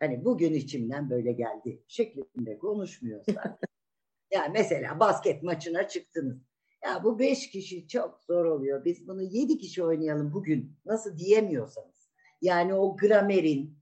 hani 0.01 0.25
bugün 0.25 0.53
içimden 0.53 1.11
böyle 1.11 1.33
geldi 1.33 1.83
şeklinde 1.87 2.59
konuşmuyorsak, 2.59 3.59
yani 4.33 4.51
mesela 4.53 5.01
basket 5.01 5.43
maçına 5.43 5.89
çıktınız. 5.89 6.39
Ya 6.85 7.05
bu 7.05 7.19
beş 7.19 7.51
kişi 7.51 7.89
çok 7.89 8.21
zor 8.21 8.45
oluyor. 8.45 8.85
Biz 8.85 9.09
bunu 9.09 9.23
yedi 9.23 9.59
kişi 9.59 9.85
oynayalım 9.85 10.33
bugün. 10.33 10.77
Nasıl 10.87 11.19
diyemiyorsanız. 11.19 12.11
Yani 12.41 12.75
o 12.75 12.97
gramerin 12.97 13.79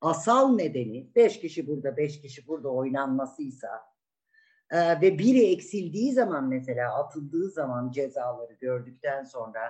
asal 0.00 0.54
nedeni 0.54 1.10
beş 1.14 1.40
kişi 1.40 1.66
burada, 1.66 1.96
beş 1.96 2.20
kişi 2.20 2.46
burada 2.46 2.68
oynanmasıysa 2.68 3.92
ee, 4.72 5.00
ve 5.00 5.18
biri 5.18 5.52
eksildiği 5.52 6.12
zaman 6.12 6.48
mesela 6.48 6.98
atıldığı 6.98 7.50
zaman 7.50 7.90
cezaları 7.90 8.52
gördükten 8.52 9.24
sonra 9.24 9.60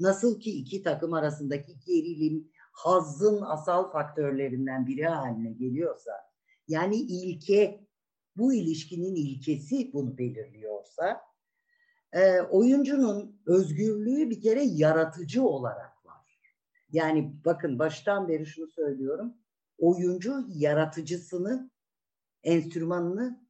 nasıl 0.00 0.40
ki 0.40 0.50
iki 0.50 0.82
takım 0.82 1.12
arasındaki 1.12 1.72
gerilim 1.86 2.51
hazzın 2.72 3.42
asal 3.42 3.90
faktörlerinden 3.90 4.86
biri 4.86 5.04
haline 5.06 5.52
geliyorsa 5.52 6.12
yani 6.68 6.96
ilke 6.96 7.86
bu 8.36 8.54
ilişkinin 8.54 9.14
ilkesi 9.14 9.90
bunu 9.92 10.18
belirliyorsa 10.18 11.20
e, 12.12 12.40
oyuncunun 12.40 13.40
özgürlüğü 13.46 14.30
bir 14.30 14.40
kere 14.40 14.62
yaratıcı 14.62 15.42
olarak 15.42 16.06
var. 16.06 16.40
Yani 16.92 17.34
bakın 17.44 17.78
baştan 17.78 18.28
beri 18.28 18.46
şunu 18.46 18.66
söylüyorum. 18.68 19.34
Oyuncu 19.78 20.46
yaratıcısını, 20.48 21.70
enstrümanını 22.42 23.46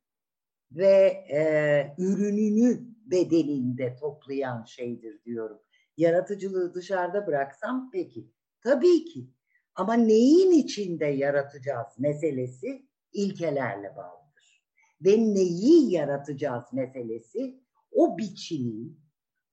ve 0.72 1.24
e, 1.32 1.94
ürününü 1.98 2.80
bedeninde 3.06 3.96
toplayan 3.96 4.64
şeydir 4.64 5.24
diyorum. 5.24 5.62
Yaratıcılığı 5.96 6.74
dışarıda 6.74 7.26
bıraksam 7.26 7.90
peki. 7.92 8.30
Tabii 8.64 9.04
ki. 9.04 9.30
Ama 9.74 9.94
neyin 9.94 10.50
içinde 10.50 11.06
yaratacağız 11.06 11.86
meselesi 11.98 12.86
ilkelerle 13.12 13.96
bağlıdır. 13.96 14.62
Ve 15.00 15.34
neyi 15.34 15.92
yaratacağız 15.92 16.64
meselesi 16.72 17.62
o 17.92 18.18
biçimin, 18.18 19.00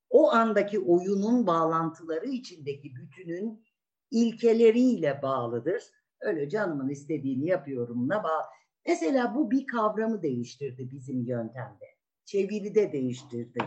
o 0.10 0.32
andaki 0.32 0.80
oyunun 0.80 1.48
bağlantıları 1.48 2.28
içindeki 2.28 2.96
bütünün 2.96 3.66
ilkeleriyle 4.12 5.20
bağlıdır. 5.22 5.84
Öyle 6.22 6.50
canımın 6.50 6.90
istediğini 6.90 7.48
yapıyorumla 7.48 8.24
bağlı. 8.24 8.46
Mesela 8.88 9.36
bu 9.36 9.52
bir 9.52 9.68
kavramı 9.68 10.22
değiştirdi 10.22 10.92
bizim 10.92 11.26
yöntemde. 11.26 11.86
Çeviride 12.26 12.92
değiştirdi. 12.92 13.60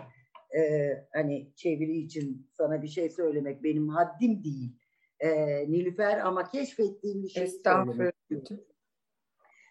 Ee, 0.57 1.07
hani 1.13 1.53
çeviri 1.57 1.97
için 1.97 2.51
sana 2.53 2.83
bir 2.83 2.89
şey 2.89 3.11
söylemek 3.11 3.63
benim 3.65 3.89
haddim 3.89 4.45
değil. 4.45 4.77
Ee, 5.23 5.71
Nilüfer 5.71 6.19
ama 6.19 6.49
keşfettiğim 6.49 7.23
bir 7.23 7.29
şey. 7.29 7.43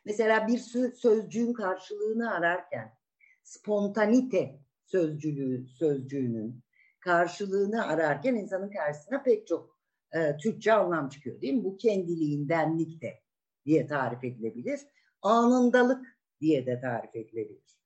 Mesela 0.05 0.47
bir 0.47 0.57
sözcüğün 0.91 1.53
karşılığını 1.53 2.33
ararken 2.33 2.97
spontanite 3.43 4.59
sözcülüğü 4.85 5.67
sözcüğünün 5.67 6.63
karşılığını 6.99 7.87
ararken 7.87 8.35
insanın 8.35 8.69
karşısına 8.69 9.23
pek 9.23 9.47
çok 9.47 9.79
e, 10.13 10.37
Türkçe 10.37 10.73
anlam 10.73 11.09
çıkıyor 11.09 11.41
değil 11.41 11.53
mi? 11.53 11.63
Bu 11.63 11.77
kendiliğindenlik 11.77 13.01
de 13.01 13.21
diye 13.65 13.87
tarif 13.87 14.23
edilebilir 14.23 14.79
anındalık 15.21 16.19
diye 16.41 16.65
de 16.65 16.81
tarif 16.81 17.15
edilebilir. 17.15 17.79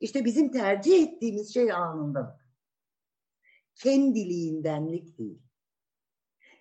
İşte 0.00 0.24
bizim 0.24 0.52
tercih 0.52 1.02
ettiğimiz 1.02 1.54
şey 1.54 1.72
anındalık. 1.72 2.48
Kendiliğindenlik 3.74 5.18
değil. 5.18 5.47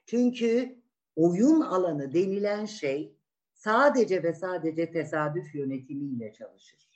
Çünkü 0.07 0.81
oyun 1.15 1.61
alanı 1.61 2.13
denilen 2.13 2.65
şey 2.65 3.17
sadece 3.53 4.23
ve 4.23 4.33
sadece 4.33 4.91
tesadüf 4.91 5.55
yönetimiyle 5.55 6.33
çalışır. 6.33 6.87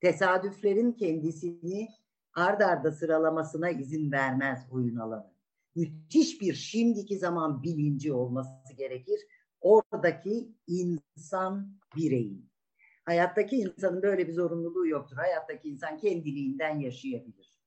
Tesadüflerin 0.00 0.92
kendisini 0.92 1.88
ard 2.34 2.60
arda 2.60 2.92
sıralamasına 2.92 3.70
izin 3.70 4.12
vermez 4.12 4.66
oyun 4.70 4.96
alanı. 4.96 5.32
Müthiş 5.74 6.40
bir 6.40 6.54
şimdiki 6.54 7.18
zaman 7.18 7.62
bilinci 7.62 8.12
olması 8.12 8.74
gerekir. 8.76 9.20
Oradaki 9.60 10.52
insan 10.66 11.78
bireyin. 11.96 12.50
Hayattaki 13.04 13.56
insanın 13.56 14.02
böyle 14.02 14.28
bir 14.28 14.32
zorunluluğu 14.32 14.86
yoktur. 14.86 15.16
Hayattaki 15.16 15.68
insan 15.68 15.98
kendiliğinden 15.98 16.78
yaşayabilir. 16.78 17.58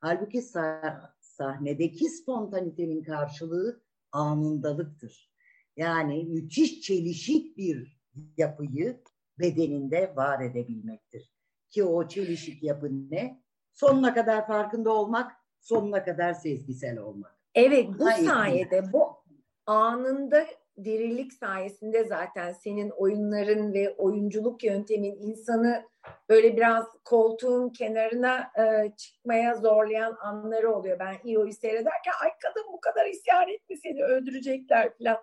Halbuki 0.00 0.42
sah 0.42 1.14
sahnedeki 1.20 2.08
spontanitenin 2.08 3.02
karşılığı 3.02 3.83
anındalıktır. 4.14 5.34
Yani 5.76 6.24
müthiş 6.24 6.80
çelişik 6.80 7.56
bir 7.56 8.00
yapıyı 8.36 9.02
bedeninde 9.38 10.16
var 10.16 10.40
edebilmektir. 10.40 11.34
Ki 11.70 11.84
o 11.84 12.08
çelişik 12.08 12.62
yapı 12.62 13.10
ne? 13.10 13.42
Sonuna 13.72 14.14
kadar 14.14 14.46
farkında 14.46 14.92
olmak, 14.92 15.32
sonuna 15.60 16.04
kadar 16.04 16.32
sezgisel 16.32 16.98
olmak. 16.98 17.38
Evet 17.54 17.88
bu 17.98 18.06
Hayır, 18.06 18.26
sayede 18.26 18.92
bu 18.92 19.24
anında 19.66 20.46
dirilik 20.84 21.32
sayesinde 21.32 22.04
zaten 22.04 22.52
senin 22.52 22.90
oyunların 22.90 23.72
ve 23.72 23.94
oyunculuk 23.94 24.64
yöntemin 24.64 25.16
insanı 25.16 25.84
böyle 26.28 26.56
biraz 26.56 26.86
koltuğun 27.04 27.70
kenarına 27.70 28.40
e, 28.58 28.92
çıkmaya 28.96 29.54
zorlayan 29.54 30.16
anları 30.20 30.72
oluyor. 30.72 30.98
Ben 30.98 31.16
İO'yu 31.24 31.52
seyrederken 31.52 32.12
ay 32.22 32.30
kadın 32.42 32.72
bu 32.72 32.80
kadar 32.80 33.06
isyan 33.06 33.48
etme 33.48 33.76
seni 33.76 34.04
öldürecekler 34.04 34.98
falan. 34.98 35.18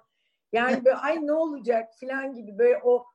Yani 0.54 0.86
böyle 0.86 0.98
ay 0.98 1.28
ne 1.28 1.34
olacak 1.34 1.90
falan 2.00 2.34
gibi 2.34 2.58
böyle 2.58 2.80
o 2.84 3.06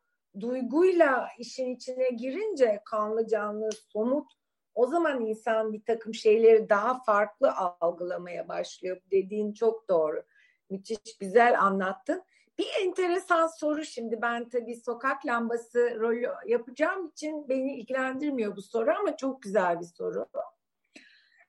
duyguyla 0.41 1.29
işin 1.39 1.75
içine 1.75 2.09
girince 2.11 2.81
kanlı 2.85 3.27
canlı 3.27 3.69
somut 3.93 4.33
o 4.75 4.87
zaman 4.87 5.27
insan 5.27 5.73
bir 5.73 5.85
takım 5.85 6.15
şeyleri 6.15 6.69
daha 6.69 7.03
farklı 7.03 7.53
algılamaya 7.81 8.49
başlıyor. 8.49 9.01
Dediğin 9.11 9.53
çok 9.53 9.89
doğru 9.89 10.23
müthiş 10.70 11.18
güzel 11.20 11.60
anlattın. 11.60 12.22
Bir 12.59 12.66
enteresan 12.82 13.47
soru 13.47 13.84
şimdi 13.84 14.22
ben 14.22 14.48
tabii 14.48 14.76
sokak 14.76 15.26
lambası 15.26 15.97
rolü 16.01 16.28
yapacağım 16.47 17.06
için 17.09 17.48
beni 17.48 17.76
ilgilendirmiyor 17.76 18.56
bu 18.56 18.62
soru 18.62 18.90
ama 18.90 19.16
çok 19.16 19.43
güzel 19.43 19.80
bir 19.80 19.84
soru. 19.84 20.26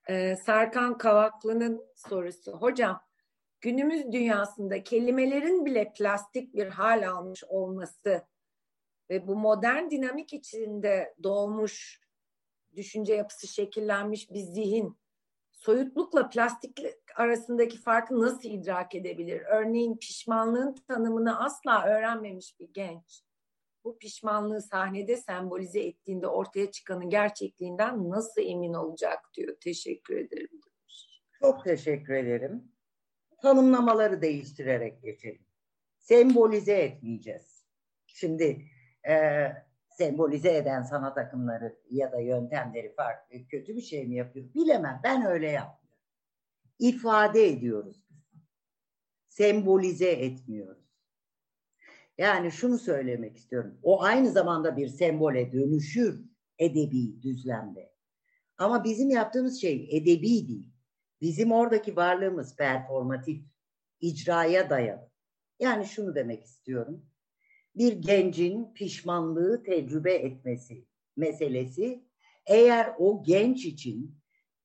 Ee, 0.09 0.35
Serkan 0.35 0.97
Kavaklı'nın 0.97 1.85
sorusu. 1.95 2.51
Hocam 2.51 3.01
günümüz 3.61 4.11
dünyasında 4.11 4.83
kelimelerin 4.83 5.65
bile 5.65 5.93
plastik 5.93 6.53
bir 6.55 6.67
hal 6.67 7.09
almış 7.09 7.43
olması 7.43 8.27
ve 9.09 9.27
bu 9.27 9.35
modern 9.35 9.89
dinamik 9.89 10.33
içinde 10.33 11.15
doğmuş 11.23 12.01
düşünce 12.75 13.13
yapısı 13.13 13.47
şekillenmiş 13.47 14.31
bir 14.31 14.39
zihin 14.39 14.97
soyutlukla 15.51 16.29
plastiklik 16.29 17.06
arasındaki 17.19 17.77
farkı 17.77 18.19
nasıl 18.19 18.49
idrak 18.49 18.95
edebilir? 18.95 19.41
Örneğin 19.41 19.97
pişmanlığın 19.97 20.75
tanımını 20.87 21.43
asla 21.45 21.85
öğrenmemiş 21.85 22.59
bir 22.59 22.69
genç 22.73 23.27
bu 23.87 23.97
pişmanlığı 23.97 24.61
sahnede 24.61 25.17
sembolize 25.17 25.79
ettiğinde 25.79 26.27
ortaya 26.27 26.71
çıkanın 26.71 27.09
gerçekliğinden 27.09 28.09
nasıl 28.09 28.41
emin 28.41 28.73
olacak 28.73 29.19
diyor. 29.33 29.55
Teşekkür 29.59 30.17
ederim. 30.17 30.61
Çok 31.39 31.63
teşekkür 31.63 32.13
ederim. 32.13 32.71
Tanımlamaları 33.41 34.21
değiştirerek 34.21 35.03
geçelim. 35.03 35.45
Sembolize 35.97 36.73
etmeyeceğiz. 36.73 37.65
Şimdi 38.07 38.65
e, 39.09 39.47
sembolize 39.89 40.55
eden 40.55 40.83
sanat 40.83 41.17
akımları 41.17 41.79
ya 41.89 42.11
da 42.11 42.19
yöntemleri 42.19 42.93
farklı, 42.95 43.47
kötü 43.47 43.75
bir 43.75 43.81
şey 43.81 44.07
mi 44.07 44.15
yapıyor 44.15 44.53
bilemem. 44.53 45.01
Ben 45.03 45.25
öyle 45.25 45.49
yapmıyorum. 45.49 45.86
İfade 46.79 47.47
ediyoruz. 47.47 48.07
Sembolize 49.29 50.09
etmiyoruz. 50.09 50.87
Yani 52.17 52.51
şunu 52.51 52.77
söylemek 52.77 53.37
istiyorum. 53.37 53.79
O 53.83 54.03
aynı 54.03 54.31
zamanda 54.31 54.77
bir 54.77 54.87
sembole 54.87 55.51
dönüşür 55.51 56.25
edebi 56.59 57.21
düzlemde. 57.21 57.93
Ama 58.57 58.83
bizim 58.83 59.09
yaptığımız 59.09 59.61
şey 59.61 59.87
edebi 59.91 60.47
değil. 60.47 60.69
Bizim 61.21 61.51
oradaki 61.51 61.95
varlığımız 61.95 62.55
performatif, 62.55 63.41
icraya 64.01 64.69
dayalı. 64.69 65.09
Yani 65.59 65.85
şunu 65.85 66.15
demek 66.15 66.43
istiyorum. 66.43 67.05
Bir 67.75 67.93
gencin 67.93 68.73
pişmanlığı 68.73 69.63
tecrübe 69.63 70.13
etmesi 70.13 70.85
meselesi 71.15 72.03
eğer 72.45 72.95
o 72.97 73.23
genç 73.23 73.65
için 73.65 74.16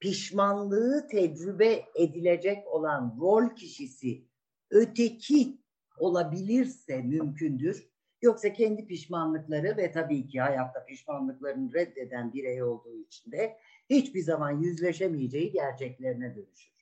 pişmanlığı 0.03 1.09
tecrübe 1.09 1.85
edilecek 1.95 2.69
olan 2.69 3.17
rol 3.21 3.55
kişisi 3.55 4.25
öteki 4.71 5.59
olabilirse 5.99 7.03
mümkündür. 7.03 7.89
Yoksa 8.23 8.53
kendi 8.53 8.87
pişmanlıkları 8.87 9.77
ve 9.77 9.93
tabii 9.93 10.27
ki 10.27 10.41
hayatta 10.41 10.85
pişmanlıklarını 10.85 11.73
reddeden 11.73 12.33
birey 12.33 12.63
olduğu 12.63 12.97
için 12.97 13.33
de 13.33 13.59
hiçbir 13.91 14.23
zaman 14.23 14.51
yüzleşemeyeceği 14.51 15.53
gerçeklerine 15.53 16.35
dönüşür. 16.37 16.73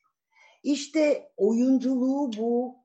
İşte 0.62 1.32
oyunculuğu 1.36 2.32
bu 2.38 2.76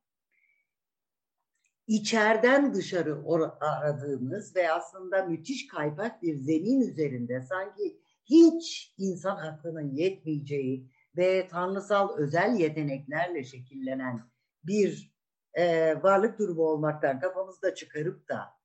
içeriden 1.88 2.74
dışarı 2.74 3.24
aradığımız 3.62 4.56
ve 4.56 4.72
aslında 4.72 5.26
müthiş 5.26 5.68
kaypak 5.68 6.24
bir 6.24 6.36
zemin 6.36 6.82
üzerinde 6.82 7.42
sanki 7.42 8.05
hiç 8.26 8.94
insan 8.98 9.38
aklının 9.38 9.96
yetmeyeceği 9.96 10.92
ve 11.18 11.48
tanrısal 11.48 12.18
özel 12.18 12.56
yeteneklerle 12.56 13.44
şekillenen 13.44 14.32
bir 14.64 15.16
e, 15.54 15.96
varlık 16.04 16.40
durumu 16.40 16.62
olmaktan 16.62 17.20
kafamızda 17.20 17.76
çıkarıp 17.76 18.30
da 18.30 18.56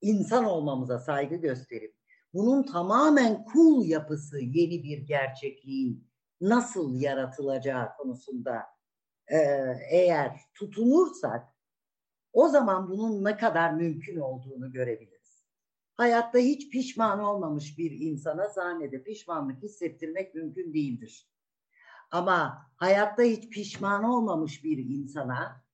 insan 0.00 0.44
olmamıza 0.44 0.98
saygı 0.98 1.36
gösterip 1.36 1.94
bunun 2.34 2.62
tamamen 2.62 3.44
kul 3.44 3.86
yapısı 3.86 4.38
yeni 4.38 4.82
bir 4.82 4.98
gerçekliğin 4.98 6.10
nasıl 6.40 7.00
yaratılacağı 7.00 7.96
konusunda 7.96 8.62
e, 9.28 9.38
eğer 9.90 10.40
tutunursak 10.54 11.54
o 12.32 12.48
zaman 12.48 12.90
bunun 12.90 13.24
ne 13.24 13.36
kadar 13.36 13.72
mümkün 13.72 14.20
olduğunu 14.20 14.72
görebiliriz. 14.72 15.13
Hayatta 15.96 16.38
hiç 16.38 16.70
pişman 16.70 17.20
olmamış 17.20 17.78
bir 17.78 17.90
insana 17.90 18.48
sahnede 18.48 19.02
pişmanlık 19.02 19.62
hissettirmek 19.62 20.34
mümkün 20.34 20.74
değildir. 20.74 21.28
Ama 22.10 22.70
hayatta 22.76 23.22
hiç 23.22 23.50
pişman 23.50 24.04
olmamış 24.04 24.64
bir 24.64 24.78
insana 24.78 25.64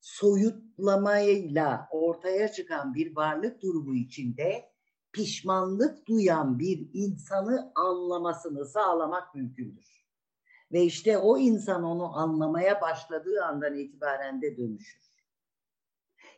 soyutlamayla 0.00 1.88
ortaya 1.90 2.52
çıkan 2.52 2.94
bir 2.94 3.16
varlık 3.16 3.62
durumu 3.62 3.94
içinde 3.94 4.72
pişmanlık 5.12 6.06
duyan 6.06 6.58
bir 6.58 6.90
insanı 6.92 7.72
anlamasını 7.74 8.66
sağlamak 8.66 9.34
mümkündür. 9.34 10.06
Ve 10.72 10.82
işte 10.82 11.18
o 11.18 11.38
insan 11.38 11.84
onu 11.84 12.16
anlamaya 12.18 12.80
başladığı 12.80 13.44
andan 13.44 13.76
itibaren 13.76 14.42
de 14.42 14.56
dönüşür. 14.56 15.10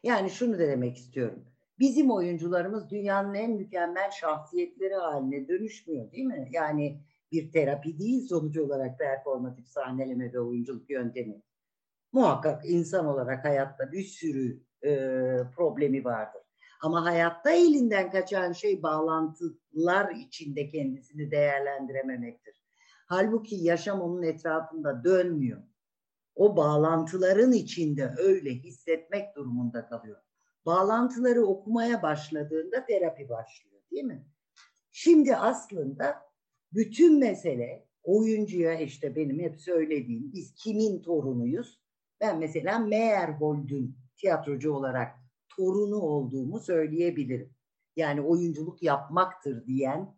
Yani 0.03 0.31
şunu 0.31 0.55
da 0.55 0.59
demek 0.59 0.97
istiyorum. 0.97 1.52
Bizim 1.83 2.11
oyuncularımız 2.11 2.91
dünyanın 2.91 3.35
en 3.35 3.51
mükemmel 3.51 4.11
şahsiyetleri 4.11 4.95
haline 4.95 5.49
dönüşmüyor 5.49 6.13
değil 6.13 6.25
mi? 6.25 6.49
Yani 6.53 7.01
bir 7.33 7.53
terapi 7.53 7.99
değil 7.99 8.29
sonucu 8.29 8.65
olarak 8.65 8.99
performatif 8.99 9.67
sahneleme 9.67 10.33
ve 10.33 10.41
oyunculuk 10.41 10.91
yöntemi. 10.91 11.43
Muhakkak 12.13 12.71
insan 12.71 13.07
olarak 13.07 13.45
hayatta 13.45 13.93
bir 13.93 14.03
sürü 14.03 14.63
e, 14.85 14.91
problemi 15.57 16.05
vardır. 16.05 16.43
Ama 16.83 17.05
hayatta 17.05 17.51
elinden 17.51 18.11
kaçan 18.11 18.53
şey 18.53 18.83
bağlantılar 18.83 20.15
içinde 20.15 20.69
kendisini 20.69 21.31
değerlendirememektir. 21.31 22.63
Halbuki 23.07 23.55
yaşam 23.57 24.01
onun 24.01 24.23
etrafında 24.23 25.05
dönmüyor. 25.05 25.63
O 26.35 26.57
bağlantıların 26.57 27.53
içinde 27.53 28.15
öyle 28.19 28.51
hissetmek 28.51 29.37
durumunda 29.37 29.87
kalıyor. 29.87 30.21
Bağlantıları 30.67 31.47
okumaya 31.47 32.03
başladığında 32.03 32.87
terapi 32.87 33.29
başlıyor 33.29 33.83
değil 33.91 34.05
mi? 34.05 34.27
Şimdi 34.91 35.37
aslında 35.37 36.17
bütün 36.73 37.19
mesele 37.19 37.87
oyuncuya 38.03 38.75
işte 38.81 39.17
benim 39.17 39.41
hep 39.41 39.61
söylediğim 39.61 40.33
biz 40.33 40.55
kimin 40.55 41.03
torunuyuz? 41.03 41.81
Ben 42.21 42.39
mesela 42.39 42.79
Meyerhold'un 42.79 43.97
tiyatrocu 44.17 44.73
olarak 44.73 45.17
torunu 45.57 45.97
olduğumu 45.97 46.61
söyleyebilirim. 46.61 47.55
Yani 47.97 48.21
oyunculuk 48.21 48.83
yapmaktır 48.83 49.67
diyen 49.67 50.17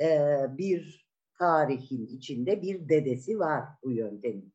e, 0.00 0.38
bir 0.58 1.08
tarihin 1.38 2.06
içinde 2.06 2.62
bir 2.62 2.88
dedesi 2.88 3.38
var 3.38 3.64
bu 3.82 3.92
yöntemin. 3.92 4.54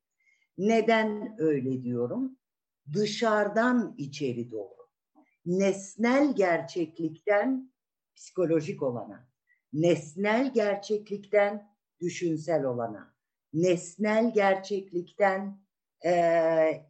Neden 0.57 1.35
öyle 1.37 1.83
diyorum? 1.83 2.37
Dışarıdan 2.93 3.95
içeri 3.97 4.51
doğru. 4.51 4.76
Nesnel 5.47 6.35
gerçeklikten 6.35 7.71
psikolojik 8.15 8.83
olana, 8.83 9.29
nesnel 9.73 10.53
gerçeklikten 10.53 11.75
düşünsel 12.01 12.63
olana, 12.63 13.15
nesnel 13.53 14.33
gerçeklikten 14.33 15.61
e, 16.05 16.11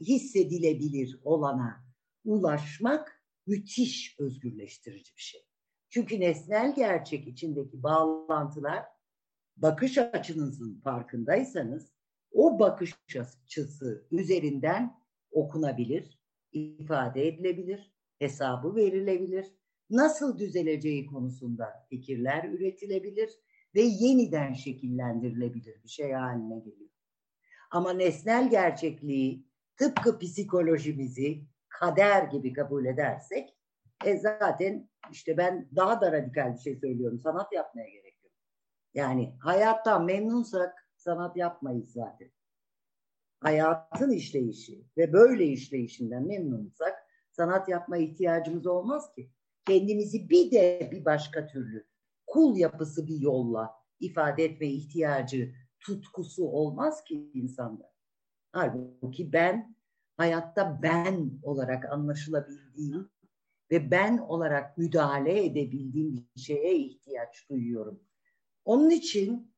hissedilebilir 0.01 1.19
olana 1.23 1.85
ulaşmak 2.25 3.23
müthiş 3.47 4.15
özgürleştirici 4.19 5.15
bir 5.15 5.21
şey. 5.21 5.41
Çünkü 5.89 6.19
nesnel 6.19 6.75
gerçek 6.75 7.27
içindeki 7.27 7.83
bağlantılar 7.83 8.85
bakış 9.57 9.97
açınızın 9.97 10.79
farkındaysanız 10.83 11.91
o 12.31 12.59
bakış 12.59 12.95
açısı 13.15 14.07
üzerinden 14.11 14.99
okunabilir, 15.31 16.19
ifade 16.51 17.27
edilebilir, 17.27 17.96
hesabı 18.19 18.75
verilebilir, 18.75 19.53
nasıl 19.89 20.39
düzeleceği 20.39 21.05
konusunda 21.05 21.85
fikirler 21.89 22.49
üretilebilir 22.49 23.29
ve 23.75 23.81
yeniden 23.81 24.53
şekillendirilebilir 24.53 25.83
bir 25.83 25.89
şey 25.89 26.11
haline 26.11 26.59
geliyor. 26.59 26.89
Ama 27.71 27.93
nesnel 27.93 28.49
gerçekliği 28.49 29.47
tıpkı 29.77 30.19
psikolojimizi 30.19 31.43
kader 31.69 32.23
gibi 32.23 32.53
kabul 32.53 32.85
edersek 32.85 33.57
e 34.05 34.17
zaten 34.17 34.89
işte 35.11 35.37
ben 35.37 35.69
daha 35.75 36.01
da 36.01 36.11
radikal 36.11 36.53
bir 36.53 36.59
şey 36.59 36.75
söylüyorum. 36.75 37.19
Sanat 37.19 37.53
yapmaya 37.53 37.89
gerek 37.89 38.23
yok. 38.23 38.33
Yani 38.93 39.35
hayattan 39.39 40.05
memnunsak 40.05 40.89
sanat 40.95 41.37
yapmayız 41.37 41.91
zaten. 41.91 42.31
Hayatın 43.39 44.11
işleyişi 44.11 44.85
ve 44.97 45.13
böyle 45.13 45.45
işleyişinden 45.45 46.27
memnunsak 46.27 47.06
sanat 47.37 47.69
yapma 47.69 47.97
ihtiyacımız 47.97 48.67
olmaz 48.67 49.13
ki. 49.15 49.31
Kendimizi 49.67 50.29
bir 50.29 50.51
de 50.51 50.89
bir 50.91 51.05
başka 51.05 51.47
türlü 51.47 51.87
kul 52.27 52.57
yapısı 52.57 53.07
bir 53.07 53.19
yolla 53.19 53.73
ifade 53.99 54.43
etme 54.43 54.67
ihtiyacı, 54.67 55.53
tutkusu 55.79 56.45
olmaz 56.45 57.03
ki 57.03 57.31
insanda. 57.33 57.91
Halbuki 58.51 59.33
ben 59.33 59.75
hayatta 60.17 60.79
ben 60.83 61.31
olarak 61.43 61.91
anlaşılabildiğim 61.91 63.09
ve 63.71 63.91
ben 63.91 64.17
olarak 64.17 64.77
müdahale 64.77 65.45
edebildiğim 65.45 66.27
bir 66.35 66.41
şeye 66.41 66.75
ihtiyaç 66.75 67.49
duyuyorum. 67.49 68.03
Onun 68.65 68.89
için 68.89 69.53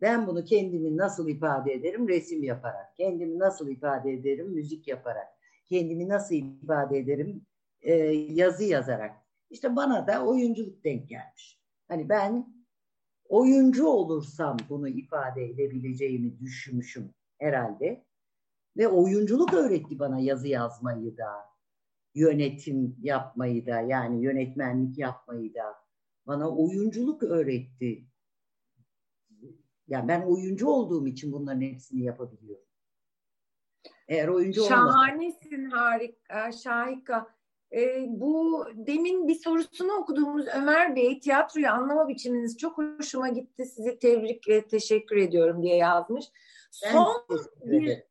ben 0.00 0.26
bunu 0.26 0.44
kendimi 0.44 0.96
nasıl 0.96 1.28
ifade 1.28 1.72
ederim? 1.72 2.08
Resim 2.08 2.42
yaparak. 2.42 2.96
Kendimi 2.96 3.38
nasıl 3.38 3.68
ifade 3.68 4.12
ederim? 4.12 4.50
Müzik 4.50 4.88
yaparak. 4.88 5.39
Kendimi 5.70 6.08
nasıl 6.08 6.34
ifade 6.34 6.98
ederim? 6.98 7.46
Ee, 7.82 7.94
yazı 8.12 8.64
yazarak. 8.64 9.16
İşte 9.50 9.76
bana 9.76 10.06
da 10.06 10.26
oyunculuk 10.26 10.84
denk 10.84 11.08
gelmiş. 11.08 11.60
Hani 11.88 12.08
ben 12.08 12.54
oyuncu 13.28 13.86
olursam 13.86 14.56
bunu 14.68 14.88
ifade 14.88 15.44
edebileceğimi 15.44 16.40
düşünmüşüm 16.40 17.14
herhalde. 17.38 18.04
Ve 18.76 18.88
oyunculuk 18.88 19.54
öğretti 19.54 19.98
bana 19.98 20.18
yazı 20.18 20.48
yazmayı 20.48 21.16
da, 21.16 21.30
yönetim 22.14 22.96
yapmayı 23.02 23.66
da 23.66 23.80
yani 23.80 24.24
yönetmenlik 24.24 24.98
yapmayı 24.98 25.54
da 25.54 25.74
bana 26.26 26.50
oyunculuk 26.56 27.22
öğretti. 27.22 28.04
Yani 29.88 30.08
ben 30.08 30.22
oyuncu 30.22 30.68
olduğum 30.68 31.06
için 31.06 31.32
bunların 31.32 31.60
hepsini 31.60 32.02
yapabiliyorum. 32.02 32.69
Eğer 34.10 34.28
oyuncu 34.28 34.64
Şahanesin 34.64 35.70
harika, 35.70 36.52
şahika. 36.52 37.26
Ee, 37.72 38.04
bu 38.08 38.64
demin 38.74 39.28
bir 39.28 39.34
sorusunu 39.34 39.92
okuduğumuz 39.92 40.46
Ömer 40.46 40.96
Bey 40.96 41.20
tiyatroyu 41.20 41.70
anlama 41.70 42.08
biçiminiz 42.08 42.58
çok 42.58 42.78
hoşuma 42.78 43.28
gitti. 43.28 43.66
Sizi 43.66 43.98
tebrik 43.98 44.48
ve 44.48 44.66
teşekkür 44.66 45.16
ediyorum 45.16 45.62
diye 45.62 45.76
yazmış. 45.76 46.24
Son 46.70 47.26
bir 47.64 48.02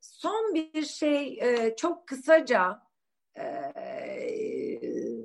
son 0.00 0.54
bir 0.54 0.84
şey 0.84 1.38
e, 1.40 1.76
çok 1.76 2.06
kısaca 2.06 2.82
e, 3.38 3.44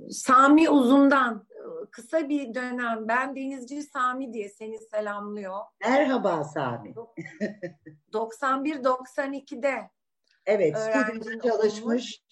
Sami 0.10 0.70
Uzun'dan 0.70 1.48
kısa 1.91 2.30
bir 2.30 2.56
dönem 2.56 3.08
ben 3.08 3.36
Denizci 3.36 3.84
Sami 3.84 4.34
diye 4.34 4.49
seni 4.49 4.80
selamlıyor. 4.80 5.60
Merhaba 5.82 6.44
Sami. 6.44 6.94
91-92'de 8.14 9.90
Evet, 10.45 10.77
stüdyoda 10.77 11.39
çalışmış, 11.41 12.23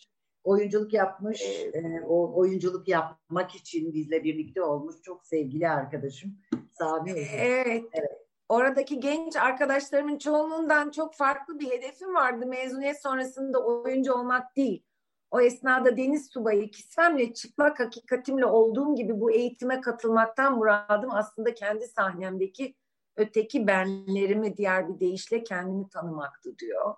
oyunculuk 0.44 0.94
yapmış, 0.94 1.42
e, 1.74 2.02
o 2.08 2.40
oyunculuk 2.40 2.88
yapmak 2.88 3.56
için 3.56 3.94
bizle 3.94 4.24
birlikte 4.24 4.62
olmuş 4.62 4.96
çok 5.02 5.26
sevgili 5.26 5.70
arkadaşım 5.70 6.38
Sami. 6.78 7.12
Evet. 7.12 7.84
evet. 7.94 8.30
Oradaki 8.50 9.00
genç 9.00 9.36
arkadaşlarımın 9.36 10.18
çoğunluğundan 10.18 10.92
çok 10.92 11.16
farklı 11.16 11.60
bir 11.60 11.72
hedefim 11.72 12.16
vardı. 12.16 12.46
Mezuniyet 12.46 13.02
sonrasında 13.02 13.64
oyuncu 13.64 14.14
olmak 14.14 14.56
değil. 14.56 14.84
O 15.32 15.42
esnada 15.42 15.98
deniz 15.98 16.30
subayı 16.30 16.72
kisvemle 16.72 17.34
çıplak 17.34 17.80
hakikatimle 17.80 18.46
olduğum 18.46 18.96
gibi 18.96 19.20
bu 19.20 19.32
eğitime 19.32 19.82
katılmaktan 19.82 20.58
muradım 20.58 21.12
aslında 21.12 21.54
kendi 21.54 21.88
sahnemdeki 21.88 22.76
öteki 23.18 23.68
benlerimi 23.68 24.58
diğer 24.58 24.90
bir 24.90 25.00
deyişle 25.00 25.44
kendimi 25.44 25.90
tanımaktı 25.90 26.58
diyor. 26.58 26.96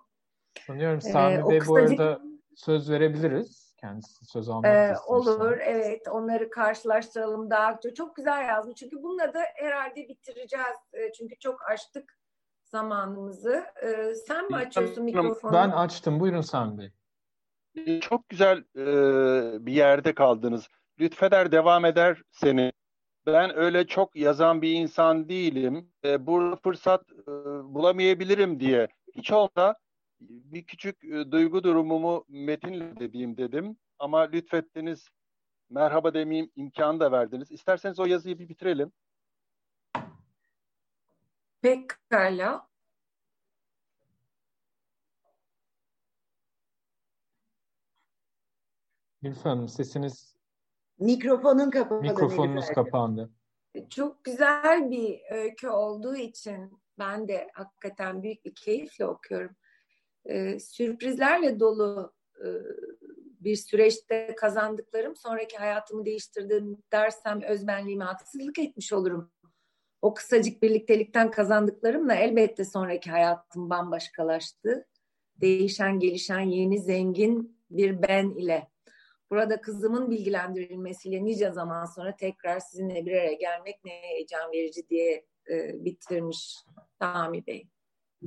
Sanıyorum 0.66 1.00
Sami 1.00 1.34
ee, 1.34 1.48
Bey 1.50 1.58
kısacık... 1.58 1.98
bu 1.98 2.02
arada 2.02 2.20
söz 2.56 2.90
verebiliriz. 2.90 3.74
Kendisi 3.80 4.24
söz 4.24 4.48
almak 4.48 4.66
ee, 4.66 4.94
Olur 5.06 5.58
evet 5.60 6.08
onları 6.08 6.50
karşılaştıralım 6.50 7.50
daha 7.50 7.80
çok 7.96 8.16
güzel 8.16 8.48
yazmış. 8.48 8.74
Çünkü 8.74 9.02
bununla 9.02 9.34
da 9.34 9.40
herhalde 9.54 10.08
bitireceğiz. 10.08 10.76
Çünkü 11.18 11.38
çok 11.38 11.70
açtık 11.70 12.18
zamanımızı. 12.64 13.64
Ee, 13.82 14.14
sen 14.14 14.50
mi 14.50 14.56
açıyorsun 14.56 15.04
mikrofonu? 15.04 15.52
Ben 15.52 15.70
açtım. 15.70 16.20
Buyurun 16.20 16.40
Sami 16.40 16.78
Bey. 16.78 16.90
Çok 18.00 18.28
güzel 18.28 18.58
e, 18.76 19.66
bir 19.66 19.72
yerde 19.72 20.14
kaldınız. 20.14 20.68
Lütfeder 21.00 21.52
devam 21.52 21.84
eder 21.84 22.22
seni. 22.30 22.72
Ben 23.26 23.56
öyle 23.56 23.86
çok 23.86 24.16
yazan 24.16 24.62
bir 24.62 24.72
insan 24.72 25.28
değilim. 25.28 25.92
E, 26.04 26.26
burada 26.26 26.56
fırsat 26.56 27.12
e, 27.12 27.30
bulamayabilirim 27.74 28.60
diye. 28.60 28.88
Hiç 29.16 29.32
olsa 29.32 29.76
bir 30.28 30.64
küçük 30.64 31.04
e, 31.04 31.30
duygu 31.30 31.64
durumumu 31.64 32.24
metinle 32.28 32.96
dediğim 32.96 33.36
dedim. 33.36 33.76
Ama 33.98 34.20
lütfettiniz, 34.20 35.08
merhaba 35.70 36.14
demeyeyim 36.14 36.50
imkanı 36.56 37.00
da 37.00 37.12
verdiniz. 37.12 37.50
İsterseniz 37.50 38.00
o 38.00 38.04
yazıyı 38.04 38.38
bir 38.38 38.48
bitirelim. 38.48 38.92
Pekala. 41.62 42.68
Nilüfer 49.22 49.50
Hanım 49.50 49.68
sesiniz 49.68 50.36
mikrofonun 50.98 51.70
kapalı. 51.70 52.00
Mikrofonunuz 52.00 52.64
Nilüfer. 52.64 52.74
kapandı. 52.74 53.30
Çok 53.90 54.24
güzel 54.24 54.90
bir 54.90 55.20
öykü 55.30 55.68
olduğu 55.68 56.16
için 56.16 56.82
ben 56.98 57.28
de 57.28 57.50
hakikaten 57.54 58.22
büyük 58.22 58.44
bir 58.44 58.54
keyifle 58.54 59.06
okuyorum. 59.06 59.56
Ee, 60.26 60.58
sürprizlerle 60.60 61.60
dolu 61.60 62.12
e, 62.38 62.46
bir 63.40 63.56
süreçte 63.56 64.34
kazandıklarım 64.36 65.16
sonraki 65.16 65.56
hayatımı 65.56 66.04
değiştirdim 66.04 66.78
dersem 66.92 67.42
özbenliğime 67.42 68.04
haksızlık 68.04 68.58
etmiş 68.58 68.92
olurum. 68.92 69.30
O 70.02 70.14
kısacık 70.14 70.62
birliktelikten 70.62 71.30
kazandıklarımla 71.30 72.14
elbette 72.14 72.64
sonraki 72.64 73.10
hayatım 73.10 73.70
bambaşkalaştı. 73.70 74.86
Değişen, 75.40 75.98
gelişen, 75.98 76.40
yeni, 76.40 76.78
zengin 76.78 77.58
bir 77.70 78.02
ben 78.02 78.30
ile 78.30 78.72
Burada 79.32 79.60
kızımın 79.60 80.10
bilgilendirilmesiyle 80.10 81.24
nice 81.24 81.50
zaman 81.50 81.84
sonra 81.84 82.16
tekrar 82.16 82.60
sizinle 82.60 83.06
bir 83.06 83.12
araya 83.12 83.32
gelmek 83.32 83.84
ne 83.84 83.90
heyecan 83.90 84.52
verici 84.52 84.88
diye 84.88 85.26
e, 85.50 85.84
bitirmiş 85.84 86.56
Sami 86.98 87.46
Bey. 87.46 87.68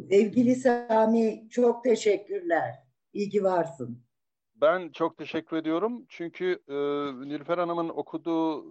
Sevgili 0.09 0.55
Sami 0.55 1.47
çok 1.49 1.83
teşekkürler. 1.83 2.75
İyi 3.13 3.29
ki 3.29 3.43
varsın. 3.43 4.05
Ben 4.55 4.89
çok 4.89 5.17
teşekkür 5.17 5.57
ediyorum. 5.57 6.05
Çünkü 6.09 6.59
e, 6.67 6.73
Nilüfer 7.29 7.57
Hanım'ın 7.57 7.89
okuduğu 7.89 8.65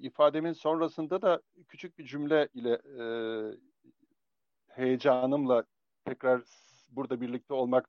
ifademin 0.00 0.52
sonrasında 0.52 1.22
da 1.22 1.42
küçük 1.68 1.98
bir 1.98 2.04
cümle 2.04 2.48
ile 2.54 2.72
e, 2.72 3.04
heyecanımla 4.68 5.64
tekrar 6.04 6.42
burada 6.90 7.20
birlikte 7.20 7.54
olmak 7.54 7.88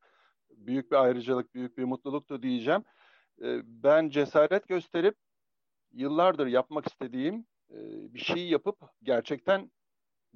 büyük 0.49 0.91
bir 0.91 0.95
ayrıcalık, 0.95 1.55
büyük 1.55 1.77
bir 1.77 1.83
mutluluktu 1.83 2.43
diyeceğim. 2.43 2.83
Ee, 3.41 3.61
ben 3.65 4.09
cesaret 4.09 4.67
gösterip 4.67 5.15
yıllardır 5.93 6.47
yapmak 6.47 6.87
istediğim 6.87 7.45
e, 7.69 7.77
bir 8.13 8.19
şey 8.19 8.47
yapıp 8.49 8.77
gerçekten 9.03 9.71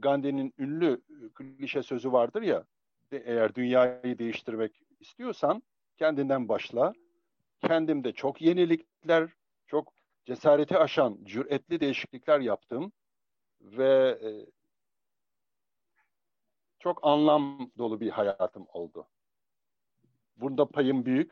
Gandhi'nin 0.01 0.53
ünlü 0.57 1.01
e, 1.09 1.29
klişe 1.33 1.83
sözü 1.83 2.11
vardır 2.11 2.41
ya 2.41 2.65
eğer 3.11 3.55
dünyayı 3.55 4.17
değiştirmek 4.17 4.83
istiyorsan 4.99 5.63
kendinden 5.97 6.49
başla. 6.49 6.93
Kendimde 7.61 8.11
çok 8.11 8.41
yenilikler, 8.41 9.29
çok 9.67 9.93
cesareti 10.25 10.77
aşan, 10.77 11.17
cüretli 11.23 11.79
değişiklikler 11.79 12.39
yaptım 12.39 12.91
ve 13.61 14.19
e, 14.23 14.29
çok 16.79 16.99
anlam 17.01 17.71
dolu 17.77 17.99
bir 17.99 18.09
hayatım 18.09 18.65
oldu. 18.73 19.07
Bunda 20.37 20.65
payım 20.65 21.05
büyük 21.05 21.31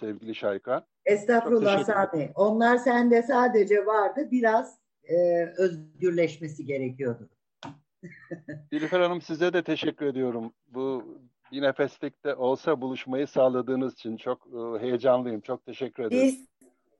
sevgili 0.00 0.34
Şayka. 0.34 0.86
Estağfurullah 1.04 1.84
Sami. 1.84 2.32
Onlar 2.34 2.76
sende 2.76 3.22
sadece 3.22 3.86
vardı. 3.86 4.28
Biraz 4.30 4.78
e, 5.04 5.44
özgürleşmesi 5.58 6.66
gerekiyordu. 6.66 7.30
Nilüfer 8.72 9.00
Hanım 9.00 9.20
size 9.20 9.52
de 9.52 9.64
teşekkür 9.64 10.06
ediyorum. 10.06 10.52
Bu 10.68 11.04
bir 11.52 11.62
nefeslikte 11.62 12.34
olsa 12.34 12.80
buluşmayı 12.80 13.26
sağladığınız 13.26 13.92
için 13.94 14.16
çok 14.16 14.46
e, 14.46 14.82
heyecanlıyım. 14.82 15.40
Çok 15.40 15.66
teşekkür 15.66 16.02
ederim. 16.02 16.22
Biz 16.22 16.46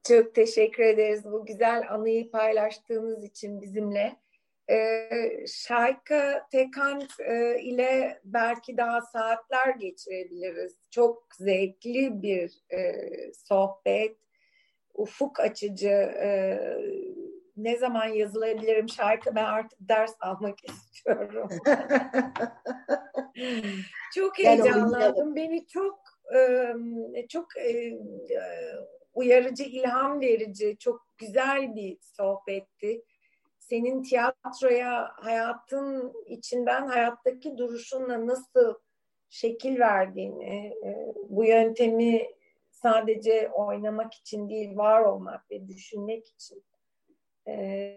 çok 0.08 0.34
teşekkür 0.34 0.82
ederiz 0.82 1.24
bu 1.24 1.46
güzel 1.46 1.94
anıyı 1.94 2.30
paylaştığınız 2.30 3.24
için 3.24 3.60
bizimle. 3.60 4.16
Ee, 4.70 5.46
Şayka 5.46 6.46
Tekant 6.52 7.20
e, 7.20 7.60
ile 7.62 8.20
belki 8.24 8.76
daha 8.76 9.00
saatler 9.00 9.74
geçirebiliriz. 9.80 10.76
Çok 10.90 11.26
zevkli 11.38 12.22
bir 12.22 12.52
e, 12.72 12.92
sohbet, 13.32 14.16
ufuk 14.94 15.40
açıcı. 15.40 15.88
E, 16.22 16.58
ne 17.64 17.76
zaman 17.76 18.06
yazılabilirim 18.06 18.88
Şayka? 18.88 19.34
Ben 19.34 19.44
artık 19.44 19.78
ders 19.80 20.14
almak 20.20 20.58
istiyorum. 20.64 21.48
çok 24.14 24.38
heyecanlandım. 24.38 25.36
Beni 25.36 25.66
çok 25.66 26.00
e, 26.34 27.28
çok 27.28 27.56
e, 27.56 27.98
uyarıcı, 29.14 29.62
ilham 29.62 30.20
verici, 30.20 30.76
çok 30.78 31.06
güzel 31.18 31.74
bir 31.76 31.98
sohbetti 32.00 33.02
senin 33.70 34.02
tiyatroya 34.02 35.12
hayatın 35.16 36.12
içinden 36.26 36.86
hayattaki 36.86 37.58
duruşunla 37.58 38.26
nasıl 38.26 38.74
şekil 39.28 39.78
verdiğini, 39.78 40.74
bu 41.28 41.44
yöntemi 41.44 42.30
sadece 42.70 43.50
oynamak 43.50 44.14
için 44.14 44.48
değil, 44.48 44.76
var 44.76 45.00
olmak 45.00 45.50
ve 45.50 45.68
düşünmek 45.68 46.26
için, 46.26 46.62
e, 47.48 47.96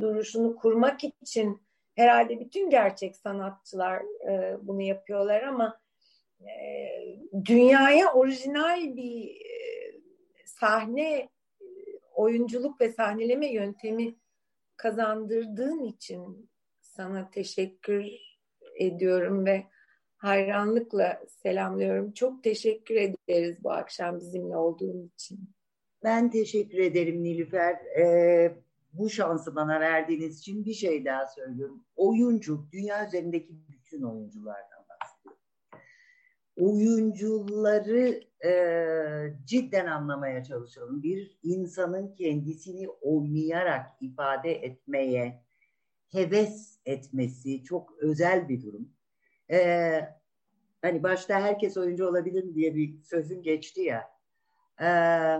duruşunu 0.00 0.56
kurmak 0.56 1.00
için 1.04 1.62
herhalde 1.94 2.40
bütün 2.40 2.70
gerçek 2.70 3.16
sanatçılar 3.16 4.02
e, 4.30 4.58
bunu 4.62 4.82
yapıyorlar 4.82 5.42
ama 5.42 5.80
dünyaya 7.44 8.12
orijinal 8.12 8.96
bir 8.96 9.42
sahne 10.44 11.28
oyunculuk 12.14 12.80
ve 12.80 12.92
sahneleme 12.92 13.52
yöntemi 13.52 14.16
kazandırdığın 14.76 15.84
için 15.84 16.50
sana 16.80 17.30
teşekkür 17.30 18.10
ediyorum 18.76 19.46
ve 19.46 19.66
hayranlıkla 20.16 21.22
selamlıyorum. 21.28 22.12
Çok 22.12 22.42
teşekkür 22.42 22.94
ederiz 22.94 23.64
bu 23.64 23.72
akşam 23.72 24.18
bizimle 24.18 24.56
olduğun 24.56 25.12
için. 25.14 25.54
Ben 26.04 26.30
teşekkür 26.30 26.78
ederim 26.78 27.22
Nilüfer. 27.22 27.74
Ee, 27.98 28.56
bu 28.92 29.10
şansı 29.10 29.56
bana 29.56 29.80
verdiğiniz 29.80 30.38
için 30.38 30.64
bir 30.64 30.74
şey 30.74 31.04
daha 31.04 31.26
söylüyorum. 31.26 31.84
Oyuncu, 31.96 32.66
dünya 32.72 33.06
üzerindeki 33.06 33.54
bütün 33.68 34.02
oyunculardan 34.02 34.84
bahsediyorum. 34.90 35.40
Oyuncuları 36.56 38.20
e, 38.46 38.52
cidden 39.44 39.86
anlamaya 39.86 40.44
çalışalım. 40.44 41.02
Bir 41.02 41.38
insanın 41.42 42.14
kendisini 42.14 42.88
oynayarak 42.88 43.86
ifade 44.00 44.54
etmeye 44.54 45.42
heves 46.12 46.78
etmesi 46.86 47.64
çok 47.64 47.92
özel 47.98 48.48
bir 48.48 48.62
durum. 48.62 48.88
Ee, 49.50 50.00
hani 50.82 51.02
başta 51.02 51.40
herkes 51.40 51.76
oyuncu 51.76 52.08
olabilir 52.08 52.44
mi 52.44 52.54
diye 52.54 52.74
bir 52.74 53.02
sözün 53.02 53.42
geçti 53.42 53.80
ya. 53.80 54.10
Ee, 54.80 55.38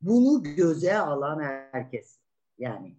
bunu 0.00 0.42
göze 0.42 0.98
alan 0.98 1.40
herkes 1.40 2.18
yani 2.58 2.96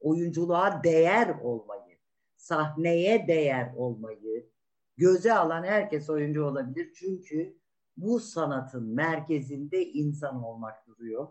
oyunculuğa 0.00 0.84
değer 0.84 1.28
olmayı, 1.42 1.98
sahneye 2.36 3.28
değer 3.28 3.72
olmayı 3.76 4.52
göze 4.96 5.34
alan 5.34 5.64
herkes 5.64 6.10
oyuncu 6.10 6.44
olabilir. 6.44 6.92
Çünkü 6.94 7.56
bu 7.96 8.20
sanatın 8.20 8.94
merkezinde 8.94 9.86
insan 9.86 10.44
olmak 10.44 10.86
duruyor. 10.86 11.28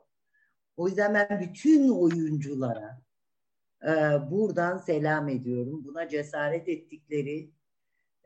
O 0.77 0.87
yüzden 0.87 1.13
ben 1.13 1.39
bütün 1.39 1.89
oyunculara 1.89 3.01
e, 3.83 3.91
buradan 4.31 4.77
selam 4.77 5.29
ediyorum. 5.29 5.83
Buna 5.85 6.07
cesaret 6.07 6.69
ettikleri 6.69 7.51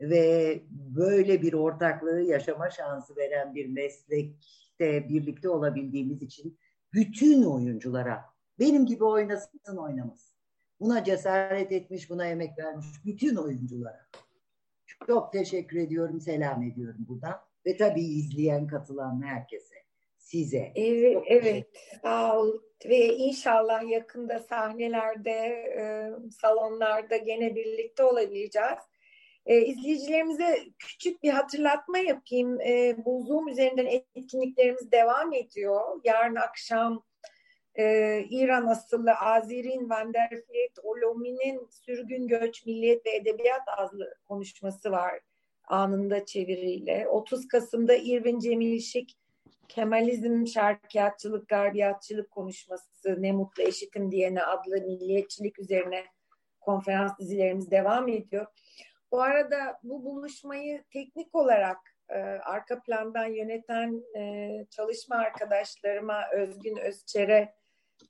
ve 0.00 0.62
böyle 0.70 1.42
bir 1.42 1.52
ortaklığı 1.52 2.22
yaşama 2.22 2.70
şansı 2.70 3.16
veren 3.16 3.54
bir 3.54 3.66
meslekte 3.66 5.08
birlikte 5.08 5.48
olabildiğimiz 5.48 6.22
için 6.22 6.58
bütün 6.92 7.42
oyunculara 7.42 8.24
benim 8.58 8.86
gibi 8.86 9.04
oynasın 9.04 9.76
oynamasın. 9.76 10.36
Buna 10.80 11.04
cesaret 11.04 11.72
etmiş, 11.72 12.10
buna 12.10 12.26
emek 12.26 12.58
vermiş 12.58 12.86
bütün 13.04 13.36
oyunculara. 13.36 14.06
Çok 15.06 15.32
teşekkür 15.32 15.78
ediyorum, 15.78 16.20
selam 16.20 16.62
ediyorum 16.62 17.06
buradan. 17.08 17.40
Ve 17.66 17.76
tabii 17.76 18.04
izleyen, 18.04 18.66
katılan 18.66 19.22
herkese, 19.22 19.74
size. 20.18 20.72
Evet, 20.74 21.22
evet. 21.26 21.66
Sağ 22.02 22.38
ol. 22.38 22.60
Ve 22.84 23.16
inşallah 23.16 23.90
yakında 23.90 24.38
sahnelerde, 24.38 25.30
e, 25.78 25.82
salonlarda 26.30 27.16
gene 27.16 27.54
birlikte 27.54 28.02
olabileceğiz. 28.04 28.78
E, 29.46 29.60
izleyicilerimize 29.60 30.58
küçük 30.78 31.22
bir 31.22 31.30
hatırlatma 31.30 31.98
yapayım. 31.98 32.60
E, 32.60 32.96
bu 33.04 33.22
Zoom 33.22 33.48
üzerinden 33.48 34.02
etkinliklerimiz 34.14 34.92
devam 34.92 35.32
ediyor. 35.32 36.00
Yarın 36.04 36.34
akşam 36.34 37.04
e, 37.74 37.84
İran 38.30 38.66
asıllı 38.66 39.12
Azirin 39.12 39.90
Van 39.90 40.14
der 40.14 40.30
Vliet 40.30 40.78
Olomi'nin 40.82 41.68
Sürgün 41.70 42.26
Göç 42.26 42.66
Milliyet 42.66 43.06
ve 43.06 43.10
Edebiyat 43.16 43.62
adlı 43.76 44.14
konuşması 44.28 44.90
var 44.90 45.20
anında 45.68 46.24
çeviriyle. 46.24 47.08
30 47.08 47.48
Kasım'da 47.48 47.94
İrvin 47.94 48.38
Cemil 48.38 48.80
Şik 48.80 49.16
Kemalizm, 49.68 50.46
Şarkiyatçılık, 50.46 51.48
Garbiyatçılık 51.48 52.30
konuşması, 52.30 53.22
Ne 53.22 53.32
Mutlu 53.32 53.62
Eşitim 53.62 54.12
diyene 54.12 54.42
adlı 54.42 54.80
milliyetçilik 54.80 55.58
üzerine 55.58 56.04
konferans 56.60 57.18
dizilerimiz 57.18 57.70
devam 57.70 58.08
ediyor. 58.08 58.46
Bu 59.12 59.22
arada 59.22 59.78
bu 59.82 60.04
buluşmayı 60.04 60.84
teknik 60.92 61.34
olarak 61.34 61.78
e, 62.08 62.18
arka 62.44 62.82
plandan 62.82 63.26
yöneten 63.26 64.02
e, 64.18 64.50
çalışma 64.70 65.16
arkadaşlarıma 65.16 66.30
Özgün 66.32 66.76
Özçer'e, 66.76 67.54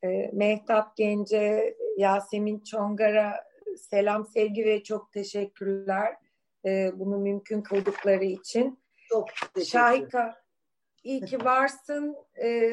e, 0.04 0.30
Mehtap 0.32 0.96
Gence, 0.96 1.76
Yasemin 1.96 2.60
Çongar'a 2.60 3.44
selam, 3.76 4.26
sevgi 4.26 4.64
ve 4.64 4.82
çok 4.82 5.12
teşekkürler. 5.12 6.16
E, 6.64 6.90
bunu 6.94 7.18
mümkün 7.18 7.62
kıldıkları 7.62 8.24
için. 8.24 8.78
Çok 9.08 9.28
Şahika, 9.64 10.34
iyi 11.04 11.20
ki 11.24 11.44
varsın. 11.44 12.16
E, 12.42 12.70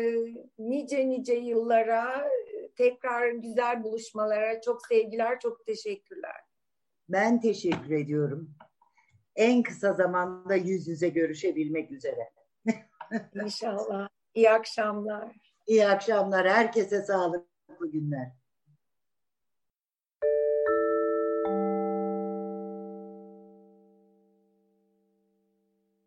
nice 0.60 1.10
nice 1.10 1.34
yıllara, 1.34 2.30
tekrar 2.76 3.30
güzel 3.30 3.84
buluşmalara 3.84 4.62
çok 4.62 4.86
sevgiler, 4.88 5.40
çok 5.40 5.66
teşekkürler. 5.66 6.42
Ben 7.10 7.42
teşekkür 7.42 7.92
ediyorum. 7.92 8.56
En 9.36 9.64
kısa 9.64 9.94
zamanda 9.94 10.56
yüz 10.56 10.88
yüze 10.88 11.10
görüşebilmek 11.10 11.92
üzere. 11.92 12.32
İnşallah. 13.44 14.10
İyi 14.34 14.52
akşamlar. 14.52 15.36
İyi 15.68 15.88
akşamlar. 15.88 16.50
Herkese 16.50 17.02
sağlıklı 17.02 17.92
günler. 17.92 18.32